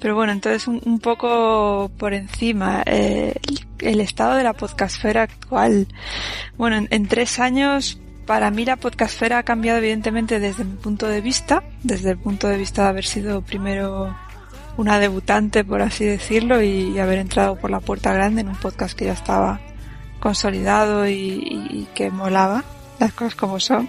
Pero 0.00 0.16
bueno, 0.16 0.32
entonces 0.32 0.66
un, 0.68 0.98
poco 1.00 1.90
por 1.96 2.12
encima, 2.12 2.82
eh, 2.84 3.34
el, 3.78 4.00
estado 4.00 4.34
de 4.34 4.42
la 4.42 4.52
podcastfera 4.52 5.22
actual. 5.22 5.86
Bueno, 6.58 6.76
en, 6.76 6.88
en, 6.90 7.06
tres 7.08 7.38
años 7.38 7.98
para 8.26 8.50
mí 8.50 8.64
la 8.64 8.76
podcastfera 8.76 9.38
ha 9.38 9.42
cambiado 9.44 9.78
evidentemente 9.78 10.40
desde 10.40 10.64
mi 10.64 10.76
punto 10.76 11.08
de 11.08 11.20
vista, 11.20 11.62
desde 11.82 12.10
el 12.10 12.18
punto 12.18 12.48
de 12.48 12.58
vista 12.58 12.82
de 12.82 12.88
haber 12.88 13.04
sido 13.04 13.40
primero 13.40 14.14
una 14.76 14.98
debutante, 14.98 15.64
por 15.64 15.82
así 15.82 16.04
decirlo, 16.04 16.62
y, 16.62 16.98
haber 16.98 17.18
entrado 17.18 17.56
por 17.56 17.70
la 17.70 17.80
puerta 17.80 18.12
grande 18.12 18.40
en 18.40 18.48
un 18.48 18.56
podcast 18.56 18.96
que 18.96 19.06
ya 19.06 19.12
estaba 19.12 19.60
consolidado 20.20 21.08
y, 21.08 21.86
que 21.94 22.10
molaba, 22.10 22.64
las 22.98 23.12
cosas 23.12 23.34
como 23.34 23.60
son. 23.60 23.88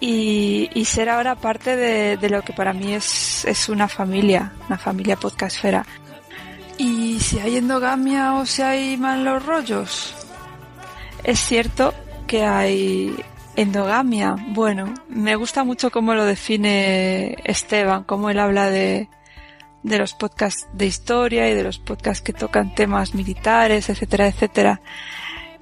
Y, 0.00 0.84
ser 0.84 1.08
ahora 1.08 1.36
parte 1.36 1.76
de, 1.76 2.28
lo 2.28 2.42
que 2.42 2.52
para 2.52 2.72
mí 2.72 2.92
es, 2.94 3.44
es 3.44 3.68
una 3.68 3.88
familia, 3.88 4.52
una 4.66 4.78
familia 4.78 5.16
podcastfera. 5.16 5.86
Y 6.78 7.20
si 7.20 7.38
hay 7.38 7.56
endogamia 7.56 8.34
o 8.34 8.46
si 8.46 8.62
hay 8.62 8.96
malos 8.96 9.44
rollos, 9.46 10.14
es 11.22 11.38
cierto 11.38 11.94
que 12.26 12.44
hay 12.44 13.14
endogamia. 13.56 14.36
Bueno, 14.48 14.92
me 15.08 15.36
gusta 15.36 15.64
mucho 15.64 15.90
cómo 15.90 16.14
lo 16.14 16.24
define 16.24 17.36
Esteban, 17.44 18.04
cómo 18.04 18.30
él 18.30 18.38
habla 18.38 18.70
de, 18.70 19.08
de 19.82 19.98
los 19.98 20.14
podcasts 20.14 20.66
de 20.72 20.86
historia 20.86 21.48
y 21.50 21.54
de 21.54 21.64
los 21.64 21.78
podcasts 21.78 22.22
que 22.22 22.32
tocan 22.32 22.74
temas 22.74 23.14
militares, 23.14 23.88
etcétera, 23.88 24.26
etcétera. 24.28 24.80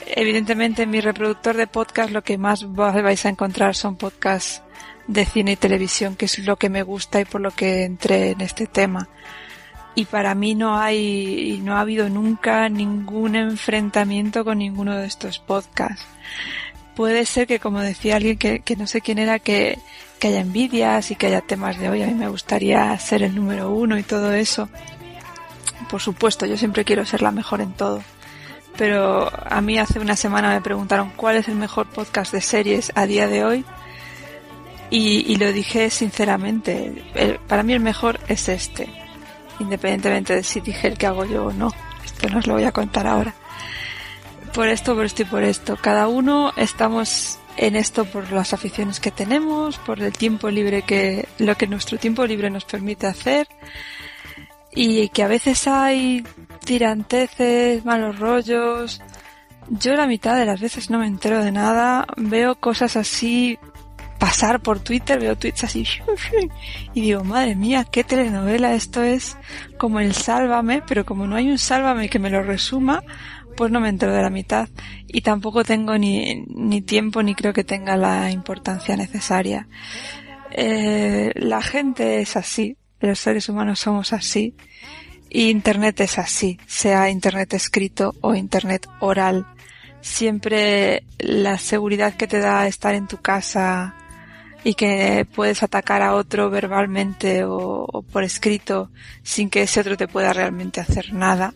Evidentemente 0.06 0.82
en 0.82 0.90
mi 0.90 1.00
reproductor 1.00 1.56
de 1.56 1.66
podcast 1.66 2.10
lo 2.10 2.22
que 2.22 2.38
más 2.38 2.72
vais 2.72 3.26
a 3.26 3.28
encontrar 3.28 3.74
son 3.74 3.96
podcasts 3.96 4.62
de 5.06 5.24
cine 5.24 5.52
y 5.52 5.56
televisión, 5.56 6.16
que 6.16 6.26
es 6.26 6.38
lo 6.38 6.56
que 6.56 6.68
me 6.68 6.82
gusta 6.82 7.20
y 7.20 7.24
por 7.24 7.40
lo 7.40 7.50
que 7.50 7.84
entré 7.84 8.30
en 8.30 8.40
este 8.40 8.66
tema. 8.66 9.08
Y 9.94 10.04
para 10.04 10.34
mí 10.34 10.54
no 10.54 10.78
hay, 10.78 11.60
no 11.64 11.76
ha 11.76 11.80
habido 11.80 12.08
nunca 12.08 12.68
ningún 12.68 13.34
enfrentamiento 13.34 14.44
con 14.44 14.58
ninguno 14.58 14.96
de 14.96 15.06
estos 15.06 15.38
podcasts 15.40 16.06
puede 17.00 17.24
ser 17.24 17.46
que, 17.46 17.60
como 17.60 17.80
decía 17.80 18.16
alguien 18.16 18.36
que, 18.36 18.76
no 18.76 18.86
sé 18.86 19.00
quién 19.00 19.18
era, 19.18 19.38
que, 19.38 19.78
haya 20.28 20.40
envidias 20.40 21.10
y 21.10 21.16
que 21.16 21.26
haya 21.26 21.40
temas 21.40 21.78
de 21.78 21.88
hoy, 21.88 22.02
a 22.02 22.06
mí 22.06 22.14
me 22.14 22.28
gustaría 22.28 22.96
ser 22.98 23.22
el 23.22 23.34
número 23.34 23.70
uno 23.70 23.98
y 23.98 24.02
todo 24.02 24.32
eso. 24.32 24.68
Por 25.90 26.00
supuesto, 26.00 26.46
yo 26.46 26.56
siempre 26.56 26.84
quiero 26.84 27.04
ser 27.04 27.22
la 27.22 27.30
mejor 27.30 27.60
en 27.60 27.72
todo. 27.72 28.02
Pero 28.76 29.30
a 29.32 29.60
mí 29.60 29.78
hace 29.78 29.98
una 29.98 30.16
semana 30.16 30.50
me 30.50 30.60
preguntaron 30.60 31.12
cuál 31.16 31.36
es 31.36 31.48
el 31.48 31.56
mejor 31.56 31.88
podcast 31.88 32.32
de 32.32 32.40
series 32.40 32.92
a 32.94 33.06
día 33.06 33.26
de 33.26 33.44
hoy. 33.44 33.64
Y, 34.92 35.36
lo 35.36 35.52
dije 35.52 35.88
sinceramente, 35.90 37.38
para 37.46 37.62
mí 37.62 37.72
el 37.72 37.80
mejor 37.80 38.18
es 38.26 38.48
este. 38.48 38.88
Independientemente 39.60 40.34
de 40.34 40.42
si 40.42 40.60
dije 40.60 40.88
el 40.88 40.98
que 40.98 41.06
hago 41.06 41.24
yo 41.24 41.46
o 41.46 41.52
no. 41.52 41.72
Esto 42.04 42.28
no 42.28 42.38
os 42.38 42.46
lo 42.46 42.54
voy 42.54 42.64
a 42.64 42.72
contar 42.72 43.06
ahora 43.06 43.34
por 44.52 44.68
esto, 44.68 44.94
por 44.94 45.04
esto 45.04 45.22
y 45.22 45.24
por 45.24 45.42
esto. 45.42 45.76
Cada 45.80 46.08
uno 46.08 46.52
estamos 46.56 47.38
en 47.60 47.76
esto 47.76 48.06
por 48.06 48.32
las 48.32 48.54
aficiones 48.54 49.00
que 49.00 49.10
tenemos, 49.10 49.76
por 49.76 50.00
el 50.00 50.12
tiempo 50.12 50.48
libre 50.48 50.80
que, 50.80 51.28
lo 51.38 51.56
que 51.56 51.66
nuestro 51.66 51.98
tiempo 51.98 52.26
libre 52.26 52.48
nos 52.48 52.64
permite 52.64 53.06
hacer. 53.06 53.46
Y 54.72 55.10
que 55.10 55.22
a 55.22 55.28
veces 55.28 55.68
hay 55.68 56.24
tiranteces, 56.64 57.84
malos 57.84 58.18
rollos. 58.18 59.02
Yo 59.68 59.92
la 59.92 60.06
mitad 60.06 60.38
de 60.38 60.46
las 60.46 60.58
veces 60.58 60.88
no 60.88 61.00
me 61.00 61.06
entero 61.06 61.44
de 61.44 61.52
nada. 61.52 62.06
Veo 62.16 62.54
cosas 62.54 62.96
así 62.96 63.58
pasar 64.18 64.60
por 64.60 64.80
Twitter, 64.80 65.18
veo 65.18 65.36
tweets 65.36 65.64
así 65.64 65.86
y 66.94 67.00
digo, 67.00 67.24
madre 67.24 67.56
mía, 67.56 67.86
qué 67.90 68.04
telenovela 68.04 68.74
esto 68.74 69.02
es 69.02 69.36
como 69.78 69.98
el 69.98 70.14
sálvame, 70.14 70.82
pero 70.86 71.04
como 71.06 71.26
no 71.26 71.36
hay 71.36 71.50
un 71.50 71.58
sálvame 71.58 72.10
que 72.10 72.18
me 72.18 72.28
lo 72.28 72.42
resuma, 72.42 73.02
pues 73.56 73.70
no 73.70 73.80
me 73.80 73.88
entero 73.88 74.12
de 74.12 74.22
la 74.22 74.30
mitad 74.30 74.68
y 75.06 75.20
tampoco 75.20 75.64
tengo 75.64 75.96
ni, 75.98 76.44
ni 76.48 76.80
tiempo 76.82 77.22
ni 77.22 77.34
creo 77.34 77.52
que 77.52 77.64
tenga 77.64 77.96
la 77.96 78.30
importancia 78.30 78.96
necesaria. 78.96 79.68
Eh, 80.52 81.32
la 81.36 81.62
gente 81.62 82.20
es 82.20 82.36
así, 82.36 82.76
los 83.00 83.18
seres 83.18 83.48
humanos 83.48 83.80
somos 83.80 84.12
así 84.12 84.54
y 85.28 85.50
Internet 85.50 86.00
es 86.00 86.18
así, 86.18 86.58
sea 86.66 87.10
Internet 87.10 87.54
escrito 87.54 88.14
o 88.20 88.34
Internet 88.34 88.88
oral. 89.00 89.46
Siempre 90.00 91.04
la 91.18 91.58
seguridad 91.58 92.14
que 92.14 92.26
te 92.26 92.40
da 92.40 92.66
estar 92.66 92.94
en 92.94 93.06
tu 93.06 93.18
casa 93.18 93.94
y 94.64 94.74
que 94.74 95.26
puedes 95.34 95.62
atacar 95.62 96.02
a 96.02 96.14
otro 96.14 96.50
verbalmente 96.50 97.44
o 97.44 98.04
por 98.10 98.24
escrito 98.24 98.90
sin 99.22 99.50
que 99.50 99.62
ese 99.62 99.80
otro 99.80 99.96
te 99.96 100.08
pueda 100.08 100.32
realmente 100.32 100.80
hacer 100.80 101.12
nada, 101.12 101.54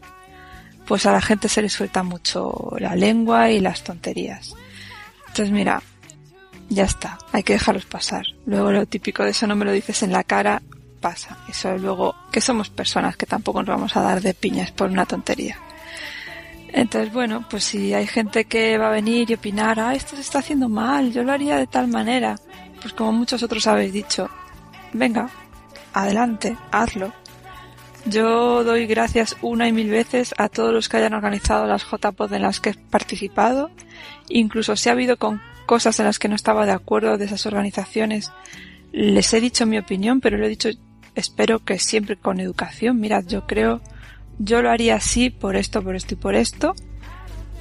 pues 0.86 1.06
a 1.06 1.12
la 1.12 1.20
gente 1.20 1.48
se 1.48 1.62
le 1.62 1.68
suelta 1.68 2.02
mucho 2.02 2.74
la 2.78 2.94
lengua 2.94 3.50
y 3.50 3.60
las 3.60 3.82
tonterías. 3.84 4.54
Entonces 5.28 5.50
mira, 5.50 5.82
ya 6.68 6.84
está, 6.84 7.18
hay 7.32 7.42
que 7.42 7.54
dejarlos 7.54 7.86
pasar. 7.86 8.26
Luego 8.46 8.72
lo 8.72 8.86
típico 8.86 9.24
de 9.24 9.30
eso 9.30 9.46
no 9.46 9.56
me 9.56 9.64
lo 9.64 9.72
dices 9.72 10.02
en 10.02 10.12
la 10.12 10.24
cara, 10.24 10.62
pasa. 11.00 11.36
Eso 11.48 11.76
luego, 11.76 12.14
que 12.32 12.40
somos 12.40 12.70
personas 12.70 13.16
que 13.16 13.26
tampoco 13.26 13.60
nos 13.60 13.76
vamos 13.76 13.96
a 13.96 14.00
dar 14.00 14.20
de 14.20 14.32
piñas 14.32 14.70
por 14.70 14.90
una 14.90 15.04
tontería. 15.04 15.58
Entonces, 16.68 17.12
bueno, 17.12 17.44
pues 17.48 17.64
si 17.64 17.94
hay 17.94 18.06
gente 18.06 18.46
que 18.46 18.78
va 18.78 18.88
a 18.88 18.90
venir 18.90 19.30
y 19.30 19.34
opinar, 19.34 19.78
ah, 19.78 19.94
esto 19.94 20.16
se 20.16 20.22
está 20.22 20.40
haciendo 20.40 20.68
mal, 20.68 21.12
yo 21.12 21.22
lo 21.22 21.30
haría 21.30 21.56
de 21.56 21.68
tal 21.68 21.88
manera, 21.88 22.36
pues 22.80 22.94
como 22.94 23.12
muchos 23.12 23.42
otros 23.42 23.66
habéis 23.66 23.92
dicho, 23.92 24.28
venga, 24.92 25.28
adelante, 25.92 26.56
hazlo. 26.72 27.12
Yo 28.06 28.64
doy 28.64 28.86
gracias 28.86 29.36
una 29.40 29.66
y 29.66 29.72
mil 29.72 29.88
veces 29.88 30.34
a 30.36 30.50
todos 30.50 30.74
los 30.74 30.88
que 30.88 30.98
hayan 30.98 31.14
organizado 31.14 31.66
las 31.66 31.84
JPOD 31.84 32.34
en 32.34 32.42
las 32.42 32.60
que 32.60 32.70
he 32.70 32.74
participado. 32.74 33.70
Incluso 34.28 34.76
si 34.76 34.90
ha 34.90 34.92
habido 34.92 35.16
con 35.16 35.40
cosas 35.64 35.98
en 36.00 36.06
las 36.06 36.18
que 36.18 36.28
no 36.28 36.34
estaba 36.34 36.66
de 36.66 36.72
acuerdo 36.72 37.16
de 37.16 37.24
esas 37.24 37.46
organizaciones, 37.46 38.30
les 38.92 39.32
he 39.32 39.40
dicho 39.40 39.64
mi 39.64 39.78
opinión, 39.78 40.20
pero 40.20 40.36
lo 40.36 40.44
he 40.44 40.50
dicho, 40.50 40.68
espero 41.14 41.64
que 41.64 41.78
siempre 41.78 42.16
con 42.16 42.40
educación. 42.40 43.00
Mirad, 43.00 43.24
yo 43.26 43.46
creo, 43.46 43.80
yo 44.38 44.60
lo 44.60 44.70
haría 44.70 44.96
así 44.96 45.30
por 45.30 45.56
esto, 45.56 45.82
por 45.82 45.96
esto 45.96 46.12
y 46.12 46.18
por 46.18 46.34
esto. 46.34 46.74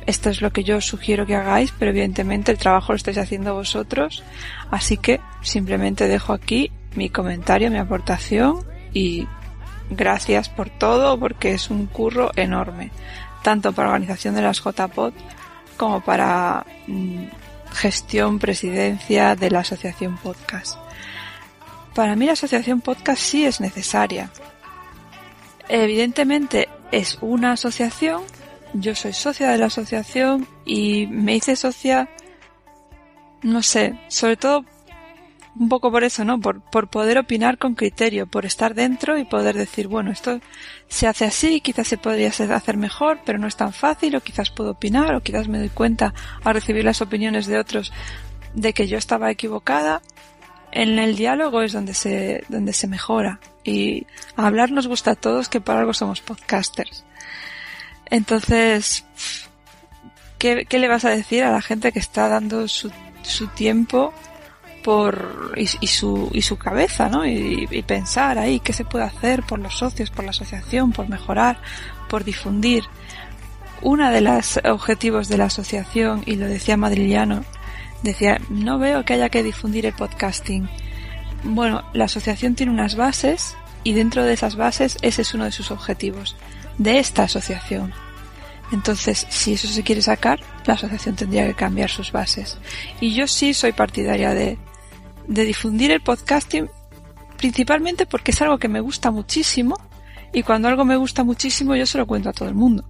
Esto 0.06 0.30
es 0.30 0.41
lo 0.41 0.52
que 0.52 0.65
yo 0.65 0.82
sugiero 0.82 1.26
que 1.26 1.36
hagáis, 1.36 1.74
pero 1.80 1.91
evidentemente 1.91 2.52
el 2.52 2.57
trabajo 2.57 2.91
lo 2.91 2.98
estáis 2.98 3.18
haciendo 3.18 3.53
vosotros. 3.53 4.24
Así 4.70 4.98
que 4.98 5.22
simplemente 5.41 6.10
dejo 6.10 6.34
aquí 6.34 6.70
mi 6.95 7.10
comentario, 7.10 7.72
mi 7.72 7.78
aportación 7.78 8.65
y 8.94 9.26
gracias 9.89 10.49
por 10.49 10.69
todo 10.69 11.19
porque 11.19 11.53
es 11.53 11.69
un 11.69 11.88
curro 11.88 12.31
enorme, 12.35 12.91
tanto 13.43 13.73
para 13.73 13.89
la 13.89 13.93
organización 13.95 14.35
de 14.35 14.41
las 14.41 14.61
JPOD 14.61 15.14
como 15.77 16.01
para 16.01 16.65
mm, 16.88 17.26
gestión, 17.72 18.39
presidencia 18.39 19.35
de 19.35 19.51
la 19.51 19.60
asociación 19.60 20.18
podcast. 20.18 20.77
Para 21.95 22.15
mí 22.15 22.26
la 22.26 22.34
asociación 22.34 22.81
podcast 22.81 23.22
sí 23.22 23.45
es 23.45 23.60
necesaria. 23.60 24.30
Evidentemente 25.69 26.69
es 26.91 27.18
una 27.22 27.53
asociación, 27.53 28.23
yo 28.73 28.95
soy 28.95 29.14
socia 29.14 29.49
de 29.49 29.57
la 29.57 29.68
asociación 29.68 30.47
y 30.65 31.07
me 31.07 31.35
hice 31.35 31.55
socia, 31.55 32.10
no 33.41 33.61
sé, 33.61 33.99
sobre 34.07 34.38
todo 34.38 34.65
un 35.55 35.69
poco 35.69 35.91
por 35.91 36.03
eso, 36.03 36.25
¿no? 36.25 36.39
Por, 36.39 36.61
por 36.61 36.88
poder 36.88 37.17
opinar 37.17 37.57
con 37.57 37.75
criterio, 37.75 38.25
por 38.27 38.45
estar 38.45 38.73
dentro 38.73 39.17
y 39.17 39.23
poder 39.23 39.55
decir, 39.55 39.88
bueno, 39.88 40.11
esto 40.11 40.39
se 40.88 41.07
hace 41.07 41.25
así, 41.25 41.61
quizás 41.61 41.88
se 41.88 41.97
podría 41.97 42.30
hacer 42.30 42.77
mejor, 42.77 43.19
pero 43.25 43.38
no 43.38 43.47
es 43.47 43.55
tan 43.55 43.73
fácil, 43.73 44.15
o 44.15 44.21
quizás 44.21 44.49
puedo 44.49 44.71
opinar, 44.71 45.13
o 45.13 45.21
quizás 45.21 45.47
me 45.47 45.59
doy 45.59 45.69
cuenta 45.69 46.13
al 46.43 46.55
recibir 46.55 46.84
las 46.84 47.01
opiniones 47.01 47.45
de 47.45 47.59
otros 47.59 47.93
de 48.53 48.73
que 48.73 48.88
yo 48.88 48.97
estaba 48.97 49.30
equivocada. 49.31 50.01
En 50.71 50.97
el 50.97 51.15
diálogo 51.15 51.61
es 51.61 51.71
donde 51.71 51.93
se, 51.93 52.43
donde 52.49 52.73
se 52.73 52.88
mejora. 52.88 53.39
Y 53.63 54.07
hablar 54.35 54.71
nos 54.71 54.88
gusta 54.88 55.11
a 55.11 55.15
todos, 55.15 55.49
que 55.49 55.61
para 55.61 55.81
algo 55.81 55.93
somos 55.93 56.21
podcasters. 56.21 57.05
Entonces, 58.09 59.05
¿qué, 60.39 60.65
qué 60.67 60.80
le 60.80 60.88
vas 60.88 61.05
a 61.05 61.09
decir 61.09 61.43
a 61.43 61.51
la 61.51 61.61
gente 61.61 61.91
que 61.91 61.99
está 61.99 62.27
dando 62.27 62.67
su, 62.67 62.91
su 63.21 63.47
tiempo 63.47 64.13
por 64.84 65.53
y, 65.55 65.65
su 65.88 66.30
y 66.34 66.41
su 66.41 66.57
cabeza, 66.57 67.10
¿no? 67.10 67.26
Y, 67.26 67.65
pensar 67.88 68.38
ahí 68.38 68.60
qué 68.60 68.73
se 68.73 68.85
puede 68.85 69.05
hacer 69.05 69.43
por 69.43 69.60
los 69.60 69.77
socios, 69.77 70.11
por 70.11 70.26
la 70.26 70.31
asociación, 70.31 70.91
por 70.91 71.10
mejorar, 71.10 71.60
por 72.10 72.23
difundir. 72.23 72.84
Una 73.81 74.11
de 74.11 74.22
los 74.22 74.60
objetivos 74.64 75.27
de 75.27 75.38
la 75.38 75.45
asociación, 75.45 76.23
y 76.26 76.35
lo 76.35 76.47
decía 76.47 76.77
Madriliano, 76.77 77.43
decía, 78.03 78.39
no 78.49 78.80
veo 78.80 79.03
que 79.03 79.14
haya 79.14 79.30
que 79.30 79.43
difundir 79.43 79.85
el 79.85 79.93
podcasting. 79.93 80.69
Bueno, 81.43 81.84
la 81.93 82.05
asociación 82.05 82.55
tiene 82.55 82.72
unas 82.72 82.95
bases 82.95 83.55
y 83.84 83.93
dentro 83.93 84.23
de 84.23 84.34
esas 84.34 84.55
bases 84.55 84.97
ese 85.01 85.23
es 85.23 85.34
uno 85.34 85.45
de 85.45 85.51
sus 85.51 85.72
objetivos, 85.72 86.35
de 86.77 86.99
esta 86.99 87.23
asociación. 87.23 87.93
Entonces, 88.72 89.27
si 89.30 89.53
eso 89.53 89.68
se 89.68 89.84
quiere 89.84 90.01
sacar, 90.01 90.39
la 90.65 90.73
asociación 90.73 91.15
tendría 91.15 91.45
que 91.45 91.53
cambiar 91.53 91.89
sus 91.89 92.11
bases. 92.11 92.57
Y 93.01 93.14
yo 93.14 93.27
sí 93.27 93.53
soy 93.53 93.72
partidaria 93.72 94.34
de, 94.34 94.57
de 95.28 95.45
difundir 95.45 95.91
el 95.91 96.02
podcasting 96.02 96.70
principalmente 97.38 98.06
porque 98.06 98.32
es 98.32 98.41
algo 98.41 98.58
que 98.58 98.68
me 98.68 98.80
gusta 98.80 99.12
muchísimo 99.12 99.78
y 100.32 100.44
cuando 100.44 100.68
algo 100.68 100.86
me 100.86 100.95
gusta 100.95 101.24
muchísimo 101.24 101.76
yo 101.76 101.86
se 101.86 101.98
lo 101.98 102.08
cuento 102.08 102.30
a 102.30 102.34
todo 102.34 102.50
el 102.50 102.56
mundo. 102.56 102.86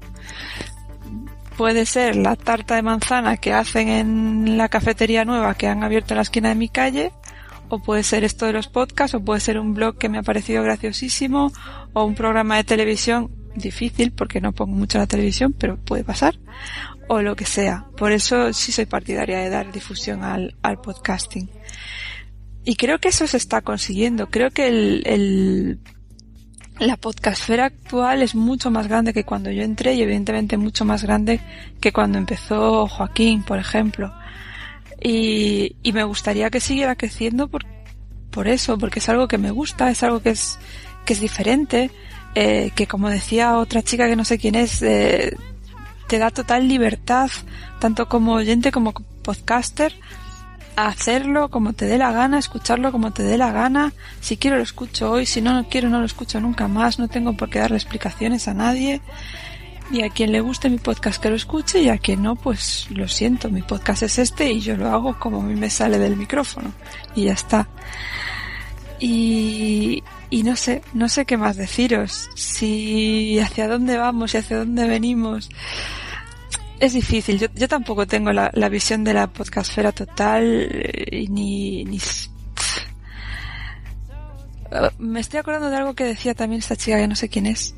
Puede 1.58 1.86
ser 1.86 2.16
la 2.16 2.36
tarta 2.36 2.76
de 2.76 2.82
manzana 2.82 3.38
que 3.38 3.54
hacen 3.54 3.88
en 3.90 4.58
la 4.58 4.70
cafetería 4.70 5.26
nueva 5.26 5.54
que 5.54 5.68
han 5.68 5.84
abierto 5.84 6.14
en 6.14 6.18
la 6.18 6.24
esquina 6.24 6.50
de 6.50 6.56
mi 6.56 6.70
calle, 6.70 7.12
o 7.70 7.80
puede 7.80 8.04
ser 8.04 8.24
esto 8.24 8.46
de 8.46 8.54
los 8.54 8.68
podcasts, 8.68 9.16
o 9.16 9.24
puede 9.24 9.40
ser 9.40 9.60
un 9.60 9.74
blog 9.74 9.98
que 9.98 10.10
me 10.10 10.18
ha 10.18 10.24
parecido 10.24 10.64
graciosísimo, 10.64 11.52
o 11.94 12.06
un 12.06 12.16
programa 12.16 12.58
de 12.58 12.64
televisión 12.64 13.32
difícil 13.56 14.12
porque 14.12 14.42
no 14.42 14.52
pongo 14.52 14.76
mucho 14.76 14.98
la 14.98 15.08
televisión, 15.08 15.54
pero 15.54 15.78
puede 15.78 16.04
pasar, 16.04 16.40
o 17.08 17.22
lo 17.22 17.36
que 17.36 17.46
sea. 17.46 17.86
Por 17.98 18.12
eso 18.12 18.52
sí 18.54 18.72
soy 18.72 18.86
partidaria 18.86 19.40
de 19.40 19.50
dar 19.50 19.72
difusión 19.72 20.24
al, 20.24 20.56
al 20.64 20.80
podcasting. 20.82 21.50
Y 22.66 22.76
creo 22.76 23.00
que 23.00 23.10
eso 23.10 23.28
se 23.28 23.38
está 23.38 23.62
consiguiendo. 23.62 24.30
Creo 24.30 24.52
que 24.52 24.68
el, 24.68 25.04
el, 25.06 25.80
la 26.80 26.98
podcastfera 26.98 27.66
actual 27.66 28.22
es 28.22 28.36
mucho 28.36 28.72
más 28.72 28.88
grande 28.88 29.14
que 29.14 29.26
cuando 29.26 29.52
yo 29.52 29.64
entré 29.64 29.94
y 29.96 30.02
evidentemente 30.02 30.58
mucho 30.58 30.86
más 30.86 31.04
grande 31.04 31.42
que 31.82 31.92
cuando 31.92 32.18
empezó 32.18 32.88
Joaquín, 32.88 33.44
por 33.44 33.60
ejemplo. 33.60 34.14
Y, 35.02 35.76
y 35.84 35.92
me 35.92 36.04
gustaría 36.04 36.50
que 36.50 36.62
siguiera 36.62 36.96
creciendo 36.96 37.50
por, 37.50 37.66
por 38.32 38.48
eso, 38.48 38.78
porque 38.78 39.00
es 39.00 39.10
algo 39.10 39.28
que 39.28 39.38
me 39.38 39.52
gusta, 39.52 39.92
es 39.92 40.02
algo 40.04 40.22
que 40.22 40.32
es, 40.32 40.58
que 41.06 41.14
es 41.14 41.20
diferente, 41.20 41.92
eh, 42.36 42.72
que 42.76 42.88
como 42.88 43.10
decía 43.10 43.58
otra 43.58 43.84
chica 43.84 44.08
que 44.08 44.16
no 44.16 44.26
sé 44.26 44.38
quién 44.40 44.56
es, 44.56 44.82
eh, 44.82 45.38
te 46.08 46.18
da 46.18 46.32
total 46.32 46.68
libertad, 46.68 47.30
tanto 47.80 48.08
como 48.08 48.34
oyente 48.34 48.72
como 48.72 48.94
podcaster, 48.94 49.94
hacerlo 50.76 51.50
como 51.50 51.74
te 51.74 51.86
dé 51.86 51.98
la 51.98 52.12
gana, 52.12 52.40
escucharlo 52.40 52.92
como 52.92 53.12
te 53.12 53.24
dé 53.24 53.38
la 53.38 53.52
gana. 53.52 53.94
Si 54.22 54.38
quiero 54.38 54.58
lo 54.58 54.64
escucho 54.64 55.12
hoy, 55.12 55.26
si 55.26 55.42
no, 55.42 55.54
no 55.54 55.68
quiero 55.68 55.90
no 55.90 56.00
lo 56.00 56.06
escucho 56.06 56.40
nunca 56.40 56.68
más, 56.68 57.00
no 57.00 57.08
tengo 57.08 57.34
por 57.34 57.50
qué 57.50 57.60
darle 57.60 57.78
explicaciones 57.78 58.48
a 58.48 58.54
nadie. 58.54 59.02
Y 59.92 60.02
a 60.02 60.10
quien 60.10 60.32
le 60.32 60.40
guste 60.40 60.70
mi 60.70 60.78
podcast 60.78 61.22
que 61.22 61.30
lo 61.30 61.36
escuche 61.36 61.82
y 61.82 61.90
a 61.90 61.98
quien 61.98 62.24
no, 62.24 62.36
pues 62.36 62.88
lo 62.90 63.08
siento, 63.08 63.50
mi 63.50 63.62
podcast 63.62 64.04
es 64.04 64.18
este 64.18 64.52
y 64.52 64.60
yo 64.60 64.78
lo 64.78 64.90
hago 64.90 65.20
como 65.20 65.42
a 65.42 65.44
mí 65.44 65.56
me 65.56 65.70
sale 65.70 66.00
del 66.00 66.16
micrófono. 66.16 66.74
Y 67.16 67.26
ya 67.26 67.34
está. 67.34 67.68
Y, 69.00 70.02
y 70.30 70.44
no 70.44 70.56
sé, 70.56 70.82
no 70.94 71.10
sé 71.10 71.26
qué 71.26 71.38
más 71.38 71.58
deciros. 71.58 72.30
Si 72.36 73.38
hacia 73.40 73.68
dónde 73.68 73.98
vamos 73.98 74.34
y 74.34 74.38
hacia 74.38 74.58
dónde 74.58 74.88
venimos 74.88 75.50
es 76.84 76.94
difícil. 76.94 77.40
Yo, 77.40 77.68
tampoco 77.70 78.06
tengo 78.06 78.34
la, 78.34 78.70
visión 78.70 79.04
de 79.06 79.14
la 79.14 79.28
podcastfera 79.28 79.94
total 79.94 80.68
eh, 80.70 81.26
ni, 81.30 81.86
ni 81.86 81.98
me 84.98 85.20
estoy 85.20 85.40
acordando 85.40 85.70
de 85.70 85.78
algo 85.78 85.94
que 85.94 86.04
decía 86.04 86.34
también 86.34 86.60
esta 86.60 86.76
chica 86.76 86.98
que 86.98 87.08
no 87.08 87.16
sé 87.16 87.30
quién 87.30 87.46
es 87.46 87.76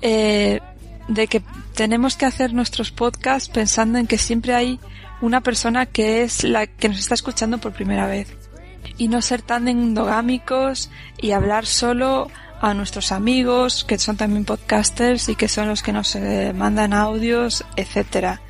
eh, 0.00 0.60
de 1.08 1.26
que 1.26 1.42
tenemos 1.74 2.16
que 2.16 2.24
hacer 2.24 2.54
nuestros 2.54 2.90
podcasts 2.90 3.50
pensando 3.50 3.98
en 3.98 4.06
que 4.06 4.16
siempre 4.16 4.54
hay 4.54 4.80
una 5.20 5.42
persona 5.42 5.84
que 5.84 6.22
es 6.22 6.42
la 6.42 6.66
que 6.66 6.88
nos 6.88 6.98
está 6.98 7.14
escuchando 7.14 7.58
por 7.58 7.74
primera 7.74 8.06
vez 8.06 8.34
y 8.96 9.08
no 9.08 9.20
ser 9.20 9.42
tan 9.42 9.68
endogámicos 9.68 10.90
y 11.18 11.32
hablar 11.32 11.66
solo 11.66 12.28
a 12.60 12.74
nuestros 12.74 13.12
amigos 13.12 13.84
que 13.84 13.98
son 13.98 14.16
también 14.16 14.44
podcasters 14.44 15.28
y 15.28 15.36
que 15.36 15.48
son 15.48 15.68
los 15.68 15.82
que 15.82 15.92
nos 15.92 16.14
eh, 16.16 16.52
mandan 16.54 16.92
audios, 16.92 17.64
etcétera. 17.76 18.40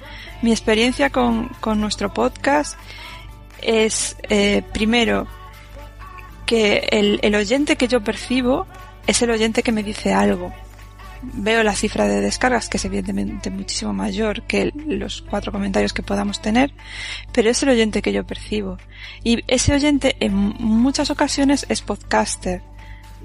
Mi 0.42 0.50
experiencia 0.52 1.10
con, 1.10 1.48
con 1.60 1.80
nuestro 1.80 2.12
podcast 2.12 2.78
es 3.62 4.16
eh, 4.28 4.62
primero 4.72 5.26
que 6.44 6.88
el, 6.92 7.18
el 7.22 7.34
oyente 7.34 7.76
que 7.76 7.88
yo 7.88 8.02
percibo 8.02 8.66
es 9.06 9.22
el 9.22 9.30
oyente 9.30 9.62
que 9.62 9.72
me 9.72 9.82
dice 9.82 10.12
algo. 10.12 10.52
Veo 11.22 11.62
la 11.62 11.74
cifra 11.74 12.06
de 12.06 12.20
descargas, 12.20 12.68
que 12.68 12.76
es 12.76 12.84
evidentemente 12.84 13.50
muchísimo 13.50 13.92
mayor 13.92 14.42
que 14.42 14.70
los 14.86 15.22
cuatro 15.22 15.50
comentarios 15.50 15.92
que 15.92 16.02
podamos 16.02 16.40
tener, 16.40 16.72
pero 17.32 17.50
es 17.50 17.62
el 17.62 17.70
oyente 17.70 18.02
que 18.02 18.12
yo 18.12 18.24
percibo. 18.24 18.78
Y 19.24 19.42
ese 19.48 19.74
oyente 19.74 20.16
en 20.20 20.34
muchas 20.34 21.10
ocasiones 21.10 21.66
es 21.68 21.80
podcaster 21.80 22.62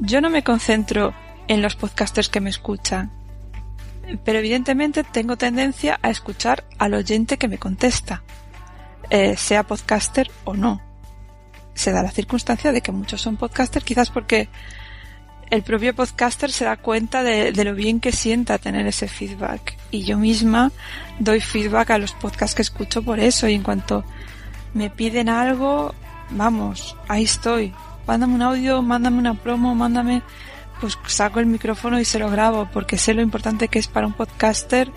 yo 0.02 0.20
no 0.20 0.30
me 0.30 0.44
concentro 0.44 1.14
en 1.48 1.62
los 1.62 1.76
podcasters 1.76 2.28
que 2.28 2.42
me 2.42 2.50
escuchan, 2.50 3.12
pero 4.26 4.40
evidentemente 4.40 5.04
tengo 5.04 5.38
tendencia 5.38 6.00
a 6.02 6.10
escuchar 6.10 6.66
al 6.80 6.96
oyente 6.96 7.38
que 7.38 7.48
me 7.48 7.60
contesta, 7.60 8.24
eh, 9.10 9.38
sea 9.38 9.64
podcaster 9.64 10.30
o 10.44 10.56
no. 10.56 10.82
Se 11.76 11.92
da 11.92 12.02
la 12.04 12.12
circunstancia 12.12 12.72
de 12.72 12.82
que 12.82 12.92
muchos 12.92 13.22
son 13.22 13.38
podcasters, 13.38 13.86
quizás 13.86 14.10
porque 14.10 14.50
el 15.52 15.62
propio 15.62 15.96
podcaster 15.96 16.52
se 16.52 16.66
da 16.66 16.78
cuenta 16.78 17.24
de, 17.24 17.52
de, 17.52 17.64
lo 17.64 17.76
bien 17.76 18.00
que 18.00 18.12
sienta 18.12 18.58
tener 18.58 18.88
ese 18.88 19.08
feedback. 19.08 19.78
Y 19.92 20.04
yo 20.04 20.18
misma 20.18 20.72
doy 21.20 21.42
feedback 21.42 21.92
a 21.92 21.98
los 21.98 22.14
podcasts 22.14 22.56
que 22.56 22.62
escucho 22.62 23.04
por 23.04 23.20
eso. 23.20 23.48
Y 23.48 23.54
en 23.54 23.64
cuanto 23.64 24.04
me 24.74 24.90
piden 24.90 25.30
algo, 25.30 25.94
vamos, 26.32 26.96
ahí 27.08 27.24
estoy 27.24 27.74
mándame 28.08 28.36
un 28.36 28.42
audio, 28.42 28.82
mándame 28.82 29.20
una 29.20 29.34
promo, 29.34 29.76
mándame, 29.76 30.22
pues 30.80 30.98
saco 31.08 31.40
el 31.40 31.46
micrófono 31.46 32.00
y 32.00 32.06
se 32.06 32.20
lo 32.20 32.30
grabo, 32.30 32.68
porque 32.72 32.98
sé 32.98 33.14
lo 33.14 33.22
importante 33.22 33.68
que 33.68 33.80
es 33.80 33.88
para 33.88 34.08
un 34.08 34.14
podcaster 34.14 34.92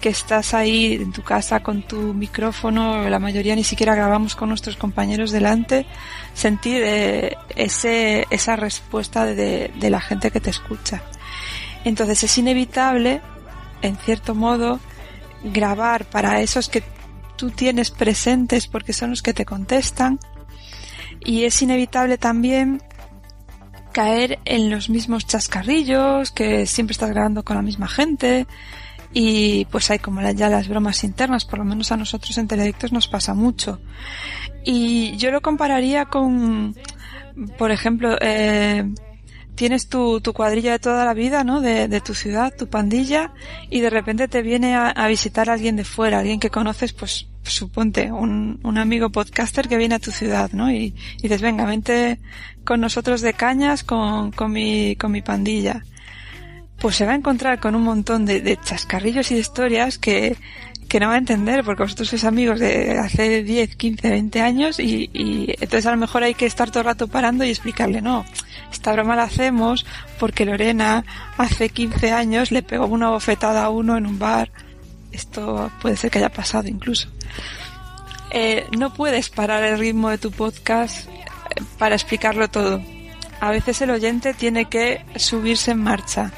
que 0.00 0.08
estás 0.10 0.54
ahí 0.54 0.94
en 0.94 1.12
tu 1.12 1.22
casa 1.22 1.60
con 1.60 1.82
tu 1.82 2.14
micrófono, 2.14 3.08
la 3.08 3.18
mayoría 3.18 3.56
ni 3.56 3.64
siquiera 3.64 3.94
grabamos 3.94 4.36
con 4.36 4.50
nuestros 4.50 4.76
compañeros 4.76 5.30
delante, 5.30 5.86
sentir 6.34 6.82
eh, 6.84 7.36
ese, 7.56 8.26
esa 8.30 8.56
respuesta 8.56 9.24
de, 9.24 9.72
de 9.74 9.90
la 9.90 10.00
gente 10.00 10.30
que 10.30 10.40
te 10.40 10.50
escucha. 10.50 11.02
Entonces 11.84 12.22
es 12.24 12.38
inevitable, 12.38 13.22
en 13.80 13.96
cierto 13.96 14.34
modo, 14.34 14.80
grabar 15.44 16.04
para 16.04 16.40
esos 16.40 16.68
que 16.68 16.82
tú 17.36 17.50
tienes 17.50 17.90
presentes 17.90 18.66
porque 18.66 18.92
son 18.92 19.10
los 19.10 19.22
que 19.22 19.34
te 19.34 19.44
contestan, 19.44 20.18
y 21.26 21.44
es 21.44 21.60
inevitable 21.60 22.18
también 22.18 22.80
caer 23.92 24.38
en 24.44 24.70
los 24.70 24.88
mismos 24.88 25.26
chascarrillos, 25.26 26.30
que 26.30 26.66
siempre 26.66 26.92
estás 26.92 27.10
grabando 27.10 27.44
con 27.44 27.56
la 27.56 27.62
misma 27.62 27.88
gente 27.88 28.46
y 29.12 29.64
pues 29.66 29.90
hay 29.90 29.98
como 29.98 30.20
ya 30.30 30.48
las 30.48 30.68
bromas 30.68 31.02
internas, 31.02 31.44
por 31.44 31.58
lo 31.58 31.64
menos 31.64 31.90
a 31.90 31.96
nosotros 31.96 32.36
en 32.38 32.46
Teledictos 32.46 32.92
nos 32.92 33.08
pasa 33.08 33.34
mucho. 33.34 33.80
Y 34.64 35.16
yo 35.16 35.30
lo 35.30 35.40
compararía 35.40 36.04
con, 36.04 36.76
por 37.58 37.70
ejemplo, 37.70 38.16
eh, 38.20 38.84
tienes 39.54 39.88
tu, 39.88 40.20
tu 40.20 40.32
cuadrilla 40.32 40.72
de 40.72 40.78
toda 40.78 41.04
la 41.04 41.14
vida, 41.14 41.42
¿no? 41.42 41.60
De, 41.60 41.88
de 41.88 42.00
tu 42.00 42.14
ciudad, 42.14 42.54
tu 42.56 42.68
pandilla, 42.68 43.32
y 43.70 43.80
de 43.80 43.90
repente 43.90 44.28
te 44.28 44.42
viene 44.42 44.76
a, 44.76 44.90
a 44.90 45.08
visitar 45.08 45.50
alguien 45.50 45.76
de 45.76 45.84
fuera, 45.84 46.18
alguien 46.18 46.38
que 46.38 46.50
conoces, 46.50 46.92
pues, 46.92 47.26
suponte, 47.52 48.10
un, 48.12 48.60
un 48.62 48.78
amigo 48.78 49.10
podcaster 49.10 49.68
que 49.68 49.76
viene 49.76 49.94
a 49.94 49.98
tu 49.98 50.10
ciudad, 50.10 50.50
¿no? 50.52 50.70
Y, 50.70 50.94
dices, 51.22 51.40
venga, 51.40 51.64
vente 51.64 52.18
con 52.64 52.80
nosotros 52.80 53.20
de 53.20 53.34
cañas 53.34 53.84
con, 53.84 54.32
con 54.32 54.52
mi, 54.52 54.96
con 54.96 55.12
mi 55.12 55.22
pandilla. 55.22 55.84
Pues 56.78 56.96
se 56.96 57.06
va 57.06 57.12
a 57.12 57.16
encontrar 57.16 57.58
con 57.58 57.74
un 57.74 57.82
montón 57.82 58.26
de, 58.26 58.40
de 58.40 58.58
chascarrillos 58.58 59.30
y 59.30 59.34
de 59.34 59.40
historias 59.40 59.98
que, 59.98 60.36
que 60.88 61.00
no 61.00 61.08
va 61.08 61.14
a 61.14 61.18
entender 61.18 61.64
porque 61.64 61.82
vosotros 61.82 62.08
sois 62.08 62.24
amigos 62.24 62.60
de 62.60 62.98
hace 62.98 63.42
10, 63.42 63.76
15, 63.76 64.10
20 64.10 64.40
años 64.40 64.78
y, 64.78 65.10
y 65.12 65.54
entonces 65.58 65.86
a 65.86 65.90
lo 65.90 65.96
mejor 65.96 66.22
hay 66.22 66.34
que 66.34 66.46
estar 66.46 66.70
todo 66.70 66.80
el 66.80 66.86
rato 66.86 67.08
parando 67.08 67.44
y 67.44 67.50
explicarle, 67.50 68.00
no, 68.02 68.24
esta 68.72 68.92
broma 68.92 69.16
la 69.16 69.24
hacemos 69.24 69.86
porque 70.18 70.44
Lorena 70.44 71.04
hace 71.38 71.68
15 71.68 72.12
años 72.12 72.50
le 72.50 72.62
pegó 72.62 72.86
una 72.86 73.10
bofetada 73.10 73.64
a 73.64 73.70
uno 73.70 73.96
en 73.96 74.06
un 74.06 74.18
bar. 74.18 74.50
Esto 75.16 75.70
puede 75.80 75.96
ser 75.96 76.10
que 76.10 76.18
haya 76.18 76.28
pasado 76.28 76.68
incluso. 76.68 77.08
Eh, 78.30 78.66
no 78.76 78.92
puedes 78.92 79.30
parar 79.30 79.64
el 79.64 79.78
ritmo 79.78 80.10
de 80.10 80.18
tu 80.18 80.30
podcast 80.30 81.08
eh, 81.08 81.62
para 81.78 81.94
explicarlo 81.94 82.48
todo. 82.48 82.82
A 83.40 83.50
veces 83.50 83.80
el 83.80 83.90
oyente 83.90 84.34
tiene 84.34 84.66
que 84.66 85.04
subirse 85.16 85.70
en 85.70 85.82
marcha. 85.82 86.32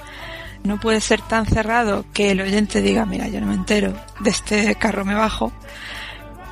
No 0.63 0.79
puede 0.79 1.01
ser 1.01 1.21
tan 1.23 1.47
cerrado 1.47 2.05
que 2.13 2.31
el 2.31 2.41
oyente 2.41 2.83
diga, 2.83 3.05
mira, 3.05 3.29
yo 3.29 3.41
no 3.41 3.47
me 3.47 3.55
entero, 3.55 3.95
de 4.21 4.31
este 4.31 4.75
carro 4.77 5.05
me 5.05 5.15
bajo. 5.15 5.53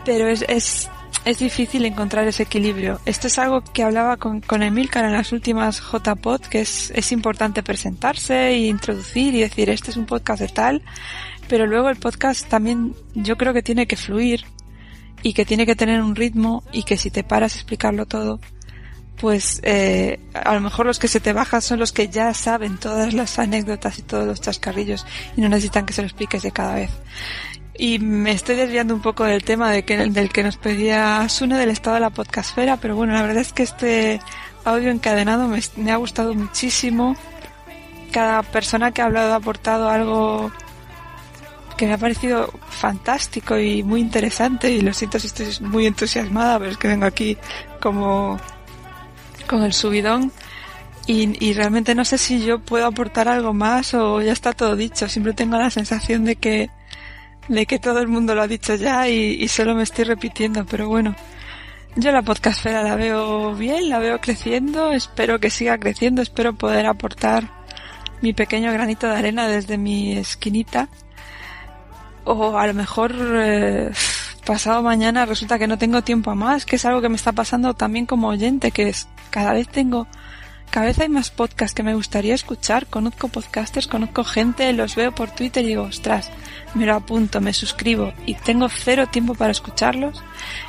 Pero 0.05 0.29
es, 0.29 0.45
es 0.49 0.89
es 1.27 1.41
difícil 1.41 1.85
encontrar 1.85 2.29
ese 2.29 2.45
equilibrio. 2.45 3.01
Esto 3.05 3.27
es 3.27 3.37
algo 3.41 3.61
que 3.61 3.83
hablaba 3.83 4.17
con, 4.17 4.41
con 4.41 4.63
Emilcar 4.63 5.05
en 5.05 5.13
las 5.13 5.33
últimas 5.33 5.83
JPod, 5.83 6.43
que 6.43 6.61
es, 6.61 6.93
es 6.95 7.11
importante 7.11 7.65
presentarse 7.65 8.51
e 8.51 8.67
introducir 8.69 9.35
y 9.35 9.41
decir, 9.41 9.69
este 9.69 9.91
es 9.91 9.97
un 9.97 10.07
podcast 10.07 10.41
de 10.41 10.49
tal, 10.49 10.83
pero 11.49 11.67
luego 11.67 11.89
el 11.89 11.97
podcast 11.97 12.49
también 12.49 12.95
yo 13.15 13.37
creo 13.37 13.53
que 13.53 13.63
tiene 13.63 13.87
que 13.87 13.97
fluir 13.97 14.45
y 15.23 15.33
que 15.33 15.45
tiene 15.45 15.67
que 15.67 15.77
tener 15.77 16.01
un 16.03 16.17
ritmo 16.17 16.63
y 16.73 16.83
que 16.83 16.97
si 16.97 17.11
te 17.11 17.25
paras 17.25 17.55
a 17.55 17.59
explicarlo 17.59 18.07
todo, 18.07 18.41
pues 19.17 19.61
eh, 19.65 20.21
a 20.35 20.55
lo 20.55 20.61
mejor 20.61 20.87
los 20.87 20.99
que 20.99 21.09
se 21.09 21.21
te 21.21 21.33
bajan 21.33 21.63
son 21.63 21.79
los 21.79 21.93
que 21.93 22.09
ya 22.09 22.35
saben 22.35 22.79
todas 22.79 23.15
las 23.15 23.39
anécdotas 23.39 23.99
y 23.99 24.03
todos 24.03 24.27
los 24.27 24.41
chascarrillos 24.41 25.07
y 25.37 25.41
no 25.41 25.49
necesitan 25.49 25.87
que 25.87 25.93
se 25.93 26.03
lo 26.03 26.07
expliques 26.07 26.43
de 26.43 26.53
cada 26.53 26.75
vez. 26.75 26.91
Y 27.79 27.99
me 27.99 28.33
estoy 28.33 28.57
desviando 28.57 28.95
un 28.95 29.03
poco 29.03 29.25
del 29.25 29.45
tema 29.45 29.71
de 29.71 29.85
que, 29.85 29.97
del 29.97 30.31
que 30.31 30.43
nos 30.43 30.57
pedía 30.57 31.29
Sune 31.29 31.59
del 31.59 31.71
estado 31.71 31.95
de 31.95 32.01
la 32.01 32.11
podcastfera, 32.11 32.79
pero 32.79 32.97
bueno, 32.97 33.13
la 33.13 33.23
verdad 33.23 33.43
es 33.43 33.53
que 33.53 33.65
este 33.65 34.21
audio 34.65 34.91
encadenado 34.91 35.47
me, 35.47 35.61
me 35.77 35.93
ha 35.93 35.97
gustado 35.97 36.35
muchísimo. 36.35 37.17
Cada 38.13 38.43
persona 38.43 38.93
que 38.93 39.03
ha 39.03 39.07
hablado 39.07 39.35
ha 39.35 39.37
aportado 39.37 39.91
algo 39.91 40.51
que 41.77 41.87
me 41.87 41.95
ha 41.95 41.99
parecido 41.99 42.53
fantástico 42.69 43.59
y 43.59 43.83
muy 43.83 44.01
interesante 44.01 44.71
y 44.71 44.81
lo 44.81 44.93
siento 44.93 45.19
si 45.19 45.27
estoy 45.27 45.49
muy 45.61 45.87
entusiasmada, 45.87 46.59
pero 46.59 46.71
es 46.71 46.77
que 46.77 46.89
vengo 46.89 47.07
aquí 47.07 47.37
como 47.81 48.39
con 49.47 49.63
el 49.63 49.73
subidón 49.73 50.33
y, 51.09 51.53
realmente 51.53 51.95
no 51.95 52.05
sé 52.05 52.19
si 52.19 52.45
yo 52.45 52.59
puedo 52.59 52.85
aportar 52.87 53.29
algo 53.29 53.53
más 53.53 53.95
o 53.95 54.21
ya 54.21 54.33
está 54.33 54.53
todo 54.53 54.75
dicho. 54.75 55.09
Siempre 55.09 55.35
tengo 55.35 55.57
la 55.57 55.71
sensación 55.71 56.25
de 56.25 56.35
que, 56.35 56.69
de 57.47 57.67
que 57.67 57.79
todo 57.79 58.01
el 58.01 58.09
mundo 58.09 58.35
lo 58.35 58.43
ha 58.43 58.49
dicho 58.49 58.75
ya 58.75 59.09
y, 59.09 59.37
y 59.41 59.47
solo 59.47 59.77
me 59.77 59.85
estoy 59.85 60.05
repitiendo, 60.05 60.67
pero 60.67 60.89
bueno. 60.89 61.15
Yo 61.95 62.13
la 62.13 62.23
podcastfera 62.23 62.83
la 62.83 62.95
veo 62.97 63.55
bien, 63.55 63.89
la 63.89 63.99
veo 63.99 64.21
creciendo, 64.21 64.93
espero 64.93 65.39
que 65.41 65.49
siga 65.49 65.79
creciendo, 65.79 66.21
espero 66.21 66.55
poder 66.55 66.85
aportar 66.85 67.49
mi 68.21 68.35
pequeño 68.35 68.71
granito 68.73 69.07
de 69.07 69.17
arena 69.17 69.49
desde 69.49 69.79
mi 69.79 70.13
esquinita. 70.13 70.89
O 72.29 72.59
a 72.59 72.67
lo 72.67 72.75
mejor 72.75 73.15
eh, 73.15 73.93
pasado 74.45 74.83
mañana 74.83 75.27
resulta 75.27 75.61
que 75.61 75.69
no 75.69 75.79
tengo 75.79 76.03
tiempo 76.03 76.33
a 76.33 76.35
más, 76.35 76.67
que 76.67 76.75
es 76.75 76.85
algo 76.85 77.01
que 77.01 77.09
me 77.09 77.15
está 77.15 77.31
pasando 77.31 77.73
también 77.75 78.05
como 78.05 78.29
oyente, 78.29 78.73
que 78.73 78.89
es 78.89 79.07
cada 79.31 79.53
vez 79.53 79.69
tengo, 79.69 80.09
cada 80.71 80.87
vez 80.87 80.99
hay 80.99 81.09
más 81.09 81.31
podcasts 81.31 81.73
que 81.73 81.85
me 81.85 81.95
gustaría 81.95 82.35
escuchar, 82.35 82.87
conozco 82.87 83.29
podcasters, 83.29 83.87
conozco 83.87 84.25
gente, 84.25 84.73
los 84.73 84.97
veo 84.97 85.15
por 85.15 85.31
Twitter 85.31 85.65
y 85.65 85.69
digo, 85.69 85.85
ostras, 85.85 86.31
me 86.75 86.85
lo 86.85 86.97
apunto, 86.97 87.41
me 87.41 87.53
suscribo 87.53 88.13
y 88.27 88.35
tengo 88.35 88.69
cero 88.69 89.07
tiempo 89.07 89.37
para 89.37 89.53
escucharlos 89.53 90.21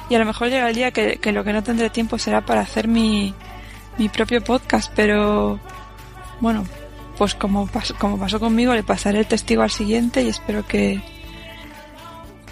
y 0.10 0.16
a 0.16 0.20
lo 0.20 0.26
mejor 0.26 0.50
llega 0.50 0.70
el 0.70 0.76
día 0.76 0.92
que, 0.92 1.18
que 1.18 1.32
lo 1.32 1.44
que 1.44 1.54
no 1.54 1.64
tendré 1.64 1.90
tiempo 1.90 2.20
será 2.20 2.46
para 2.46 2.62
hacer 2.62 2.88
mi, 2.88 3.34
mi 3.98 4.10
propio 4.10 4.44
podcast, 4.44 4.92
pero 4.96 5.60
bueno, 6.40 6.66
pues 7.18 7.34
como, 7.34 7.68
como 7.98 8.20
pasó 8.20 8.40
conmigo, 8.40 8.76
le 8.76 8.84
pasaré 8.84 9.20
el 9.20 9.26
testigo 9.26 9.64
al 9.64 9.72
siguiente 9.72 10.22
y 10.22 10.30
espero 10.30 10.68
que, 10.68 11.02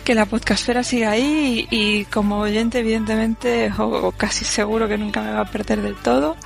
que 0.06 0.15
la 0.15 0.27
podcastfera 0.27 0.84
siga 0.84 1.10
ahí 1.10 1.68
y, 1.72 2.06
como 2.06 2.40
oyente 2.40 2.80
evidentemente 2.80 3.72
o, 3.77 4.11
casi 4.11 4.45
seguro 4.45 4.88
que 4.88 4.99
nunca 4.99 5.22
me 5.22 5.34
va 5.34 5.41
a 5.41 5.52
perder 5.52 5.82
del 5.82 5.95
todo. 5.95 6.38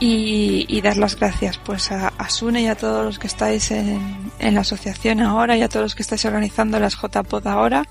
Y, 0.00 0.64
y 0.68 0.80
dar 0.80 0.96
las 0.96 1.16
gracias 1.18 1.58
pues 1.58 1.90
a, 1.90 2.08
a, 2.08 2.30
Sune 2.30 2.62
y 2.62 2.66
a 2.68 2.76
todos 2.76 3.04
los 3.04 3.18
que 3.18 3.26
estáis 3.26 3.72
en, 3.72 4.30
en, 4.38 4.54
la 4.54 4.60
asociación 4.60 5.20
ahora 5.20 5.56
y 5.56 5.62
a 5.62 5.68
todos 5.68 5.82
los 5.82 5.94
que 5.96 6.02
estáis 6.02 6.24
organizando 6.24 6.78
las 6.78 6.94
JPod 6.94 7.44
ahora 7.48 7.84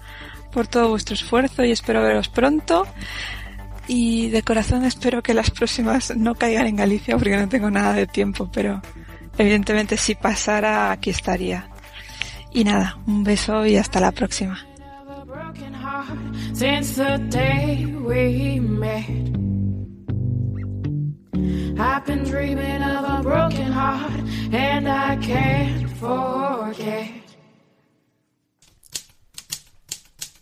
por 0.52 0.68
todo 0.68 0.88
vuestro 0.88 1.16
esfuerzo 1.16 1.66
y 1.66 1.72
espero 1.72 2.02
veros 2.02 2.30
pronto. 2.30 2.86
Y 3.88 4.30
de 4.30 4.42
corazón 4.42 4.86
espero 4.86 5.22
que 5.22 5.34
las 5.34 5.52
próximas 5.52 6.16
no 6.16 6.36
caigan 6.36 6.68
en 6.68 6.76
Galicia 6.78 7.18
porque 7.18 7.38
no 7.38 7.50
tengo 7.50 7.72
nada 7.72 7.94
de 7.94 8.08
tiempo 8.08 8.50
pero 8.54 8.82
evidentemente 9.38 9.98
si 9.98 10.16
pasara 10.16 10.92
aquí 10.92 11.10
estaría 11.10 11.70
y 12.58 12.64
nada, 12.64 12.98
un 13.06 13.24
beso 13.24 13.68
y 13.68 13.78
hasta 13.78 14.00
la 14.00 14.12
próxima. 14.12 14.58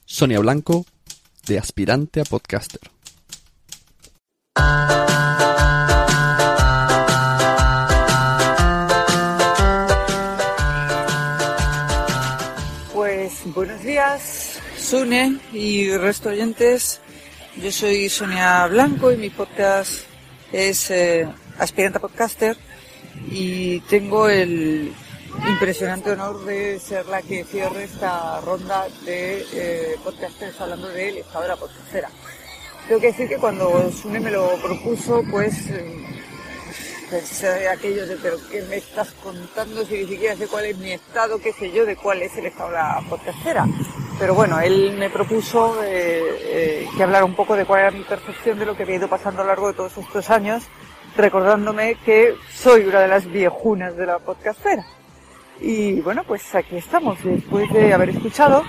Sonia 0.06 0.40
Blanco, 0.40 0.86
de 1.46 1.60
aspirante 1.60 2.22
a 2.22 2.24
podcaster. 2.24 2.80
Sune 14.96 15.42
y 15.52 15.92
resto 15.98 16.30
oyentes. 16.30 17.02
Yo 17.58 17.70
soy 17.70 18.08
Sonia 18.08 18.66
Blanco 18.68 19.12
y 19.12 19.18
mi 19.18 19.30
podcast 19.30 20.06
es 20.54 20.90
eh, 20.90 21.28
Aspirante 21.60 22.00
Podcaster 22.00 22.56
y 23.30 23.82
tengo 23.90 24.30
el 24.30 24.94
impresionante 25.50 26.12
honor 26.12 26.46
de 26.46 26.80
ser 26.80 27.08
la 27.08 27.22
que 27.22 27.44
cierre 27.44 27.84
esta 27.84 28.40
ronda 28.40 28.88
de 29.04 29.46
eh, 29.52 29.96
podcasters 30.02 30.62
hablando 30.62 30.88
de 30.88 31.26
la 31.46 31.58
podcastera. 31.58 32.10
Tengo 32.88 33.02
que 33.02 33.08
decir 33.08 33.28
que 33.28 33.36
cuando 33.36 33.92
Sune 33.92 34.22
me 34.22 34.32
lo 34.32 34.56
propuso, 34.62 35.26
pues 35.30 35.72
eh, 35.72 36.06
pensé 37.10 37.68
aquello 37.68 38.08
de, 38.08 38.16
pero 38.16 38.38
¿qué 38.50 38.62
me 38.70 38.78
estás 38.78 39.12
contando 39.22 39.86
si 39.86 39.96
ni 39.96 40.08
siquiera 40.08 40.38
sé 40.38 40.48
cuál 40.48 40.68
es 40.68 40.78
mi 40.78 40.94
estado, 40.94 41.38
qué 41.40 41.52
sé 41.52 41.70
yo, 41.74 41.86
de 41.86 41.98
cuál 41.98 42.22
es 42.22 42.34
el 42.38 42.46
estado 42.46 42.70
de 42.70 42.76
la 42.78 43.04
podcastera? 43.10 43.68
Pero 44.18 44.34
bueno, 44.34 44.60
él 44.62 44.96
me 44.98 45.10
propuso 45.10 45.84
eh, 45.84 46.22
eh, 46.42 46.88
que 46.96 47.04
hablara 47.04 47.26
un 47.26 47.36
poco 47.36 47.56
de 47.56 47.66
cuál 47.66 47.82
era 47.82 47.92
mi 47.92 48.04
percepción 48.04 48.58
de 48.58 48.66
lo 48.66 48.76
que 48.76 48.84
había 48.84 48.96
ido 48.96 49.10
pasando 49.10 49.42
a 49.42 49.44
lo 49.44 49.50
largo 49.50 49.68
de 49.68 49.74
todos 49.74 49.98
estos 49.98 50.30
años, 50.30 50.64
recordándome 51.18 51.96
que 52.06 52.36
soy 52.54 52.86
una 52.86 53.02
de 53.02 53.10
las 53.10 53.26
viejunas 53.30 53.98
de 53.98 54.06
la 54.06 54.20
podcastera. 54.20 54.86
Y 55.60 56.00
bueno, 56.02 56.24
pues 56.26 56.56
aquí 56.56 56.78
estamos, 56.78 57.22
después 57.24 57.72
de 57.74 57.94
haber 57.94 58.10
escuchado. 58.10 58.64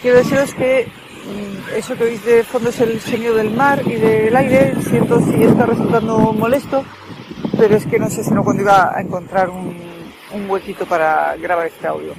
Quiero 0.00 0.18
deciros 0.18 0.54
que 0.54 0.86
mm, 0.86 1.76
eso 1.76 1.96
que 1.96 2.04
oís 2.04 2.24
de 2.24 2.44
fondo 2.44 2.70
es 2.70 2.80
el 2.80 3.00
sonido 3.00 3.34
del 3.34 3.50
mar 3.50 3.82
y 3.84 3.94
del 3.94 4.36
aire. 4.36 4.74
Siento 4.82 5.20
si 5.20 5.42
está 5.42 5.66
resultando 5.66 6.32
molesto, 6.32 6.84
pero 7.58 7.76
es 7.76 7.86
que 7.86 7.98
no 7.98 8.08
sé 8.08 8.22
si 8.22 8.30
no 8.30 8.44
cuando 8.44 8.62
iba 8.62 8.96
a 8.96 9.00
encontrar 9.00 9.50
un, 9.50 9.76
un 10.32 10.50
huequito 10.50 10.86
para 10.86 11.34
grabar 11.36 11.66
este 11.66 11.88
audio. 11.88 12.14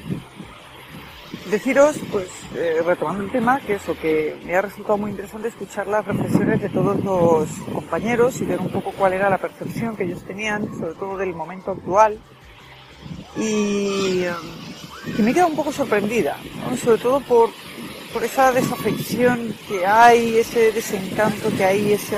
Deciros, 1.49 1.95
pues, 2.11 2.27
eh, 2.55 2.81
retomando 2.85 3.23
el 3.23 3.31
tema, 3.31 3.61
que 3.61 3.75
eso, 3.75 3.95
que 4.01 4.37
me 4.43 4.53
ha 4.53 4.61
resultado 4.61 4.97
muy 4.97 5.11
interesante 5.11 5.47
escuchar 5.47 5.87
las 5.87 6.05
reflexiones 6.05 6.61
de 6.61 6.67
todos 6.67 7.01
los 7.05 7.47
compañeros 7.71 8.41
y 8.41 8.45
ver 8.45 8.59
un 8.59 8.69
poco 8.69 8.91
cuál 8.91 9.13
era 9.13 9.29
la 9.29 9.37
percepción 9.37 9.95
que 9.95 10.03
ellos 10.03 10.23
tenían, 10.23 10.67
sobre 10.77 10.93
todo 10.95 11.17
del 11.17 11.33
momento 11.33 11.71
actual. 11.71 12.19
Y, 13.37 14.25
y 15.17 15.21
me 15.21 15.31
he 15.31 15.33
quedado 15.33 15.49
un 15.49 15.55
poco 15.55 15.71
sorprendida, 15.71 16.35
sobre 16.83 16.97
todo 16.97 17.21
por, 17.21 17.49
por 18.11 18.25
esa 18.25 18.51
desafección 18.51 19.55
que 19.69 19.85
hay, 19.85 20.39
ese 20.39 20.73
desencanto 20.73 21.49
que 21.55 21.63
hay, 21.63 21.93
ese 21.93 22.17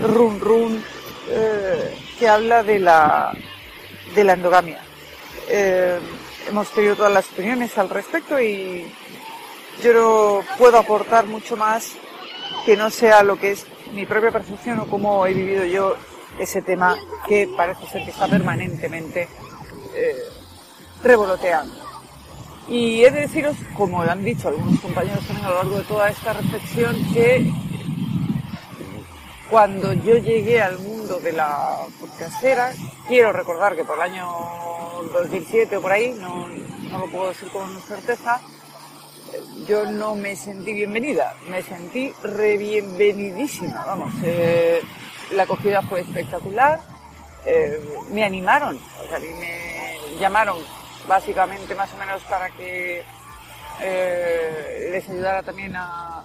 run 0.00 0.40
run 0.40 0.82
eh, 1.30 1.94
que 2.18 2.28
habla 2.28 2.64
de 2.64 2.80
la, 2.80 3.32
de 4.12 4.24
la 4.24 4.32
endogamia. 4.32 4.80
Eh, 5.48 6.00
hemos 6.48 6.70
tenido 6.70 6.96
todas 6.96 7.12
las 7.12 7.30
opiniones 7.32 7.76
al 7.78 7.90
respecto 7.90 8.40
y 8.40 8.92
yo 9.82 9.92
no 9.92 10.40
puedo 10.58 10.78
aportar 10.78 11.26
mucho 11.26 11.56
más 11.56 11.92
que 12.64 12.76
no 12.76 12.90
sea 12.90 13.22
lo 13.22 13.38
que 13.38 13.52
es 13.52 13.66
mi 13.92 14.06
propia 14.06 14.30
percepción 14.30 14.80
o 14.80 14.86
cómo 14.86 15.26
he 15.26 15.34
vivido 15.34 15.64
yo 15.64 15.96
ese 16.38 16.62
tema 16.62 16.96
que 17.26 17.48
parece 17.56 17.86
ser 17.86 18.04
que 18.04 18.10
está 18.10 18.26
permanentemente 18.28 19.28
eh, 19.94 20.16
revoloteando. 21.02 21.74
Y 22.68 23.04
he 23.04 23.10
de 23.10 23.20
deciros, 23.20 23.56
como 23.76 24.02
han 24.02 24.24
dicho 24.24 24.48
algunos 24.48 24.80
compañeros 24.80 25.24
también 25.26 25.46
a 25.46 25.50
lo 25.50 25.56
largo 25.56 25.78
de 25.78 25.84
toda 25.84 26.10
esta 26.10 26.32
reflexión, 26.32 26.96
que 27.14 27.50
cuando 29.50 29.92
yo 29.92 30.16
llegué 30.16 30.60
al 30.60 30.78
mundo 30.78 31.18
de 31.20 31.32
la 31.32 31.78
podcastera, 32.00 32.72
quiero 33.06 33.32
recordar 33.32 33.76
que 33.76 33.84
por 33.84 33.96
el 33.96 34.02
año 34.02 34.28
2007 35.12 35.76
o 35.76 35.82
por 35.82 35.92
ahí, 35.92 36.14
no, 36.18 36.48
no 36.48 36.98
lo 36.98 37.06
puedo 37.10 37.28
decir 37.28 37.48
con 37.50 37.80
certeza, 37.82 38.40
yo 39.66 39.90
no 39.90 40.14
me 40.14 40.34
sentí 40.34 40.72
bienvenida, 40.72 41.34
me 41.48 41.62
sentí 41.62 42.12
re 42.22 42.56
bienvenidísima, 42.56 43.84
vamos, 43.84 44.12
eh, 44.24 44.80
la 45.32 45.44
acogida 45.44 45.82
fue 45.82 46.00
espectacular, 46.00 46.80
eh, 47.44 47.80
me 48.10 48.24
animaron, 48.24 48.76
o 48.76 49.08
sea, 49.08 49.18
me 49.18 50.18
llamaron 50.18 50.58
básicamente 51.06 51.74
más 51.74 51.92
o 51.92 51.96
menos 51.98 52.22
para 52.24 52.50
que 52.50 53.04
eh, 53.80 54.88
les 54.90 55.08
ayudara 55.08 55.42
también 55.42 55.74
a, 55.76 56.24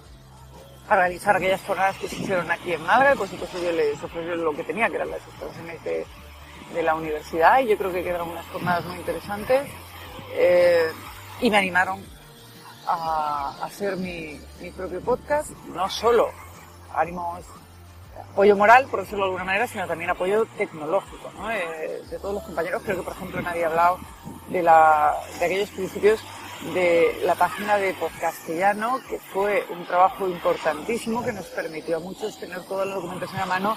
a 0.88 0.96
realizar 0.96 1.36
aquellas 1.36 1.62
jornadas 1.62 1.96
que 1.96 2.08
se 2.08 2.16
hicieron 2.16 2.50
aquí 2.50 2.72
en 2.72 2.82
Málaga, 2.82 3.14
pues 3.16 3.32
entonces 3.32 3.62
yo 3.62 3.72
les 3.72 4.02
ofrecí 4.02 4.28
lo 4.36 4.52
que 4.52 4.64
tenía, 4.64 4.88
que 4.88 4.96
eran 4.96 5.10
las 5.10 5.20
instalaciones 5.26 5.82
de, 5.84 6.06
la 6.82 6.94
universidad, 6.94 7.60
y 7.60 7.68
yo 7.68 7.76
creo 7.76 7.92
que 7.92 8.02
quedaron 8.02 8.30
unas 8.30 8.46
jornadas 8.46 8.84
muy 8.86 8.96
interesantes, 8.96 9.68
eh, 10.32 10.90
y 11.40 11.50
me 11.50 11.58
animaron 11.58 12.02
a 12.86 13.54
hacer 13.62 13.96
mi, 13.96 14.40
propio 14.76 15.00
podcast, 15.02 15.50
no 15.74 15.88
solo 15.90 16.30
ánimos 16.94 17.44
apoyo 18.32 18.56
moral, 18.56 18.86
por 18.90 19.00
decirlo 19.00 19.24
de 19.24 19.26
alguna 19.26 19.44
manera, 19.44 19.66
sino 19.66 19.86
también 19.86 20.10
apoyo 20.10 20.46
tecnológico 20.56 21.30
¿no? 21.36 21.50
Eh, 21.50 22.02
de 22.08 22.18
todos 22.18 22.34
los 22.34 22.42
compañeros. 22.44 22.82
Creo 22.82 22.96
que, 22.96 23.02
por 23.02 23.12
ejemplo, 23.12 23.42
nadie 23.42 23.64
ha 23.64 23.68
hablado 23.68 23.98
de, 24.48 24.62
la, 24.62 25.14
de 25.38 25.44
aquellos 25.44 25.68
principios 25.70 26.20
de 26.74 27.20
la 27.24 27.34
página 27.34 27.76
de 27.76 27.92
Podcastellano, 27.94 29.00
que 29.08 29.18
fue 29.18 29.66
un 29.70 29.84
trabajo 29.84 30.28
importantísimo 30.28 31.24
que 31.24 31.32
nos 31.32 31.46
permitió 31.46 31.96
a 31.96 32.00
muchos 32.00 32.38
tener 32.38 32.62
toda 32.64 32.84
la 32.84 32.94
documentación 32.94 33.40
a 33.40 33.46
mano 33.46 33.76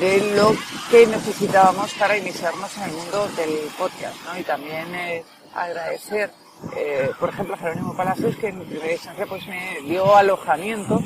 de 0.00 0.34
lo 0.34 0.54
que 0.90 1.06
necesitábamos 1.06 1.92
para 1.94 2.16
iniciarnos 2.16 2.76
en 2.78 2.82
el 2.84 2.92
mundo 2.92 3.28
del 3.36 3.70
podcast. 3.78 4.16
¿no? 4.24 4.38
Y 4.38 4.42
también 4.42 4.94
eh, 4.94 5.24
agradecer, 5.54 6.30
eh, 6.74 7.10
por 7.20 7.28
ejemplo, 7.28 7.54
a 7.54 7.58
Jerónimo 7.58 7.96
Palacios, 7.96 8.36
que 8.36 8.48
en 8.48 8.64
primera 8.66 8.92
instancia 8.92 9.26
pues, 9.26 9.46
me 9.46 9.80
dio 9.82 10.16
alojamiento 10.16 11.00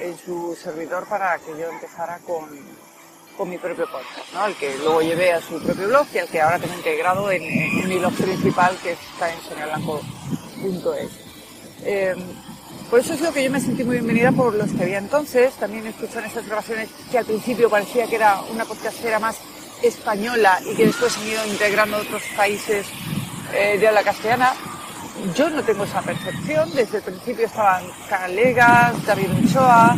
en 0.00 0.18
su 0.18 0.56
servidor 0.60 1.08
para 1.08 1.38
que 1.38 1.52
yo 1.58 1.70
empezara 1.70 2.18
con, 2.26 2.48
con 3.36 3.48
mi 3.48 3.56
propio 3.56 3.86
podcast, 3.90 4.32
¿no? 4.34 4.40
Al 4.40 4.54
que 4.54 4.76
luego 4.78 5.00
llevé 5.00 5.32
a 5.32 5.40
su 5.40 5.60
propio 5.62 5.88
blog 5.88 6.06
y 6.12 6.18
al 6.18 6.28
que 6.28 6.40
ahora 6.40 6.58
tengo 6.58 6.74
integrado 6.74 7.30
en, 7.30 7.42
en 7.42 7.88
mi 7.88 7.98
blog 7.98 8.14
principal 8.14 8.76
que 8.82 8.92
está 8.92 9.32
en 9.32 9.40
soñablanco.es. 10.56 11.10
Eh, 11.84 12.14
por 12.90 13.00
eso 13.00 13.14
es 13.14 13.20
lo 13.20 13.32
que 13.32 13.42
yo 13.42 13.50
me 13.50 13.60
sentí 13.60 13.82
muy 13.84 13.96
bienvenida 13.96 14.32
por 14.32 14.54
los 14.54 14.70
que 14.70 14.84
había 14.84 14.98
entonces. 14.98 15.54
También 15.54 15.86
escuché 15.86 16.18
en 16.18 16.26
estas 16.26 16.46
grabaciones 16.46 16.88
que 17.10 17.18
al 17.18 17.24
principio 17.24 17.68
parecía 17.68 18.06
que 18.06 18.16
era 18.16 18.40
una 18.52 18.64
podcastera 18.64 19.18
más 19.18 19.38
española 19.82 20.60
y 20.64 20.74
que 20.76 20.86
después 20.86 21.16
han 21.18 21.26
ido 21.26 21.46
integrando 21.46 21.96
otros 21.96 22.22
países 22.36 22.86
eh, 23.54 23.76
de 23.78 23.88
habla 23.88 24.02
castellana. 24.02 24.52
Yo 25.34 25.50
no 25.50 25.62
tengo 25.64 25.84
esa 25.84 26.00
percepción. 26.02 26.70
Desde 26.74 26.98
el 26.98 27.02
principio 27.02 27.46
estaban 27.46 27.84
Calegas, 28.08 29.04
David 29.04 29.30
Ochoa, 29.44 29.96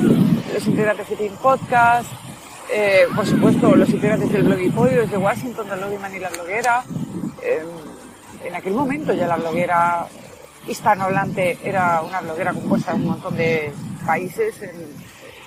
los 0.55 0.67
integrantes 0.67 1.11
de 1.11 1.17
Team 1.17 1.37
Podcast, 1.43 2.11
eh, 2.71 3.07
por 3.15 3.27
supuesto 3.27 3.75
los 3.75 3.89
integrantes 3.91 4.33
del 4.33 4.45
blog 4.45 4.61
y 4.61 4.71
Pollo 4.71 5.03
desde 5.03 5.17
Washington, 5.17 5.69
del 5.69 6.15
y 6.15 6.19
la 6.19 6.29
bloguera. 6.31 6.85
Eh, 7.43 7.65
en 8.45 8.55
aquel 8.55 8.73
momento 8.73 9.13
ya 9.13 9.27
la 9.27 9.37
bloguera 9.37 10.07
hispanohablante 10.69 11.59
era 11.63 12.03
una 12.03 12.21
bloguera 12.21 12.53
compuesta 12.53 12.93
de 12.93 12.99
un 12.99 13.07
montón 13.07 13.37
de 13.37 13.73
países, 14.07 14.55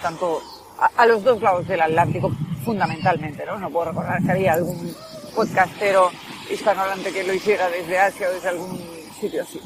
tanto 0.02 0.41
a, 0.98 1.06
los 1.06 1.23
dos 1.23 1.41
lados 1.41 1.68
del 1.68 1.81
Atlántico 1.81 2.31
fundamentalmente, 2.65 3.45
¿no? 3.45 3.57
No 3.60 3.69
puedo 3.69 3.89
recordar 3.89 4.22
que 4.23 4.31
había 4.31 4.53
algún 4.53 4.95
podcastero 5.35 6.11
hispanohablante 6.49 7.11
que 7.11 7.23
lo 7.23 7.34
hiciera 7.34 7.69
desde 7.69 7.99
Asia 7.99 8.27
o 8.30 8.34
desde 8.34 8.49
algún 8.49 8.80
sitio 9.19 9.43
así. 9.43 9.61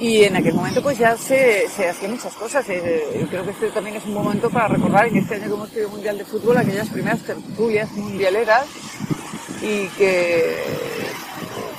Y 0.00 0.22
en 0.22 0.36
aquel 0.36 0.54
momento 0.54 0.80
pues 0.80 0.96
ya 0.96 1.16
se, 1.16 1.68
se 1.68 1.88
hacían 1.88 2.12
muchas 2.12 2.32
cosas. 2.34 2.64
Eh, 2.68 3.26
creo 3.28 3.44
que 3.44 3.50
este 3.50 3.70
también 3.70 3.96
es 3.96 4.04
un 4.04 4.14
momento 4.14 4.48
para 4.48 4.68
recordar 4.68 5.08
en 5.08 5.16
este 5.16 5.34
año 5.34 5.46
que 5.46 5.54
hemos 5.54 5.70
tenido 5.70 5.90
Mundial 5.90 6.18
de 6.18 6.24
Fútbol 6.24 6.56
aquellas 6.56 6.88
primeras 6.88 7.20
tertulias 7.22 7.90
mundialeras 7.92 8.66
y 9.60 9.88
que 9.88 10.56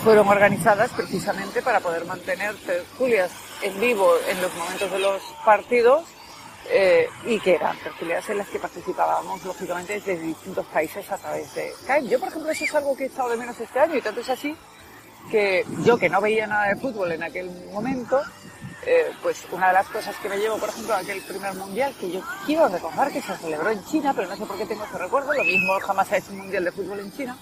fueron 0.03 0.27
organizadas 0.27 0.91
precisamente 0.91 1.61
para 1.61 1.79
poder 1.79 2.05
mantener 2.05 2.55
tertulias 2.55 3.31
en 3.61 3.79
vivo 3.79 4.11
en 4.29 4.41
los 4.41 4.53
momentos 4.55 4.91
de 4.91 4.99
los 4.99 5.21
partidos 5.43 6.03
eh, 6.69 7.07
y 7.25 7.39
que 7.39 7.55
eran 7.55 7.77
tertulias 7.79 8.29
en 8.29 8.37
las 8.37 8.47
que 8.47 8.59
participábamos 8.59 9.43
lógicamente 9.43 9.93
desde 9.93 10.17
distintos 10.17 10.65
países 10.67 11.11
a 11.11 11.17
través 11.17 11.53
de 11.53 11.71
Skype. 11.83 12.07
Yo, 12.07 12.19
por 12.19 12.29
ejemplo, 12.29 12.51
eso 12.51 12.63
es 12.63 12.75
algo 12.75 12.95
que 12.95 13.03
he 13.03 13.07
estado 13.07 13.29
de 13.29 13.37
menos 13.37 13.59
este 13.59 13.79
año 13.79 13.95
y 13.95 14.01
tanto 14.01 14.21
es 14.21 14.29
así 14.29 14.55
que 15.29 15.65
yo 15.83 15.97
que 15.97 16.09
no 16.09 16.21
veía 16.21 16.47
nada 16.47 16.69
de 16.69 16.75
fútbol 16.75 17.11
en 17.11 17.23
aquel 17.23 17.49
momento, 17.71 18.21
eh, 18.85 19.11
pues 19.21 19.45
una 19.51 19.67
de 19.67 19.73
las 19.73 19.87
cosas 19.89 20.15
que 20.17 20.29
me 20.29 20.37
llevo, 20.37 20.57
por 20.57 20.69
ejemplo, 20.69 20.93
a 20.93 20.99
aquel 20.99 21.21
primer 21.21 21.53
mundial, 21.55 21.93
que 21.99 22.09
yo 22.09 22.21
quiero 22.45 22.67
recordar 22.67 23.11
que 23.11 23.21
se 23.21 23.35
celebró 23.37 23.69
en 23.69 23.83
China, 23.85 24.13
pero 24.15 24.27
no 24.27 24.35
sé 24.35 24.45
por 24.45 24.57
qué 24.57 24.65
tengo 24.65 24.85
ese 24.85 24.97
recuerdo, 24.97 25.33
lo 25.33 25.43
mismo 25.43 25.79
jamás 25.81 26.11
ha 26.11 26.17
hecho 26.17 26.31
un 26.31 26.39
mundial 26.39 26.63
de 26.63 26.71
fútbol 26.71 26.99
en 26.99 27.11
China, 27.11 27.37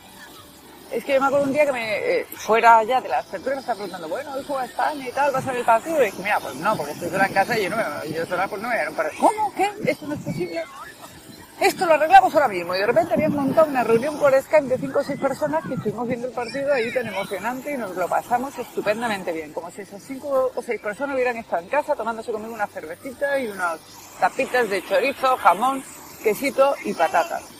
es 0.91 1.03
que 1.03 1.13
yo 1.13 1.21
me 1.21 1.27
acuerdo 1.27 1.45
un 1.45 1.53
día 1.53 1.65
que 1.65 1.71
me, 1.71 1.97
eh, 1.97 2.25
fuera 2.35 2.83
ya 2.83 3.01
de 3.01 3.09
la 3.09 3.19
apertura 3.19 3.55
me 3.55 3.61
estaba 3.61 3.75
preguntando, 3.75 4.07
bueno, 4.09 4.33
hoy 4.33 4.43
juega 4.45 4.65
España 4.65 5.07
y 5.07 5.11
tal, 5.11 5.31
¿vas 5.31 5.45
a 5.45 5.51
ver 5.51 5.59
el 5.59 5.65
partido? 5.65 6.01
Y 6.01 6.05
dije, 6.05 6.23
mira, 6.23 6.39
pues 6.39 6.55
no, 6.55 6.75
porque 6.77 6.91
estoy 6.93 7.09
sola 7.09 7.25
en 7.25 7.33
casa 7.33 7.59
y 7.59 7.63
yo 7.63 7.69
no 7.69 7.77
me, 7.77 8.11
yo 8.11 8.25
sola 8.25 8.47
pues 8.47 8.61
no 8.61 8.69
me 8.69 8.75
voy 8.75 8.85
a 8.85 8.89
un 8.89 8.95
partido. 8.95 9.27
¿Cómo? 9.27 9.53
¿Qué? 9.53 9.71
¿Esto 9.85 10.07
no 10.07 10.13
es 10.13 10.21
posible? 10.21 10.63
Esto 11.59 11.87
lo 11.87 11.95
arreglamos 11.95 12.33
ahora 12.35 12.47
mismo. 12.47 12.75
Y 12.75 12.79
de 12.79 12.85
repente 12.85 13.15
habían 13.15 13.33
montado 13.33 13.67
una 13.67 13.83
reunión 13.83 14.19
por 14.19 14.31
Skype 14.39 14.67
de 14.67 14.77
cinco 14.77 14.99
o 14.99 15.03
seis 15.03 15.19
personas 15.19 15.63
que 15.67 15.73
estuvimos 15.73 16.07
viendo 16.07 16.27
el 16.27 16.33
partido 16.33 16.71
ahí 16.71 16.93
tan 16.93 17.07
emocionante 17.07 17.73
y 17.73 17.77
nos 17.77 17.95
lo 17.95 18.07
pasamos 18.07 18.57
estupendamente 18.59 19.31
bien. 19.31 19.53
Como 19.53 19.71
si 19.71 19.81
esas 19.81 20.03
cinco 20.03 20.51
o 20.53 20.61
seis 20.61 20.79
personas 20.79 21.15
hubieran 21.15 21.37
estado 21.37 21.63
en 21.63 21.69
casa 21.69 21.95
tomándose 21.95 22.31
conmigo 22.31 22.53
una 22.53 22.67
cervecita 22.67 23.39
y 23.39 23.47
unas 23.47 23.79
tapitas 24.19 24.69
de 24.69 24.85
chorizo, 24.85 25.35
jamón, 25.37 25.83
quesito 26.23 26.75
y 26.85 26.93
patatas. 26.93 27.56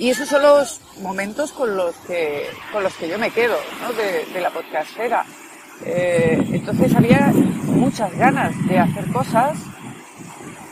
Y 0.00 0.08
esos 0.08 0.30
son 0.30 0.40
los 0.40 0.80
momentos 1.02 1.52
con 1.52 1.76
los 1.76 1.94
que, 2.06 2.48
con 2.72 2.82
los 2.82 2.94
que 2.94 3.06
yo 3.06 3.18
me 3.18 3.30
quedo, 3.30 3.56
¿no? 3.82 3.92
De, 3.92 4.40
la 4.40 4.48
podcastera. 4.48 5.26
Eh, 5.84 6.42
entonces 6.52 6.96
había 6.96 7.30
muchas 7.66 8.10
ganas 8.16 8.54
de 8.66 8.78
hacer 8.78 9.12
cosas 9.12 9.58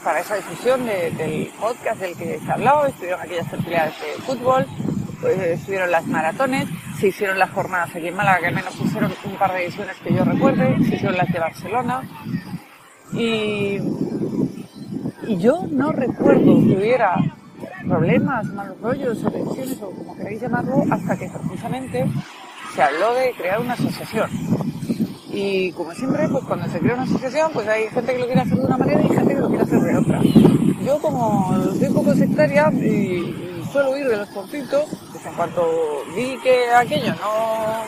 para 0.02 0.20
esa 0.20 0.36
difusión 0.36 0.86
de, 0.86 1.10
del 1.10 1.52
podcast 1.60 2.00
del 2.00 2.16
que 2.16 2.40
se 2.40 2.50
habló, 2.50 2.86
estuvieron 2.86 3.20
aquellas 3.20 3.50
tertulias 3.50 3.92
de 4.00 4.22
fútbol, 4.22 4.66
pues, 5.20 5.38
estuvieron 5.42 5.90
las 5.90 6.06
maratones, 6.06 6.66
se 6.98 7.09
hicieron 7.09 7.38
las 7.38 7.50
jornadas 7.50 7.94
aquí 7.94 8.09
en 8.09 8.16
Málaga, 8.16 8.38
que 8.38 8.46
al 8.46 8.55
menos 8.55 8.80
hicieron 8.82 9.12
un 9.24 9.36
par 9.36 9.52
de 9.52 9.64
ediciones 9.64 9.96
que 9.98 10.14
yo 10.14 10.24
recuerde, 10.24 10.74
se 10.88 10.94
hicieron 10.94 11.18
las 11.18 11.30
de 11.30 11.38
Barcelona, 11.38 12.00
y, 13.12 13.78
y 15.26 15.36
yo 15.36 15.66
no 15.70 15.92
recuerdo 15.92 16.55
que 16.66 16.76
hubiera 16.78 17.14
problemas, 17.86 18.46
malos 18.46 18.80
rollos 18.80 19.24
o 19.24 19.30
tensiones 19.30 19.82
o 19.82 19.90
como 19.90 20.16
queráis 20.16 20.40
llamarlo, 20.40 20.84
hasta 20.90 21.16
que 21.16 21.28
precisamente 21.28 22.06
se 22.74 22.82
habló 22.82 23.14
de 23.14 23.32
crear 23.32 23.60
una 23.60 23.74
asociación. 23.74 24.30
Y 25.30 25.72
como 25.72 25.92
siempre, 25.94 26.28
pues 26.28 26.44
cuando 26.44 26.68
se 26.68 26.78
crea 26.78 26.94
una 26.94 27.02
asociación, 27.04 27.50
pues 27.52 27.68
hay 27.68 27.88
gente 27.88 28.12
que 28.12 28.18
lo 28.18 28.26
quiere 28.26 28.40
hacer 28.40 28.58
de 28.58 28.64
una 28.64 28.78
manera 28.78 29.02
y 29.02 29.08
gente 29.08 29.34
que 29.34 29.40
lo 29.40 29.48
quiere 29.48 29.64
hacer 29.64 29.80
de 29.80 29.96
otra. 29.96 30.20
Yo 30.84 30.98
como 31.00 31.54
soy 31.78 31.88
un 31.88 31.94
poco 31.94 32.14
sectaria 32.14 32.70
y, 32.72 33.64
suelo 33.70 33.90
huir 33.90 34.08
de 34.08 34.16
los 34.16 34.28
conflictos, 34.30 34.86
pues 35.12 35.26
en 35.26 35.34
cuanto 35.34 35.68
vi 36.16 36.38
que 36.42 36.70
aquello 36.70 37.14
no 37.16 37.84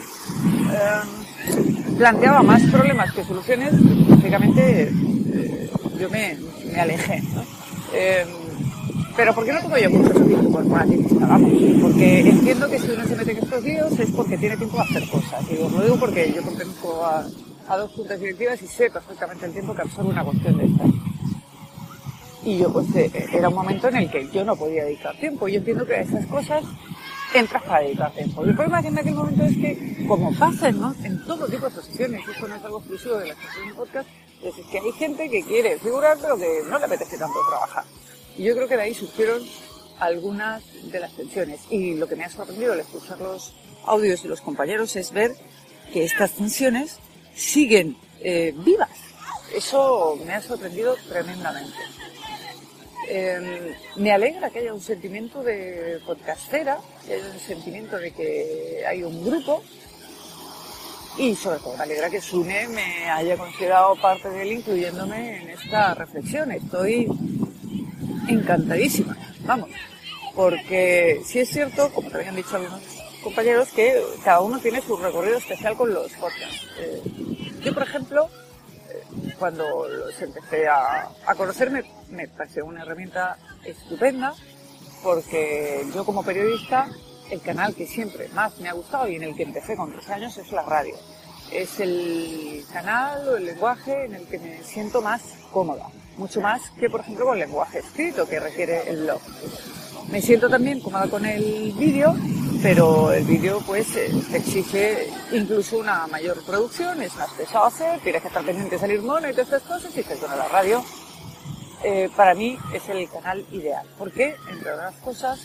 eh, 0.73 1.97
planteaba 1.97 2.43
más 2.43 2.63
problemas 2.71 3.11
que 3.13 3.25
soluciones, 3.25 3.73
básicamente 4.09 4.83
eh, 4.83 5.71
yo 5.99 6.11
me, 6.11 6.37
me 6.71 6.81
alejé. 6.81 7.23
Eh, 7.95 8.27
pero 9.21 9.35
¿por 9.35 9.45
qué 9.45 9.53
no 9.53 9.61
tengo 9.61 9.77
yo 9.77 9.91
mucho 9.91 10.25
tiempo 10.25 10.51
corporativista? 10.51 11.27
Vamos, 11.27 11.53
porque 11.83 12.21
entiendo 12.21 12.71
que 12.71 12.79
si 12.79 12.91
uno 12.91 13.05
se 13.07 13.17
mete 13.17 13.33
en 13.33 13.37
estos 13.37 13.63
líos 13.63 13.99
es 13.99 14.11
porque 14.13 14.39
tiene 14.39 14.57
tiempo 14.57 14.79
de 14.79 14.83
hacer 14.83 15.11
cosas. 15.11 15.45
Y 15.51 15.59
os 15.59 15.71
lo 15.71 15.83
digo 15.83 15.97
porque 15.99 16.33
yo 16.33 16.43
pertenezco 16.43 17.05
a, 17.05 17.27
a 17.69 17.77
dos 17.77 17.93
juntas 17.93 18.19
directivas 18.19 18.63
y 18.63 18.67
sé 18.67 18.91
perfectamente 18.91 19.45
el 19.45 19.53
tiempo 19.53 19.75
que 19.75 19.83
absorbe 19.83 20.09
una 20.09 20.25
cuestión 20.25 20.57
de 20.57 20.65
esta. 20.65 20.85
Y 22.45 22.57
yo 22.57 22.73
pues 22.73 22.97
eh, 22.97 23.11
era 23.31 23.51
un 23.51 23.57
momento 23.57 23.89
en 23.89 23.97
el 23.97 24.11
que 24.11 24.27
yo 24.31 24.43
no 24.43 24.57
podía 24.57 24.85
dedicar 24.85 25.15
tiempo. 25.19 25.49
Yo 25.49 25.59
entiendo 25.59 25.85
que 25.85 25.97
a 25.97 26.01
esas 26.01 26.25
cosas 26.25 26.65
entras 27.35 27.63
para 27.65 27.81
dedicar 27.81 28.13
tiempo. 28.13 28.43
El 28.43 28.55
problema 28.55 28.81
que 28.81 28.89
en 28.89 28.99
aquel 29.01 29.15
momento 29.17 29.45
es 29.45 29.57
que, 29.59 30.07
como 30.09 30.33
pasa 30.39 30.73
¿no? 30.73 30.95
en 31.05 31.23
todo 31.27 31.45
tipo 31.45 31.69
de 31.69 31.73
asociaciones, 31.73 32.27
esto 32.27 32.49
no 32.49 32.55
es 32.55 32.65
algo 32.65 32.79
exclusivo 32.79 33.17
de 33.19 33.27
la 33.29 33.35
asociación 33.35 33.69
de 33.69 33.75
podcast, 33.75 34.09
es 34.43 34.55
que 34.55 34.79
hay 34.79 34.93
gente 34.93 35.29
que 35.29 35.43
quiere 35.43 35.79
figurar 35.79 36.17
pero 36.23 36.39
que 36.39 36.63
no 36.71 36.79
le 36.79 36.87
apetece 36.87 37.19
tanto 37.19 37.39
trabajar. 37.51 37.85
Y 38.37 38.45
yo 38.45 38.55
creo 38.55 38.69
que 38.69 38.77
de 38.77 38.83
ahí 38.83 38.95
surgieron 38.95 39.47
algunas 39.99 40.63
de 40.91 41.01
las 41.01 41.13
tensiones. 41.13 41.61
Y 41.71 41.95
lo 41.95 42.09
que 42.09 42.17
me 42.17 42.25
ha 42.25 42.31
sorprendido 42.31 42.73
al 42.73 42.81
escuchar 42.81 43.21
los 43.21 43.55
audios 43.85 44.23
de 44.23 44.29
los 44.29 44.41
compañeros 44.41 44.97
es 44.97 45.13
ver 45.13 45.33
que 45.93 46.05
estas 46.05 46.33
tensiones 46.33 46.99
siguen 47.35 47.97
eh, 48.21 48.55
vivas. 48.57 48.91
Eso 49.55 50.19
me 50.25 50.33
ha 50.35 50.43
sorprendido 50.43 50.97
tremendamente. 51.09 51.77
Eh, 53.09 53.75
me 53.97 54.13
alegra 54.13 54.51
que 54.51 54.61
haya 54.61 54.73
un 54.73 54.81
sentimiento 54.81 55.43
de 55.43 56.01
podcastera, 56.07 56.79
que 57.05 57.15
haya 57.15 57.27
un 57.33 57.41
sentimiento 57.41 57.99
de 57.99 58.13
que 58.13 58.85
hay 58.87 59.03
un 59.03 59.25
grupo 59.25 59.63
y 61.19 61.35
sobre 61.35 61.59
todo 61.59 61.77
me 61.77 61.83
alegra 61.83 62.09
que 62.09 62.21
Sune 62.21 62.69
me 62.69 63.11
haya 63.11 63.37
considerado 63.37 63.97
parte 63.97 64.31
de 64.31 64.43
él 64.43 64.53
incluyéndome 64.53 65.43
en 65.43 65.51
esta 65.51 65.95
reflexión. 65.95 66.53
Estoy 66.53 67.09
encantadísima, 68.31 69.17
vamos, 69.45 69.71
porque 70.35 71.21
sí 71.25 71.41
es 71.41 71.49
cierto, 71.51 71.91
como 71.93 72.11
te 72.11 72.19
habían 72.19 72.37
dicho 72.37 72.57
algunos 72.57 72.81
compañeros, 73.23 73.69
que 73.71 74.03
cada 74.25 74.41
uno 74.41 74.59
tiene 74.59 74.81
su 74.81 74.97
recorrido 74.97 75.39
especial 75.39 75.77
con 75.77 75.93
los 75.93 76.11
podcasts. 76.13 76.69
Eh, 76.79 77.03
yo, 77.63 77.75
por 77.75 77.83
ejemplo, 77.83 78.29
eh, 78.89 79.35
cuando 79.39 79.89
los 79.89 80.23
empecé 80.23 80.69
a, 80.69 81.09
a 81.27 81.35
conocerme, 81.35 81.85
me 82.11 82.29
pareció 82.29 82.65
una 82.65 82.83
herramienta 82.83 83.37
estupenda, 83.65 84.35
porque 85.03 85.87
yo 85.95 86.05
como 86.05 86.23
periodista, 86.23 86.89
el 87.31 87.41
canal 87.41 87.75
que 87.75 87.87
siempre 87.87 88.29
más 88.29 88.59
me 88.59 88.69
ha 88.69 88.73
gustado 88.73 89.09
y 89.09 89.17
en 89.17 89.23
el 89.23 89.37
que 89.37 89.45
empecé 89.45 89.77
con 89.77 89.93
tres 89.93 90.09
años 90.11 90.37
es 90.39 90.51
la 90.53 90.63
radio. 90.63 90.95
es 91.53 91.81
el 91.81 92.65
canal 92.73 93.29
o 93.29 93.37
el 93.37 93.47
lenguaje 93.47 94.05
en 94.05 94.15
el 94.15 94.27
que 94.27 94.39
me 94.39 94.63
siento 94.63 95.03
más 95.03 95.23
cómoda, 95.53 95.89
mucho 96.21 96.41
más 96.43 96.71
que 96.79 96.91
por 96.91 97.01
ejemplo 97.01 97.25
con 97.25 97.39
lenguaje 97.39 97.79
escrito 97.79 98.29
que 98.29 98.39
requiere 98.39 98.89
el 98.91 99.05
blog. 99.05 99.21
Me 100.13 100.21
siento 100.21 100.49
también 100.51 100.81
cómoda 100.81 101.09
con 101.09 101.25
el 101.25 101.73
vídeo, 101.73 102.15
pero 102.63 103.11
el 103.13 103.25
vídeo 103.25 103.63
pues 103.67 103.97
eh, 103.97 104.11
exige 104.35 105.09
incluso 105.33 105.79
una 105.79 106.07
mayor 106.09 106.45
producción, 106.45 107.01
es 107.03 107.17
más 107.17 107.31
pesado 107.33 107.65
hacer, 107.65 108.01
tienes 108.01 108.21
que 108.21 108.29
estar 108.29 108.45
pendiente 108.45 108.75
de 108.75 108.81
salir 108.81 109.01
mono 109.03 109.29
y 109.29 109.33
todas 109.33 109.47
estas 109.47 109.63
cosas, 109.63 109.93
y 109.95 109.99
dices, 109.99 110.21
bueno, 110.21 110.37
la 110.37 110.49
radio 110.49 110.85
eh, 111.85 112.11
para 112.15 112.35
mí 112.35 112.59
es 112.75 112.87
el 112.89 113.09
canal 113.09 113.47
ideal, 113.51 113.87
porque 113.97 114.37
entre 114.51 114.73
otras 114.73 114.97
cosas 114.97 115.41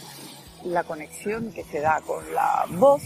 la 0.65 0.83
conexión 0.83 1.53
que 1.53 1.63
se 1.63 1.79
da 1.79 2.01
con 2.01 2.21
la 2.33 2.65
voz, 2.71 3.01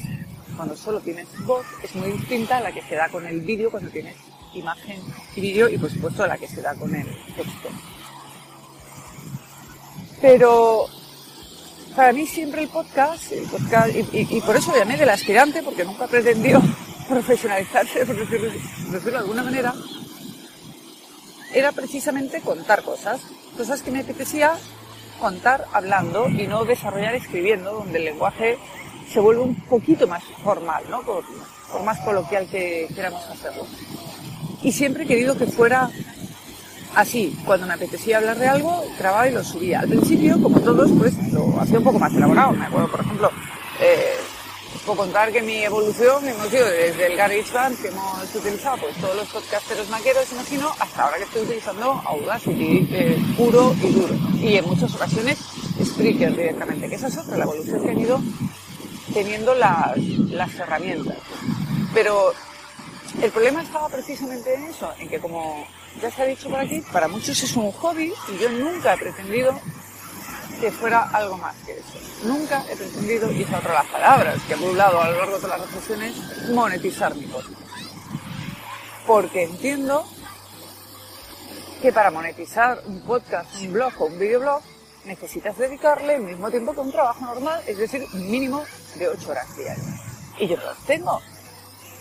cuando 0.56 0.76
solo 0.76 1.02
tienes 1.02 1.28
voz, 1.46 1.66
es 1.84 1.94
muy 1.96 2.12
distinta 2.14 2.58
a 2.58 2.62
la 2.62 2.72
que 2.72 2.82
se 2.82 2.96
da 2.96 3.10
con 3.10 3.28
el 3.28 3.42
vídeo 3.42 3.70
cuando 3.70 3.92
tienes 3.92 4.16
imagen 4.54 5.02
y 5.36 5.42
vídeo 5.42 5.70
y 5.70 5.78
por 5.78 5.92
supuesto 5.92 6.26
la 6.26 6.38
que 6.38 6.48
se 6.48 6.62
da 6.62 6.76
con 6.76 6.94
el 6.94 7.06
texto. 7.36 7.70
Pero 10.22 10.88
para 11.96 12.14
mí 12.14 12.28
siempre 12.28 12.64
el 12.64 12.70
podcast, 12.70 13.32
el 13.32 13.48
podcast 13.48 13.90
y, 14.14 14.42
por 14.42 14.56
eso 14.56 14.76
llamé 14.76 14.98
del 14.98 15.10
aspirante, 15.10 15.64
porque 15.64 15.86
nunca 15.86 16.08
pretendió 16.08 16.62
profesionalizarse, 17.08 18.06
por 18.06 18.16
decirlo, 18.16 19.12
de 19.12 19.18
alguna 19.18 19.44
manera, 19.44 19.74
era 21.54 21.72
precisamente 21.72 22.42
contar 22.42 22.84
cosas, 22.84 23.22
cosas 23.58 23.82
que 23.82 23.92
me 23.92 24.00
apetecía 24.00 24.54
contar 25.20 25.66
hablando 25.74 26.30
y 26.30 26.48
no 26.48 26.64
desarrollar 26.64 27.16
escribiendo, 27.16 27.74
donde 27.74 28.00
el 28.00 28.06
lenguaje 28.06 28.58
se 29.12 29.20
vuelve 29.20 29.42
un 29.42 29.56
poquito 29.66 30.08
más 30.08 30.24
formal, 30.44 30.84
¿no? 30.90 31.02
Por 31.02 31.24
más 31.84 32.00
coloquial 32.02 32.48
que 32.48 32.88
queramos 32.96 33.24
hacerlo. 33.30 33.66
Y 34.62 34.72
siempre 34.72 35.04
he 35.04 35.08
querido 35.08 35.38
que 35.38 35.46
fuera 35.46 35.90
así, 36.96 37.38
cuando 37.46 37.68
me 37.68 37.74
apetecía 37.74 38.18
hablar 38.18 38.38
de 38.38 38.48
algo, 38.48 38.84
grababa 38.98 39.28
y 39.28 39.32
lo 39.32 39.44
subía. 39.44 39.80
Al 39.80 39.90
principio, 39.90 40.42
como 40.42 40.60
todos, 40.60 40.90
pues 40.98 41.14
lo 41.32 41.60
hacía 41.60 41.78
un 41.78 41.84
poco 41.84 42.00
más 42.00 42.14
elaborado. 42.14 42.52
Me 42.52 42.66
acuerdo, 42.66 42.92
por 42.92 43.02
ejemplo, 43.02 43.32
eh, 43.80 44.16
puedo 44.86 44.98
contar 44.98 45.32
que 45.32 45.42
mi 45.42 45.64
evolución 45.64 46.28
hemos 46.28 46.52
ido 46.52 46.66
desde 46.66 47.08
el 47.08 47.16
GarageBand 47.16 47.82
que 47.82 47.88
hemos 47.90 48.36
utilizado 48.36 48.78
pues 48.78 48.96
todos 48.98 49.16
los 49.16 49.28
podcasteros 49.30 49.90
maqueros, 49.90 50.32
imagino, 50.32 50.72
hasta 50.80 51.04
ahora 51.04 51.18
que 51.18 51.24
estoy 51.24 51.44
utilizando 51.44 52.02
Audacity 52.06 52.88
eh, 52.92 53.18
puro 53.38 53.76
y 53.84 53.92
duro. 53.92 54.16
Y 54.42 54.58
en 54.58 54.66
muchas 54.66 54.94
ocasiones 54.94 55.38
Spreaker 55.84 56.36
directamente, 56.36 56.90
que 56.90 56.96
esa 56.96 57.08
es 57.08 57.18
otra, 57.18 57.38
la 57.38 57.44
evolución 57.44 57.84
que 57.84 57.92
han 57.92 58.00
ido 58.00 58.22
teniendo 59.14 59.54
las, 59.56 59.98
las 59.98 60.54
herramientas. 60.56 61.18
Pero 61.94 62.34
el 63.22 63.32
problema 63.32 63.62
estaba 63.64 63.90
precisamente 63.90 64.54
en 64.54 64.66
eso, 64.66 64.94
en 65.00 65.10
que 65.10 65.20
como 65.20 65.66
ya 66.02 66.12
se 66.12 66.22
ha 66.22 66.26
dicho 66.26 66.50
por 66.50 66.60
aquí, 66.60 66.82
para 66.92 67.08
muchos 67.08 67.42
es 67.42 67.56
un 67.56 67.72
hobby 67.72 68.14
y 68.30 68.38
yo 68.38 68.50
nunca 68.50 68.94
he 68.94 68.98
pretendido 68.98 69.60
que 70.60 70.72
fuera 70.72 71.10
algo 71.14 71.38
más 71.38 71.56
que 71.66 71.74
eso. 71.74 72.00
Nunca 72.24 72.64
he 72.70 72.76
pretendido, 72.76 73.32
y 73.32 73.44
esa 73.44 73.60
otra 73.60 73.74
las 73.74 73.86
palabras 73.86 74.42
que 74.44 74.54
he 74.54 74.68
hablado 74.68 75.02
a 75.02 75.10
lo 75.10 75.18
largo 75.18 75.40
de 75.40 75.48
las 75.48 75.62
reflexiones, 75.62 76.50
monetizar 76.50 77.16
mi 77.16 77.26
podcast. 77.26 77.60
Porque 79.08 79.44
entiendo 79.44 80.06
que 81.82 81.94
para 81.94 82.12
monetizar 82.12 82.84
un 82.86 83.02
podcast, 83.02 83.56
un 83.62 83.74
blog 83.74 83.94
o 84.00 84.06
un 84.06 84.20
videoblog, 84.20 84.62
necesitas 85.06 85.58
dedicarle 85.58 86.16
el 86.16 86.24
mismo 86.24 86.52
tiempo 86.52 86.74
que 86.74 86.82
un 86.82 86.92
trabajo 86.92 87.26
normal, 87.26 87.64
es 87.66 87.78
decir, 87.78 88.06
mínimo 88.14 88.64
de 88.96 89.08
8 89.08 89.32
horas 89.32 89.56
diarias. 89.56 89.88
Y 90.38 90.48
yo 90.48 90.58
no 90.58 90.66
las 90.66 90.78
tengo. 90.86 91.22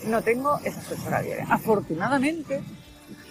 No 0.07 0.23
tengo 0.23 0.59
esas 0.65 0.85
8 0.91 1.03
horas 1.07 1.25
diarias. 1.25 1.51
Afortunadamente, 1.51 2.63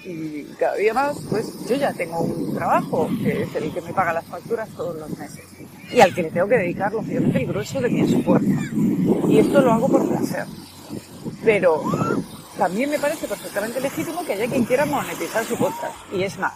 y 0.04 0.44
cada 0.60 0.76
día 0.76 0.94
más, 0.94 1.18
pues 1.30 1.68
yo 1.68 1.76
ya 1.76 1.94
tengo 1.94 2.20
un 2.20 2.54
trabajo 2.56 3.10
que 3.22 3.44
es 3.44 3.56
el 3.56 3.72
que 3.74 3.82
me 3.82 3.94
paga 3.94 4.14
las 4.14 4.26
facturas 4.26 4.70
todos 4.70 4.96
los 4.96 5.10
meses 5.18 5.44
y 5.92 6.02
al 6.02 6.14
que 6.14 6.24
le 6.24 6.32
tengo 6.32 6.48
que 6.48 6.58
dedicar, 6.58 6.92
lógicamente, 6.92 7.40
el 7.40 7.48
grueso 7.48 7.80
de 7.82 7.90
mi 7.90 8.02
esfuerzo. 8.02 8.48
Y 9.28 9.40
esto 9.40 9.62
lo 9.62 9.72
hago 9.72 9.88
por 9.88 10.08
placer. 10.08 10.46
Pero 11.44 11.82
también 12.58 12.90
me 12.90 13.00
parece 13.00 13.28
perfectamente 13.28 13.80
legítimo 13.80 14.26
que 14.26 14.34
haya 14.34 14.48
quien 14.48 14.66
quiera 14.66 14.86
monetizar 14.86 15.46
su 15.46 15.56
podcast. 15.56 15.96
Y 16.12 16.24
es 16.24 16.38
más, 16.40 16.54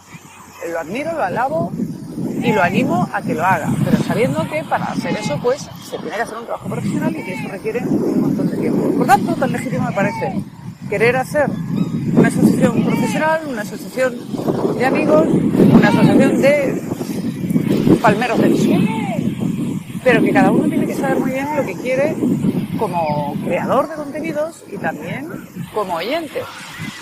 lo 0.70 0.80
admiro, 0.80 1.14
lo 1.14 1.24
alabo 1.24 1.72
y 2.44 2.52
lo 2.52 2.62
animo 2.62 3.08
a 3.14 3.22
que 3.22 3.34
lo 3.34 3.46
haga, 3.46 3.70
pero 3.86 3.98
sabiendo 4.04 4.48
que 4.50 4.64
para 4.64 4.86
hacer 4.86 5.16
eso, 5.16 5.40
pues, 5.42 5.62
se 5.84 5.98
tiene 5.98 6.16
que 6.16 6.22
hacer 6.24 6.38
un 6.38 6.46
trabajo 6.46 6.68
profesional 6.68 7.16
y 7.16 7.24
que 7.24 7.34
eso 7.36 7.48
requiere 7.48 7.80
un 7.86 8.22
montón 8.22 8.48
de 8.48 8.51
Por 8.70 9.08
tanto, 9.08 9.36
tan 9.36 9.52
legítimo 9.52 9.88
me 9.88 9.94
parece 9.94 10.44
querer 10.90 11.16
hacer 11.16 11.50
una 12.14 12.28
asociación 12.28 12.84
profesional, 12.84 13.42
una 13.48 13.62
asociación 13.62 14.16
de 14.78 14.86
amigos, 14.86 15.28
una 15.74 15.88
asociación 15.88 16.42
de 16.42 16.82
palmeros 18.02 18.40
del 18.40 18.58
sur, 18.58 18.80
pero 20.04 20.22
que 20.22 20.32
cada 20.32 20.52
uno 20.52 20.68
tiene 20.68 20.86
que 20.86 20.96
saber 20.96 21.20
muy 21.20 21.32
bien 21.32 21.48
lo 21.56 21.66
que 21.66 21.76
quiere 21.76 22.16
como 22.78 23.36
creador 23.44 23.90
de 23.90 23.96
contenidos 23.96 24.64
y 24.72 24.78
también 24.78 25.30
como 25.74 25.96
oyente. 25.96 26.42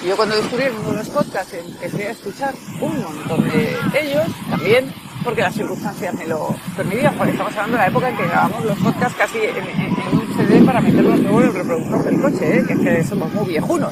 Yo 0.06 0.16
cuando 0.16 0.36
descubrí 0.36 0.66
el 0.66 0.74
mundo 0.74 0.92
de 0.92 0.98
los 0.98 1.10
podcasts 1.10 1.54
empecé 1.54 2.08
a 2.08 2.12
escuchar 2.12 2.54
un 2.80 3.02
montón 3.02 3.50
de 3.50 3.76
ellos, 4.02 4.26
también 4.50 4.94
porque 5.24 5.42
las 5.42 5.54
circunstancias 5.54 6.14
me 6.16 6.28
lo 6.28 6.56
permitían, 6.76 7.16
porque 7.16 7.32
estamos 7.32 7.54
hablando 7.54 7.78
de 7.78 7.84
la 7.84 7.88
época 7.88 8.10
en 8.10 8.18
que 8.18 8.24
grabamos 8.24 8.66
los 8.66 8.78
podcasts 8.80 9.18
casi 9.18 9.38
en, 9.40 10.20
un 10.20 10.36
CD 10.36 10.49
para 10.70 10.82
meterlos 10.82 11.20
luego 11.22 11.42
en 11.42 11.48
el 11.48 11.54
reproductor 11.56 12.04
del 12.04 12.22
coche, 12.22 12.60
¿eh? 12.60 12.64
que 12.68 12.74
es 12.74 12.80
que 12.80 13.04
somos 13.04 13.34
muy 13.34 13.46
viejunos. 13.48 13.92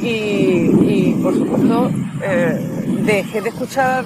Y, 0.00 1.14
por 1.20 1.34
supuesto, 1.34 1.90
eh, 2.22 2.94
dejé 3.04 3.40
de 3.40 3.48
escuchar 3.48 4.04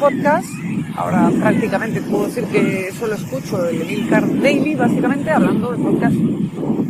podcasts. 0.00 0.50
Ahora 0.96 1.30
prácticamente 1.38 2.00
puedo 2.00 2.26
decir 2.26 2.44
que 2.46 2.90
solo 2.98 3.14
escucho 3.14 3.64
el 3.68 3.80
Emilcar 3.82 4.26
Daily, 4.40 4.74
básicamente 4.74 5.30
hablando 5.30 5.70
de 5.70 5.78
podcasts 5.78 6.18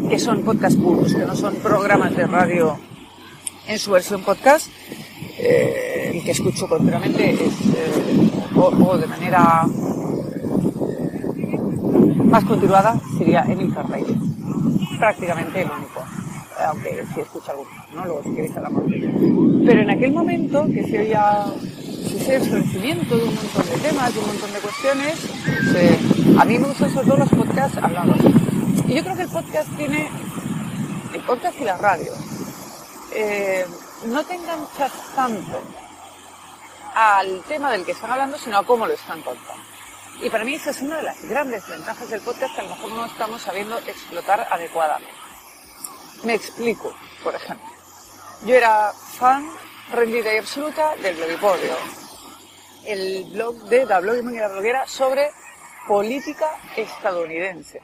que 0.09 0.19
son 0.19 0.43
podcasts 0.43 0.81
puros, 0.81 1.15
que 1.15 1.27
no 1.27 1.37
son 1.37 1.55
programas 1.57 2.17
de 2.17 2.27
radio 2.27 2.79
en 3.69 3.79
su 3.79 3.91
versión 3.91 4.23
podcast. 4.23 4.69
Eh, 5.37 6.13
el 6.15 6.25
que 6.25 6.31
escucho 6.31 6.67
continuamente 6.67 7.33
es, 7.33 7.41
eh, 7.41 8.31
o, 8.57 8.97
de 8.97 9.07
manera 9.07 9.67
más 12.33 12.45
continuada, 12.45 12.99
sería 13.19 13.43
Emilcar 13.43 13.87
Daily. 13.89 14.19
Prácticamente 14.99 15.61
el 15.61 15.71
único 15.71 16.03
aunque 16.67 17.05
sí 17.13 17.21
escucha 17.21 17.53
alguno, 17.53 17.71
¿no? 17.95 18.05
Luego 18.05 18.23
si 18.23 18.35
queréis 18.35 18.57
hablamos 18.57 18.87
de. 18.87 19.63
Pero 19.67 19.81
en 19.81 19.91
aquel 19.91 20.13
momento 20.13 20.65
que 20.67 20.85
se 20.85 20.99
oía 20.99 21.47
ese 22.15 22.41
florecimiento 22.41 23.17
de 23.17 23.25
un 23.25 23.35
montón 23.35 23.67
de 23.67 23.77
temas, 23.89 24.15
de 24.15 24.21
un 24.21 24.27
montón 24.27 24.53
de 24.53 24.59
cuestiones, 24.61 26.39
a 26.39 26.45
mí 26.45 26.59
me 26.59 26.69
gustan 26.69 26.91
sobre 26.95 27.07
todo 27.07 27.17
los 27.19 27.29
podcasts 27.31 27.79
hablados. 27.79 28.17
Y 28.87 28.95
yo 28.95 29.03
creo 29.03 29.17
que 29.17 29.23
el 29.23 29.29
podcast 29.29 29.77
tiene, 29.77 30.09
el 31.15 31.21
podcast 31.23 31.61
y 31.61 31.65
la 31.65 31.77
radio, 31.77 32.13
eh, 33.13 33.67
no 34.07 34.23
te 34.25 34.35
enganchas 34.35 34.93
tanto 35.15 35.61
al 36.95 37.43
tema 37.49 37.73
del 37.73 37.85
que 37.85 37.93
están 37.93 38.11
hablando, 38.11 38.39
sino 38.39 38.59
a 38.59 38.65
cómo 38.65 38.87
lo 38.87 38.93
están 38.93 39.21
contando. 39.23 39.72
Y 40.23 40.31
para 40.31 40.45
mí 40.45 40.55
esa 40.55 40.71
es 40.71 40.81
una 40.81 40.99
de 40.99 41.03
las 41.03 41.21
grandes 41.25 41.67
ventajas 41.69 42.09
del 42.09 42.21
podcast 42.21 42.55
que 42.55 42.61
a 42.61 42.65
lo 42.65 42.71
mejor 42.71 42.93
no 42.93 43.07
estamos 43.07 43.43
sabiendo 43.43 43.77
explotar 43.79 44.47
adecuadamente. 44.51 45.13
Me 46.23 46.35
explico, 46.35 46.95
por 47.25 47.35
ejemplo. 47.35 47.67
Yo 48.47 48.55
era 48.55 48.93
fan 48.93 49.51
rendida 49.93 50.33
y 50.33 50.39
absoluta 50.39 50.95
del 50.97 51.17
Blogipodio, 51.17 51.77
el 52.87 53.25
blog 53.33 53.57
de 53.65 53.85
la 53.85 54.01
la 54.01 54.49
bloguera 54.49 54.87
sobre 54.87 55.29
política 55.89 56.49
estadounidense. 56.77 57.83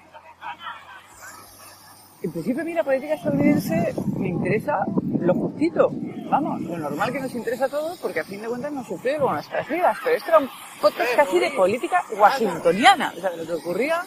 En 2.21 2.33
principio 2.33 2.63
a 2.63 2.65
mí 2.65 2.75
la 2.75 2.83
política 2.83 3.15
estadounidense 3.15 3.95
me 4.17 4.29
interesa 4.29 4.85
lo 5.21 5.35
justito, 5.35 5.91
vamos, 6.29 6.61
lo 6.63 6.77
normal 6.77 7.13
que 7.13 7.21
nos 7.21 7.33
interesa 7.33 7.67
a 7.67 7.69
todos 7.69 7.97
porque 7.99 8.21
a 8.21 8.25
fin 8.25 8.43
de 8.43 8.49
cuentas 8.49 8.73
nos 8.73 8.89
sucede 8.89 9.19
con 9.19 9.35
nuestras 9.35 9.69
vidas, 9.69 9.97
pero 10.03 10.17
esto 10.17 10.29
era 10.31 10.39
un 10.39 10.49
podcast 10.81 11.15
casi 11.15 11.39
de 11.39 11.51
política 11.53 12.03
washingtoniana, 12.17 13.13
o 13.17 13.21
sea, 13.21 13.31
de 13.31 13.37
lo 13.37 13.47
que 13.47 13.53
ocurría 13.53 14.03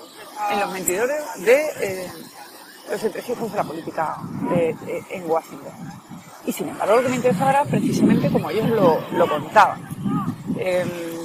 en 0.52 0.60
los 0.60 0.74
mentidores 0.74 1.24
de 1.46 1.62
eh, 1.82 2.08
los 2.92 3.02
entresijos 3.02 3.50
de 3.50 3.58
la 3.58 3.64
política 3.64 4.18
en 5.10 5.30
Washington. 5.30 5.72
Y 6.46 6.52
sin 6.52 6.68
embargo 6.68 6.98
lo 6.98 7.04
que 7.04 7.10
me 7.10 7.16
interesaba 7.16 7.52
era 7.52 7.66
precisamente 7.66 8.30
como 8.30 8.50
ellos 8.50 8.70
lo, 8.70 9.00
lo 9.12 9.30
contaban. 9.30 9.88
Em, 10.58 11.21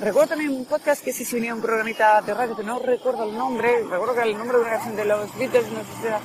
recuerdo 0.00 0.28
también 0.28 0.50
un 0.50 0.64
podcast 0.64 1.04
que 1.04 1.12
sí 1.12 1.24
se 1.24 1.36
venía 1.36 1.54
un 1.54 1.60
programita 1.60 2.20
de 2.22 2.34
radio 2.34 2.56
que 2.56 2.62
no 2.62 2.78
recuerdo 2.78 3.24
el 3.24 3.36
nombre, 3.36 3.82
recuerdo 3.82 4.14
que 4.14 4.22
el 4.22 4.38
nombre 4.38 4.58
de 4.58 4.62
una 4.62 4.70
canción 4.72 4.96
de 4.96 5.04
los 5.04 5.38
Beatles, 5.38 5.72
no 5.72 5.80
sé 5.80 6.00
si 6.00 6.06
era 6.06 6.20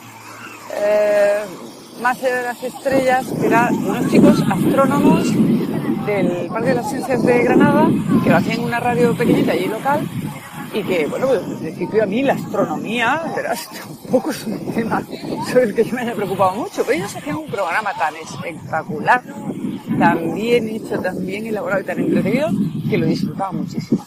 eh, 0.75 1.43
Más 2.01 2.21
de 2.21 2.29
las 2.43 2.63
estrellas, 2.63 3.25
que 3.39 3.47
era 3.47 3.69
unos 3.71 4.09
chicos 4.09 4.41
astrónomos 4.51 5.27
del 6.05 6.47
Parque 6.47 6.69
de 6.69 6.75
las 6.75 6.89
Ciencias 6.89 7.23
de 7.23 7.43
Granada, 7.43 7.87
que 8.23 8.29
lo 8.29 8.35
hacían 8.37 8.59
en 8.59 8.65
una 8.65 8.79
radio 8.79 9.15
pequeñita 9.15 9.53
allí 9.53 9.67
local, 9.67 10.07
y 10.73 10.83
que, 10.83 11.05
bueno, 11.05 11.27
pues 11.27 11.41
en 11.41 11.57
principio 11.59 12.03
a 12.03 12.05
mí 12.05 12.23
la 12.23 12.33
astronomía, 12.33 13.23
verás, 13.35 13.69
tampoco 14.01 14.31
es 14.31 14.45
un 14.45 14.73
tema 14.73 15.01
sobre 15.51 15.65
el 15.65 15.75
que 15.75 15.83
yo 15.83 15.95
me 15.95 16.01
haya 16.01 16.15
preocupado 16.15 16.55
mucho, 16.55 16.83
pero 16.83 16.93
ellos 16.93 17.15
hacían 17.15 17.37
un 17.37 17.47
programa 17.47 17.93
tan 17.93 18.15
espectacular, 18.15 19.23
tan 19.99 20.33
bien 20.33 20.69
hecho, 20.69 20.99
tan 20.99 21.25
bien 21.25 21.45
elaborado 21.45 21.81
y 21.81 21.85
tan 21.85 21.99
entretenido, 21.99 22.49
que 22.89 22.97
lo 22.97 23.05
disfrutaba 23.05 23.51
muchísimo. 23.51 24.03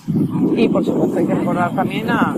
Y 0.56 0.68
por 0.68 0.84
supuesto 0.84 1.18
hay 1.18 1.26
que 1.26 1.34
recordar 1.34 1.74
también 1.74 2.10
a, 2.10 2.34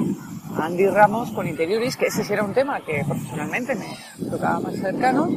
Andy 0.60 0.88
Ramos 0.88 1.30
con 1.30 1.46
Interioris, 1.46 1.96
que 1.96 2.06
ese 2.06 2.24
sí 2.24 2.32
era 2.32 2.42
un 2.42 2.52
tema 2.52 2.80
que 2.80 3.04
profesionalmente 3.06 3.76
me 3.76 4.28
tocaba 4.28 4.58
más 4.58 4.74
cercano. 4.74 5.28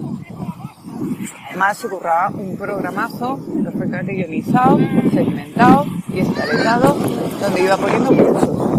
Además 1.49 1.77
se 1.77 1.89
curraba 1.89 2.29
un 2.29 2.57
programazo 2.57 3.39
perfectamente 3.63 4.13
guionizado, 4.13 4.79
segmentado 5.11 5.85
y 6.11 6.19
escaletado, 6.21 6.95
donde 7.39 7.63
iba 7.63 7.77
poniendo 7.77 8.70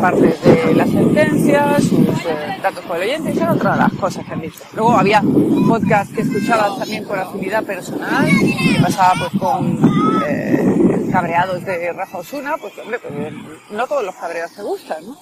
partes 0.00 0.42
de 0.42 0.74
las 0.74 0.90
sentencias, 0.90 1.84
sus 1.84 2.08
eh, 2.08 2.58
datos 2.62 2.84
por 2.84 2.96
el 2.96 3.02
oyente, 3.02 3.34
son 3.34 3.48
otras 3.50 3.78
las 3.78 3.92
cosas 3.94 4.24
que 4.24 4.32
han 4.32 4.40
dicho. 4.40 4.60
Luego 4.74 4.92
había 4.92 5.22
podcast 5.68 6.12
que 6.14 6.22
escuchabas 6.22 6.78
también 6.78 7.04
por 7.06 7.18
afinidad 7.18 7.64
personal, 7.64 8.26
que 8.26 8.80
pasaba 8.82 9.14
pues 9.18 9.40
con 9.40 9.78
eh, 10.28 11.08
cabreados 11.12 11.64
de 11.64 11.92
Rafa 11.92 12.18
Osuna, 12.18 12.56
pues 12.60 12.72
hombre, 12.78 12.98
pues, 12.98 13.12
no 13.70 13.86
todos 13.86 14.04
los 14.04 14.14
cabreados 14.14 14.52
te 14.54 14.62
gustan, 14.62 15.04
¿no? 15.06 15.16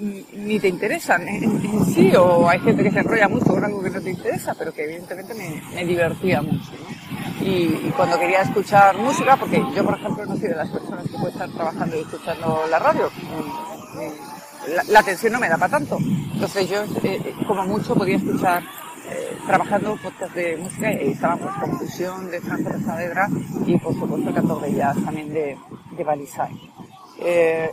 ni 0.00 0.60
te 0.60 0.68
interesan 0.68 1.26
en, 1.28 1.84
sí, 1.86 2.14
o 2.16 2.48
hay 2.48 2.60
gente 2.60 2.82
que 2.82 2.90
se 2.90 3.00
enrolla 3.00 3.28
mucho 3.28 3.46
con 3.46 3.64
algo 3.64 3.82
que 3.82 3.90
no 3.90 4.00
te 4.00 4.10
interesa, 4.10 4.54
pero 4.54 4.72
que 4.72 4.84
evidentemente 4.84 5.34
me, 5.34 5.84
divertía 5.84 6.42
mucho. 6.42 6.70
Y, 7.40 7.90
cuando 7.96 8.18
quería 8.18 8.42
escuchar 8.42 8.96
música, 8.96 9.36
porque 9.36 9.62
yo, 9.74 9.84
por 9.84 9.98
ejemplo, 9.98 10.26
no 10.26 10.36
soy 10.36 10.48
de 10.48 10.56
las 10.56 10.68
personas 10.68 11.04
que 11.04 11.16
puede 11.16 11.32
estar 11.32 11.48
trabajando 11.50 11.96
y 11.96 12.00
escuchando 12.00 12.64
la 12.70 12.78
radio, 12.78 13.10
la, 14.88 15.00
atención 15.00 15.32
no 15.32 15.40
me 15.40 15.48
da 15.48 15.56
para 15.56 15.78
tanto. 15.78 15.98
Entonces 15.98 16.68
yo, 16.68 16.84
eh, 17.02 17.34
como 17.46 17.64
mucho, 17.64 17.94
podía 17.94 18.16
escuchar 18.16 18.62
eh, 19.10 19.38
trabajando 19.46 19.96
podcast 20.02 20.34
de 20.34 20.56
música 20.56 20.92
y 20.92 21.12
estábamos 21.12 21.54
con 21.56 21.78
fusión 21.78 22.30
de 22.30 22.40
Francia 22.40 22.78
Saavedra 22.84 23.28
y 23.66 23.78
por 23.78 23.94
supuesto 23.94 24.34
Canto 24.34 24.60
Bellas 24.60 24.96
también 25.02 25.32
de, 25.32 25.56
de 25.96 26.04
Balisay. 26.04 26.52
Eh, 27.20 27.70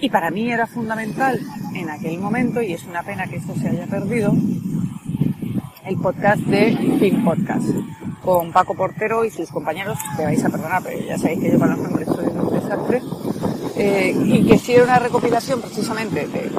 y 0.00 0.08
para 0.08 0.30
mí 0.30 0.50
era 0.50 0.66
fundamental 0.66 1.40
en 1.74 1.90
aquel 1.90 2.18
momento, 2.18 2.62
y 2.62 2.72
es 2.72 2.84
una 2.84 3.02
pena 3.02 3.26
que 3.26 3.36
esto 3.36 3.54
se 3.54 3.68
haya 3.68 3.86
perdido, 3.86 4.32
el 5.92 5.98
podcast 5.98 6.40
de 6.44 6.96
Pink 6.98 7.22
Podcast, 7.22 7.68
con 8.24 8.50
Paco 8.50 8.74
Portero 8.74 9.26
y 9.26 9.30
sus 9.30 9.50
compañeros, 9.50 9.98
que 10.16 10.24
vais 10.24 10.42
a 10.42 10.48
perdonar, 10.48 10.82
pero 10.82 10.98
ya 11.00 11.18
sabéis 11.18 11.40
que 11.40 11.52
yo 11.52 11.58
para 11.58 11.76
los 11.76 11.84
nombres 11.84 12.08
soy 12.08 12.26
un 12.28 12.50
desastre, 12.50 13.02
eh, 13.76 14.16
y 14.24 14.46
que 14.46 14.54
hicieron 14.54 14.88
una 14.88 14.98
recopilación 14.98 15.60
precisamente 15.60 16.26
de 16.28 16.50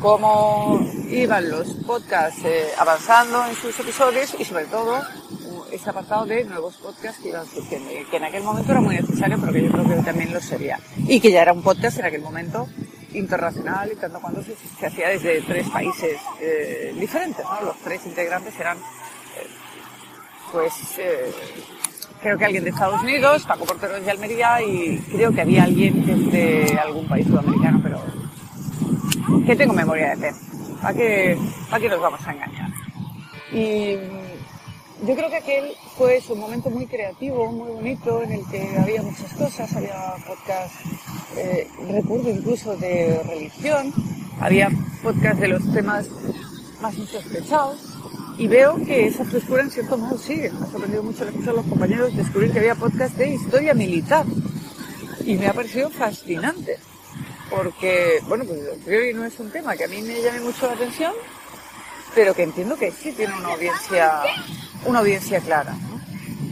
cómo 0.00 0.80
iban 1.10 1.50
los 1.50 1.74
podcasts 1.86 2.40
eh, 2.44 2.68
avanzando 2.78 3.44
en 3.44 3.54
sus 3.54 3.78
episodios 3.80 4.34
y 4.38 4.44
sobre 4.44 4.64
todo 4.64 5.02
ese 5.70 5.90
apartado 5.90 6.24
de 6.24 6.44
nuevos 6.44 6.76
podcasts 6.78 7.20
que 7.22 7.28
iban 7.28 7.46
surgiendo 7.46 7.90
que 8.10 8.16
en 8.16 8.24
aquel 8.24 8.42
momento 8.44 8.72
era 8.72 8.80
muy 8.80 8.96
necesario, 8.96 9.36
pero 9.38 9.52
que 9.52 9.62
yo 9.64 9.72
creo 9.72 9.84
que 9.84 9.94
también 9.96 10.32
lo 10.32 10.40
sería. 10.40 10.80
Y 10.96 11.20
que 11.20 11.30
ya 11.30 11.42
era 11.42 11.52
un 11.52 11.62
podcast 11.62 11.98
en 11.98 12.06
aquel 12.06 12.22
momento 12.22 12.66
internacional 13.18 13.90
y 13.92 13.96
tanto 13.96 14.20
cuando 14.20 14.42
se, 14.42 14.54
hacía 14.86 15.08
desde 15.08 15.40
tres 15.42 15.68
países 15.68 16.18
eh, 16.40 16.94
diferentes, 16.98 17.44
¿no? 17.44 17.66
Los 17.66 17.76
tres 17.78 18.04
integrantes 18.06 18.58
eran, 18.58 18.78
eh, 18.78 19.46
pues, 20.52 20.72
eh, 20.98 21.32
creo 22.22 22.38
que 22.38 22.44
alguien 22.44 22.64
de 22.64 22.70
Estados 22.70 23.02
Unidos, 23.02 23.44
Paco 23.46 23.64
Portero 23.64 24.00
de 24.00 24.10
Almería 24.10 24.62
y 24.62 24.98
creo 25.12 25.32
que 25.32 25.40
había 25.40 25.64
alguien 25.64 26.30
de 26.30 26.78
algún 26.82 27.06
país 27.08 27.26
sudamericano, 27.26 27.80
pero 27.82 28.02
que 29.44 29.56
tengo 29.56 29.72
memoria 29.74 30.10
de 30.10 30.16
pez. 30.16 30.36
¿Para 30.80 30.94
qué, 30.94 31.38
¿Para 31.70 31.82
qué 31.82 31.88
nos 31.88 32.00
vamos 32.00 32.26
a 32.26 32.32
engañar? 32.32 32.70
Y 33.52 33.96
yo 35.06 35.14
creo 35.14 35.30
que 35.30 35.36
aquel 35.36 35.72
fue 35.96 36.20
un 36.28 36.40
momento 36.40 36.70
muy 36.70 36.86
creativo, 36.86 37.50
muy 37.52 37.70
bonito, 37.70 38.22
en 38.22 38.32
el 38.32 38.46
que 38.46 38.76
había 38.78 39.02
muchas 39.02 39.32
cosas, 39.34 39.74
había 39.76 40.14
podcast, 40.26 40.74
eh, 41.36 41.68
recuerdo 41.90 42.30
incluso 42.30 42.76
de 42.76 43.22
religión, 43.24 43.92
había 44.40 44.70
podcast 45.02 45.40
de 45.40 45.48
los 45.48 45.72
temas 45.72 46.08
más 46.80 46.96
insospechados, 46.96 47.78
y 48.38 48.46
veo 48.46 48.76
que 48.84 49.06
esa 49.06 49.24
frescura 49.24 49.62
en 49.62 49.70
cierto 49.70 49.98
modo 49.98 50.16
sigue. 50.16 50.50
Me 50.50 50.66
ha 50.66 50.70
sorprendido 50.70 51.02
mucho 51.02 51.24
escuchar 51.24 51.50
a 51.50 51.56
los 51.56 51.66
compañeros 51.66 52.16
descubrir 52.16 52.52
que 52.52 52.60
había 52.60 52.74
podcast 52.74 53.16
de 53.16 53.30
historia 53.30 53.74
militar, 53.74 54.26
y 55.24 55.36
me 55.36 55.46
ha 55.46 55.52
parecido 55.52 55.90
fascinante, 55.90 56.78
porque, 57.50 58.20
bueno, 58.26 58.44
pues 58.44 58.60
creo 58.84 59.02
que 59.02 59.14
no 59.14 59.24
es 59.24 59.38
un 59.38 59.50
tema 59.50 59.76
que 59.76 59.84
a 59.84 59.88
mí 59.88 60.02
me 60.02 60.20
llame 60.22 60.40
mucho 60.40 60.66
la 60.66 60.72
atención, 60.72 61.12
pero 62.14 62.34
que 62.34 62.42
entiendo 62.42 62.76
que 62.76 62.90
sí 62.90 63.12
tiene 63.12 63.34
una 63.34 63.48
audiencia 63.52 64.22
una 64.84 65.00
audiencia 65.00 65.40
clara. 65.40 65.74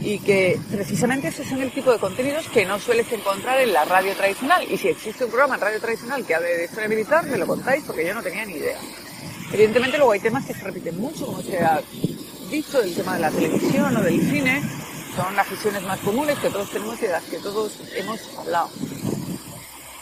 Y 0.01 0.19
que 0.19 0.59
precisamente 0.71 1.29
esos 1.29 1.47
son 1.47 1.61
el 1.61 1.71
tipo 1.71 1.91
de 1.91 1.99
contenidos 1.99 2.47
que 2.49 2.65
no 2.65 2.79
sueles 2.79 3.11
encontrar 3.11 3.59
en 3.59 3.73
la 3.73 3.83
radio 3.85 4.13
tradicional. 4.13 4.65
Y 4.71 4.77
si 4.77 4.87
existe 4.89 5.25
un 5.25 5.31
programa 5.31 5.55
en 5.55 5.61
radio 5.61 5.79
tradicional 5.79 6.25
que 6.25 6.35
hable 6.35 6.47
de 6.47 6.65
historia 6.65 7.21
me 7.23 7.37
lo 7.37 7.47
contáis 7.47 7.83
porque 7.85 8.05
yo 8.05 8.13
no 8.13 8.21
tenía 8.21 8.45
ni 8.45 8.53
idea. 8.53 8.77
Evidentemente 9.51 9.97
luego 9.97 10.11
hay 10.11 10.19
temas 10.19 10.45
que 10.45 10.53
se 10.53 10.63
repiten 10.63 10.99
mucho, 10.99 11.25
como 11.25 11.41
se 11.41 11.57
ha 11.57 11.81
dicho, 12.49 12.81
el 12.81 12.93
tema 12.95 13.15
de 13.15 13.21
la 13.21 13.31
televisión 13.31 13.95
o 13.95 14.01
del 14.01 14.21
cine, 14.21 14.61
son 15.15 15.35
las 15.35 15.49
visiones 15.49 15.83
más 15.83 15.99
comunes 15.99 16.37
que 16.39 16.49
todos 16.49 16.69
tenemos 16.69 16.97
y 16.99 17.07
de 17.07 17.11
las 17.11 17.23
que 17.23 17.37
todos 17.37 17.73
hemos 17.95 18.19
hablado. 18.37 18.69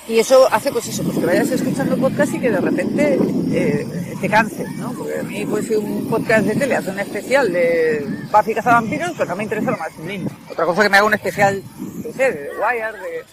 Y 0.08 0.20
eso 0.20 0.48
hace 0.52 0.72
pues 0.72 0.88
eso, 0.88 1.04
pues 1.04 1.18
que 1.18 1.26
vayas 1.26 1.50
escuchando 1.50 1.98
podcast 1.98 2.34
y 2.36 2.40
que 2.40 2.52
de 2.52 2.62
repente 2.62 3.20
eh, 3.52 4.16
te 4.22 4.30
canses, 4.30 4.72
¿no? 4.74 4.94
Porque 4.94 5.20
a 5.20 5.24
mí 5.24 5.46
pues 5.46 5.68
un 5.72 6.08
podcast 6.08 6.46
de 6.46 6.56
tele 6.56 6.76
hace 6.76 6.92
un 6.92 7.00
especial 7.00 7.52
de 7.52 8.06
Buffy 8.32 8.54
vampiros, 8.54 9.14
pues 9.18 9.28
no 9.28 9.36
me 9.36 9.44
interesa 9.44 9.72
lo 9.72 9.78
más 9.78 9.98
mínimo. 9.98 10.30
Otra 10.52 10.66
cosa 10.66 10.84
que 10.84 10.90
me 10.90 10.98
haga 10.98 11.08
un 11.08 11.14
especial, 11.16 11.64
no 11.80 12.14
sé, 12.14 12.32
de 12.32 12.50
Wire, 12.52 13.00
de, 13.02 13.26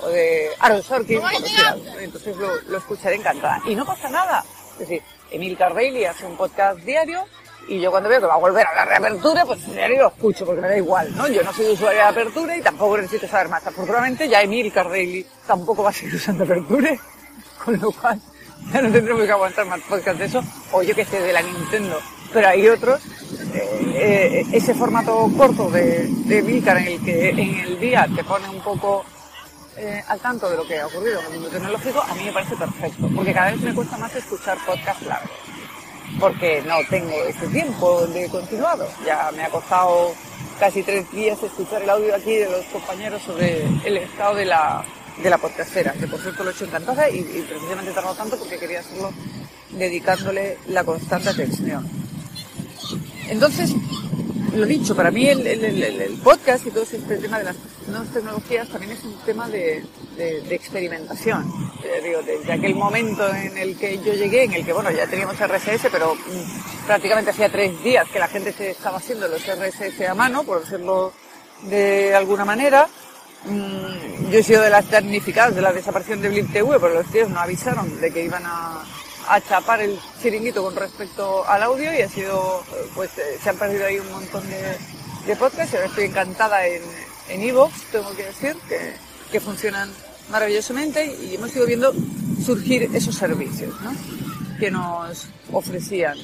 o 0.00 0.08
de 0.08 0.48
Aaron 0.60 0.82
Sorkin, 0.82 1.20
entonces 2.00 2.36
lo, 2.36 2.60
lo 2.62 2.78
escucharé 2.78 3.16
encantada. 3.16 3.60
Y 3.66 3.74
no 3.74 3.84
pasa 3.84 4.08
nada. 4.08 4.44
Es 4.74 4.78
decir, 4.78 5.02
Emil 5.32 5.56
Cardelli 5.56 6.04
hace 6.04 6.24
un 6.24 6.36
podcast 6.36 6.78
diario, 6.80 7.24
y 7.68 7.80
yo 7.80 7.90
cuando 7.90 8.08
veo 8.08 8.20
que 8.20 8.26
va 8.26 8.34
a 8.34 8.38
volver 8.38 8.66
a 8.66 8.74
la 8.74 8.84
reapertura, 8.84 9.44
pues 9.44 9.64
diario 9.72 10.02
lo 10.02 10.08
escucho 10.08 10.44
porque 10.44 10.60
me 10.60 10.68
da 10.68 10.76
igual, 10.76 11.14
¿no? 11.16 11.28
Yo 11.28 11.42
no 11.42 11.52
soy 11.52 11.66
usuario 11.66 12.00
de 12.00 12.06
apertura 12.06 12.56
y 12.56 12.62
tampoco 12.62 12.96
necesito 12.96 13.28
saber 13.28 13.48
más. 13.48 13.66
Afortunadamente 13.66 14.28
ya 14.28 14.42
Emil 14.42 14.72
Cardelli 14.72 15.24
tampoco 15.46 15.82
va 15.82 15.90
a 15.90 15.92
seguir 15.92 16.14
usando 16.14 16.44
apertura, 16.44 16.96
con 17.64 17.78
lo 17.80 17.92
cual 17.92 18.20
ya 18.72 18.82
no 18.82 18.92
tendremos 18.92 19.24
que 19.24 19.32
aguantar 19.32 19.66
más 19.66 19.80
podcast 19.82 20.18
de 20.18 20.24
eso, 20.26 20.42
o 20.72 20.82
yo 20.82 20.94
que 20.94 21.04
sé, 21.04 21.20
de 21.20 21.32
la 21.32 21.42
Nintendo. 21.42 21.98
Pero 22.32 22.48
hay 22.48 22.68
otros, 22.68 23.00
eh, 23.54 23.94
eh, 23.94 24.46
ese 24.52 24.74
formato 24.74 25.30
corto 25.36 25.70
de, 25.70 26.08
de 26.08 26.38
en 26.38 26.76
el 26.78 27.04
que 27.04 27.30
en 27.30 27.60
el 27.60 27.78
día 27.78 28.08
te 28.14 28.24
pone 28.24 28.48
un 28.48 28.60
poco 28.62 29.04
eh, 29.76 30.02
al 30.08 30.20
tanto 30.20 30.48
de 30.48 30.56
lo 30.56 30.66
que 30.66 30.78
ha 30.78 30.86
ocurrido 30.86 31.20
en 31.20 31.26
el 31.26 31.32
mundo 31.32 31.48
tecnológico, 31.48 32.02
a 32.02 32.14
mí 32.14 32.24
me 32.24 32.32
parece 32.32 32.56
perfecto, 32.56 33.08
porque 33.14 33.32
cada 33.32 33.50
vez 33.50 33.60
me 33.60 33.74
cuesta 33.74 33.98
más 33.98 34.14
escuchar 34.14 34.58
podcasts 34.66 35.06
largos 35.06 35.51
porque 36.18 36.62
no 36.62 36.76
tengo 36.88 37.14
ese 37.24 37.46
tiempo 37.48 38.06
de 38.06 38.28
continuado. 38.28 38.88
Ya 39.04 39.30
me 39.34 39.42
ha 39.42 39.48
costado 39.48 40.14
casi 40.58 40.82
tres 40.82 41.10
días 41.12 41.42
escuchar 41.42 41.82
el 41.82 41.90
audio 41.90 42.14
aquí 42.14 42.34
de 42.36 42.50
los 42.50 42.64
compañeros 42.66 43.22
sobre 43.22 43.64
el 43.84 43.96
estado 43.96 44.34
de 44.36 44.44
la, 44.44 44.84
de 45.22 45.30
la 45.30 45.38
podcastera, 45.38 45.92
que 45.92 46.06
por 46.06 46.20
cierto 46.20 46.44
lo 46.44 46.50
he 46.50 46.52
hecho 46.52 46.64
encantada 46.64 47.08
y, 47.10 47.18
y 47.18 47.44
precisamente 47.48 47.92
tardado 47.92 48.14
tanto 48.14 48.36
porque 48.38 48.58
quería 48.58 48.80
hacerlo 48.80 49.12
dedicándole 49.70 50.58
la 50.68 50.84
constante 50.84 51.30
atención. 51.30 51.88
Entonces, 53.28 53.72
lo 54.54 54.66
dicho, 54.66 54.94
para 54.94 55.10
mí 55.10 55.28
el, 55.28 56.20
podcast 56.22 56.66
y 56.66 56.70
todo 56.70 56.82
este 56.82 56.98
tema 57.16 57.38
de 57.38 57.44
las 57.44 57.56
nuevas 57.86 58.08
tecnologías 58.12 58.68
también 58.68 58.92
es 58.92 59.04
un 59.04 59.14
tema 59.24 59.48
de, 59.48 59.84
experimentación. 60.50 61.50
Eh, 61.82 62.00
digo, 62.04 62.22
desde 62.22 62.52
aquel 62.52 62.74
momento 62.74 63.28
en 63.34 63.56
el 63.56 63.76
que 63.76 63.98
yo 63.98 64.12
llegué, 64.12 64.44
en 64.44 64.52
el 64.52 64.64
que, 64.64 64.72
bueno, 64.72 64.90
ya 64.90 65.06
teníamos 65.06 65.36
RSS, 65.36 65.88
pero 65.90 66.14
mm, 66.14 66.86
prácticamente 66.86 67.30
hacía 67.30 67.48
tres 67.48 67.82
días 67.82 68.08
que 68.08 68.18
la 68.18 68.28
gente 68.28 68.52
se 68.52 68.70
estaba 68.70 68.98
haciendo 68.98 69.26
los 69.28 69.42
RSS 69.42 70.08
a 70.08 70.14
mano, 70.14 70.44
por 70.44 70.60
decirlo 70.60 71.12
de 71.62 72.14
alguna 72.14 72.44
manera. 72.44 72.88
Mm, 73.44 74.30
yo 74.30 74.38
he 74.38 74.42
sido 74.42 74.62
de 74.62 74.70
las 74.70 74.88
damnificadas 74.90 75.54
de 75.54 75.62
la 75.62 75.72
desaparición 75.72 76.20
de 76.20 76.28
Blip 76.28 76.52
TV, 76.52 76.78
pero 76.78 76.94
los 76.94 77.06
tíos 77.10 77.28
no 77.28 77.40
avisaron 77.40 78.00
de 78.00 78.10
que 78.12 78.24
iban 78.24 78.44
a, 78.46 78.84
a 79.28 79.40
chapar 79.40 79.80
el 79.80 79.98
chiringuito 80.20 80.62
con 80.62 80.76
respecto 80.76 81.46
al 81.46 81.62
audio 81.62 81.92
y 81.92 82.02
ha 82.02 82.08
sido, 82.08 82.64
pues 82.94 83.16
eh, 83.18 83.38
se 83.42 83.50
han 83.50 83.56
perdido 83.56 83.86
ahí 83.86 83.98
un 83.98 84.10
montón 84.10 84.48
de, 84.48 84.76
de 85.26 85.36
podcasts 85.36 85.72
y 85.72 85.76
ahora 85.76 85.88
estoy 85.88 86.04
encantada 86.04 86.66
en 86.66 86.82
en 87.28 87.42
Evox, 87.42 87.72
tengo 87.90 88.14
que 88.14 88.24
decir, 88.24 88.56
que, 88.68 88.94
que, 89.30 89.40
funcionan 89.40 89.90
maravillosamente 90.30 91.06
y 91.06 91.34
hemos 91.34 91.54
ido 91.54 91.66
viendo 91.66 91.92
surgir 92.44 92.90
esos 92.94 93.14
servicios 93.14 93.74
que 94.58 94.70
nos 94.70 95.26
ofrecían. 95.52 96.18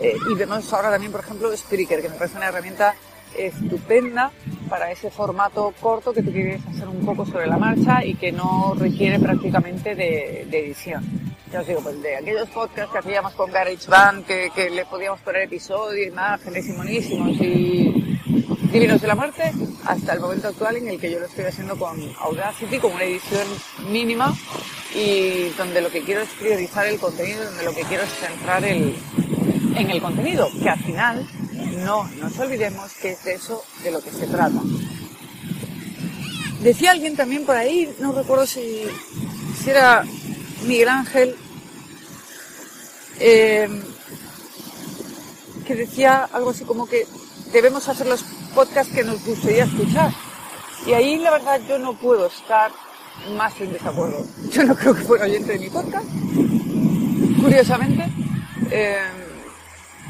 Eh, 0.00 0.16
y 0.30 0.34
vemos 0.34 0.72
ahora 0.72 0.90
también, 0.90 1.12
por 1.12 1.20
ejemplo, 1.20 1.54
Spreaker, 1.56 2.02
que 2.02 2.08
me 2.08 2.16
parece 2.16 2.36
una 2.36 2.48
herramienta 2.48 2.94
estupenda 3.36 4.30
para 4.68 4.90
ese 4.90 5.10
formato 5.10 5.72
corto 5.80 6.12
que 6.12 6.22
tú 6.22 6.32
quieres 6.32 6.60
hacer 6.66 6.88
un 6.88 7.04
poco 7.04 7.26
sobre 7.26 7.46
la 7.46 7.58
marcha 7.58 8.04
y 8.04 8.14
que 8.14 8.32
no 8.32 8.74
requiere 8.76 9.18
prácticamente 9.18 9.94
de, 9.94 10.42
edición. 10.42 11.04
Ya 11.52 11.60
os 11.60 11.66
digo, 11.66 11.80
pues 11.80 12.02
de 12.02 12.16
aquellos 12.16 12.48
podcasts 12.50 12.90
que 12.92 12.98
hacíamos 12.98 13.34
con 13.34 13.50
GarageBand, 13.52 14.26
que, 14.26 14.50
que 14.54 14.70
le 14.70 14.84
podíamos 14.86 15.20
poner 15.20 15.42
episodios, 15.42 16.08
imágenes 16.08 16.68
y 16.68 16.72
monísimos 16.72 17.30
y 17.40 18.18
divinos 18.72 19.00
de 19.00 19.06
la 19.06 19.14
muerte, 19.14 19.52
hasta 19.86 20.14
el 20.14 20.20
momento 20.20 20.48
actual 20.48 20.76
en 20.76 20.88
el 20.88 20.98
que 20.98 21.12
yo 21.12 21.20
lo 21.20 21.26
estoy 21.26 21.44
haciendo 21.44 21.76
con 21.78 21.96
Audacity, 22.20 22.78
con 22.78 22.92
una 22.92 23.04
edición 23.04 23.46
mínima 23.88 24.34
y 24.94 25.50
donde 25.56 25.80
lo 25.80 25.90
que 25.90 26.02
quiero 26.02 26.22
es 26.22 26.30
priorizar 26.30 26.86
el 26.86 26.98
contenido, 26.98 27.44
donde 27.44 27.64
lo 27.64 27.72
que 27.72 27.82
quiero 27.82 28.02
es 28.02 28.10
centrar 28.10 28.64
el, 28.64 28.96
en 29.76 29.90
el 29.90 30.00
contenido, 30.00 30.48
que 30.62 30.68
al 30.68 30.78
final 30.78 31.28
no 31.84 32.08
nos 32.20 32.38
olvidemos 32.38 32.92
que 32.94 33.12
es 33.12 33.24
de 33.24 33.34
eso 33.34 33.62
de 33.82 33.90
lo 33.90 34.00
que 34.00 34.10
se 34.10 34.26
trata. 34.26 34.60
Decía 36.62 36.92
alguien 36.92 37.16
también 37.16 37.44
por 37.44 37.56
ahí, 37.56 37.94
no 37.98 38.12
recuerdo 38.12 38.46
si, 38.46 38.84
si 39.62 39.70
era 39.70 40.04
Miguel 40.66 40.88
Ángel, 40.88 41.36
eh, 43.20 43.68
que 45.66 45.74
decía 45.74 46.28
algo 46.32 46.50
así 46.50 46.64
como 46.64 46.86
que 46.86 47.06
debemos 47.52 47.88
hacer 47.88 48.06
los 48.06 48.24
podcasts 48.54 48.94
que 48.94 49.04
nos 49.04 49.24
gustaría 49.24 49.64
escuchar. 49.64 50.10
Y 50.86 50.92
ahí 50.92 51.18
la 51.18 51.30
verdad 51.30 51.60
yo 51.68 51.78
no 51.78 51.94
puedo 51.94 52.26
estar 52.26 52.70
más 53.36 53.58
en 53.60 53.72
desacuerdo. 53.72 54.24
Yo 54.50 54.64
no 54.64 54.74
creo 54.74 54.94
que 54.94 55.02
fuera 55.02 55.24
oyente 55.24 55.52
de 55.52 55.58
mi 55.58 55.70
podcast, 55.70 56.06
curiosamente. 57.40 58.10
Eh, 58.70 59.23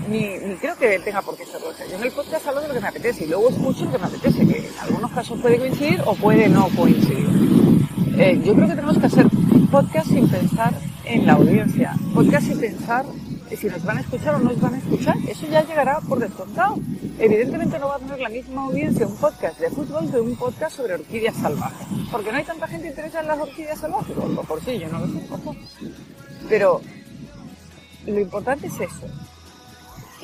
ni, 0.09 0.39
ni, 0.39 0.55
creo 0.57 0.77
que 0.77 0.99
tenga 1.01 1.23
por 1.23 1.37
qué 1.37 1.45
serlo. 1.45 1.69
Yo 1.91 1.97
en 1.97 2.03
el 2.03 2.13
podcast 2.13 2.47
hablo 2.47 2.61
de 2.61 2.69
lo 2.69 2.75
que 2.75 2.81
me 2.81 2.89
apetece 2.89 3.25
y 3.25 3.29
luego 3.29 3.49
escucho 3.49 3.85
lo 3.85 3.93
que 3.93 3.99
me 3.99 4.07
apetece, 4.07 4.47
que 4.47 4.59
en 4.59 4.79
algunos 4.81 5.11
casos 5.13 5.41
puede 5.41 5.59
coincidir 5.59 6.03
o 6.05 6.15
puede 6.15 6.49
no 6.49 6.69
coincidir. 6.77 7.29
Eh, 8.17 8.41
yo 8.45 8.55
creo 8.55 8.69
que 8.69 8.75
tenemos 8.75 8.99
que 8.99 9.07
hacer 9.07 9.27
podcast 9.71 10.09
sin 10.09 10.29
pensar 10.29 10.73
en 11.05 11.27
la 11.27 11.33
audiencia, 11.35 11.95
podcast 12.15 12.47
sin 12.47 12.61
pensar 12.61 13.05
si 13.57 13.67
nos 13.69 13.85
van 13.85 13.99
a 13.99 14.01
escuchar 14.01 14.35
o 14.35 14.39
no 14.39 14.51
nos 14.51 14.61
van 14.61 14.75
a 14.75 14.79
escuchar. 14.79 15.17
Eso 15.29 15.47
ya 15.47 15.63
llegará 15.63 16.01
por 16.01 16.19
descontado. 16.19 16.77
Evidentemente 17.19 17.79
no 17.79 17.89
va 17.89 17.97
a 17.97 17.99
tener 17.99 18.21
la 18.21 18.29
misma 18.29 18.65
audiencia 18.65 19.07
un 19.07 19.17
podcast 19.17 19.59
de 19.61 19.71
fútbol 19.71 20.11
que 20.11 20.21
un 20.21 20.37
podcast 20.37 20.77
sobre 20.77 20.95
orquídeas 20.95 21.37
salvajes. 21.37 21.87
Porque 22.11 22.33
no 22.33 22.39
hay 22.39 22.45
tanta 22.45 22.67
gente 22.67 22.89
interesada 22.89 23.23
en 23.23 23.29
las 23.29 23.41
orquídeas 23.41 23.79
salvajes. 23.79 24.17
O 24.17 24.43
por 24.43 24.61
sí, 24.63 24.79
yo 24.79 24.89
no 24.89 25.01
lo 25.01 25.07
sé. 25.07 25.21
Pero 26.49 26.81
lo 28.07 28.21
importante 28.21 28.67
es 28.67 28.81
eso. 28.81 29.07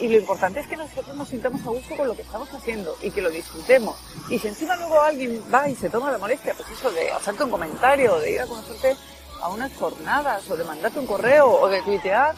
Y 0.01 0.09
lo 0.09 0.17
importante 0.17 0.61
es 0.61 0.67
que 0.67 0.77
nosotros 0.77 1.15
nos 1.15 1.29
sintamos 1.29 1.61
a 1.63 1.71
gusto 1.71 1.95
con 1.95 2.09
lo 2.09 2.17
que 2.17 2.23
estamos 2.23 2.49
haciendo 2.55 2.97
y 3.03 3.11
que 3.11 3.21
lo 3.21 3.29
disfrutemos. 3.29 3.97
Y 4.31 4.39
si 4.39 4.49
encima 4.49 4.75
luego 4.77 5.01
alguien 5.01 5.43
va 5.53 5.69
y 5.69 5.75
se 5.75 5.91
toma 5.91 6.11
la 6.11 6.19
molestia, 6.19 6.55
pues 6.55 6.71
eso 6.71 6.91
de 6.91 7.11
hacerte 7.11 7.45
un 7.45 7.51
comentario, 7.51 8.19
de 8.19 8.33
ir 8.33 8.41
a 8.41 8.47
conocerte 8.47 8.97
a 9.43 9.49
unas 9.49 9.73
jornadas, 9.75 10.51
o 10.51 10.57
de 10.57 10.65
mandarte 10.65 10.99
un 10.99 11.07
correo, 11.07 11.49
o 11.49 11.69
de 11.69 11.83
tuitear 11.83 12.35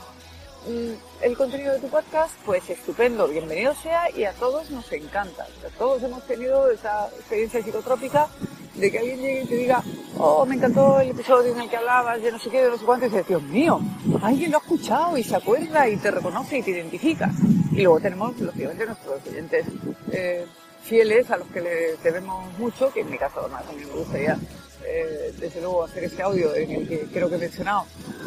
el 1.23 1.37
contenido 1.37 1.73
de 1.73 1.81
tu 1.81 1.89
podcast, 1.89 2.35
pues 2.45 2.69
estupendo, 2.71 3.27
bienvenido 3.27 3.75
sea 3.75 4.11
y 4.11 4.25
a 4.25 4.33
todos 4.33 4.71
nos 4.71 4.91
encanta. 4.93 5.47
todos 5.77 6.03
hemos 6.03 6.25
tenido 6.27 6.71
esa 6.71 7.09
experiencia 7.09 7.63
psicotrópica 7.63 8.29
de 8.75 8.91
que 8.91 8.99
alguien 8.99 9.21
llegue 9.21 9.43
y 9.43 9.47
te 9.47 9.57
diga, 9.57 9.83
oh, 10.19 10.47
me 10.47 10.55
encantó 10.55 11.01
el 11.01 11.11
episodio 11.11 11.53
en 11.53 11.61
el 11.61 11.71
que 11.71 11.77
hablabas 11.77 12.23
de 12.23 12.33
no 12.33 12.39
sé 12.39 12.51
qué, 12.51 12.63
de 12.63 12.71
no 12.71 12.79
sé 12.79 12.85
cuánto, 12.85 13.07
y 13.07 13.09
dices, 13.11 13.27
Dios 13.27 13.43
mío, 13.43 13.81
alguien 14.23 14.51
lo 14.51 14.59
ha 14.59 14.61
escuchado 14.61 15.17
y 15.17 15.25
se 15.25 15.37
acuerda 15.37 15.89
y 15.89 15.97
te 15.97 16.11
reconoce 16.11 16.59
y 16.59 16.63
te 16.63 16.71
identifica. 16.71 17.31
Y 17.73 17.83
luego 17.83 18.01
tenemos, 18.01 18.39
lógicamente, 18.39 18.87
nuestros 18.87 19.21
oyentes 19.27 19.67
eh, 20.11 20.47
fieles 20.83 21.31
a 21.31 21.37
los 21.37 21.49
que 21.49 21.61
le 21.61 21.97
debemos 22.03 22.47
mucho, 22.59 22.93
que 22.93 23.01
en 23.01 23.11
mi 23.11 23.19
caso 23.19 23.41
además 23.41 23.65
a 23.69 23.73
mí 23.73 23.85
me 23.85 23.93
gustaría 23.93 24.39
eh, 24.85 25.33
desde 25.39 25.61
luego 25.61 25.85
hacer 25.85 26.05
este 26.05 26.23
audio 26.23 26.55
en 26.55 26.71
el 26.71 26.89
que 26.89 27.01
creo 27.13 27.29
que 27.29 27.37
he 27.37 27.39
mencionado 27.39 27.85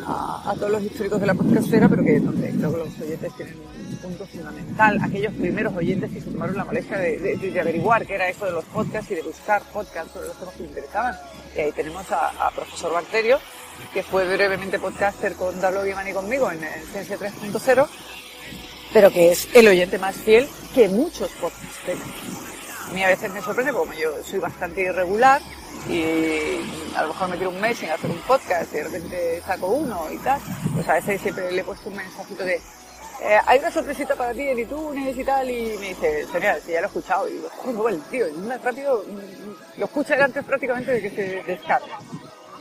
a, 0.07 0.53
todos 0.55 0.71
los 0.71 0.83
históricos 0.83 1.19
de 1.19 1.27
la 1.27 1.33
podcastera, 1.33 1.89
pero 1.89 2.03
que 2.03 2.19
donde 2.19 2.49
creo 2.49 2.71
que 2.71 2.77
los 2.77 3.01
oyentes 3.01 3.35
tienen 3.35 3.55
fundamental. 4.13 4.99
Aquellos 5.03 5.33
primeros 5.33 5.75
oyentes 5.75 6.11
que 6.11 6.21
se 6.21 6.31
tomaron 6.31 6.57
la 6.57 6.65
molestia 6.65 6.97
de, 6.97 7.59
averiguar 7.59 8.05
qué 8.05 8.15
era 8.15 8.29
eso 8.29 8.45
de 8.45 8.51
los 8.51 8.65
podcasts 8.65 9.11
y 9.11 9.15
de 9.15 9.21
buscar 9.21 9.61
podcasts 9.73 10.13
sobre 10.13 10.27
los 10.27 10.37
temas 10.37 10.53
que 10.55 10.61
les 10.63 10.69
interesaban. 10.69 11.15
Y 11.55 11.59
ahí 11.59 11.71
tenemos 11.71 12.05
a, 12.11 12.51
Profesor 12.55 12.93
Bacterio, 12.93 13.39
que 13.93 14.03
fue 14.03 14.25
brevemente 14.25 14.79
podcaster 14.79 15.33
con 15.33 15.59
Dablo 15.59 15.83
Guimán 15.83 16.07
y 16.07 16.13
conmigo 16.13 16.51
en, 16.51 16.63
en 16.63 16.83
Ciencia 16.91 17.17
3.0, 17.17 17.87
pero 18.93 19.11
que 19.11 19.31
es 19.31 19.47
el 19.53 19.67
oyente 19.67 19.97
más 19.97 20.15
fiel 20.15 20.47
que 20.73 20.87
muchos 20.89 21.29
podcasters. 21.31 21.99
A 22.89 22.93
mí 22.93 23.03
a 23.03 23.07
veces 23.07 23.31
me 23.31 23.41
sorprende, 23.41 23.73
como 23.73 23.93
yo 23.93 24.11
soy 24.23 24.39
bastante 24.39 24.81
irregular, 24.81 25.41
y 25.89 26.95
a 26.95 27.03
lo 27.03 27.09
mejor 27.09 27.29
me 27.29 27.35
quiero 27.35 27.51
un 27.51 27.61
mes 27.61 27.77
sin 27.77 27.89
hacer 27.89 28.09
un 28.09 28.19
podcast 28.19 28.73
y 28.73 28.77
de 28.77 28.83
repente 28.83 29.41
saco 29.45 29.67
uno 29.67 30.07
y 30.11 30.17
tal, 30.17 30.39
pues 30.73 30.87
a 30.87 30.93
veces 30.93 31.21
siempre 31.21 31.51
le 31.51 31.61
he 31.61 31.63
puesto 31.63 31.89
un 31.89 31.95
mensajito 31.95 32.43
de 32.43 32.59
eh, 33.21 33.39
hay 33.45 33.59
una 33.59 33.71
sorpresita 33.71 34.15
para 34.15 34.33
ti 34.33 34.41
en 34.41 34.59
iTunes 34.59 35.17
y 35.17 35.23
tal, 35.23 35.49
y 35.49 35.77
me 35.79 35.89
dice, 35.89 36.27
genial, 36.31 36.61
si 36.65 36.71
ya 36.71 36.81
lo 36.81 36.85
he 36.85 36.87
escuchado, 36.87 37.27
y 37.29 37.33
digo, 37.65 37.89
el 37.89 38.01
tío, 38.03 38.25
más 38.45 38.61
rápido, 38.61 39.03
mm, 39.07 39.79
lo 39.79 39.85
escucha 39.85 40.23
antes 40.23 40.43
prácticamente 40.43 40.91
de 40.91 41.01
que 41.01 41.09
se 41.09 41.43
descargue. 41.43 41.91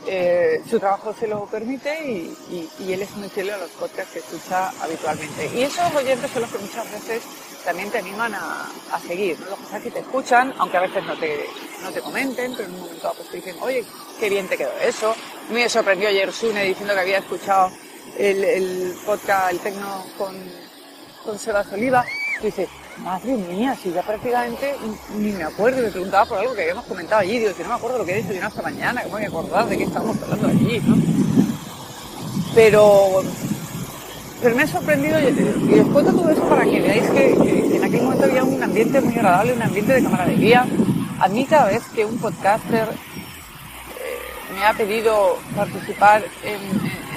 Eh, 0.07 0.61
su 0.69 0.79
trabajo 0.79 1.15
se 1.19 1.27
lo 1.27 1.47
permite 1.47 2.07
y, 2.07 2.37
y, 2.51 2.69
y, 2.79 2.93
él 2.93 3.01
es 3.01 3.09
muy 3.15 3.27
fiel 3.27 3.49
a 3.49 3.57
los 3.57 3.71
podcasts 3.71 4.13
que 4.13 4.19
escucha 4.19 4.69
habitualmente. 4.79 5.49
Y 5.55 5.63
esos 5.63 5.95
oyentes 5.95 6.29
son 6.29 6.43
los 6.43 6.51
que 6.51 6.59
muchas 6.59 6.91
veces 6.91 7.23
también 7.65 7.89
te 7.89 7.97
animan 7.97 8.35
a, 8.35 8.69
a 8.91 8.99
seguir, 8.99 9.39
¿no? 9.39 9.57
Los 9.71 9.81
que 9.81 9.89
te 9.89 9.99
escuchan, 9.99 10.53
aunque 10.59 10.77
a 10.77 10.81
veces 10.81 11.03
no 11.05 11.17
te, 11.17 11.47
no 11.81 11.91
te 11.91 12.01
comenten, 12.01 12.53
pero 12.55 12.69
en 12.69 12.75
un 12.75 12.81
momento 12.81 13.01
dado 13.01 13.15
pues 13.15 13.29
te 13.29 13.37
dicen, 13.37 13.55
oye, 13.61 13.83
qué 14.19 14.29
bien 14.29 14.47
te 14.47 14.57
quedó 14.57 14.71
eso. 14.79 15.15
Me 15.49 15.67
sorprendió 15.67 16.07
ayer 16.09 16.31
Sune 16.31 16.63
diciendo 16.63 16.93
que 16.93 16.99
había 16.99 17.17
escuchado 17.17 17.71
el, 18.17 18.95
podcast, 19.05 19.51
el 19.51 19.59
tecno 19.59 20.05
con, 20.17 20.35
con 21.23 21.39
Sebas 21.39 21.71
Oliva. 21.73 22.05
Y 22.41 22.45
dices, 22.45 22.69
madre 22.97 23.33
mía, 23.33 23.77
si 23.81 23.91
ya 23.91 24.01
prácticamente 24.01 24.75
ni 25.17 25.31
me 25.31 25.43
acuerdo, 25.43 25.81
me 25.81 25.91
preguntaba 25.91 26.25
por 26.25 26.39
algo 26.39 26.53
que 26.53 26.61
habíamos 26.61 26.85
comentado 26.85 27.21
allí, 27.21 27.39
digo, 27.39 27.55
que 27.55 27.63
no 27.63 27.69
me 27.69 27.75
acuerdo 27.75 27.97
lo 27.99 28.05
que 28.05 28.13
he 28.13 28.15
desayunado 28.15 28.49
esta 28.49 28.61
mañana, 28.61 29.03
cómo 29.03 29.15
voy 29.15 29.25
a 29.25 29.27
acordar 29.27 29.67
de 29.67 29.77
qué 29.77 29.83
estábamos 29.83 30.21
hablando 30.21 30.47
allí, 30.47 30.81
¿no? 30.85 30.95
Pero 32.53 33.23
pero 34.41 34.55
me 34.55 34.63
ha 34.63 34.67
sorprendido 34.67 35.19
y, 35.19 35.31
les 35.31 35.87
cuento 35.87 36.11
todo 36.11 36.29
eso 36.29 36.47
para 36.47 36.63
que 36.65 36.79
veáis 36.79 37.09
que, 37.09 37.75
en 37.75 37.83
aquel 37.83 38.03
momento 38.03 38.25
había 38.25 38.43
un 38.43 38.61
ambiente 38.61 39.01
muy 39.01 39.15
agradable, 39.15 39.53
un 39.53 39.61
ambiente 39.61 39.93
de 39.93 40.03
camaradería. 40.03 40.67
A 41.19 41.27
mí 41.29 41.45
cada 41.45 41.65
vez 41.65 41.83
que 41.95 42.05
un 42.05 42.17
podcaster 42.17 42.89
eh, 42.89 44.53
me 44.53 44.63
ha 44.65 44.73
pedido 44.73 45.37
participar 45.55 46.23
en, 46.43 46.59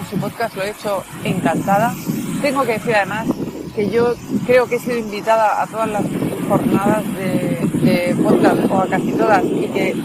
su 0.09 0.17
podcast, 0.19 0.55
lo 0.57 0.63
he 0.63 0.71
hecho 0.71 1.03
encantada. 1.25 1.95
Tengo 2.43 2.63
que 2.63 2.73
decir 2.73 2.95
además 2.95 3.27
que 3.75 3.91
yo 3.91 4.15
creo 4.47 4.67
que 4.67 4.77
he 4.77 4.79
sido 4.79 4.99
invitada 4.99 5.63
a 5.63 5.67
todas 5.67 5.89
las 5.89 6.05
jornadas 6.49 7.05
de, 7.15 7.69
de 7.83 8.15
podcast 8.23 8.71
o 8.71 8.81
a 8.81 8.89
casi 8.89 9.13
todas 9.13 9.45
y 9.45 9.69
que 9.69 9.97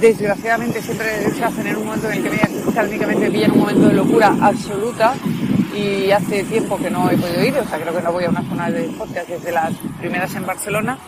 desgraciadamente 0.00 0.80
siempre 0.80 1.06
hacen 1.44 1.66
en 1.66 1.76
un 1.76 1.86
momento 1.86 2.08
en 2.08 2.18
el 2.18 2.22
que 2.22 2.30
me 2.30 2.38
únicamente 2.86 3.30
pilla 3.30 3.46
en 3.46 3.52
un 3.52 3.58
momento 3.58 3.88
de 3.88 3.94
locura 3.94 4.34
absoluta 4.40 5.14
y 5.74 6.10
hace 6.10 6.44
tiempo 6.44 6.76
que 6.78 6.90
no 6.90 7.10
he 7.10 7.16
podido 7.16 7.44
ir, 7.44 7.56
o 7.56 7.68
sea, 7.68 7.78
creo 7.78 7.94
que 7.94 8.02
no 8.02 8.12
voy 8.12 8.24
a 8.24 8.30
una 8.30 8.42
zona 8.42 8.70
de 8.70 8.84
podcast 8.84 9.28
desde 9.28 9.52
las 9.52 9.72
primeras 9.98 10.34
en 10.34 10.46
Barcelona, 10.46 10.98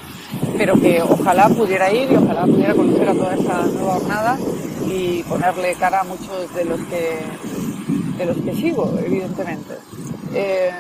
pero 0.56 0.74
que 0.74 1.02
ojalá 1.02 1.48
pudiera 1.48 1.92
ir 1.92 2.10
y 2.12 2.16
ojalá 2.16 2.44
pudiera 2.44 2.74
conocer 2.74 3.08
a 3.08 3.14
toda 3.14 3.34
esta 3.34 3.62
nueva 3.66 3.94
jornada 3.94 4.38
y 4.88 5.22
ponerle 5.24 5.74
cara 5.74 6.00
a 6.00 6.04
muchos 6.04 6.52
de 6.54 6.64
los 6.64 6.80
que, 6.82 7.20
de 8.18 8.26
los 8.26 8.36
que 8.38 8.54
sigo, 8.54 8.94
evidentemente. 9.04 9.74
Eh, 10.34 10.70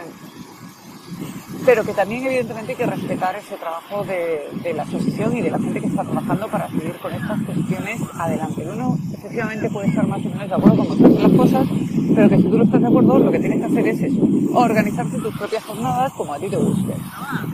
pero 1.64 1.84
que 1.84 1.92
también 1.92 2.24
evidentemente 2.24 2.72
hay 2.72 2.78
que 2.78 2.86
respetar 2.86 3.36
ese 3.36 3.56
trabajo 3.56 4.04
de, 4.04 4.48
de, 4.62 4.72
la 4.72 4.82
asociación 4.82 5.36
y 5.36 5.42
de 5.42 5.50
la 5.50 5.58
gente 5.58 5.80
que 5.80 5.86
está 5.86 6.02
trabajando 6.02 6.48
para 6.48 6.68
seguir 6.68 6.96
con 7.00 7.12
estas 7.12 7.42
cuestiones 7.42 8.00
adelante. 8.18 8.66
Uno 8.72 8.98
efectivamente 9.12 9.70
puede 9.70 9.88
estar 9.88 10.06
más 10.06 10.24
o 10.24 10.28
menos 10.28 10.48
de 10.48 10.54
acuerdo 10.54 10.84
con 10.84 10.98
muchas 10.98 11.22
las 11.22 11.32
cosas, 11.32 11.68
pero 12.14 12.28
que 12.28 12.36
si 12.36 12.42
tú 12.42 12.58
no 12.58 12.64
estás 12.64 12.80
de 12.80 12.86
acuerdo, 12.86 13.18
lo 13.18 13.30
que 13.30 13.38
tienes 13.38 13.58
que 13.58 13.64
hacer 13.64 13.88
es 13.88 14.00
eso, 14.02 14.28
organizarte 14.54 15.18
tus 15.18 15.36
propias 15.36 15.64
jornadas 15.64 16.12
como 16.14 16.34
a 16.34 16.38
ti 16.38 16.48
te 16.48 16.56
guste. 16.56 16.94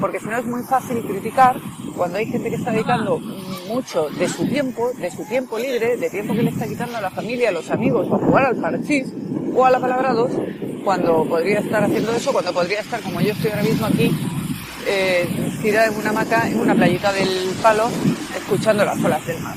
Porque 0.01 0.20
si 0.20 0.27
no 0.27 0.37
es 0.37 0.47
muy 0.47 0.62
fácil 0.62 0.99
criticar 1.03 1.57
cuando 1.97 2.19
hay 2.19 2.27
gente 2.27 2.51
que 2.51 2.57
está 2.57 2.70
dedicando 2.70 3.20
mucho 3.69 4.09
de 4.11 4.28
su 4.28 4.47
tiempo, 4.47 4.91
de 4.99 5.11
su 5.11 5.24
tiempo 5.24 5.59
libre, 5.59 5.97
de 5.97 6.11
tiempo 6.11 6.35
que 6.35 6.43
le 6.43 6.51
está 6.51 6.66
quitando 6.66 6.97
a 6.97 7.01
la 7.01 7.11
familia, 7.11 7.49
a 7.49 7.53
los 7.53 7.70
amigos, 7.70 8.07
a 8.12 8.16
jugar 8.19 8.47
al 8.47 8.57
parchís 8.57 9.12
o 9.55 9.65
a 9.65 9.70
la 9.70 9.81
palabra 9.81 10.12
dos, 10.12 10.31
cuando 10.85 11.24
podría 11.24 11.59
estar 11.59 11.83
haciendo 11.83 12.12
eso, 12.12 12.33
cuando 12.33 12.53
podría 12.53 12.81
estar 12.81 13.01
como 13.01 13.20
yo 13.20 13.33
estoy 13.33 13.51
ahora 13.51 13.65
mismo 13.65 13.87
aquí, 13.97 14.14
eh, 14.86 15.27
tirada 15.62 15.86
en 15.86 15.97
una 15.97 16.10
hamaca, 16.10 16.48
en 16.48 16.60
una 16.60 16.74
playita 16.74 17.12
del 17.12 17.55
palo, 17.62 17.89
escuchando 18.36 18.85
las 18.85 19.02
olas 19.02 19.27
del 19.27 19.40
mar. 19.40 19.56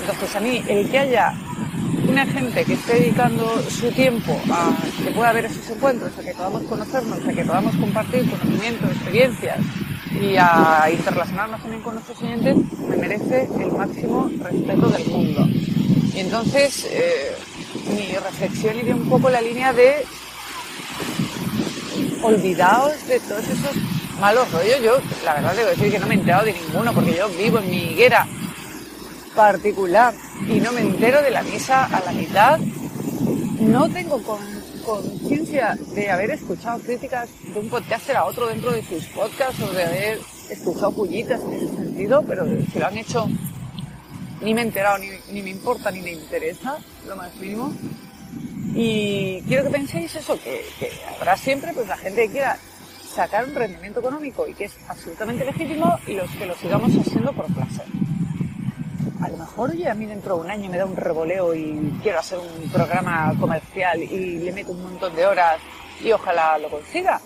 Entonces 0.00 0.36
a 0.36 0.40
mí, 0.40 0.62
el 0.66 0.90
que 0.90 0.98
haya 0.98 1.34
una 2.08 2.26
gente 2.26 2.64
que 2.64 2.72
esté 2.72 2.94
dedicando 2.94 3.62
su 3.70 3.92
tiempo 3.92 4.36
a 4.50 4.72
que 5.04 5.10
pueda 5.12 5.30
haber 5.30 5.44
esos 5.44 5.70
encuentros, 5.70 6.10
a 6.18 6.22
que 6.22 6.34
podamos 6.34 6.64
conocernos, 6.64 7.18
a 7.24 7.32
que 7.32 7.44
podamos 7.44 7.76
compartir 7.76 8.28
conocimientos, 8.28 8.90
experiencias, 8.90 9.58
y 10.20 10.34
a 10.36 10.88
interrelacionarnos 10.90 11.60
también 11.60 11.82
con 11.82 11.94
nuestros 11.94 12.20
oyentes, 12.20 12.56
me 12.88 12.96
merece 12.96 13.48
el 13.60 13.70
máximo 13.70 14.28
respeto 14.42 14.88
del 14.88 15.06
mundo. 15.06 15.46
Y 16.12 16.18
entonces 16.18 16.88
eh, 16.90 17.36
mi 17.94 18.16
reflexión 18.16 18.76
iría 18.76 18.96
un 18.96 19.08
poco 19.08 19.28
en 19.28 19.34
la 19.34 19.40
línea 19.40 19.72
de 19.72 20.04
olvidaos 22.22 23.06
de 23.06 23.20
todos 23.20 23.44
esos 23.44 23.76
malos 24.20 24.50
rollos. 24.52 24.82
Yo, 24.82 24.98
la 25.24 25.34
verdad, 25.34 25.54
debo 25.54 25.70
decir 25.70 25.90
que 25.90 25.98
no 25.98 26.06
me 26.06 26.14
he 26.14 26.18
enterado 26.18 26.44
de 26.44 26.52
ninguno, 26.52 26.92
porque 26.92 27.14
yo 27.14 27.28
vivo 27.30 27.58
en 27.58 27.70
mi 27.70 27.92
higuera 27.92 28.26
particular 29.34 30.14
y 30.48 30.60
no 30.60 30.72
me 30.72 30.80
entero 30.80 31.22
de 31.22 31.30
la 31.30 31.42
misa 31.42 31.84
a 31.84 32.00
la 32.04 32.12
mitad. 32.12 32.58
No 33.60 33.88
tengo 33.90 34.20
conciencia 34.84 35.78
de 35.94 36.10
haber 36.10 36.30
escuchado 36.30 36.78
críticas 36.80 37.28
de 37.42 37.60
un 37.60 37.68
podcaster 37.68 38.16
a 38.16 38.24
otro 38.24 38.46
dentro 38.46 38.72
de 38.72 38.82
sus 38.82 39.04
podcasts 39.06 39.60
o 39.62 39.72
de 39.72 39.84
haber 39.84 40.20
escuchado 40.48 40.92
pullitas 40.92 41.40
en 41.42 41.52
ese 41.52 41.68
sentido, 41.68 42.22
pero 42.26 42.44
si 42.72 42.78
lo 42.78 42.86
han 42.86 42.98
hecho 42.98 43.28
ni 44.40 44.54
me 44.54 44.62
he 44.62 44.64
enterado, 44.64 44.98
ni, 44.98 45.08
ni 45.32 45.42
me 45.42 45.50
importa, 45.50 45.90
ni 45.90 46.00
me 46.00 46.12
interesa, 46.12 46.78
lo 47.06 47.16
más 47.16 47.34
mínimo. 47.36 47.74
Y 48.74 49.42
quiero 49.42 49.64
que 49.64 49.70
penséis 49.70 50.14
eso, 50.14 50.38
que, 50.40 50.64
habrá 51.16 51.36
siempre 51.36 51.72
pues 51.72 51.88
la 51.88 51.96
gente 51.96 52.22
que 52.26 52.32
quiera 52.32 52.58
sacar 53.14 53.44
un 53.44 53.54
rendimiento 53.54 54.00
económico 54.00 54.46
y 54.46 54.54
que 54.54 54.64
es 54.64 54.76
absolutamente 54.88 55.44
legítimo 55.44 55.98
y 56.06 56.14
los 56.14 56.30
que 56.30 56.46
lo 56.46 56.54
sigamos 56.54 56.92
haciendo 56.96 57.32
por 57.32 57.46
placer. 57.46 57.86
A 59.20 59.28
lo 59.28 59.36
mejor, 59.36 59.70
oye, 59.70 59.88
a 59.88 59.94
mí 59.94 60.06
dentro 60.06 60.36
de 60.36 60.42
un 60.42 60.50
año 60.50 60.70
me 60.70 60.78
da 60.78 60.86
un 60.86 60.96
revoleo 60.96 61.54
y 61.54 61.98
quiero 62.02 62.20
hacer 62.20 62.38
un 62.38 62.70
programa 62.70 63.34
comercial 63.38 64.02
y 64.02 64.38
le 64.38 64.52
meto 64.52 64.72
un 64.72 64.82
montón 64.82 65.14
de 65.16 65.26
horas 65.26 65.60
y 66.02 66.12
ojalá 66.12 66.56
lo 66.58 66.70
consiga. 66.70 67.20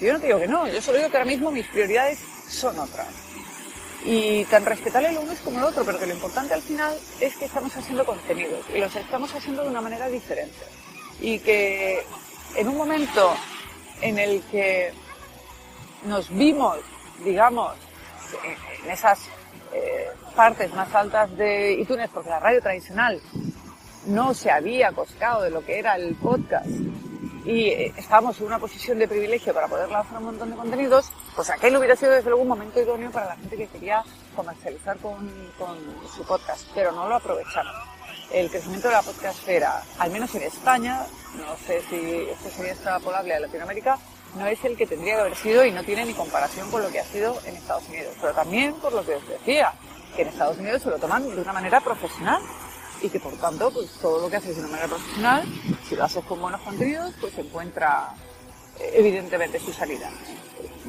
Yo 0.00 0.12
no 0.12 0.20
te 0.20 0.26
digo 0.26 0.38
que 0.38 0.48
no, 0.48 0.66
yo 0.68 0.80
solo 0.80 0.98
digo 0.98 1.10
que 1.10 1.16
ahora 1.16 1.30
mismo 1.30 1.50
mis 1.50 1.66
prioridades 1.66 2.18
son 2.48 2.78
otras. 2.78 3.27
Y 4.04 4.44
tan 4.44 4.64
respetable 4.64 5.12
lo 5.12 5.22
uno 5.22 5.32
es 5.32 5.40
como 5.40 5.58
el 5.58 5.64
otro, 5.64 5.84
pero 5.84 5.98
lo 5.98 6.12
importante 6.12 6.54
al 6.54 6.62
final 6.62 6.96
es 7.20 7.36
que 7.36 7.46
estamos 7.46 7.76
haciendo 7.76 8.06
contenidos 8.06 8.64
y 8.74 8.78
los 8.78 8.94
estamos 8.94 9.34
haciendo 9.34 9.64
de 9.64 9.70
una 9.70 9.80
manera 9.80 10.08
diferente. 10.08 10.56
Y 11.20 11.40
que 11.40 12.02
en 12.54 12.68
un 12.68 12.76
momento 12.76 13.34
en 14.00 14.18
el 14.18 14.42
que 14.50 14.92
nos 16.04 16.30
vimos, 16.30 16.78
digamos, 17.24 17.72
en 18.84 18.90
esas 18.90 19.18
eh, 19.72 20.06
partes 20.36 20.72
más 20.74 20.94
altas 20.94 21.36
de 21.36 21.72
iTunes, 21.72 22.08
porque 22.12 22.30
la 22.30 22.38
radio 22.38 22.60
tradicional 22.62 23.20
no 24.06 24.32
se 24.32 24.50
había 24.50 24.92
coscado 24.92 25.42
de 25.42 25.50
lo 25.50 25.64
que 25.64 25.78
era 25.78 25.96
el 25.96 26.14
podcast 26.14 26.68
y 27.44 27.68
eh, 27.68 27.92
estábamos 27.96 28.38
en 28.40 28.46
una 28.46 28.58
posición 28.58 28.98
de 28.98 29.08
privilegio 29.08 29.54
para 29.54 29.68
poder 29.68 29.88
lanzar 29.88 30.18
un 30.18 30.24
montón 30.24 30.50
de 30.50 30.56
contenidos, 30.56 31.10
pues 31.34 31.50
aquel 31.50 31.76
hubiera 31.76 31.96
sido 31.96 32.12
desde 32.12 32.30
luego 32.30 32.42
un 32.42 32.48
momento 32.48 32.80
idóneo 32.80 33.10
para 33.10 33.26
la 33.26 33.36
gente 33.36 33.56
que 33.56 33.66
quería 33.66 34.02
comercializar 34.34 34.98
con, 34.98 35.28
con 35.58 35.78
su 36.14 36.24
podcast, 36.24 36.66
pero 36.74 36.92
no 36.92 37.08
lo 37.08 37.16
aprovecharon. 37.16 37.72
El 38.32 38.50
crecimiento 38.50 38.88
de 38.88 38.94
la 38.94 39.02
podcastera, 39.02 39.82
al 39.98 40.10
menos 40.10 40.34
en 40.34 40.42
España, 40.42 41.06
no 41.36 41.56
sé 41.66 41.82
si 41.88 42.28
esto 42.30 42.50
sería 42.50 42.72
extrapolable 42.72 43.34
a 43.34 43.40
Latinoamérica, 43.40 43.98
no 44.36 44.46
es 44.46 44.62
el 44.64 44.76
que 44.76 44.86
tendría 44.86 45.14
que 45.14 45.20
haber 45.22 45.36
sido 45.36 45.64
y 45.64 45.72
no 45.72 45.82
tiene 45.82 46.04
ni 46.04 46.12
comparación 46.12 46.70
con 46.70 46.82
lo 46.82 46.90
que 46.90 47.00
ha 47.00 47.04
sido 47.04 47.38
en 47.46 47.56
Estados 47.56 47.88
Unidos. 47.88 48.14
Pero 48.20 48.34
también 48.34 48.74
por 48.74 48.92
lo 48.92 49.04
que 49.04 49.14
os 49.14 49.26
decía, 49.26 49.72
que 50.14 50.22
en 50.22 50.28
Estados 50.28 50.58
Unidos 50.58 50.82
se 50.82 50.90
lo 50.90 50.98
toman 50.98 51.28
de 51.28 51.40
una 51.40 51.52
manera 51.52 51.80
profesional 51.80 52.42
y 53.02 53.08
que 53.08 53.20
por 53.20 53.34
tanto 53.34 53.70
pues 53.70 53.90
todo 54.00 54.20
lo 54.20 54.30
que 54.30 54.36
haces 54.36 54.56
de 54.56 54.62
una 54.62 54.70
manera 54.70 54.88
profesional, 54.88 55.44
si 55.88 55.96
lo 55.96 56.04
haces 56.04 56.24
con 56.24 56.40
buenos 56.40 56.60
contenidos, 56.62 57.14
pues 57.20 57.36
encuentra 57.38 58.14
eh, 58.78 58.92
evidentemente 58.94 59.58
su 59.58 59.72
salida. 59.72 60.10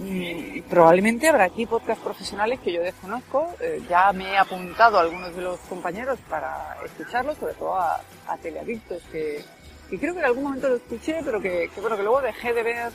Y 0.04 0.62
probablemente 0.62 1.28
habrá 1.28 1.46
aquí 1.46 1.66
podcast 1.66 2.02
profesionales 2.02 2.60
que 2.62 2.72
yo 2.72 2.82
desconozco, 2.82 3.54
eh, 3.60 3.82
ya 3.90 4.14
me 4.14 4.32
he 4.32 4.38
apuntado 4.38 4.98
a 4.98 5.02
algunos 5.02 5.36
de 5.36 5.42
los 5.42 5.60
compañeros 5.62 6.20
para 6.30 6.78
escucharlos, 6.86 7.38
sobre 7.38 7.54
todo 7.56 7.76
a, 7.76 8.02
Teleadictos, 8.42 9.02
que, 9.12 9.44
que, 9.90 10.00
creo 10.00 10.14
que 10.14 10.20
en 10.20 10.26
algún 10.26 10.44
momento 10.44 10.70
lo 10.70 10.76
escuché, 10.76 11.20
pero 11.26 11.42
que, 11.42 11.70
bueno, 11.82 11.98
que 11.98 12.04
luego 12.04 12.22
dejé 12.22 12.54
de 12.54 12.64
ver, 12.64 12.92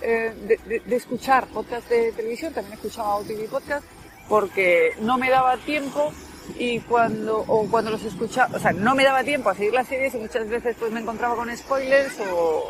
eh, 0.00 0.34
de, 0.66 0.96
escuchar 0.96 1.46
podcast 1.48 1.88
de 1.88 2.10
televisión, 2.12 2.52
también 2.52 2.74
escuchaba 2.74 3.16
OTV 3.16 3.48
podcast, 3.48 3.86
porque 4.28 4.92
no 5.00 5.16
me 5.16 5.30
daba 5.30 5.56
tiempo 5.58 6.12
y 6.56 6.80
cuando, 6.80 7.38
o 7.46 7.68
cuando 7.68 7.90
los 7.90 8.02
escuchaba, 8.02 8.56
o 8.56 8.58
sea, 8.58 8.72
no 8.72 8.94
me 8.94 9.04
daba 9.04 9.22
tiempo 9.24 9.50
a 9.50 9.54
seguir 9.54 9.74
las 9.74 9.86
series 9.86 10.14
y 10.14 10.18
muchas 10.18 10.48
veces 10.48 10.76
pues 10.78 10.92
me 10.92 11.00
encontraba 11.00 11.36
con 11.36 11.54
spoilers 11.56 12.12
o, 12.32 12.64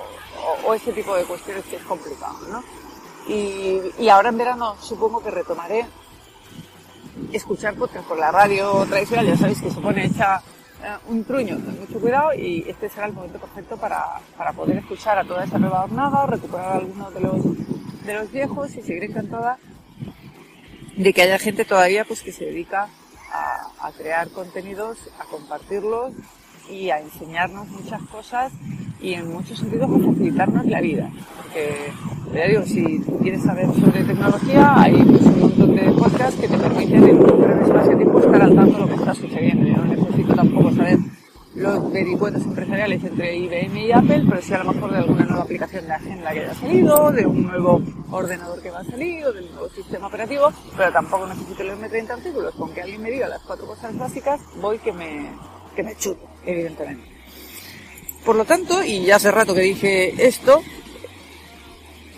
o, 0.66 0.74
ese 0.74 0.92
tipo 0.92 1.14
de 1.14 1.24
cuestiones 1.24 1.64
que 1.64 1.76
es 1.76 1.82
complicado, 1.82 2.38
¿no? 2.50 2.64
Y, 3.28 3.80
y, 3.98 4.08
ahora 4.08 4.30
en 4.30 4.38
verano 4.38 4.76
supongo 4.80 5.22
que 5.22 5.30
retomaré 5.30 5.86
escuchar 7.32 7.74
podcast 7.74 8.06
por 8.06 8.18
la 8.18 8.30
radio 8.30 8.86
tradicional, 8.86 9.26
ya 9.26 9.36
sabéis 9.36 9.60
que 9.60 9.70
se 9.70 9.80
pone 9.80 10.06
hecha 10.06 10.40
eh, 10.82 10.96
un 11.08 11.24
truño, 11.24 11.58
mucho 11.58 12.00
cuidado 12.00 12.32
y 12.32 12.64
este 12.68 12.88
será 12.88 13.06
el 13.06 13.12
momento 13.12 13.38
perfecto 13.38 13.76
para, 13.76 14.20
para 14.36 14.52
poder 14.52 14.78
escuchar 14.78 15.18
a 15.18 15.24
toda 15.24 15.44
esa 15.44 15.58
nueva 15.58 15.82
jornada, 15.82 16.26
recuperar 16.26 16.76
algunos 16.76 17.12
de 17.12 17.20
los, 17.20 18.04
de 18.06 18.14
los 18.14 18.32
viejos 18.32 18.74
y 18.76 18.82
seguir 18.82 19.04
encantada 19.04 19.58
de 20.96 21.12
que 21.12 21.22
haya 21.22 21.38
gente 21.38 21.64
todavía 21.64 22.04
pues 22.04 22.22
que 22.22 22.32
se 22.32 22.46
dedica 22.46 22.88
a, 23.32 23.90
crear 23.96 24.28
contenidos, 24.30 24.98
a 25.18 25.24
compartirlos 25.24 26.12
y 26.70 26.90
a 26.90 27.00
enseñarnos 27.00 27.68
muchas 27.68 28.02
cosas 28.02 28.52
y 29.00 29.14
en 29.14 29.32
muchos 29.32 29.58
sentidos 29.58 29.90
a 29.90 30.08
facilitarnos 30.08 30.66
la 30.66 30.80
vida. 30.80 31.10
Porque, 31.36 31.92
ya 32.34 32.46
digo, 32.46 32.62
si 32.64 33.00
quieres 33.22 33.42
saber 33.42 33.66
sobre 33.74 34.04
tecnología, 34.04 34.74
hay 34.76 35.02
pues, 35.02 35.22
un 35.22 35.40
montón 35.40 35.74
de 35.74 35.92
podcasts 35.92 36.40
que 36.40 36.48
te 36.48 36.58
permiten 36.58 37.08
en 37.08 37.18
un 37.18 37.40
breve 37.40 37.62
espacio 37.62 37.90
de 37.90 37.96
tiempo 37.96 38.20
estar 38.20 38.42
al 38.42 38.54
tanto 38.54 38.72
de 38.72 38.80
lo 38.80 38.88
que 38.88 38.94
está 38.94 39.14
sucediendo. 39.14 39.66
Yo 39.66 39.76
no 39.76 39.84
necesito 39.84 40.34
tampoco 40.34 40.72
saber 40.72 40.98
los 41.58 41.92
vericuetos 41.92 42.42
empresariales 42.42 43.02
entre 43.02 43.36
IBM 43.36 43.76
y 43.76 43.92
Apple, 43.92 44.24
pero 44.28 44.42
sí 44.42 44.54
a 44.54 44.62
lo 44.62 44.72
mejor 44.72 44.92
de 44.92 44.98
alguna 44.98 45.24
nueva 45.24 45.42
aplicación 45.42 45.86
de 45.86 45.92
agenda 45.92 46.32
que 46.32 46.40
haya 46.40 46.54
salido, 46.54 47.10
de 47.10 47.26
un 47.26 47.42
nuevo 47.42 47.82
ordenador 48.10 48.62
que 48.62 48.70
va 48.70 48.78
a 48.80 48.84
salir 48.84 49.26
del 49.26 49.50
nuevo 49.52 49.68
sistema 49.70 50.06
operativo, 50.06 50.52
pero 50.76 50.92
tampoco 50.92 51.26
necesito 51.26 51.64
leerme 51.64 51.88
30 51.88 52.14
artículos. 52.14 52.54
Con 52.54 52.72
que 52.72 52.82
alguien 52.82 53.02
me 53.02 53.10
diga 53.10 53.28
las 53.28 53.42
cuatro 53.42 53.66
cosas 53.66 53.96
básicas, 53.98 54.40
voy 54.60 54.78
que 54.78 54.92
me, 54.92 55.30
que 55.74 55.82
me 55.82 55.96
chuto, 55.96 56.20
evidentemente. 56.44 57.04
Por 58.24 58.36
lo 58.36 58.44
tanto, 58.44 58.84
y 58.84 59.04
ya 59.04 59.16
hace 59.16 59.30
rato 59.30 59.54
que 59.54 59.62
dije 59.62 60.26
esto, 60.26 60.62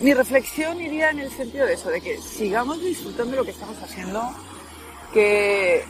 mi 0.01 0.13
reflexión 0.13 0.81
iría 0.81 1.11
en 1.11 1.21
el 1.21 1.31
sentido 1.31 1.67
de 1.67 1.75
eso, 1.75 1.89
de 1.89 2.01
que 2.01 2.19
sigamos 2.19 2.83
disfrutando 2.83 3.33
de 3.33 3.37
lo 3.39 3.45
que 3.45 3.53
estamos 3.53 3.81
haciendo, 3.83 4.23
que 5.15 5.85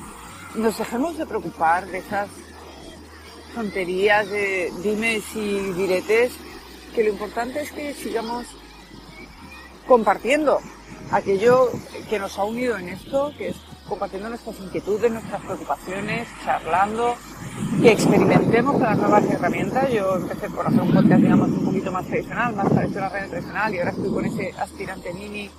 nos 0.54 0.78
dejemos 0.78 1.18
de 1.18 1.26
preocupar 1.26 1.86
de 1.86 1.98
esas 1.98 2.28
tonterías 3.54 4.28
de 4.28 4.72
dimes 4.82 5.24
y 5.34 5.72
diretes, 5.72 6.32
que 6.94 7.04
lo 7.04 7.10
importante 7.10 7.62
es 7.62 7.72
que 7.72 7.94
sigamos 7.94 8.46
compartiendo 9.86 10.60
aquello 11.10 11.70
que 12.08 12.18
nos 12.18 12.38
ha 12.38 12.44
unido 12.44 12.76
en 12.76 12.88
esto, 12.90 13.32
que 13.36 13.48
es 13.48 13.56
compartiendo 13.88 14.28
nuestras 14.28 14.58
inquietudes, 14.60 15.10
nuestras 15.10 15.42
preocupaciones, 15.42 16.28
charlando, 16.44 17.16
que 17.82 17.90
experimentemos 17.90 18.74
con 18.74 18.82
las 18.82 18.98
nuevas 18.98 19.24
herramientas. 19.24 19.90
Yo 19.92 20.16
empecé 20.16 20.48
por 20.48 20.66
hacer 20.66 20.80
un 20.80 20.94
podcast, 20.94 21.20
digamos, 21.20 21.48
un 21.48 21.64
poquito 21.64 21.90
más 21.90 22.06
tradicional, 22.06 22.54
más 22.54 22.68
red 22.72 22.90
tradicional, 22.92 23.74
y 23.74 23.78
ahora 23.78 23.90
estoy 23.90 24.10
con 24.10 24.24
ese 24.24 24.54
aspirante 24.58 25.12
mini 25.12 25.50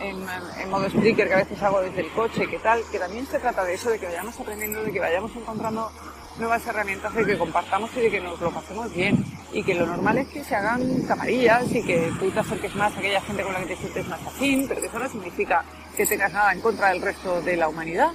en, 0.00 0.16
en, 0.60 0.70
modo 0.70 0.86
speaker 0.86 1.28
que 1.28 1.34
a 1.34 1.38
veces 1.38 1.62
hago 1.62 1.80
desde 1.80 2.00
el 2.00 2.10
coche, 2.12 2.46
que 2.48 2.58
tal, 2.58 2.80
que 2.90 2.98
también 2.98 3.26
se 3.26 3.38
trata 3.38 3.64
de 3.64 3.74
eso, 3.74 3.90
de 3.90 3.98
que 3.98 4.06
vayamos 4.06 4.38
aprendiendo, 4.38 4.82
de 4.82 4.92
que 4.92 5.00
vayamos 5.00 5.34
encontrando 5.36 5.90
nuevas 6.38 6.66
herramientas 6.66 7.14
de 7.14 7.24
que 7.24 7.38
compartamos 7.38 7.90
y 7.96 8.00
de 8.00 8.10
que 8.10 8.20
nos 8.20 8.40
lo 8.40 8.50
pasemos 8.50 8.92
bien. 8.94 9.24
Y 9.52 9.62
que 9.62 9.74
lo 9.74 9.86
normal 9.86 10.18
es 10.18 10.28
que 10.28 10.42
se 10.42 10.56
hagan 10.56 11.02
camarillas 11.02 11.72
y 11.72 11.82
que 11.84 12.12
tú 12.18 12.30
te 12.30 12.40
acerques 12.40 12.74
más 12.74 12.94
a 12.94 12.98
aquella 12.98 13.20
gente 13.20 13.42
con 13.42 13.52
la 13.52 13.60
que 13.60 13.66
te 13.66 13.76
sientes 13.76 14.08
más 14.08 14.20
afín, 14.26 14.66
pero 14.66 14.80
que 14.80 14.88
eso 14.88 14.98
no 14.98 15.08
significa 15.08 15.64
que 15.96 16.06
tengas 16.06 16.32
nada 16.32 16.52
en 16.52 16.60
contra 16.60 16.88
del 16.88 17.02
resto 17.02 17.40
de 17.42 17.56
la 17.56 17.68
humanidad. 17.68 18.10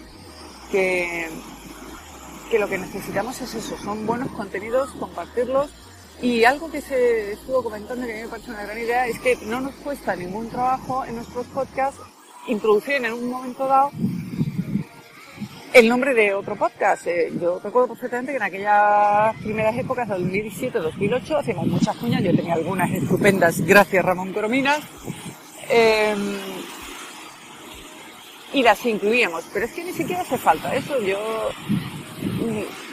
Que, 0.72 1.30
que 2.52 2.60
lo 2.60 2.68
que 2.68 2.78
necesitamos 2.78 3.40
es 3.42 3.56
eso, 3.56 3.78
son 3.78 4.06
buenos 4.06 4.30
contenidos, 4.32 4.92
compartirlos. 5.00 5.72
Y 6.22 6.44
algo 6.44 6.70
que 6.70 6.82
se 6.82 7.32
estuvo 7.34 7.64
comentando 7.64 8.06
que 8.06 8.24
me 8.24 8.28
parece 8.28 8.52
una 8.52 8.64
gran 8.64 8.78
idea 8.78 9.08
es 9.08 9.18
que 9.20 9.38
no 9.46 9.62
nos 9.62 9.74
cuesta 9.76 10.16
ningún 10.16 10.50
trabajo 10.50 11.06
en 11.06 11.16
nuestros 11.16 11.46
podcasts 11.48 12.02
introducir 12.48 12.96
en 12.96 13.14
un 13.14 13.30
momento 13.30 13.68
dado 13.68 13.92
el 15.74 15.88
nombre 15.88 16.14
de 16.14 16.34
otro 16.34 16.56
podcast. 16.56 17.08
Eh, 17.08 17.32
yo 17.40 17.60
recuerdo 17.64 17.90
perfectamente 17.90 18.32
que 18.32 18.38
en 18.38 18.44
aquellas 18.44 19.36
primeras 19.38 19.78
épocas, 19.78 20.08
2017-2008, 20.10 21.40
hacíamos 21.40 21.68
muchas 21.68 21.96
cuñas. 21.98 22.24
Yo 22.24 22.36
tenía 22.36 22.54
algunas 22.54 22.92
estupendas, 22.92 23.62
gracias 23.62 24.04
Ramón 24.04 24.34
Corominas. 24.34 24.82
Em, 25.70 26.38
y 28.54 28.64
las 28.64 28.84
incluíamos. 28.86 29.46
Pero 29.54 29.66
es 29.66 29.72
que 29.74 29.84
ni 29.84 29.94
siquiera 29.94 30.22
hace 30.22 30.38
falta 30.38 30.74
eso. 30.76 31.00
Yo 31.02 31.18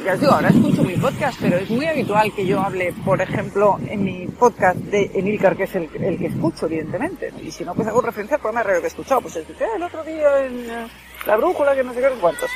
ya 0.04 0.14
os 0.14 0.20
digo, 0.20 0.32
ahora 0.32 0.48
escucho 0.48 0.84
mi 0.84 0.96
podcast, 0.96 1.38
pero 1.40 1.56
es 1.56 1.68
muy 1.68 1.86
habitual 1.86 2.32
que 2.32 2.46
yo 2.46 2.60
hable, 2.60 2.92
por 3.04 3.20
ejemplo, 3.20 3.78
en 3.88 4.04
mi 4.04 4.26
podcast 4.26 4.78
de 4.78 5.10
Emilcar, 5.14 5.56
que 5.56 5.64
es 5.64 5.74
el, 5.74 5.88
que 5.88 6.26
escucho, 6.26 6.66
evidentemente. 6.66 7.32
Y 7.42 7.50
si 7.50 7.64
no, 7.64 7.74
pues 7.74 7.88
hago 7.88 8.00
referencia 8.00 8.36
al 8.36 8.40
programa 8.40 8.60
de 8.60 8.68
radio 8.68 8.80
que 8.82 8.86
he 8.86 8.90
escuchado. 8.90 9.22
Pues 9.22 9.36
escuché 9.36 9.64
el 9.74 9.82
otro 9.82 10.04
día 10.04 10.44
en 10.44 10.70
eh, 10.70 10.86
La 11.26 11.36
Brújula, 11.36 11.74
que 11.74 11.82
no 11.82 11.92
sé 11.92 12.00
qué, 12.00 12.08
cuántos, 12.20 12.50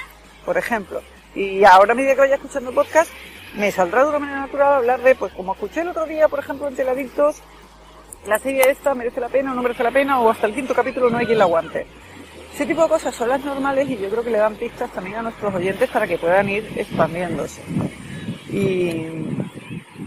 por 0.44 0.58
ejemplo. 0.58 1.02
Y 1.34 1.64
ahora 1.64 1.92
a 1.92 1.94
medida 1.94 2.14
que 2.14 2.20
vaya 2.20 2.34
escuchando 2.34 2.72
podcast, 2.72 3.10
me 3.54 3.70
saldrá 3.70 4.02
de 4.04 4.10
una 4.10 4.18
manera 4.18 4.40
natural 4.40 4.74
hablar 4.74 5.02
de, 5.02 5.14
pues 5.14 5.32
como 5.32 5.52
escuché 5.52 5.82
el 5.82 5.88
otro 5.88 6.06
día, 6.06 6.28
por 6.28 6.38
ejemplo, 6.38 6.68
en 6.68 6.76
Teladictos, 6.76 7.36
la 8.26 8.38
serie 8.38 8.70
esta 8.70 8.94
merece 8.94 9.20
la 9.20 9.28
pena 9.28 9.52
o 9.52 9.54
no 9.54 9.62
merece 9.62 9.82
la 9.82 9.90
pena, 9.90 10.20
o 10.20 10.30
hasta 10.30 10.46
el 10.46 10.54
quinto 10.54 10.74
capítulo 10.74 11.08
no 11.08 11.18
hay 11.18 11.26
quien 11.26 11.38
la 11.38 11.44
aguante. 11.44 11.86
Ese 12.54 12.66
tipo 12.66 12.82
de 12.82 12.88
cosas 12.88 13.14
son 13.14 13.28
las 13.28 13.42
normales 13.44 13.88
y 13.88 13.96
yo 13.96 14.10
creo 14.10 14.22
que 14.22 14.30
le 14.30 14.38
dan 14.38 14.56
pistas 14.56 14.90
también 14.92 15.16
a 15.16 15.22
nuestros 15.22 15.54
oyentes 15.54 15.88
para 15.88 16.06
que 16.06 16.18
puedan 16.18 16.48
ir 16.48 16.70
expandiéndose. 16.76 17.62
Y, 18.50 19.06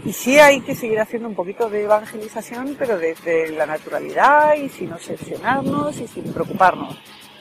y 0.04 0.12
sí 0.12 0.38
hay 0.38 0.60
que 0.60 0.74
seguir 0.74 1.00
haciendo 1.00 1.28
un 1.28 1.34
poquito 1.34 1.68
de 1.68 1.84
evangelización, 1.84 2.76
pero 2.78 2.98
desde 2.98 3.50
la 3.50 3.66
naturalidad 3.66 4.54
y 4.54 4.68
sin 4.68 4.92
obsesionarnos 4.92 5.98
y 5.98 6.06
sin 6.06 6.32
preocuparnos. 6.32 6.96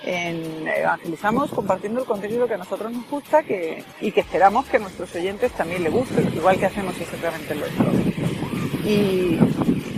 En, 0.06 0.68
evangelizamos 0.68 1.50
compartiendo 1.52 2.02
el 2.02 2.06
contenido 2.06 2.46
que 2.48 2.56
a 2.56 2.58
nosotros 2.58 2.92
nos 2.92 3.10
gusta 3.10 3.42
y 4.02 4.12
que 4.12 4.20
esperamos 4.20 4.66
que 4.66 4.78
a 4.78 4.80
nuestros 4.82 5.16
oyentes 5.16 5.52
también 5.54 5.84
les 5.84 5.94
guste, 5.94 6.22
igual 6.36 6.58
que 6.58 6.66
hacemos 6.66 7.00
exactamente 7.00 7.56
lo 7.56 7.62
nuestro. 7.62 8.14
Y 8.86 9.40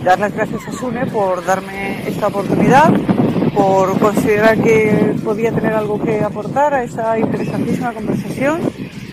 dar 0.04 0.20
las 0.20 0.32
gracias 0.32 0.68
a 0.68 0.72
Sune 0.72 1.06
por 1.06 1.44
darme 1.44 2.08
esta 2.08 2.28
oportunidad 2.28 2.92
por 3.56 3.98
considerar 3.98 4.62
que 4.62 5.14
podía 5.24 5.50
tener 5.50 5.72
algo 5.72 6.00
que 6.00 6.20
aportar 6.20 6.74
a 6.74 6.84
esa 6.84 7.18
interesantísima 7.18 7.92
conversación 7.92 8.60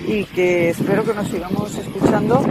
y 0.05 0.25
que 0.25 0.69
espero 0.69 1.05
que 1.05 1.13
nos 1.13 1.29
sigamos 1.29 1.75
escuchando 1.77 2.41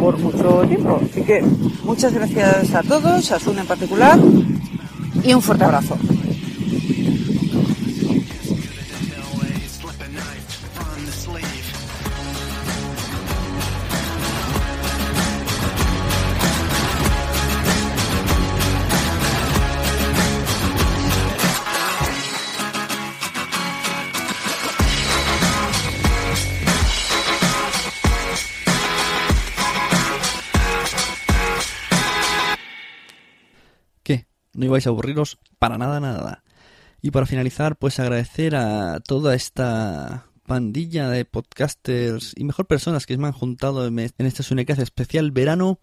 por 0.00 0.18
mucho 0.18 0.62
tiempo. 0.66 1.00
Así 1.02 1.22
que 1.22 1.42
muchas 1.84 2.12
gracias 2.12 2.74
a 2.74 2.82
todos, 2.82 3.30
a 3.30 3.38
Sun 3.38 3.58
en 3.58 3.66
particular, 3.66 4.18
y 5.22 5.32
un 5.32 5.40
fuerte 5.40 5.64
abrazo. 5.64 5.96
No 34.68 34.72
ibais 34.72 34.86
a 34.86 34.90
aburriros 34.90 35.38
para 35.58 35.78
nada, 35.78 35.98
nada. 35.98 36.44
Y 37.00 37.10
para 37.10 37.26
finalizar, 37.26 37.76
pues 37.76 37.98
agradecer 37.98 38.54
a 38.54 39.00
toda 39.00 39.34
esta 39.34 40.26
pandilla 40.46 41.08
de 41.08 41.24
podcasters 41.24 42.34
y 42.36 42.44
mejor 42.44 42.66
personas 42.66 43.06
que 43.06 43.14
se 43.14 43.18
me 43.18 43.28
han 43.28 43.32
juntado 43.32 43.86
en 43.86 43.98
esta 43.98 44.42
Sunecracia 44.42 44.84
especial 44.84 45.30
verano. 45.30 45.80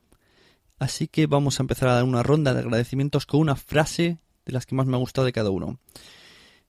Así 0.77 1.07
que 1.07 1.25
vamos 1.25 1.59
a 1.59 1.63
empezar 1.63 1.89
a 1.89 1.95
dar 1.95 2.03
una 2.03 2.21
ronda 2.21 2.53
de 2.53 2.59
agradecimientos 2.59 3.25
con 3.25 3.39
una 3.39 3.55
frase 3.55 4.19
de 4.45 4.53
las 4.53 4.65
que 4.65 4.75
más 4.75 4.85
me 4.85 4.95
ha 4.95 4.99
gustado 4.99 5.25
de 5.25 5.33
cada 5.33 5.49
uno. 5.49 5.79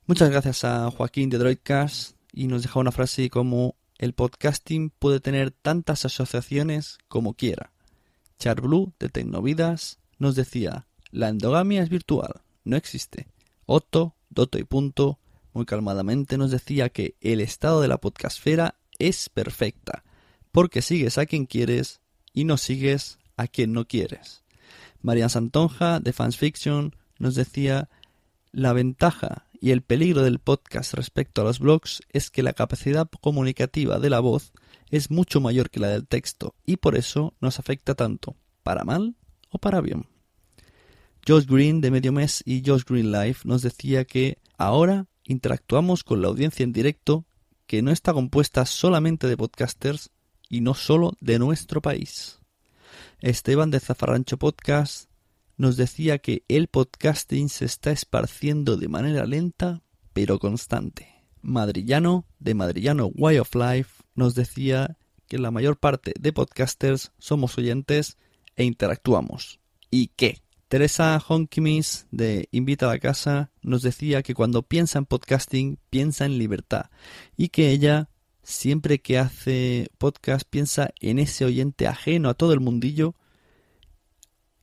Muchas 0.06 0.30
gracias 0.30 0.64
a 0.64 0.90
Joaquín 0.90 1.28
de 1.28 1.38
Droidcast 1.38 2.16
y 2.32 2.46
nos 2.46 2.62
deja 2.62 2.80
una 2.80 2.92
frase 2.92 3.28
como 3.28 3.76
el 3.98 4.14
podcasting 4.14 4.90
puede 4.90 5.20
tener 5.20 5.50
tantas 5.50 6.06
asociaciones 6.06 6.98
como 7.08 7.34
quiera. 7.34 7.72
Charblue 8.38 8.92
de 8.98 9.08
Tecnovidas 9.08 9.98
nos 10.18 10.34
decía 10.34 10.86
la 11.16 11.30
endogamia 11.30 11.82
es 11.82 11.88
virtual, 11.88 12.42
no 12.64 12.76
existe. 12.76 13.26
Otto, 13.64 14.14
Doto 14.28 14.58
y 14.58 14.64
Punto, 14.64 15.18
muy 15.54 15.64
calmadamente 15.64 16.36
nos 16.36 16.50
decía 16.50 16.90
que 16.90 17.16
el 17.22 17.40
estado 17.40 17.80
de 17.80 17.88
la 17.88 17.96
podcastfera 17.96 18.74
es 18.98 19.30
perfecta, 19.30 20.04
porque 20.52 20.82
sigues 20.82 21.16
a 21.16 21.24
quien 21.24 21.46
quieres 21.46 22.02
y 22.34 22.44
no 22.44 22.58
sigues 22.58 23.18
a 23.38 23.46
quien 23.46 23.72
no 23.72 23.86
quieres. 23.86 24.44
Marian 25.00 25.30
Santonja, 25.30 26.00
de 26.00 26.12
Fans 26.12 26.36
Fiction, 26.36 26.94
nos 27.18 27.34
decía 27.34 27.88
la 28.52 28.74
ventaja 28.74 29.46
y 29.58 29.70
el 29.70 29.80
peligro 29.80 30.22
del 30.22 30.38
podcast 30.38 30.92
respecto 30.92 31.40
a 31.40 31.44
los 31.44 31.60
blogs 31.60 32.02
es 32.12 32.30
que 32.30 32.42
la 32.42 32.52
capacidad 32.52 33.08
comunicativa 33.22 33.98
de 33.98 34.10
la 34.10 34.20
voz 34.20 34.52
es 34.90 35.10
mucho 35.10 35.40
mayor 35.40 35.70
que 35.70 35.80
la 35.80 35.88
del 35.88 36.06
texto 36.06 36.54
y 36.66 36.76
por 36.76 36.94
eso 36.94 37.32
nos 37.40 37.58
afecta 37.58 37.94
tanto, 37.94 38.36
para 38.62 38.84
mal 38.84 39.16
o 39.48 39.56
para 39.56 39.80
bien. 39.80 40.04
Josh 41.28 41.46
Green 41.46 41.80
de 41.80 41.90
Medio 41.90 42.12
Mes 42.12 42.40
y 42.46 42.62
Josh 42.64 42.84
Green 42.84 43.10
Life 43.10 43.48
nos 43.48 43.62
decía 43.62 44.04
que 44.04 44.38
ahora 44.56 45.06
interactuamos 45.24 46.04
con 46.04 46.22
la 46.22 46.28
audiencia 46.28 46.62
en 46.62 46.72
directo 46.72 47.24
que 47.66 47.82
no 47.82 47.90
está 47.90 48.12
compuesta 48.12 48.64
solamente 48.64 49.26
de 49.26 49.36
podcasters 49.36 50.12
y 50.48 50.60
no 50.60 50.74
solo 50.74 51.16
de 51.20 51.40
nuestro 51.40 51.82
país. 51.82 52.38
Esteban 53.18 53.72
de 53.72 53.80
Zafarrancho 53.80 54.36
Podcast 54.36 55.10
nos 55.56 55.76
decía 55.76 56.18
que 56.18 56.44
el 56.46 56.68
podcasting 56.68 57.48
se 57.48 57.64
está 57.64 57.90
esparciendo 57.90 58.76
de 58.76 58.86
manera 58.86 59.26
lenta 59.26 59.82
pero 60.12 60.38
constante. 60.38 61.12
Madrillano 61.42 62.24
de 62.38 62.54
Madrillano 62.54 63.10
Way 63.16 63.38
of 63.38 63.52
Life 63.56 64.04
nos 64.14 64.36
decía 64.36 64.96
que 65.26 65.38
la 65.38 65.50
mayor 65.50 65.76
parte 65.76 66.14
de 66.20 66.32
podcasters 66.32 67.10
somos 67.18 67.58
oyentes 67.58 68.16
e 68.54 68.62
interactuamos. 68.62 69.58
¿Y 69.90 70.08
qué? 70.14 70.45
Teresa 70.68 71.22
Honkimis 71.24 72.08
de 72.10 72.48
Invita 72.50 72.86
a 72.86 72.94
la 72.94 72.98
Casa 72.98 73.52
nos 73.62 73.82
decía 73.82 74.24
que 74.24 74.34
cuando 74.34 74.62
piensa 74.64 74.98
en 74.98 75.06
podcasting 75.06 75.78
piensa 75.90 76.24
en 76.24 76.38
libertad 76.38 76.86
y 77.36 77.50
que 77.50 77.70
ella 77.70 78.10
siempre 78.42 79.00
que 79.00 79.16
hace 79.16 79.86
podcast 79.96 80.44
piensa 80.48 80.90
en 81.00 81.20
ese 81.20 81.44
oyente 81.44 81.86
ajeno 81.86 82.28
a 82.28 82.34
todo 82.34 82.52
el 82.52 82.58
mundillo 82.58 83.14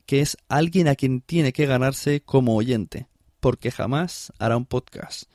que 0.06 0.20
es 0.20 0.36
alguien 0.50 0.90
a 0.90 0.96
quien 0.96 1.22
tiene 1.22 1.54
que 1.54 1.68
ganarse 1.68 2.20
como 2.20 2.58
oyente 2.58 3.08
porque 3.40 3.72
jamás 3.72 4.34
hará 4.40 4.58
un 4.58 4.66
podcast 4.66 5.30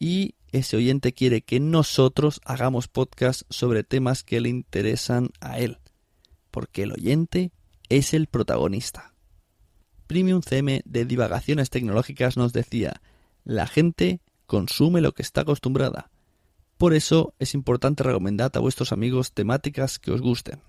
y 0.00 0.34
ese 0.50 0.76
oyente 0.78 1.12
quiere 1.12 1.42
que 1.42 1.60
nosotros 1.60 2.40
hagamos 2.44 2.88
podcast 2.88 3.42
sobre 3.50 3.84
temas 3.84 4.24
que 4.24 4.40
le 4.40 4.48
interesan 4.48 5.30
a 5.40 5.60
él 5.60 5.78
porque 6.50 6.82
el 6.82 6.92
oyente 6.92 7.52
es 7.88 8.14
el 8.14 8.26
protagonista. 8.26 9.14
Premium 10.08 10.40
CM 10.40 10.82
de 10.86 11.04
divagaciones 11.04 11.68
tecnológicas 11.68 12.38
nos 12.38 12.54
decía, 12.54 13.02
la 13.44 13.66
gente 13.66 14.20
consume 14.46 15.02
lo 15.02 15.12
que 15.12 15.22
está 15.22 15.42
acostumbrada. 15.42 16.10
Por 16.78 16.94
eso 16.94 17.34
es 17.38 17.54
importante 17.54 18.02
recomendar 18.02 18.50
a 18.54 18.58
vuestros 18.58 18.90
amigos 18.92 19.32
temáticas 19.32 19.98
que 19.98 20.10
os 20.10 20.22
gusten. 20.22 20.62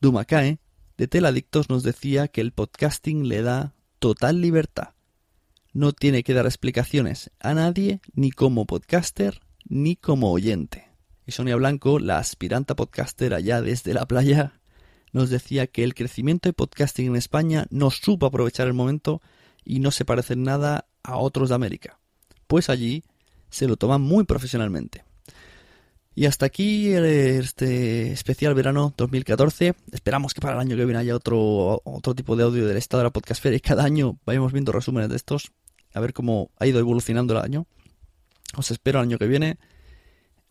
Dumakae, 0.00 0.60
de 0.96 1.08
Teladictos, 1.08 1.68
nos 1.68 1.82
decía 1.82 2.28
que 2.28 2.40
el 2.40 2.52
podcasting 2.52 3.26
le 3.26 3.42
da 3.42 3.74
total 3.98 4.40
libertad. 4.40 4.94
No 5.72 5.92
tiene 5.92 6.22
que 6.22 6.32
dar 6.32 6.46
explicaciones 6.46 7.32
a 7.40 7.52
nadie, 7.54 8.00
ni 8.12 8.30
como 8.30 8.64
podcaster, 8.64 9.40
ni 9.64 9.96
como 9.96 10.30
oyente. 10.30 10.88
Y 11.26 11.32
Sonia 11.32 11.56
Blanco, 11.56 11.98
la 11.98 12.18
aspiranta 12.18 12.76
podcaster 12.76 13.34
allá 13.34 13.60
desde 13.60 13.92
la 13.92 14.06
playa, 14.06 14.59
nos 15.12 15.30
decía 15.30 15.66
que 15.66 15.84
el 15.84 15.94
crecimiento 15.94 16.48
de 16.48 16.52
podcasting 16.52 17.06
en 17.08 17.16
España 17.16 17.66
no 17.70 17.90
supo 17.90 18.26
aprovechar 18.26 18.66
el 18.66 18.74
momento 18.74 19.20
y 19.64 19.80
no 19.80 19.90
se 19.90 20.04
parece 20.04 20.34
en 20.34 20.44
nada 20.44 20.86
a 21.02 21.16
otros 21.16 21.48
de 21.48 21.54
América, 21.54 21.98
pues 22.46 22.68
allí 22.68 23.04
se 23.50 23.66
lo 23.66 23.76
toman 23.76 24.00
muy 24.00 24.24
profesionalmente. 24.24 25.04
Y 26.14 26.26
hasta 26.26 26.46
aquí 26.46 26.92
este 26.92 28.12
especial 28.12 28.54
verano 28.54 28.92
2014. 28.96 29.74
Esperamos 29.92 30.34
que 30.34 30.40
para 30.40 30.54
el 30.54 30.60
año 30.60 30.76
que 30.76 30.84
viene 30.84 30.98
haya 30.98 31.14
otro, 31.14 31.80
otro 31.84 32.14
tipo 32.14 32.36
de 32.36 32.42
audio 32.42 32.66
del 32.66 32.76
estado 32.76 33.02
de 33.02 33.04
la 33.04 33.12
podcastfera 33.12 33.56
y 33.56 33.60
cada 33.60 33.84
año 33.84 34.18
vayamos 34.26 34.52
viendo 34.52 34.72
resúmenes 34.72 35.08
de 35.08 35.16
estos, 35.16 35.52
a 35.94 36.00
ver 36.00 36.12
cómo 36.12 36.50
ha 36.58 36.66
ido 36.66 36.80
evolucionando 36.80 37.34
el 37.34 37.42
año. 37.42 37.66
Os 38.56 38.70
espero 38.70 38.98
el 38.98 39.06
año 39.06 39.18
que 39.18 39.26
viene. 39.26 39.58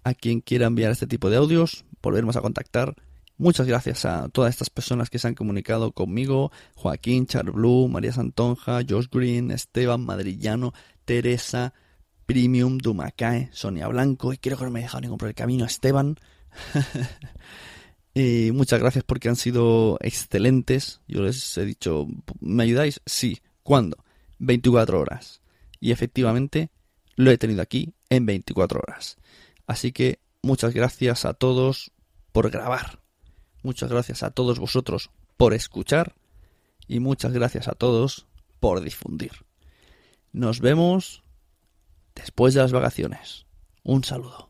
A 0.03 0.13
quien 0.13 0.39
quiera 0.39 0.67
enviar 0.67 0.91
este 0.91 1.07
tipo 1.07 1.29
de 1.29 1.35
audios, 1.35 1.83
volveremos 2.01 2.37
a 2.37 2.41
contactar 2.41 2.95
Muchas 3.39 3.67
gracias 3.67 4.03
a 4.03 4.27
todas 4.27 4.49
estas 4.49 4.69
personas 4.69 5.09
que 5.09 5.17
se 5.17 5.25
han 5.29 5.33
comunicado 5.33 5.93
conmigo, 5.93 6.51
Joaquín, 6.75 7.25
Blue, 7.53 7.87
María 7.87 8.11
Santonja, 8.11 8.81
Josh 8.87 9.07
Green, 9.09 9.51
Esteban, 9.51 10.03
Madrillano, 10.03 10.73
Teresa, 11.05 11.73
Premium, 12.25 12.79
Dumacae, 12.79 13.49
Sonia 13.53 13.87
Blanco, 13.87 14.33
y 14.33 14.39
creo 14.39 14.57
que 14.57 14.65
no 14.65 14.71
me 14.71 14.81
he 14.81 14.83
dejado 14.83 14.99
ningún 14.99 15.17
por 15.17 15.29
el 15.29 15.35
camino, 15.35 15.63
Esteban. 15.63 16.19
y 18.13 18.51
muchas 18.51 18.81
gracias 18.81 19.05
porque 19.05 19.29
han 19.29 19.37
sido 19.37 19.97
excelentes. 20.01 20.99
Yo 21.07 21.21
les 21.21 21.57
he 21.57 21.63
dicho, 21.63 22.07
¿me 22.41 22.63
ayudáis? 22.63 22.99
Sí. 23.05 23.39
¿Cuándo? 23.63 24.03
24 24.39 24.99
horas. 24.99 25.41
Y 25.79 25.93
efectivamente 25.93 26.71
lo 27.15 27.31
he 27.31 27.37
tenido 27.37 27.61
aquí 27.61 27.93
en 28.09 28.25
24 28.25 28.81
horas. 28.81 29.15
Así 29.65 29.93
que 29.93 30.19
muchas 30.41 30.73
gracias 30.73 31.23
a 31.23 31.33
todos 31.33 31.93
por 32.33 32.51
grabar. 32.51 32.99
Muchas 33.63 33.91
gracias 33.91 34.23
a 34.23 34.31
todos 34.31 34.59
vosotros 34.59 35.09
por 35.37 35.53
escuchar. 35.53 36.15
Y 36.87 36.99
muchas 36.99 37.33
gracias 37.33 37.67
a 37.67 37.73
todos 37.73 38.25
por 38.59 38.81
difundir. 38.81 39.31
Nos 40.31 40.59
vemos 40.59 41.23
después 42.15 42.53
de 42.53 42.61
las 42.61 42.71
vacaciones. 42.71 43.45
Un 43.83 44.03
saludo. 44.03 44.49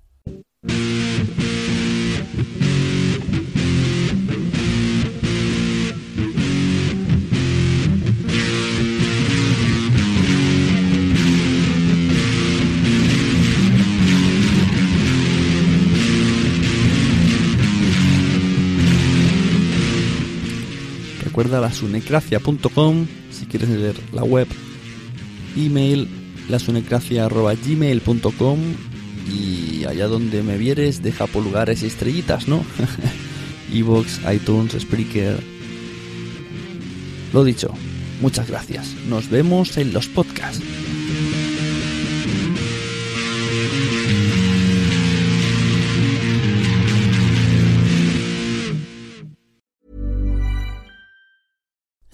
Recuerda 21.40 21.61
lasunecracia.com 21.61 23.07
si 23.32 23.45
quieres 23.45 23.70
leer 23.70 23.95
la 24.11 24.26
web. 24.26 24.45
Email 25.56 26.10
lasunecracia.gmail.com 26.49 28.60
y 29.32 29.86
allá 29.86 30.10
donde 30.10 30.44
me 30.44 30.57
vieres 30.57 31.02
deja 31.02 31.28
pulgares 31.28 31.82
y 31.82 31.86
estrellitas, 31.86 32.49
¿no? 32.49 32.66
Evox, 33.74 34.20
iTunes, 34.30 34.74
Spreaker. 34.82 35.41
Lo 37.32 37.45
dicho, 37.45 37.74
muchas 38.20 38.49
gracias. 38.49 38.94
Nos 39.07 39.30
vemos 39.30 39.78
en 39.78 39.94
los 39.94 40.10
podcasts. 40.10 40.61